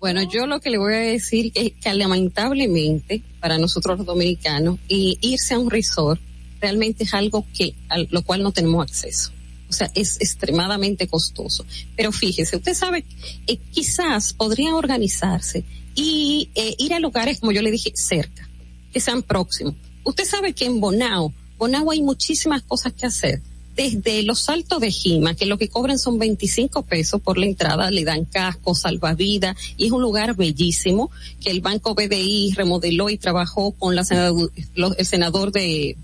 Bueno, 0.00 0.22
yo 0.22 0.46
lo 0.46 0.60
que 0.60 0.70
le 0.70 0.78
voy 0.78 0.94
a 0.94 0.98
decir 0.98 1.52
es 1.54 1.72
que 1.80 1.94
lamentablemente 1.94 3.22
para 3.40 3.58
nosotros 3.58 3.98
los 3.98 4.06
dominicanos 4.06 4.78
irse 4.88 5.54
a 5.54 5.58
un 5.58 5.70
resort 5.70 6.20
realmente 6.60 7.04
es 7.04 7.14
algo 7.14 7.46
que 7.56 7.74
a 7.88 7.98
lo 7.98 8.22
cual 8.22 8.42
no 8.42 8.52
tenemos 8.52 8.82
acceso. 8.82 9.32
O 9.68 9.72
sea, 9.72 9.90
es 9.94 10.20
extremadamente 10.20 11.08
costoso. 11.08 11.64
Pero 11.96 12.12
fíjese, 12.12 12.56
usted 12.56 12.74
sabe, 12.74 13.04
eh, 13.46 13.56
quizás 13.56 14.32
podrían 14.32 14.74
organizarse 14.74 15.64
y 15.94 16.50
eh, 16.54 16.74
ir 16.78 16.94
a 16.94 17.00
lugares, 17.00 17.40
como 17.40 17.52
yo 17.52 17.62
le 17.62 17.70
dije, 17.70 17.92
cerca, 17.94 18.48
que 18.92 19.00
sean 19.00 19.22
próximos. 19.22 19.74
Usted 20.04 20.24
sabe 20.24 20.52
que 20.52 20.66
en 20.66 20.80
Bonao, 20.80 21.32
Bonao 21.58 21.90
hay 21.90 22.02
muchísimas 22.02 22.62
cosas 22.62 22.92
que 22.92 23.06
hacer. 23.06 23.42
Desde 23.76 24.22
los 24.22 24.40
saltos 24.40 24.80
de 24.80 24.90
Jima, 24.90 25.34
que 25.34 25.44
lo 25.44 25.58
que 25.58 25.68
cobran 25.68 25.98
son 25.98 26.18
25 26.18 26.82
pesos 26.82 27.20
por 27.20 27.36
la 27.36 27.44
entrada, 27.44 27.90
le 27.90 28.04
dan 28.04 28.24
casco, 28.24 28.74
salvavidas, 28.74 29.54
y 29.76 29.84
es 29.84 29.92
un 29.92 30.00
lugar 30.00 30.34
bellísimo 30.34 31.10
que 31.42 31.50
el 31.50 31.60
Banco 31.60 31.94
BDI 31.94 32.54
remodeló 32.56 33.10
y 33.10 33.18
trabajó 33.18 33.72
con 33.72 33.94
la 33.94 34.06
el 34.96 35.06
senador 35.06 35.52
de 35.52 35.96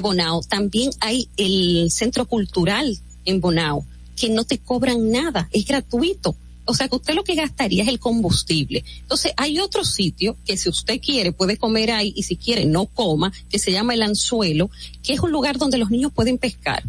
Bonao. 0.00 0.40
También 0.42 0.90
hay 1.00 1.28
el 1.36 1.90
centro 1.90 2.24
cultural 2.24 2.98
en 3.26 3.42
Bonao, 3.42 3.84
que 4.16 4.30
no 4.30 4.44
te 4.44 4.56
cobran 4.56 5.10
nada, 5.10 5.50
es 5.52 5.66
gratuito. 5.66 6.34
O 6.64 6.74
sea 6.74 6.88
que 6.88 6.96
usted 6.96 7.14
lo 7.14 7.24
que 7.24 7.34
gastaría 7.34 7.82
es 7.82 7.88
el 7.88 7.98
combustible. 7.98 8.84
Entonces 9.00 9.32
hay 9.36 9.58
otro 9.58 9.84
sitio 9.84 10.36
que 10.46 10.56
si 10.56 10.68
usted 10.68 11.00
quiere 11.00 11.32
puede 11.32 11.56
comer 11.56 11.90
ahí 11.90 12.12
y 12.16 12.22
si 12.22 12.36
quiere 12.36 12.64
no 12.64 12.86
coma, 12.86 13.32
que 13.50 13.58
se 13.58 13.72
llama 13.72 13.94
el 13.94 14.02
anzuelo, 14.02 14.70
que 15.02 15.12
es 15.12 15.20
un 15.20 15.32
lugar 15.32 15.58
donde 15.58 15.76
los 15.76 15.90
niños 15.90 16.12
pueden 16.12 16.38
pescar. 16.38 16.82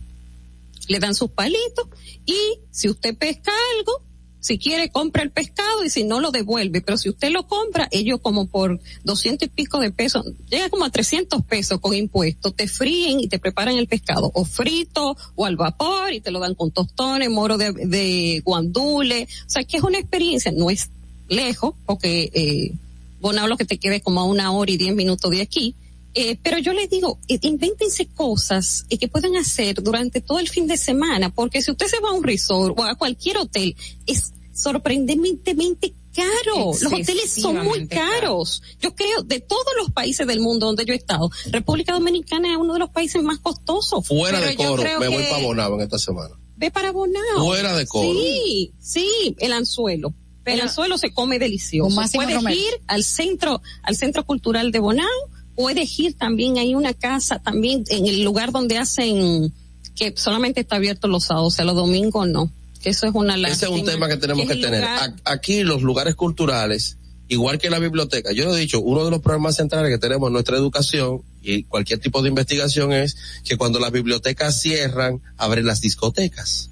Le 0.88 1.00
dan 1.00 1.16
sus 1.16 1.32
palitos 1.32 1.88
y 2.26 2.36
si 2.72 2.90
usted 2.90 3.18
pesca 3.18 3.52
algo, 3.78 4.04
si 4.40 4.58
quiere 4.58 4.90
compra 4.90 5.24
el 5.24 5.32
pescado 5.32 5.86
y 5.86 5.90
si 5.90 6.04
no 6.04 6.20
lo 6.20 6.32
devuelve, 6.32 6.82
pero 6.82 6.98
si 6.98 7.08
usted 7.08 7.32
lo 7.32 7.48
compra, 7.48 7.88
ellos 7.92 8.20
como 8.22 8.48
por 8.48 8.82
doscientos 9.04 9.48
y 9.48 9.52
pico 9.52 9.80
de 9.80 9.92
pesos, 9.92 10.26
llega 10.50 10.70
como 10.70 10.84
a 10.84 10.90
300 10.90 11.44
pesos 11.44 11.80
con 11.80 11.94
impuestos, 11.94 12.54
te 12.54 12.68
fríen 12.68 13.22
y 13.22 13.30
te 13.30 13.40
preparan 13.40 13.78
el 13.78 13.88
pescado, 13.88 14.32
o 14.34 14.44
frito 14.44 15.16
o 15.36 15.46
al 15.46 15.56
vapor 15.56 16.12
y 16.12 16.20
te 16.20 16.32
lo 16.32 16.40
dan 16.40 16.56
con 16.56 16.72
tostones, 16.72 17.30
moro 17.30 17.58
de, 17.58 17.72
de 17.72 18.42
guandule, 18.44 19.30
o 19.46 19.50
sea 19.50 19.64
que 19.64 19.78
es 19.78 19.84
una 19.84 20.00
experiencia, 20.00 20.52
no 20.52 20.70
es 20.70 20.90
lejos, 21.30 21.76
porque 21.86 22.30
eh, 22.34 22.74
Bonao 23.24 23.48
lo 23.48 23.56
que 23.56 23.64
te 23.64 23.78
quede 23.78 24.02
como 24.02 24.20
a 24.20 24.26
una 24.26 24.52
hora 24.52 24.70
y 24.70 24.76
diez 24.76 24.94
minutos 24.94 25.32
de 25.32 25.42
aquí, 25.42 25.76
eh, 26.14 26.38
pero 26.41 26.60
yo 26.60 26.73
les 26.73 26.90
digo, 26.90 27.19
eh, 27.27 27.40
invéntense 27.41 28.07
cosas 28.07 28.85
eh, 28.90 28.98
que 28.98 29.07
puedan 29.07 29.35
hacer 29.35 29.81
durante 29.81 30.22
todo 30.22 30.40
el 30.40 30.49
fin 30.49 30.68
de 30.68 30.77
semana, 30.77 31.34
porque 31.34 31.61
si 31.61 31.72
usted 31.72 31.88
se 31.88 31.99
va 31.99 32.10
a 32.10 32.14
un 32.14 32.23
resort 32.23 32.77
o 32.80 32.84
a 32.84 32.95
cualquier 32.95 33.38
hotel, 33.38 33.76
es 34.06 34.34
sorprendentemente 34.53 35.94
caro. 36.14 36.68
Los 36.68 36.85
hoteles 36.85 37.31
son 37.31 37.64
muy 37.64 37.88
caros. 37.88 38.61
Yo 38.80 38.95
creo, 38.95 39.23
de 39.23 39.40
todos 39.40 39.73
los 39.77 39.91
países 39.91 40.27
del 40.27 40.40
mundo 40.40 40.68
donde 40.68 40.85
yo 40.85 40.94
he 40.94 40.98
estado, 40.98 41.30
República 41.48 41.94
Dominicana 41.94 42.52
es 42.52 42.57
uno 42.57 42.73
de 42.73 42.80
los 42.80 42.91
países 42.91 43.22
más 43.23 43.40
costosos. 43.40 44.07
Fuera 44.07 44.40
Pero 44.40 44.49
de 44.49 44.56
coro, 44.56 44.99
me 44.99 45.07
voy 45.07 45.23
para 45.23 45.44
Bonao 45.44 45.76
en 45.76 45.81
esta 45.81 45.98
semana. 45.98 46.35
Ve 46.56 46.69
para 46.69 46.91
Bonao. 46.91 47.44
Fuera 47.44 47.76
de 47.76 47.88
coro. 47.88 48.07
Sí, 48.07 48.73
sí, 48.80 49.35
el 49.40 49.53
anzuelo. 49.53 50.14
El 50.45 50.61
anzuelo 50.61 50.98
se 50.98 51.14
come 51.14 51.40
delicioso. 51.40 51.95
Puedes 52.14 52.35
Romero. 52.35 52.60
ir 52.60 52.81
al 52.88 53.03
centro, 53.03 53.61
al 53.81 53.95
centro 53.95 54.26
cultural 54.26 54.72
de 54.72 54.80
Bonao, 54.80 55.07
puedes 55.56 56.00
ir 56.00 56.16
también 56.16 56.58
hay 56.58 56.76
una 56.76 56.94
casa 56.94 57.40
también 57.40 57.84
en 57.90 58.06
el 58.08 58.24
lugar 58.24 58.52
donde 58.52 58.78
hacen 58.78 59.54
que 59.96 60.14
solamente 60.18 60.62
está 60.62 60.78
abierto 60.78 61.08
los 61.08 61.26
sábados, 61.26 61.54
o 61.54 61.56
sea, 61.56 61.66
los 61.66 61.76
domingos 61.76 62.28
no. 62.28 62.52
Que 62.82 62.90
eso 62.90 63.08
es 63.08 63.14
una 63.16 63.36
Ese 63.48 63.66
es 63.66 63.72
un 63.72 63.86
tema 63.86 64.10
que 64.10 64.18
tenemos 64.18 64.46
que, 64.46 64.56
tener. 64.56 64.82
Lugar... 64.82 65.16
Aquí 65.24 65.64
los 65.64 65.84
lugares 65.84 66.16
culturales, 66.16 66.98
igual 67.30 67.58
que 67.58 67.70
la 67.70 67.80
biblioteca, 67.80 68.34
yo 68.34 68.46
lo 68.46 68.56
he 68.56 68.60
dicho, 68.60 68.82
uno 68.82 69.06
de 69.06 69.12
los 69.12 69.22
problemas 69.22 69.56
centrales 69.56 69.90
que 69.90 70.00
tenemos 70.00 70.28
en 70.28 70.34
nuestra 70.34 70.58
educación 70.58 71.22
y 71.42 71.64
cualquier 71.64 72.00
tipo 72.00 72.22
de 72.22 72.30
investigación 72.30 72.92
es 72.92 73.16
que 73.46 73.56
cuando 73.56 73.80
las 73.80 73.92
bibliotecas 73.92 74.60
cierran, 74.60 75.22
abren 75.38 75.66
las 75.66 75.80
discotecas. 75.80 76.72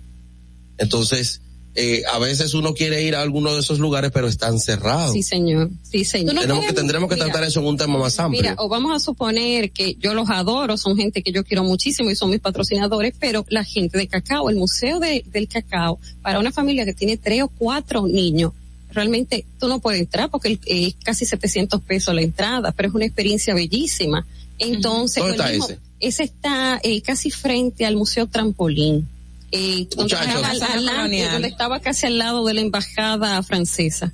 Entonces, 0.77 1.41
eh, 1.73 2.03
a 2.11 2.19
veces 2.19 2.53
uno 2.53 2.73
quiere 2.73 3.01
ir 3.03 3.15
a 3.15 3.21
alguno 3.21 3.53
de 3.53 3.61
esos 3.61 3.79
lugares, 3.79 4.11
pero 4.13 4.27
están 4.27 4.59
cerrados. 4.59 5.13
Sí, 5.13 5.23
señor. 5.23 5.69
Sí, 5.83 6.03
señor. 6.03 6.35
No 6.35 6.41
Tenemos 6.41 6.65
que, 6.65 6.73
tendremos 6.73 7.09
que 7.09 7.15
mira, 7.15 7.27
tratar 7.27 7.43
eso 7.45 7.61
en 7.61 7.67
un 7.67 7.77
tema 7.77 7.97
más 7.97 8.19
amplio. 8.19 8.41
Mira, 8.41 8.55
o 8.57 8.67
vamos 8.67 8.93
a 8.93 8.99
suponer 8.99 9.71
que 9.71 9.95
yo 9.95 10.13
los 10.13 10.29
adoro, 10.29 10.75
son 10.75 10.97
gente 10.97 11.23
que 11.23 11.31
yo 11.31 11.43
quiero 11.45 11.63
muchísimo 11.63 12.09
y 12.09 12.15
son 12.15 12.29
mis 12.29 12.41
patrocinadores, 12.41 13.13
pero 13.19 13.45
la 13.49 13.63
gente 13.63 13.97
de 13.97 14.07
cacao, 14.07 14.49
el 14.49 14.57
Museo 14.57 14.99
de, 14.99 15.23
del 15.31 15.47
Cacao, 15.47 15.97
para 16.21 16.39
una 16.39 16.51
familia 16.51 16.83
que 16.83 16.93
tiene 16.93 17.17
tres 17.17 17.43
o 17.43 17.47
cuatro 17.47 18.05
niños, 18.05 18.51
realmente 18.91 19.45
tú 19.59 19.67
no 19.67 19.79
puedes 19.79 20.01
entrar 20.01 20.29
porque 20.29 20.59
es 20.65 20.95
casi 21.03 21.25
700 21.25 21.81
pesos 21.81 22.13
la 22.13 22.21
entrada, 22.21 22.71
pero 22.73 22.89
es 22.89 22.95
una 22.95 23.05
experiencia 23.05 23.53
bellísima. 23.53 24.25
Entonces, 24.59 25.23
¿Dónde 25.23 25.37
está 25.37 25.49
mismo, 25.49 25.65
ese? 25.65 25.79
ese 25.99 26.23
está 26.23 26.79
eh, 26.83 27.01
casi 27.01 27.31
frente 27.31 27.85
al 27.85 27.95
Museo 27.95 28.27
Trampolín. 28.27 29.07
Eh, 29.51 29.87
Muchachos. 29.97 30.27
estaba, 30.53 30.73
al- 31.03 31.31
donde 31.31 31.47
estaba 31.47 31.79
casi 31.81 32.05
al 32.07 32.17
lado 32.17 32.45
de 32.45 32.53
la 32.53 32.61
embajada 32.61 33.43
francesa. 33.43 34.13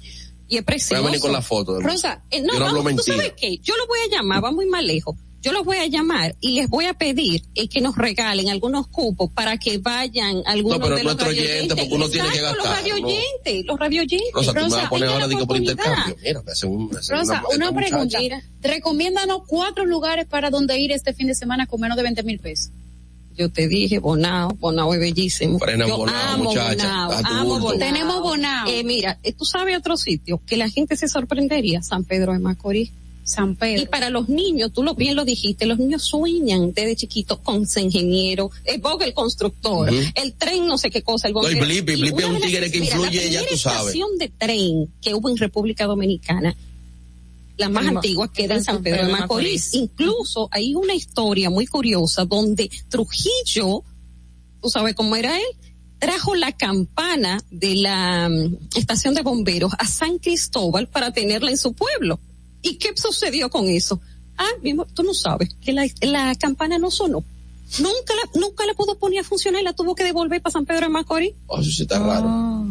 Y 0.50 0.56
es 0.58 0.62
Voy 0.62 0.66
precioso. 0.66 1.04
a 1.04 1.06
venir 1.06 1.20
con 1.22 1.32
la 1.32 1.42
foto. 1.42 1.74
de 1.78 1.84
Rosa, 1.84 2.24
eh, 2.32 2.42
no, 2.42 2.54
Yo 2.54 2.60
no 2.60 2.66
hablo 2.68 2.84
vamos, 2.84 3.06
tú 3.06 3.12
sabes 3.12 3.34
qué, 3.38 3.58
yo 3.60 3.76
lo 3.78 3.86
voy 3.88 4.00
a 4.08 4.16
llamar, 4.16 4.44
va 4.44 4.52
muy 4.52 4.66
más 4.66 4.84
lejos. 4.84 5.16
Yo 5.40 5.52
los 5.54 5.64
voy 5.64 5.78
a 5.78 5.86
llamar 5.86 6.36
y 6.42 6.54
les 6.56 6.68
voy 6.68 6.86
a 6.86 6.94
pedir 6.96 7.44
eh, 7.54 7.70
que 7.70 7.80
nos 7.80 7.96
regalen 7.96 8.50
algunos 8.50 8.88
cupos 8.88 9.30
para 9.32 9.58
que 9.58 9.78
vayan 9.78 10.42
algunos 10.46 10.80
No, 10.80 10.84
pero 10.84 10.96
de 10.98 11.04
los 11.04 11.14
oyente, 11.14 11.26
radioyentes. 11.26 11.78
porque 11.78 11.94
uno 11.94 12.10
tiene 12.10 12.30
que 12.32 12.42
gastar, 12.42 12.58
Los 12.58 12.66
¿no? 12.66 12.74
radioyentes, 12.76 13.66
los 13.66 13.80
radioyentes. 13.80 14.32
Rosa, 14.34 14.54
tú 14.54 14.56
me 14.56 14.62
vas 14.70 14.86
a 14.86 14.90
poner 14.90 15.08
tenga 15.08 15.14
ahora 15.14 15.26
la 15.26 15.28
digo, 15.30 15.46
por 15.48 15.58
oportunidad. 15.58 15.72
intercambio. 15.74 16.16
Mira, 16.24 16.42
me 16.42 16.52
hacen 16.52 16.70
un, 16.72 16.90
me 16.90 16.98
hacen 17.00 17.18
Rosa, 17.18 17.44
una, 17.54 17.70
una 17.70 17.80
pregunta. 17.80 18.20
Recomiéndanos 18.62 19.42
cuatro 19.48 19.86
lugares 19.86 20.26
para 20.26 20.50
donde 20.50 20.80
ir 20.80 20.92
este 20.92 21.14
fin 21.14 21.28
de 21.28 21.36
semana 21.36 21.68
con 21.68 21.80
menos 21.80 21.96
de 21.98 22.04
20 22.04 22.24
mil 22.24 22.40
pesos. 22.40 22.72
Yo 23.38 23.50
te 23.50 23.68
dije, 23.68 24.00
Bonao, 24.00 24.50
Bonao 24.60 24.94
es 24.94 25.00
bellísimo. 25.00 25.60
Frena 25.60 25.88
Yo 25.88 25.98
Bonao, 25.98 26.34
amo 26.34 26.44
muchacha, 26.46 27.06
Bonao, 27.06 27.12
amo. 27.24 27.60
Bonao. 27.60 27.80
Tenemos 27.80 28.22
Bonao. 28.22 28.68
Eh, 28.68 28.84
mira, 28.84 29.20
eh, 29.24 29.32
tú 29.34 29.46
sabes 29.46 29.78
otro 29.78 29.96
sitio 29.98 30.42
que 30.46 30.58
la 30.58 30.70
gente 30.70 30.96
se 30.96 31.08
sorprendería, 31.08 31.82
San 31.84 32.04
Pedro 32.04 32.34
de 32.34 32.40
Macorís. 32.40 32.92
San 33.24 33.56
Pedro. 33.58 33.82
Y 33.84 33.86
para 33.88 34.10
los 34.10 34.30
niños, 34.30 34.72
tú 34.74 34.84
lo 34.84 34.96
bien 34.96 35.14
lo 35.18 35.26
dijiste, 35.26 35.66
los 35.66 35.78
niños 35.80 36.02
sueñan 36.08 36.72
desde 36.74 36.96
chiquitos 36.96 37.40
con 37.40 37.68
ser 37.68 37.84
ingeniero, 37.84 38.50
el 38.64 38.80
Bob 38.80 39.02
el 39.02 39.14
constructor, 39.14 39.90
Ujú. 39.92 40.00
el 40.16 40.34
tren 40.36 40.66
no 40.66 40.78
sé 40.78 40.90
qué 40.90 41.02
cosa, 41.02 41.28
el 41.28 41.34
No. 41.34 41.42
Blippi, 41.42 41.92
Y 41.92 41.96
Blippi 41.98 42.24
una 42.24 42.28
es 42.28 42.30
un 42.36 42.42
tigre 42.42 42.72
que 42.72 42.80
mira, 42.80 42.96
influye, 42.96 43.26
la 43.26 43.32
ya 43.32 43.42
tú 43.46 43.58
sabes. 43.58 43.80
estación 43.80 44.18
de 44.18 44.30
tren 44.30 44.88
que 45.02 45.14
hubo 45.14 45.28
en 45.30 45.36
República 45.36 45.86
Dominicana, 45.86 46.56
la 47.58 47.70
más 47.70 47.88
antigua 47.88 48.32
queda 48.32 48.56
en 48.56 48.64
San 48.64 48.82
Pedro 48.82 49.06
de 49.06 49.12
Macorís. 49.12 49.74
Incluso 49.74 50.48
hay 50.52 50.76
una 50.76 50.94
historia 50.94 51.50
muy 51.50 51.68
curiosa 51.68 52.26
donde 52.26 52.70
Trujillo, 52.90 53.84
tú 54.62 54.70
sabes 54.70 54.96
cómo 54.96 55.16
era 55.16 55.38
él, 55.38 55.48
trajo 56.00 56.36
la 56.36 56.52
campana 56.52 57.40
de 57.50 57.76
la 57.76 58.30
mm, 58.30 58.58
estación 58.76 59.14
de 59.14 59.22
bomberos 59.22 59.74
a 59.78 59.86
San 59.86 60.20
Cristóbal 60.20 60.88
para 60.88 61.12
tenerla 61.12 61.52
en 61.52 61.58
su 61.58 61.74
pueblo. 61.74 62.20
¿Y 62.62 62.78
qué 62.78 62.94
sucedió 62.96 63.50
con 63.50 63.68
eso? 63.68 64.00
Ah, 64.38 64.50
mismo, 64.62 64.86
tú 64.86 65.04
no 65.04 65.14
sabes 65.14 65.50
que 65.62 65.74
la, 65.74 65.88
la 66.02 66.36
campana 66.36 66.78
no 66.78 66.92
sonó. 66.92 67.24
Nunca 67.80 68.14
la, 68.16 68.40
nunca 68.40 68.66
la 68.66 68.74
pudo 68.74 68.98
poner 68.98 69.20
a 69.20 69.24
funcionar 69.24 69.62
y 69.62 69.66
la 69.66 69.74
tuvo 69.74 69.94
que 69.94 70.04
devolver 70.04 70.42
para 70.42 70.52
San 70.54 70.66
Pedro 70.66 70.82
de 70.82 70.90
Macorís. 70.90 71.34
Oh, 71.48 71.60
eso 71.60 71.70
sí 71.70 71.82
está 71.84 72.00
raro. 72.00 72.26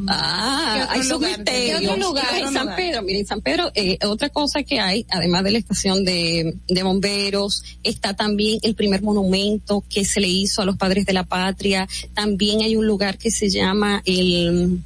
Ah, 0.08 0.74
¿Qué 0.76 0.82
otro 0.82 0.92
hay 0.94 1.00
sus 1.02 1.10
lugar? 1.12 1.36
misterios. 1.38 1.80
¿Qué 1.80 1.86
otro 1.88 1.96
lugar? 2.08 2.26
En 2.30 2.36
¿Otro 2.36 2.52
San 2.52 2.62
lugar? 2.62 2.76
Pedro, 2.76 3.02
miren, 3.02 3.20
en 3.20 3.26
San 3.26 3.40
Pedro, 3.42 3.70
eh, 3.74 3.98
otra 4.06 4.28
cosa 4.30 4.62
que 4.62 4.80
hay, 4.80 5.04
además 5.10 5.44
de 5.44 5.50
la 5.52 5.58
estación 5.58 6.04
de, 6.04 6.56
de 6.66 6.82
bomberos, 6.82 7.62
está 7.82 8.14
también 8.14 8.58
el 8.62 8.74
primer 8.74 9.02
monumento 9.02 9.84
que 9.88 10.04
se 10.04 10.20
le 10.20 10.28
hizo 10.28 10.62
a 10.62 10.64
los 10.64 10.76
padres 10.76 11.04
de 11.06 11.12
la 11.12 11.24
patria. 11.24 11.86
También 12.14 12.62
hay 12.62 12.76
un 12.76 12.86
lugar 12.86 13.18
que 13.18 13.30
se 13.30 13.50
llama 13.50 14.02
el, 14.06 14.80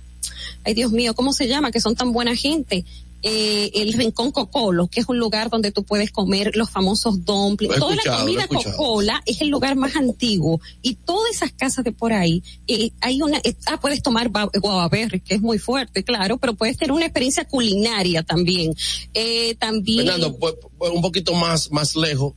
ay 0.65 0.75
Dios 0.75 0.91
mío, 0.93 1.15
¿cómo 1.15 1.33
se 1.33 1.47
llama? 1.49 1.71
Que 1.71 1.81
son 1.81 1.95
tan 1.95 2.13
buena 2.13 2.35
gente. 2.35 2.85
Eh, 3.23 3.71
el 3.75 3.93
Rincón 3.93 4.31
Cocolo, 4.33 4.89
que 4.89 5.01
es 5.01 5.09
un 5.09 5.19
lugar 5.19 5.51
donde 5.51 5.73
tú 5.73 5.85
puedes 5.85 6.11
comer 6.11 6.53
los 6.57 6.71
famosos 6.71 7.25
dumplings. 7.25 7.77
Toda 7.77 7.97
la 7.97 8.19
comida. 8.19 8.47
Cocola 8.49 9.23
es 9.27 9.41
el 9.43 9.49
lugar 9.49 9.77
más 9.77 9.95
antiguo 9.97 10.61
y 10.81 10.95
todas 10.95 11.31
esas 11.35 11.53
casas 11.53 11.85
de 11.85 11.93
por 11.93 12.13
ahí, 12.13 12.43
eh, 12.67 12.91
hay 13.01 13.21
una, 13.21 13.39
eh, 13.45 13.55
ah, 13.67 13.79
puedes 13.81 14.03
tomar 14.03 14.31
ba- 14.31 14.49
guavaberry, 14.59 15.21
que 15.21 15.35
es 15.35 15.41
muy 15.43 15.59
fuerte, 15.59 16.03
claro, 16.03 16.39
pero 16.39 16.55
puedes 16.55 16.77
tener 16.79 16.93
una 16.93 17.05
experiencia 17.07 17.45
culinaria 17.45 18.23
también. 18.23 18.75
Eh, 19.13 19.55
también. 19.57 20.07
Fernando, 20.07 20.37
pues, 20.39 20.55
pues, 20.79 20.91
un 20.93 21.03
poquito 21.03 21.35
más, 21.35 21.71
más 21.71 21.97
lejos, 21.97 22.33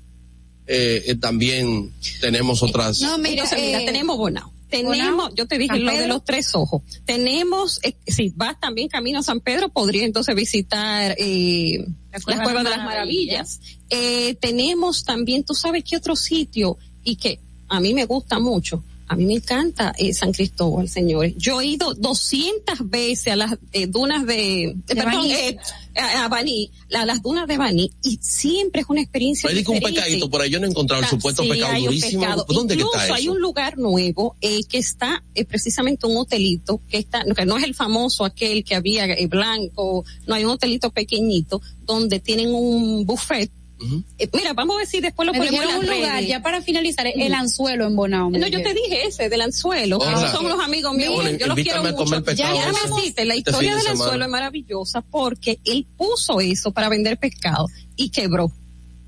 eh, 0.67 1.03
eh, 1.07 1.15
también 1.15 1.93
tenemos 2.21 2.61
otras. 2.63 2.99
No, 3.01 3.17
mira, 3.17 3.43
Entonces, 3.43 3.59
mira, 3.59 3.81
eh, 3.81 3.85
tenemos 3.85 4.17
Bonao. 4.17 4.51
Tenemos, 4.73 5.35
yo 5.35 5.47
te 5.47 5.57
dije 5.59 5.75
San 5.75 5.85
lo 5.85 5.91
de 5.91 6.07
los 6.07 6.23
tres 6.25 6.55
ojos. 6.55 6.81
Tenemos, 7.05 7.79
eh, 7.83 7.95
si 8.07 8.29
vas 8.35 8.59
también 8.59 8.87
camino 8.87 9.19
a 9.19 9.23
San 9.23 9.39
Pedro, 9.39 9.69
podría 9.69 10.03
entonces 10.03 10.35
visitar 10.35 11.15
eh, 11.17 11.85
La 12.11 12.19
Cueva 12.43 12.63
de 12.63 12.69
las 12.71 12.83
maravillas. 12.83 13.59
Eh, 13.89 14.35
tenemos 14.35 15.03
también, 15.03 15.43
tú 15.43 15.53
sabes 15.53 15.83
qué 15.83 15.95
otro 15.95 16.15
sitio 16.15 16.77
y 17.03 17.17
que 17.17 17.39
a 17.67 17.79
mí 17.79 17.93
me 17.93 18.05
gusta 18.05 18.39
mucho. 18.39 18.83
A 19.13 19.15
mí 19.15 19.25
me 19.25 19.35
encanta 19.35 19.93
eh, 19.97 20.13
San 20.13 20.31
Cristóbal, 20.33 20.89
señores. 20.89 21.33
Yo 21.37 21.61
he 21.61 21.65
ido 21.67 21.93
200 21.93 22.89
veces 22.89 23.33
a 23.33 23.35
las 23.35 23.57
eh, 23.71 23.87
dunas 23.87 24.25
de, 24.25 24.75
perdón, 24.87 25.05
Baní. 25.05 25.31
eh, 25.33 25.57
a, 25.95 26.25
a 26.25 26.27
Baní, 26.27 26.71
a 26.93 27.05
las 27.05 27.21
dunas 27.21 27.47
de 27.47 27.57
Baní, 27.57 27.91
y 28.03 28.17
siempre 28.21 28.81
es 28.81 28.89
una 28.89 29.01
experiencia 29.01 29.49
Me 29.49 29.55
dijo 29.55 29.71
un 29.71 29.77
diferente. 29.79 30.01
pecadito 30.01 30.29
por 30.29 30.41
ahí, 30.41 30.49
yo 30.49 30.59
no 30.59 30.65
he 30.65 30.69
encontrado 30.69 31.03
el 31.03 31.07
supuesto 31.09 31.43
sí, 31.43 31.49
pecado 31.49 31.71
hay 31.73 31.81
un 31.81 31.85
durísimo. 31.87 32.21
pecado. 32.21 32.45
¿Dónde 32.49 32.73
Incluso 32.73 32.97
está 32.99 33.15
hay 33.15 33.23
eso? 33.23 33.31
un 33.33 33.41
lugar 33.41 33.77
nuevo 33.77 34.35
eh, 34.41 34.63
que 34.63 34.79
está 34.79 35.23
eh, 35.35 35.45
precisamente 35.45 36.07
un 36.07 36.17
hotelito 36.17 36.81
que 36.89 36.97
está, 36.97 37.23
que 37.35 37.45
no 37.45 37.57
es 37.57 37.63
el 37.63 37.75
famoso 37.75 38.25
aquel 38.25 38.63
que 38.63 38.75
había 38.75 39.05
eh, 39.05 39.27
blanco, 39.27 40.03
no 40.25 40.33
hay 40.35 40.43
un 40.45 40.51
hotelito 40.51 40.89
pequeñito 40.91 41.61
donde 41.85 42.19
tienen 42.19 42.53
un 42.53 43.05
buffet. 43.05 43.51
Eh, 44.17 44.29
mira, 44.33 44.53
vamos 44.53 44.77
a 44.77 44.79
decir 44.79 45.01
después 45.01 45.25
lo 45.25 45.33
Me 45.33 45.39
ponemos 45.39 45.61
en 45.63 45.77
un 45.79 45.85
lugar, 45.87 46.23
ya 46.23 46.41
para 46.41 46.61
finalizar, 46.61 47.05
el 47.07 47.33
anzuelo 47.33 47.85
en 47.87 47.95
Bonao. 47.95 48.29
No, 48.29 48.47
yo 48.47 48.61
te 48.61 48.73
dije 48.73 49.07
ese 49.07 49.29
del 49.29 49.41
anzuelo. 49.41 49.97
Hola. 49.97 50.11
Esos 50.17 50.31
son 50.31 50.47
los 50.49 50.59
amigos 50.59 50.93
míos. 50.93 51.13
Bueno, 51.13 51.37
yo 51.37 51.47
los 51.47 51.55
quiero 51.55 51.83
mucho. 51.83 52.21
Ya, 52.33 52.53
ese- 52.53 52.71
me 52.71 52.95
deciste, 52.95 53.25
la 53.25 53.33
este 53.35 53.49
historia 53.51 53.71
del 53.75 53.81
semana. 53.83 54.03
anzuelo 54.03 54.25
es 54.25 54.31
maravillosa 54.31 55.01
porque 55.01 55.59
él 55.65 55.85
puso 55.97 56.39
eso 56.41 56.71
para 56.71 56.89
vender 56.89 57.17
pescado 57.17 57.67
y 57.95 58.09
quebró. 58.09 58.51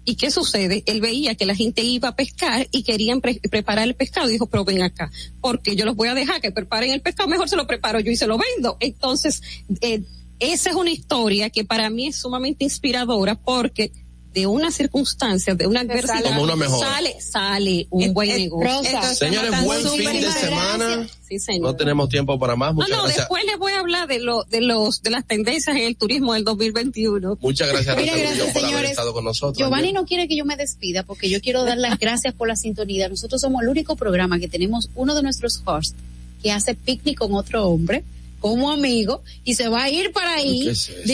¿Y 0.07 0.15
qué 0.17 0.29
sucede? 0.29 0.83
Él 0.85 1.01
veía 1.01 1.33
que 1.33 1.47
la 1.47 1.55
gente 1.55 1.81
iba 1.81 2.09
a 2.09 2.15
pescar 2.15 2.67
y 2.71 2.83
querían 2.83 3.21
pre- 3.21 3.39
preparar 3.49 3.87
el 3.87 3.95
pescado. 3.95 4.29
Y 4.29 4.33
dijo, 4.33 4.45
pero 4.45 4.63
ven 4.63 4.83
acá, 4.83 5.09
porque 5.41 5.75
yo 5.75 5.83
los 5.83 5.95
voy 5.95 6.09
a 6.09 6.13
dejar 6.13 6.41
que 6.41 6.51
preparen 6.51 6.91
el 6.91 7.01
pescado, 7.01 7.27
mejor 7.27 7.49
se 7.49 7.55
lo 7.55 7.65
preparo 7.65 7.99
yo 7.99 8.11
y 8.11 8.15
se 8.15 8.27
lo 8.27 8.37
vendo. 8.37 8.77
Entonces, 8.81 9.41
eh, 9.81 10.03
esa 10.37 10.69
es 10.69 10.75
una 10.75 10.91
historia 10.91 11.49
que 11.49 11.65
para 11.65 11.89
mí 11.89 12.07
es 12.09 12.17
sumamente 12.17 12.63
inspiradora 12.65 13.33
porque 13.33 13.91
de 14.35 14.45
una 14.47 14.69
circunstancia, 14.69 15.55
de 15.55 15.65
una 15.65 15.79
adversidad, 15.79 16.37
una 16.37 16.67
sale, 16.67 17.15
sale 17.21 17.87
un 17.89 18.13
buen 18.13 18.29
eh, 18.29 18.37
negocio. 18.37 18.81
Entonces, 18.83 19.17
Señores, 19.17 19.63
buen 19.63 19.81
fin 19.91 20.11
de 20.11 20.19
gracias. 20.19 20.41
semana. 20.41 21.07
Sí, 21.25 21.39
señor. 21.39 21.61
No 21.61 21.75
tenemos 21.77 22.09
tiempo 22.09 22.37
para 22.37 22.57
más. 22.57 22.71
No, 22.71 22.81
Muchas 22.81 22.89
no, 22.89 23.03
gracias. 23.03 23.17
después 23.19 23.45
les 23.45 23.57
voy 23.57 23.71
a 23.71 23.79
hablar 23.79 24.09
de 24.09 24.19
lo, 24.19 24.43
de 24.43 24.59
los, 24.59 25.01
de 25.01 25.09
las 25.09 25.25
tendencias 25.25 25.73
en 25.77 25.83
el 25.83 25.95
turismo 25.95 26.33
del 26.33 26.43
2021. 26.43 27.37
Muchas 27.39 27.69
gracias 27.69 27.95
a 27.95 27.99
Mira, 27.99 28.17
gracias, 28.17 28.39
por 28.39 28.57
haber 28.57 28.63
señores. 28.65 28.91
estado 28.91 29.13
con 29.13 29.23
nosotros. 29.23 29.57
Giovanni 29.57 29.93
no 29.93 30.05
quiere 30.05 30.27
que 30.27 30.35
yo 30.35 30.43
me 30.43 30.57
despida 30.57 31.03
porque 31.03 31.29
yo 31.29 31.39
quiero 31.39 31.63
dar 31.63 31.77
las 31.77 31.97
gracias 31.97 32.33
por 32.33 32.49
la 32.49 32.57
sintonía. 32.57 33.07
Nosotros 33.07 33.39
somos 33.39 33.63
el 33.63 33.69
único 33.69 33.95
programa 33.95 34.37
que 34.37 34.49
tenemos 34.49 34.89
uno 34.95 35.15
de 35.15 35.23
nuestros 35.23 35.61
hosts 35.65 35.95
que 36.43 36.51
hace 36.51 36.75
picnic 36.75 37.19
con 37.19 37.33
otro 37.35 37.65
hombre 37.69 38.03
como 38.45 38.69
amigo 38.71 39.23
y 39.43 39.55
se 39.55 39.69
va 39.69 39.85
a 39.85 39.89
ir 39.89 40.11
para 40.11 40.35
ahí 40.35 40.71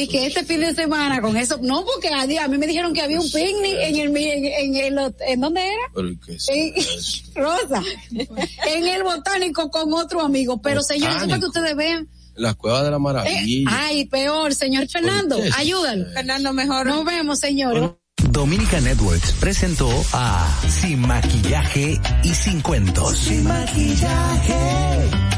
que 0.09 0.25
este 0.25 0.43
fin 0.43 0.59
de 0.59 0.75
semana 0.75 1.21
con 1.21 1.37
eso 1.37 1.57
no 1.61 1.85
porque 1.85 2.09
a, 2.09 2.23
a 2.43 2.47
mí 2.49 2.57
me 2.57 2.67
dijeron 2.67 2.93
que 2.93 2.99
había 2.99 3.21
un 3.21 3.31
picnic 3.31 3.73
en 3.83 3.95
el 3.95 4.17
en, 4.17 4.45
en 4.45 4.75
el 4.75 5.13
en 5.25 5.39
dónde 5.39 5.65
era 5.65 5.81
Pero, 5.95 6.09
¿y 6.09 6.17
qué 6.17 6.33
es 6.33 6.49
en? 6.49 6.73
Rosa. 7.35 7.81
En 8.67 8.85
el 8.85 9.03
botánico 9.03 9.71
con 9.71 9.93
otro 9.93 10.19
amigo. 10.19 10.61
Pero 10.61 10.81
señores 10.81 11.15
eso 11.15 11.27
para 11.27 11.39
que 11.39 11.45
ustedes 11.45 11.73
vean. 11.77 12.09
La 12.35 12.53
cueva 12.53 12.83
de 12.83 12.91
la 12.91 12.97
eh, 12.97 12.99
maravilla. 12.99 13.69
ay 13.69 14.05
peor 14.07 14.53
señor 14.53 14.89
Fernando 14.89 15.37
ayúdalo. 15.55 16.11
Fernando, 16.11 16.51
mejor. 16.51 16.85
nos 16.85 17.05
vemos 17.05 17.39
señores 17.39 17.91
Dominica 18.29 18.81
Networks 18.81 19.31
presentó 19.39 19.89
a 20.11 20.53
Sin 20.67 20.99
Maquillaje 21.07 21.97
y 22.23 22.33
Sin 22.33 22.59
Cuentos. 22.59 23.17
Sin 23.19 23.45
maquillaje. 23.45 25.30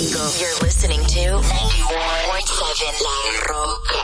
You're 0.00 0.16
listening 0.62 0.98
to 0.98 1.20
91.7 1.20 3.02
La 3.04 3.16
Roca. 3.50 4.00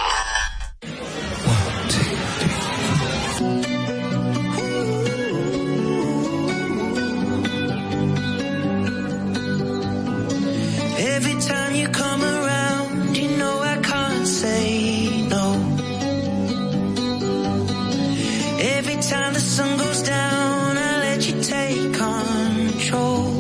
Every 10.99 11.41
time 11.41 11.75
you 11.75 11.89
come 11.89 12.23
around, 12.23 13.17
you 13.17 13.29
know 13.39 13.63
I 13.63 13.79
can't 13.83 14.27
say 14.27 15.27
no. 15.29 15.55
Every 18.61 18.97
time 18.97 19.33
the 19.33 19.41
sun 19.41 19.79
goes 19.79 20.03
down, 20.03 20.77
I 20.77 20.99
let 20.99 21.27
you 21.27 21.41
take 21.41 21.95
control. 21.95 23.36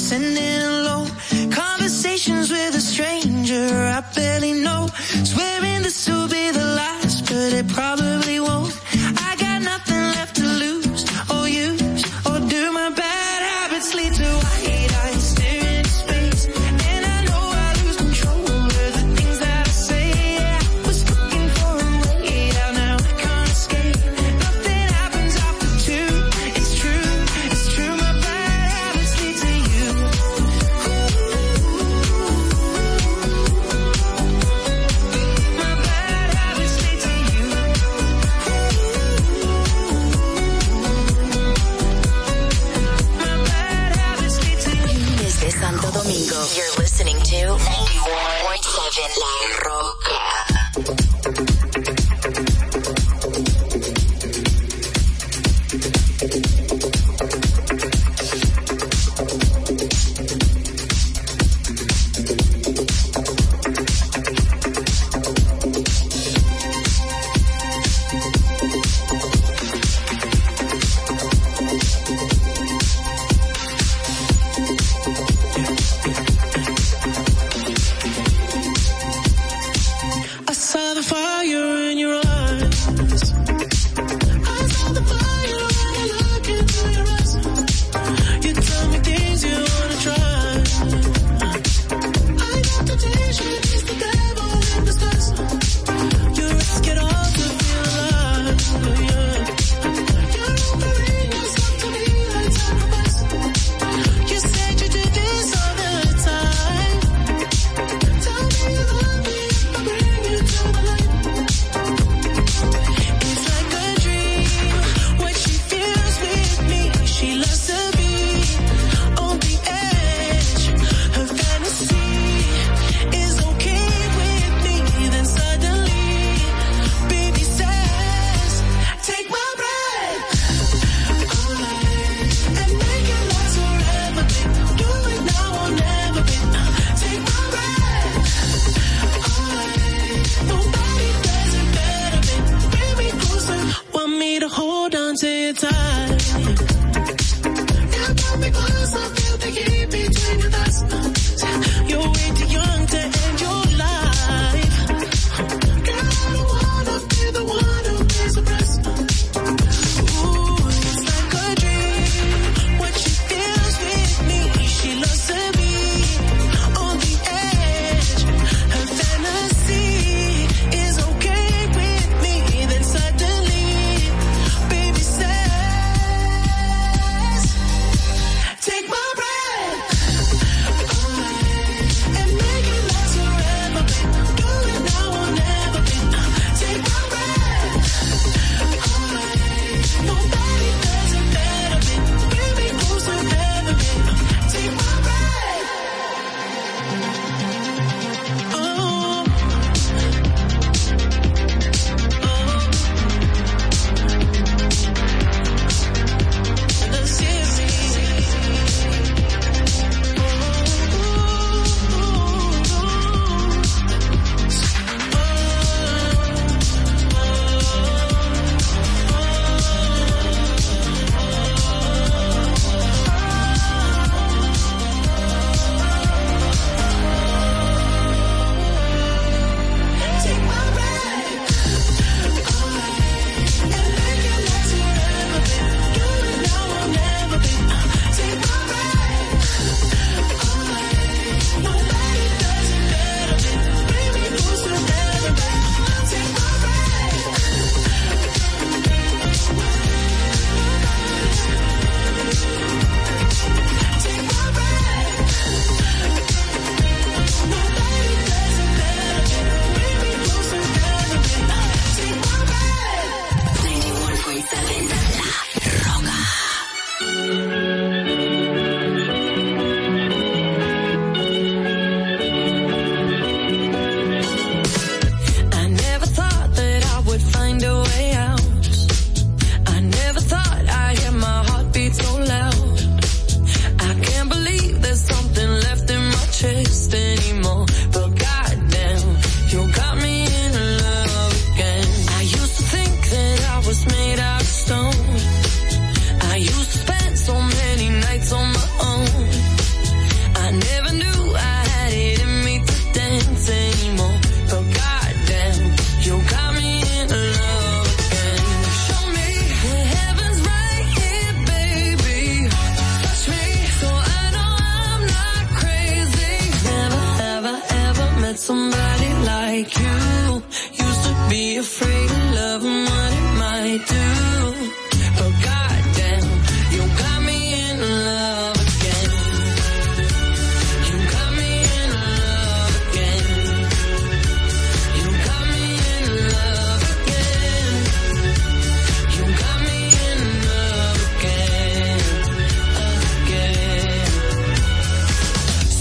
sending 0.00 0.69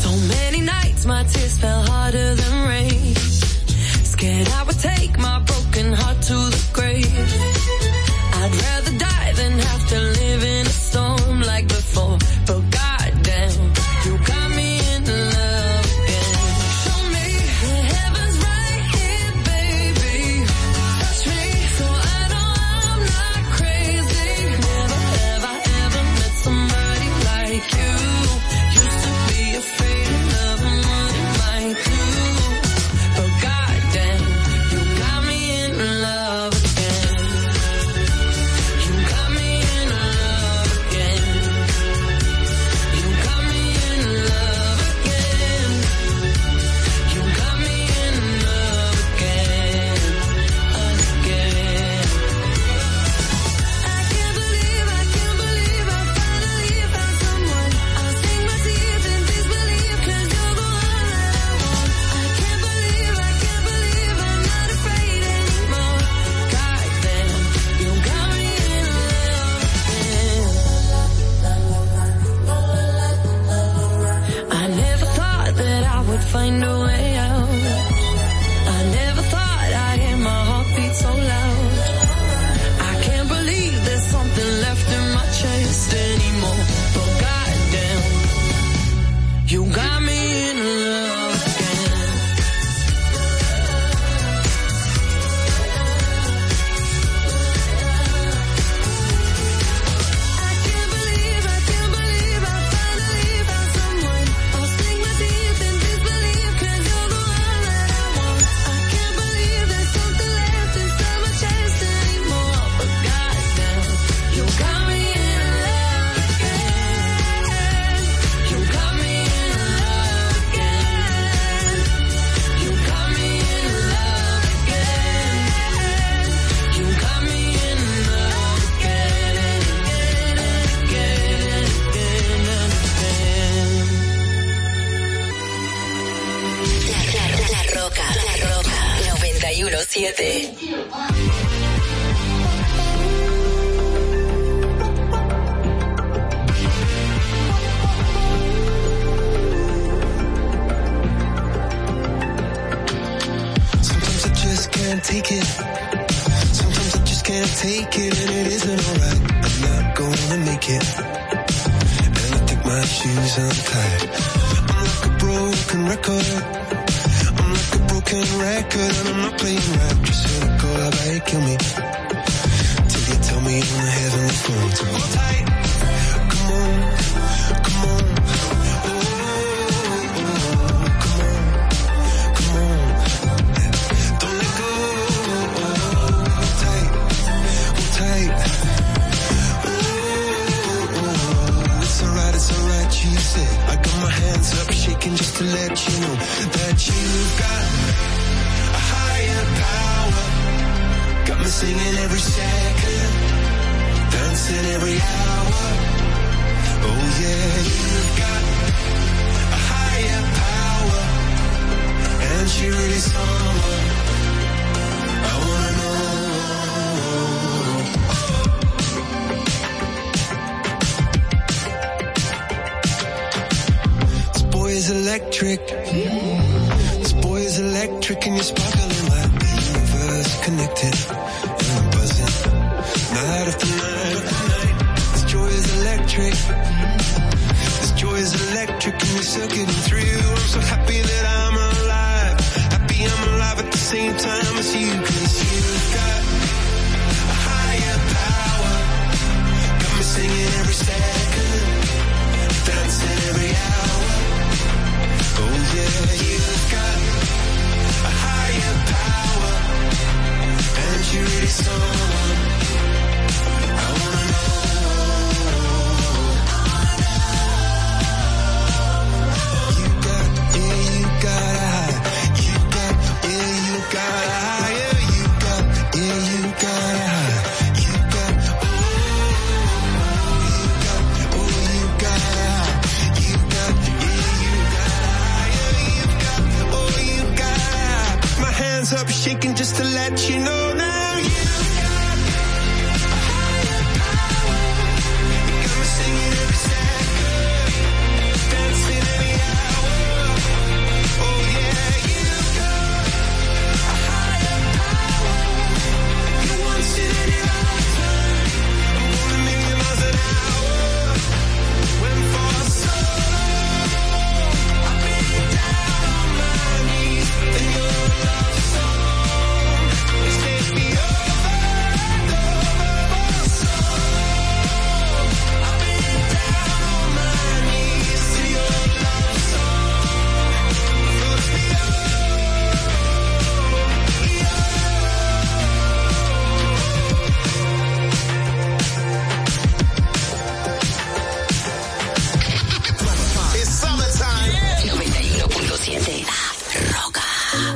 So 0.10 0.16
many 0.28 0.62
nights 0.62 1.06
my 1.06 1.24
tears 1.24 1.60
fell 1.60 1.84
harder 1.84 2.34
than 2.34 2.68
rain. 2.68 3.14
Scared 4.04 4.48
I 4.48 4.64
would 4.64 4.80
take 4.80 5.20
my 5.20 5.38
broken 5.38 5.94
heart 5.94 6.20
to 6.24 6.34
the 6.34 6.64
grave. 6.74 7.06
I'd 8.42 8.52
rather 8.64 8.89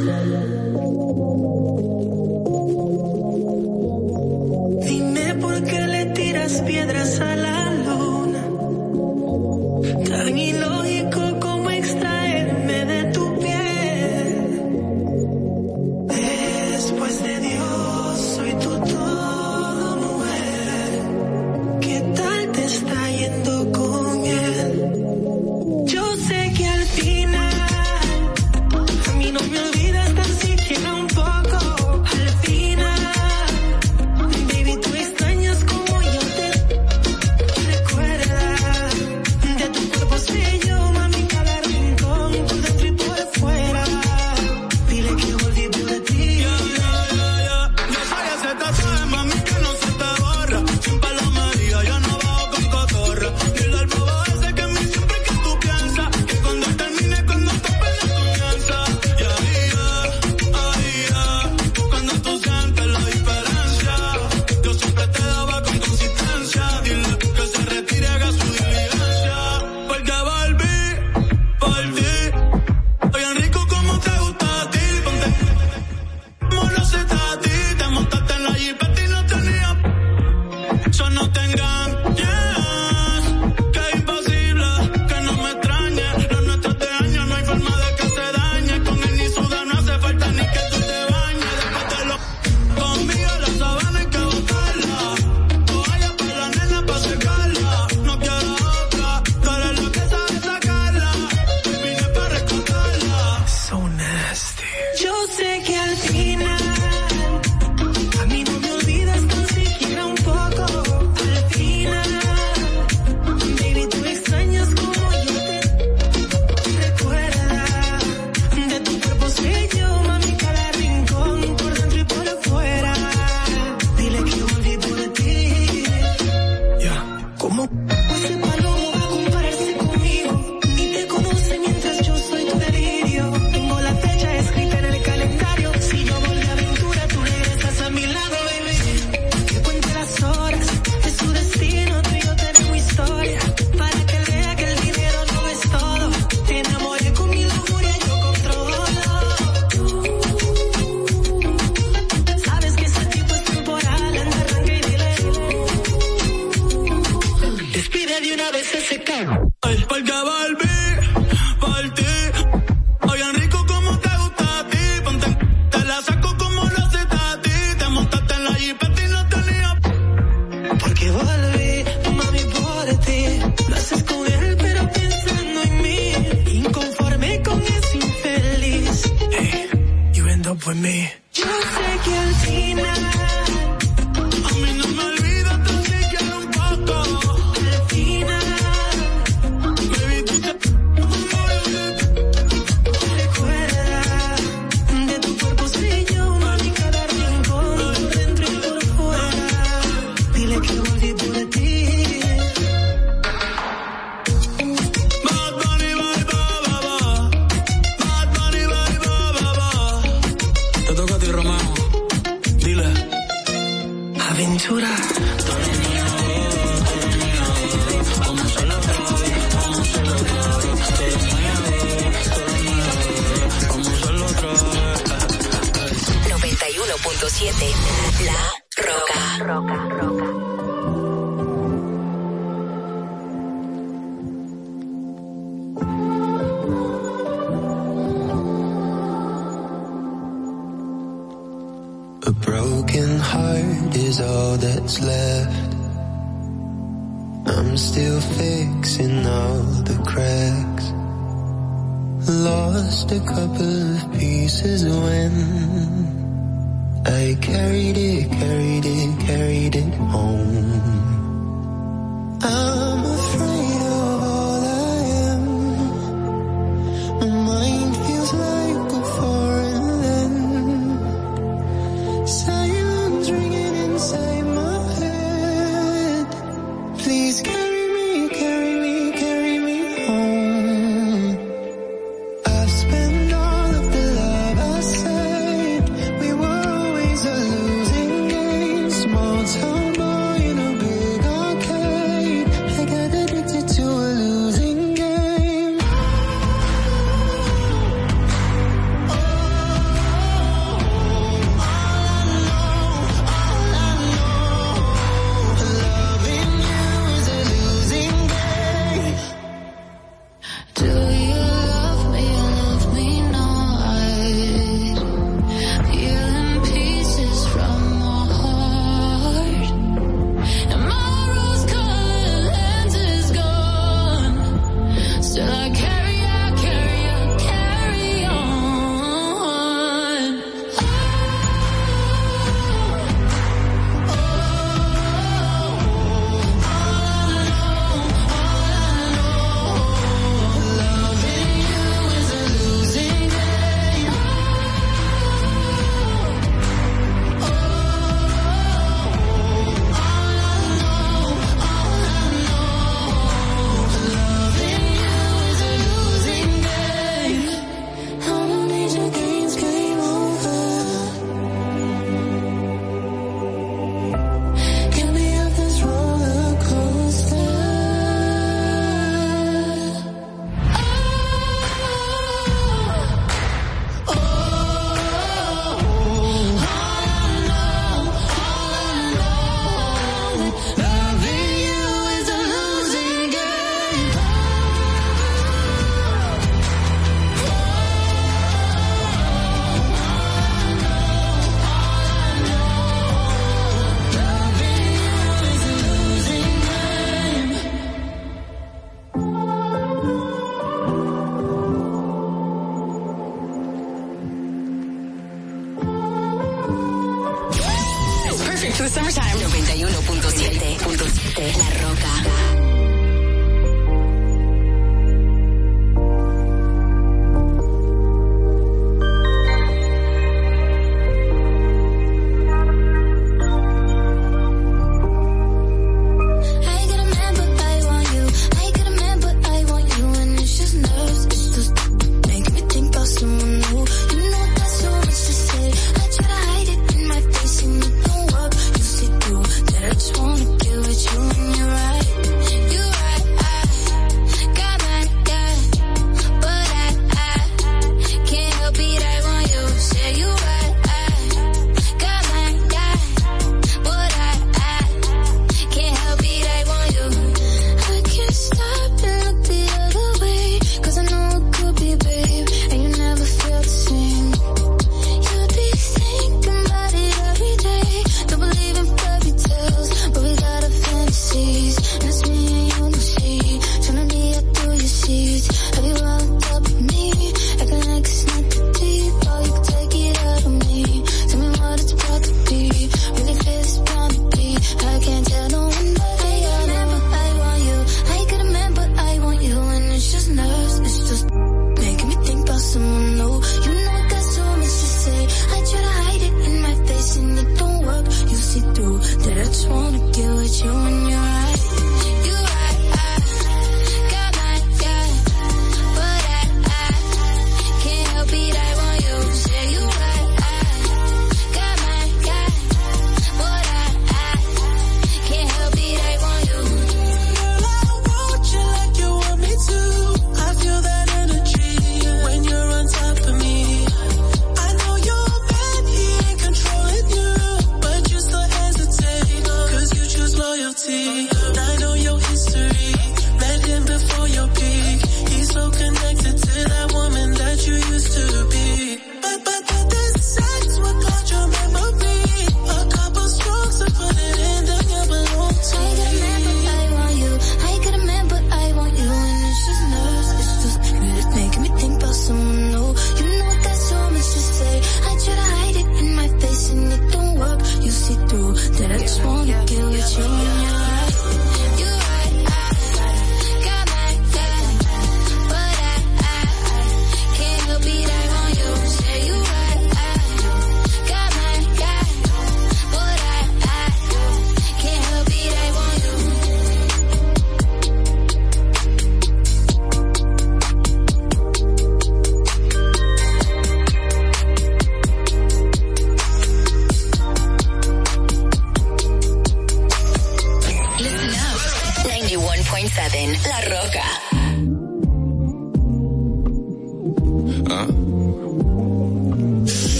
Roca. 0.00 0.20
Dime 0.20 0.49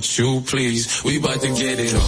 with 0.00 0.18
you, 0.18 0.40
please. 0.46 1.04
We 1.04 1.18
about 1.18 1.40
to 1.40 1.48
get 1.48 1.78
it 1.78 1.94
on. 1.94 2.00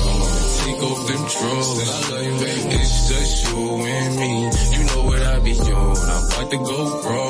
Take 0.64 0.82
off 0.82 1.06
them 1.08 1.22
drugs. 1.34 1.78
I 1.78 2.10
love 2.10 2.24
you, 2.24 2.44
baby. 2.44 2.74
It's 2.80 3.08
just 3.08 3.48
you 3.48 3.58
and 3.84 4.16
me. 4.16 4.32
You 4.76 4.84
know 4.84 5.02
what 5.04 5.22
I 5.22 5.38
be 5.40 5.52
on. 5.60 5.96
I'm 5.96 6.26
about 6.26 6.50
to 6.50 6.56
go 6.56 7.02
wrong. 7.04 7.21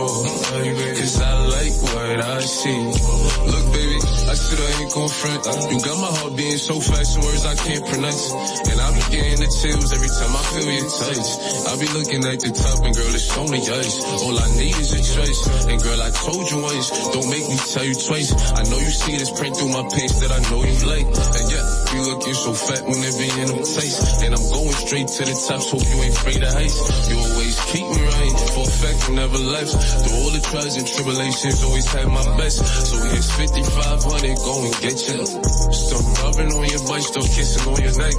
gon' 5.02 5.10
front. 5.10 5.42
You 5.72 5.80
got 5.82 5.98
my 5.98 6.12
heart 6.14 6.36
beating 6.36 6.62
so 6.62 6.78
fast, 6.78 7.18
words 7.18 7.44
I 7.44 7.54
can't 7.58 7.84
pronounce. 7.86 8.30
And 8.70 8.78
I 8.78 8.88
be 8.94 9.02
getting 9.10 9.40
the 9.42 9.50
chills 9.50 9.90
every 9.90 10.12
time 10.14 10.30
I 10.30 10.42
feel 10.54 10.70
your 10.70 10.90
touch. 11.02 11.28
I 11.66 11.72
be 11.82 11.88
looking 11.90 12.22
at 12.22 12.38
the 12.38 12.50
top 12.54 12.78
and 12.86 12.94
girl, 12.94 13.10
it's 13.10 13.30
only 13.34 13.60
us. 13.66 13.98
All 14.22 14.36
I 14.38 14.48
need 14.54 14.76
is 14.78 14.92
a 14.94 15.02
trace, 15.02 15.42
And 15.66 15.82
girl, 15.82 16.00
I 16.02 16.10
told 16.10 16.44
you 16.50 16.58
once, 16.62 16.86
don't 17.10 17.30
make 17.30 17.46
me 17.50 17.56
tell 17.58 17.82
you 17.84 17.96
twice. 17.98 18.30
I 18.30 18.62
know 18.70 18.78
you 18.78 18.94
see 18.94 19.18
this 19.18 19.32
print 19.34 19.56
through 19.58 19.74
my 19.74 19.82
pants 19.90 20.22
that 20.22 20.30
I 20.30 20.40
know 20.50 20.62
you 20.62 20.78
like. 20.86 21.06
And 21.10 21.46
yeah, 21.50 21.61
you 21.92 22.00
looking 22.08 22.32
so 22.32 22.52
fat 22.52 22.82
whenever 22.88 23.20
in 23.20 23.46
them 23.52 23.64
taste. 23.68 24.24
And 24.24 24.32
I'm 24.32 24.46
going 24.48 24.72
straight 24.72 25.08
to 25.08 25.22
the 25.28 25.36
top, 25.36 25.60
so 25.60 25.76
you 25.76 25.96
ain't 26.00 26.16
afraid 26.16 26.42
of 26.42 26.52
heights. 26.52 26.80
You 27.10 27.16
always 27.20 27.56
keep 27.68 27.84
me 27.84 28.00
right, 28.00 28.36
for 28.56 28.64
a 28.64 28.72
fact 28.72 28.98
you 29.08 29.14
never 29.14 29.36
left. 29.36 29.72
Through 29.76 30.16
all 30.16 30.32
the 30.32 30.40
trials 30.40 30.76
and 30.80 30.86
tribulations, 30.88 31.62
always 31.64 31.88
had 31.92 32.08
my 32.08 32.24
best. 32.40 32.64
So 32.88 32.96
here's 33.12 33.30
5500, 33.36 34.40
go 34.40 34.54
and 34.64 34.74
get 34.80 34.96
you. 35.04 35.20
Still 35.68 36.02
rubbing 36.24 36.50
on 36.56 36.64
your 36.64 36.82
butt, 36.88 37.02
still 37.04 37.28
kissing 37.28 37.64
on 37.68 37.76
your 37.76 37.96
neck. 38.00 38.16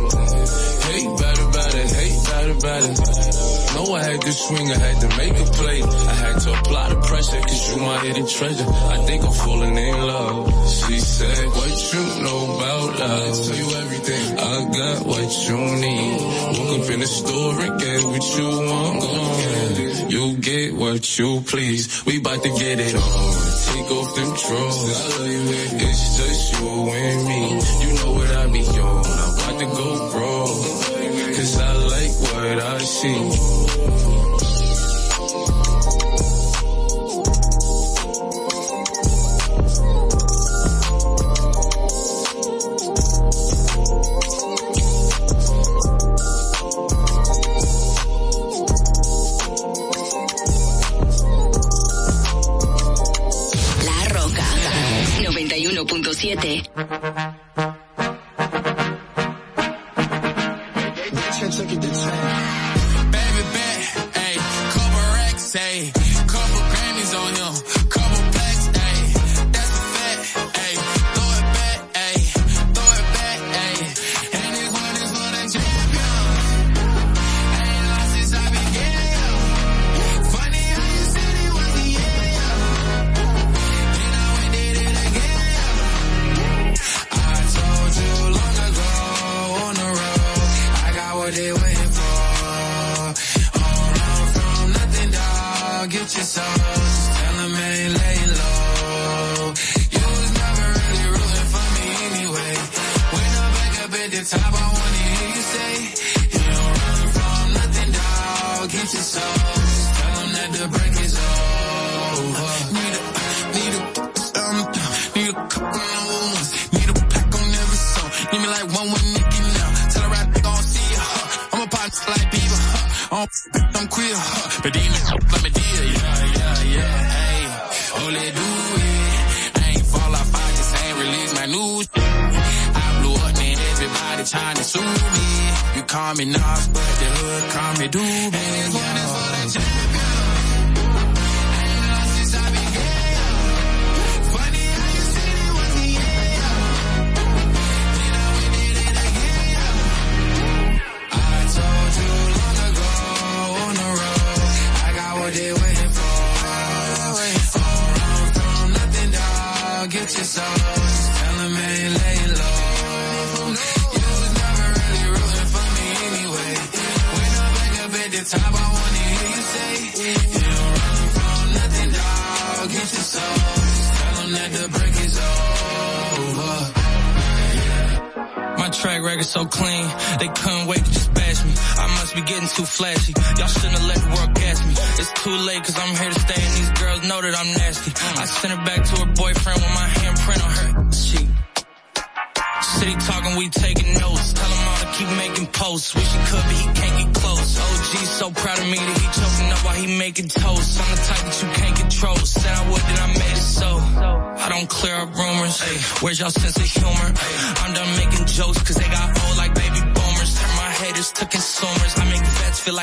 Hate 0.94 1.12
better, 1.18 1.46
it, 1.82 1.92
hate 1.98 2.20
better, 2.30 2.54
it, 2.54 3.24
Know 3.74 3.90
I 3.90 4.04
had 4.04 4.22
to 4.22 4.32
swing, 4.32 4.70
I 4.70 4.78
had 4.78 5.02
to 5.02 5.10
make 5.18 5.34
a 5.34 5.46
play. 5.50 5.82
I 5.82 6.14
had 6.14 6.40
to 6.46 6.50
apply 6.54 6.90
the 6.94 7.00
pressure, 7.02 7.42
cause 7.42 7.64
you 7.74 7.82
my 7.82 7.98
hidden 8.06 8.28
treasure. 8.28 8.70
I 8.70 8.98
think 9.06 9.24
I'm 9.24 9.34
falling 9.34 9.78
in 9.78 9.98
love. 9.98 10.46
She 10.70 11.00
said, 11.00 11.46
what 11.58 11.74
you 11.94 12.04
know 12.22 12.56
about 12.56 13.00
love? 13.00 13.63
you 13.64 13.78
everything. 13.78 14.38
I 14.38 14.56
got 14.80 15.06
what 15.06 15.30
you 15.48 15.58
need. 15.58 16.22
Woke 16.58 16.80
up 16.80 16.90
in 16.92 17.00
the 17.00 17.08
store 17.08 17.60
and 17.62 17.80
get 17.80 18.04
what 18.04 18.24
you 18.38 18.50
want. 18.70 20.12
You 20.12 20.38
get 20.38 20.74
what 20.76 21.20
you 21.20 21.42
please. 21.42 22.06
We 22.06 22.20
bout 22.20 22.42
to 22.44 22.50
get 22.50 22.80
it 22.80 22.96
on. 22.96 23.34
Take 23.70 23.92
off 23.92 24.16
them 24.16 24.32
drawers. 24.44 24.86
It's 25.86 26.18
just 26.18 26.60
you 26.60 26.70
and 26.70 27.28
me. 27.28 27.42
You 27.84 27.94
know 28.00 28.12
what 28.14 28.30
I 28.32 28.48
be 28.48 28.64
on. 28.80 29.06
I'm 29.06 29.34
about 29.34 29.60
to 29.60 29.66
go 29.66 29.90
wrong. 30.14 30.54
Cause 31.36 31.60
I 31.60 31.74
like 31.74 32.14
what 32.22 32.60
I 32.64 32.78
see. 32.80 34.13
7. 56.36 57.73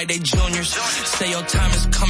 like 0.01 0.09
they 0.09 0.19
juniors. 0.19 0.71
Say 0.71 1.31
your 1.31 1.43
time 1.43 1.71
is 1.73 1.85
coming 1.87 2.10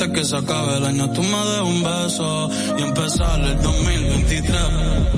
antes 0.00 0.16
que 0.16 0.24
se 0.24 0.36
acabe 0.36 0.76
el 0.76 0.84
año 0.84 1.10
tú 1.10 1.22
me 1.22 1.28
des 1.28 1.60
un 1.60 1.82
beso 1.82 2.50
y 2.78 2.82
empezar 2.82 3.40
el 3.40 3.60
2023. 3.60 5.17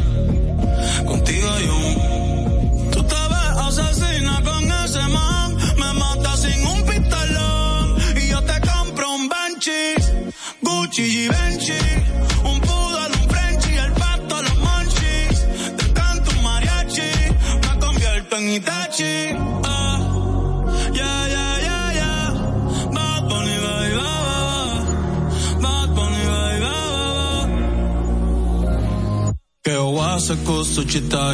you 30.94 31.01
thought 31.02 31.30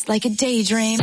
dressed 0.00 0.08
like 0.08 0.24
a 0.24 0.30
daydream. 0.30 0.98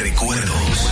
Recuerdos. 0.00 0.90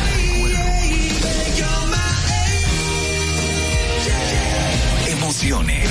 Emociones. 5.09 5.89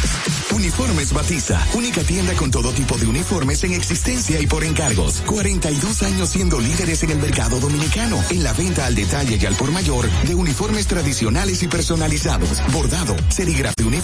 Uniformes 0.53 1.13
Batiza, 1.13 1.65
única 1.75 2.03
tienda 2.03 2.35
con 2.35 2.51
todo 2.51 2.73
tipo 2.73 2.99
de 2.99 3.07
uniformes 3.07 3.63
en 3.65 3.73
existencia 3.73 4.41
y 4.41 4.47
por 4.47 4.65
encargos. 4.65 5.23
42 5.27 6.03
años 6.03 6.29
siendo 6.31 6.61
líderes 6.61 7.03
en 7.05 7.11
el 7.11 7.19
mercado 7.19 7.61
dominicano, 7.61 8.23
en 8.31 8.43
la 8.43 8.53
venta 8.53 8.87
al 8.87 8.95
detalle 8.95 9.39
y 9.41 9.47
al 9.47 9.55
por 9.55 9.71
mayor 9.71 10.11
de 10.27 10.35
uniformes 10.35 10.87
tradicionales 10.87 11.63
y 11.63 11.69
personalizados, 11.69 12.61
bordado, 12.73 13.15
serigrafía 13.29 13.87
uniforme 13.87 14.01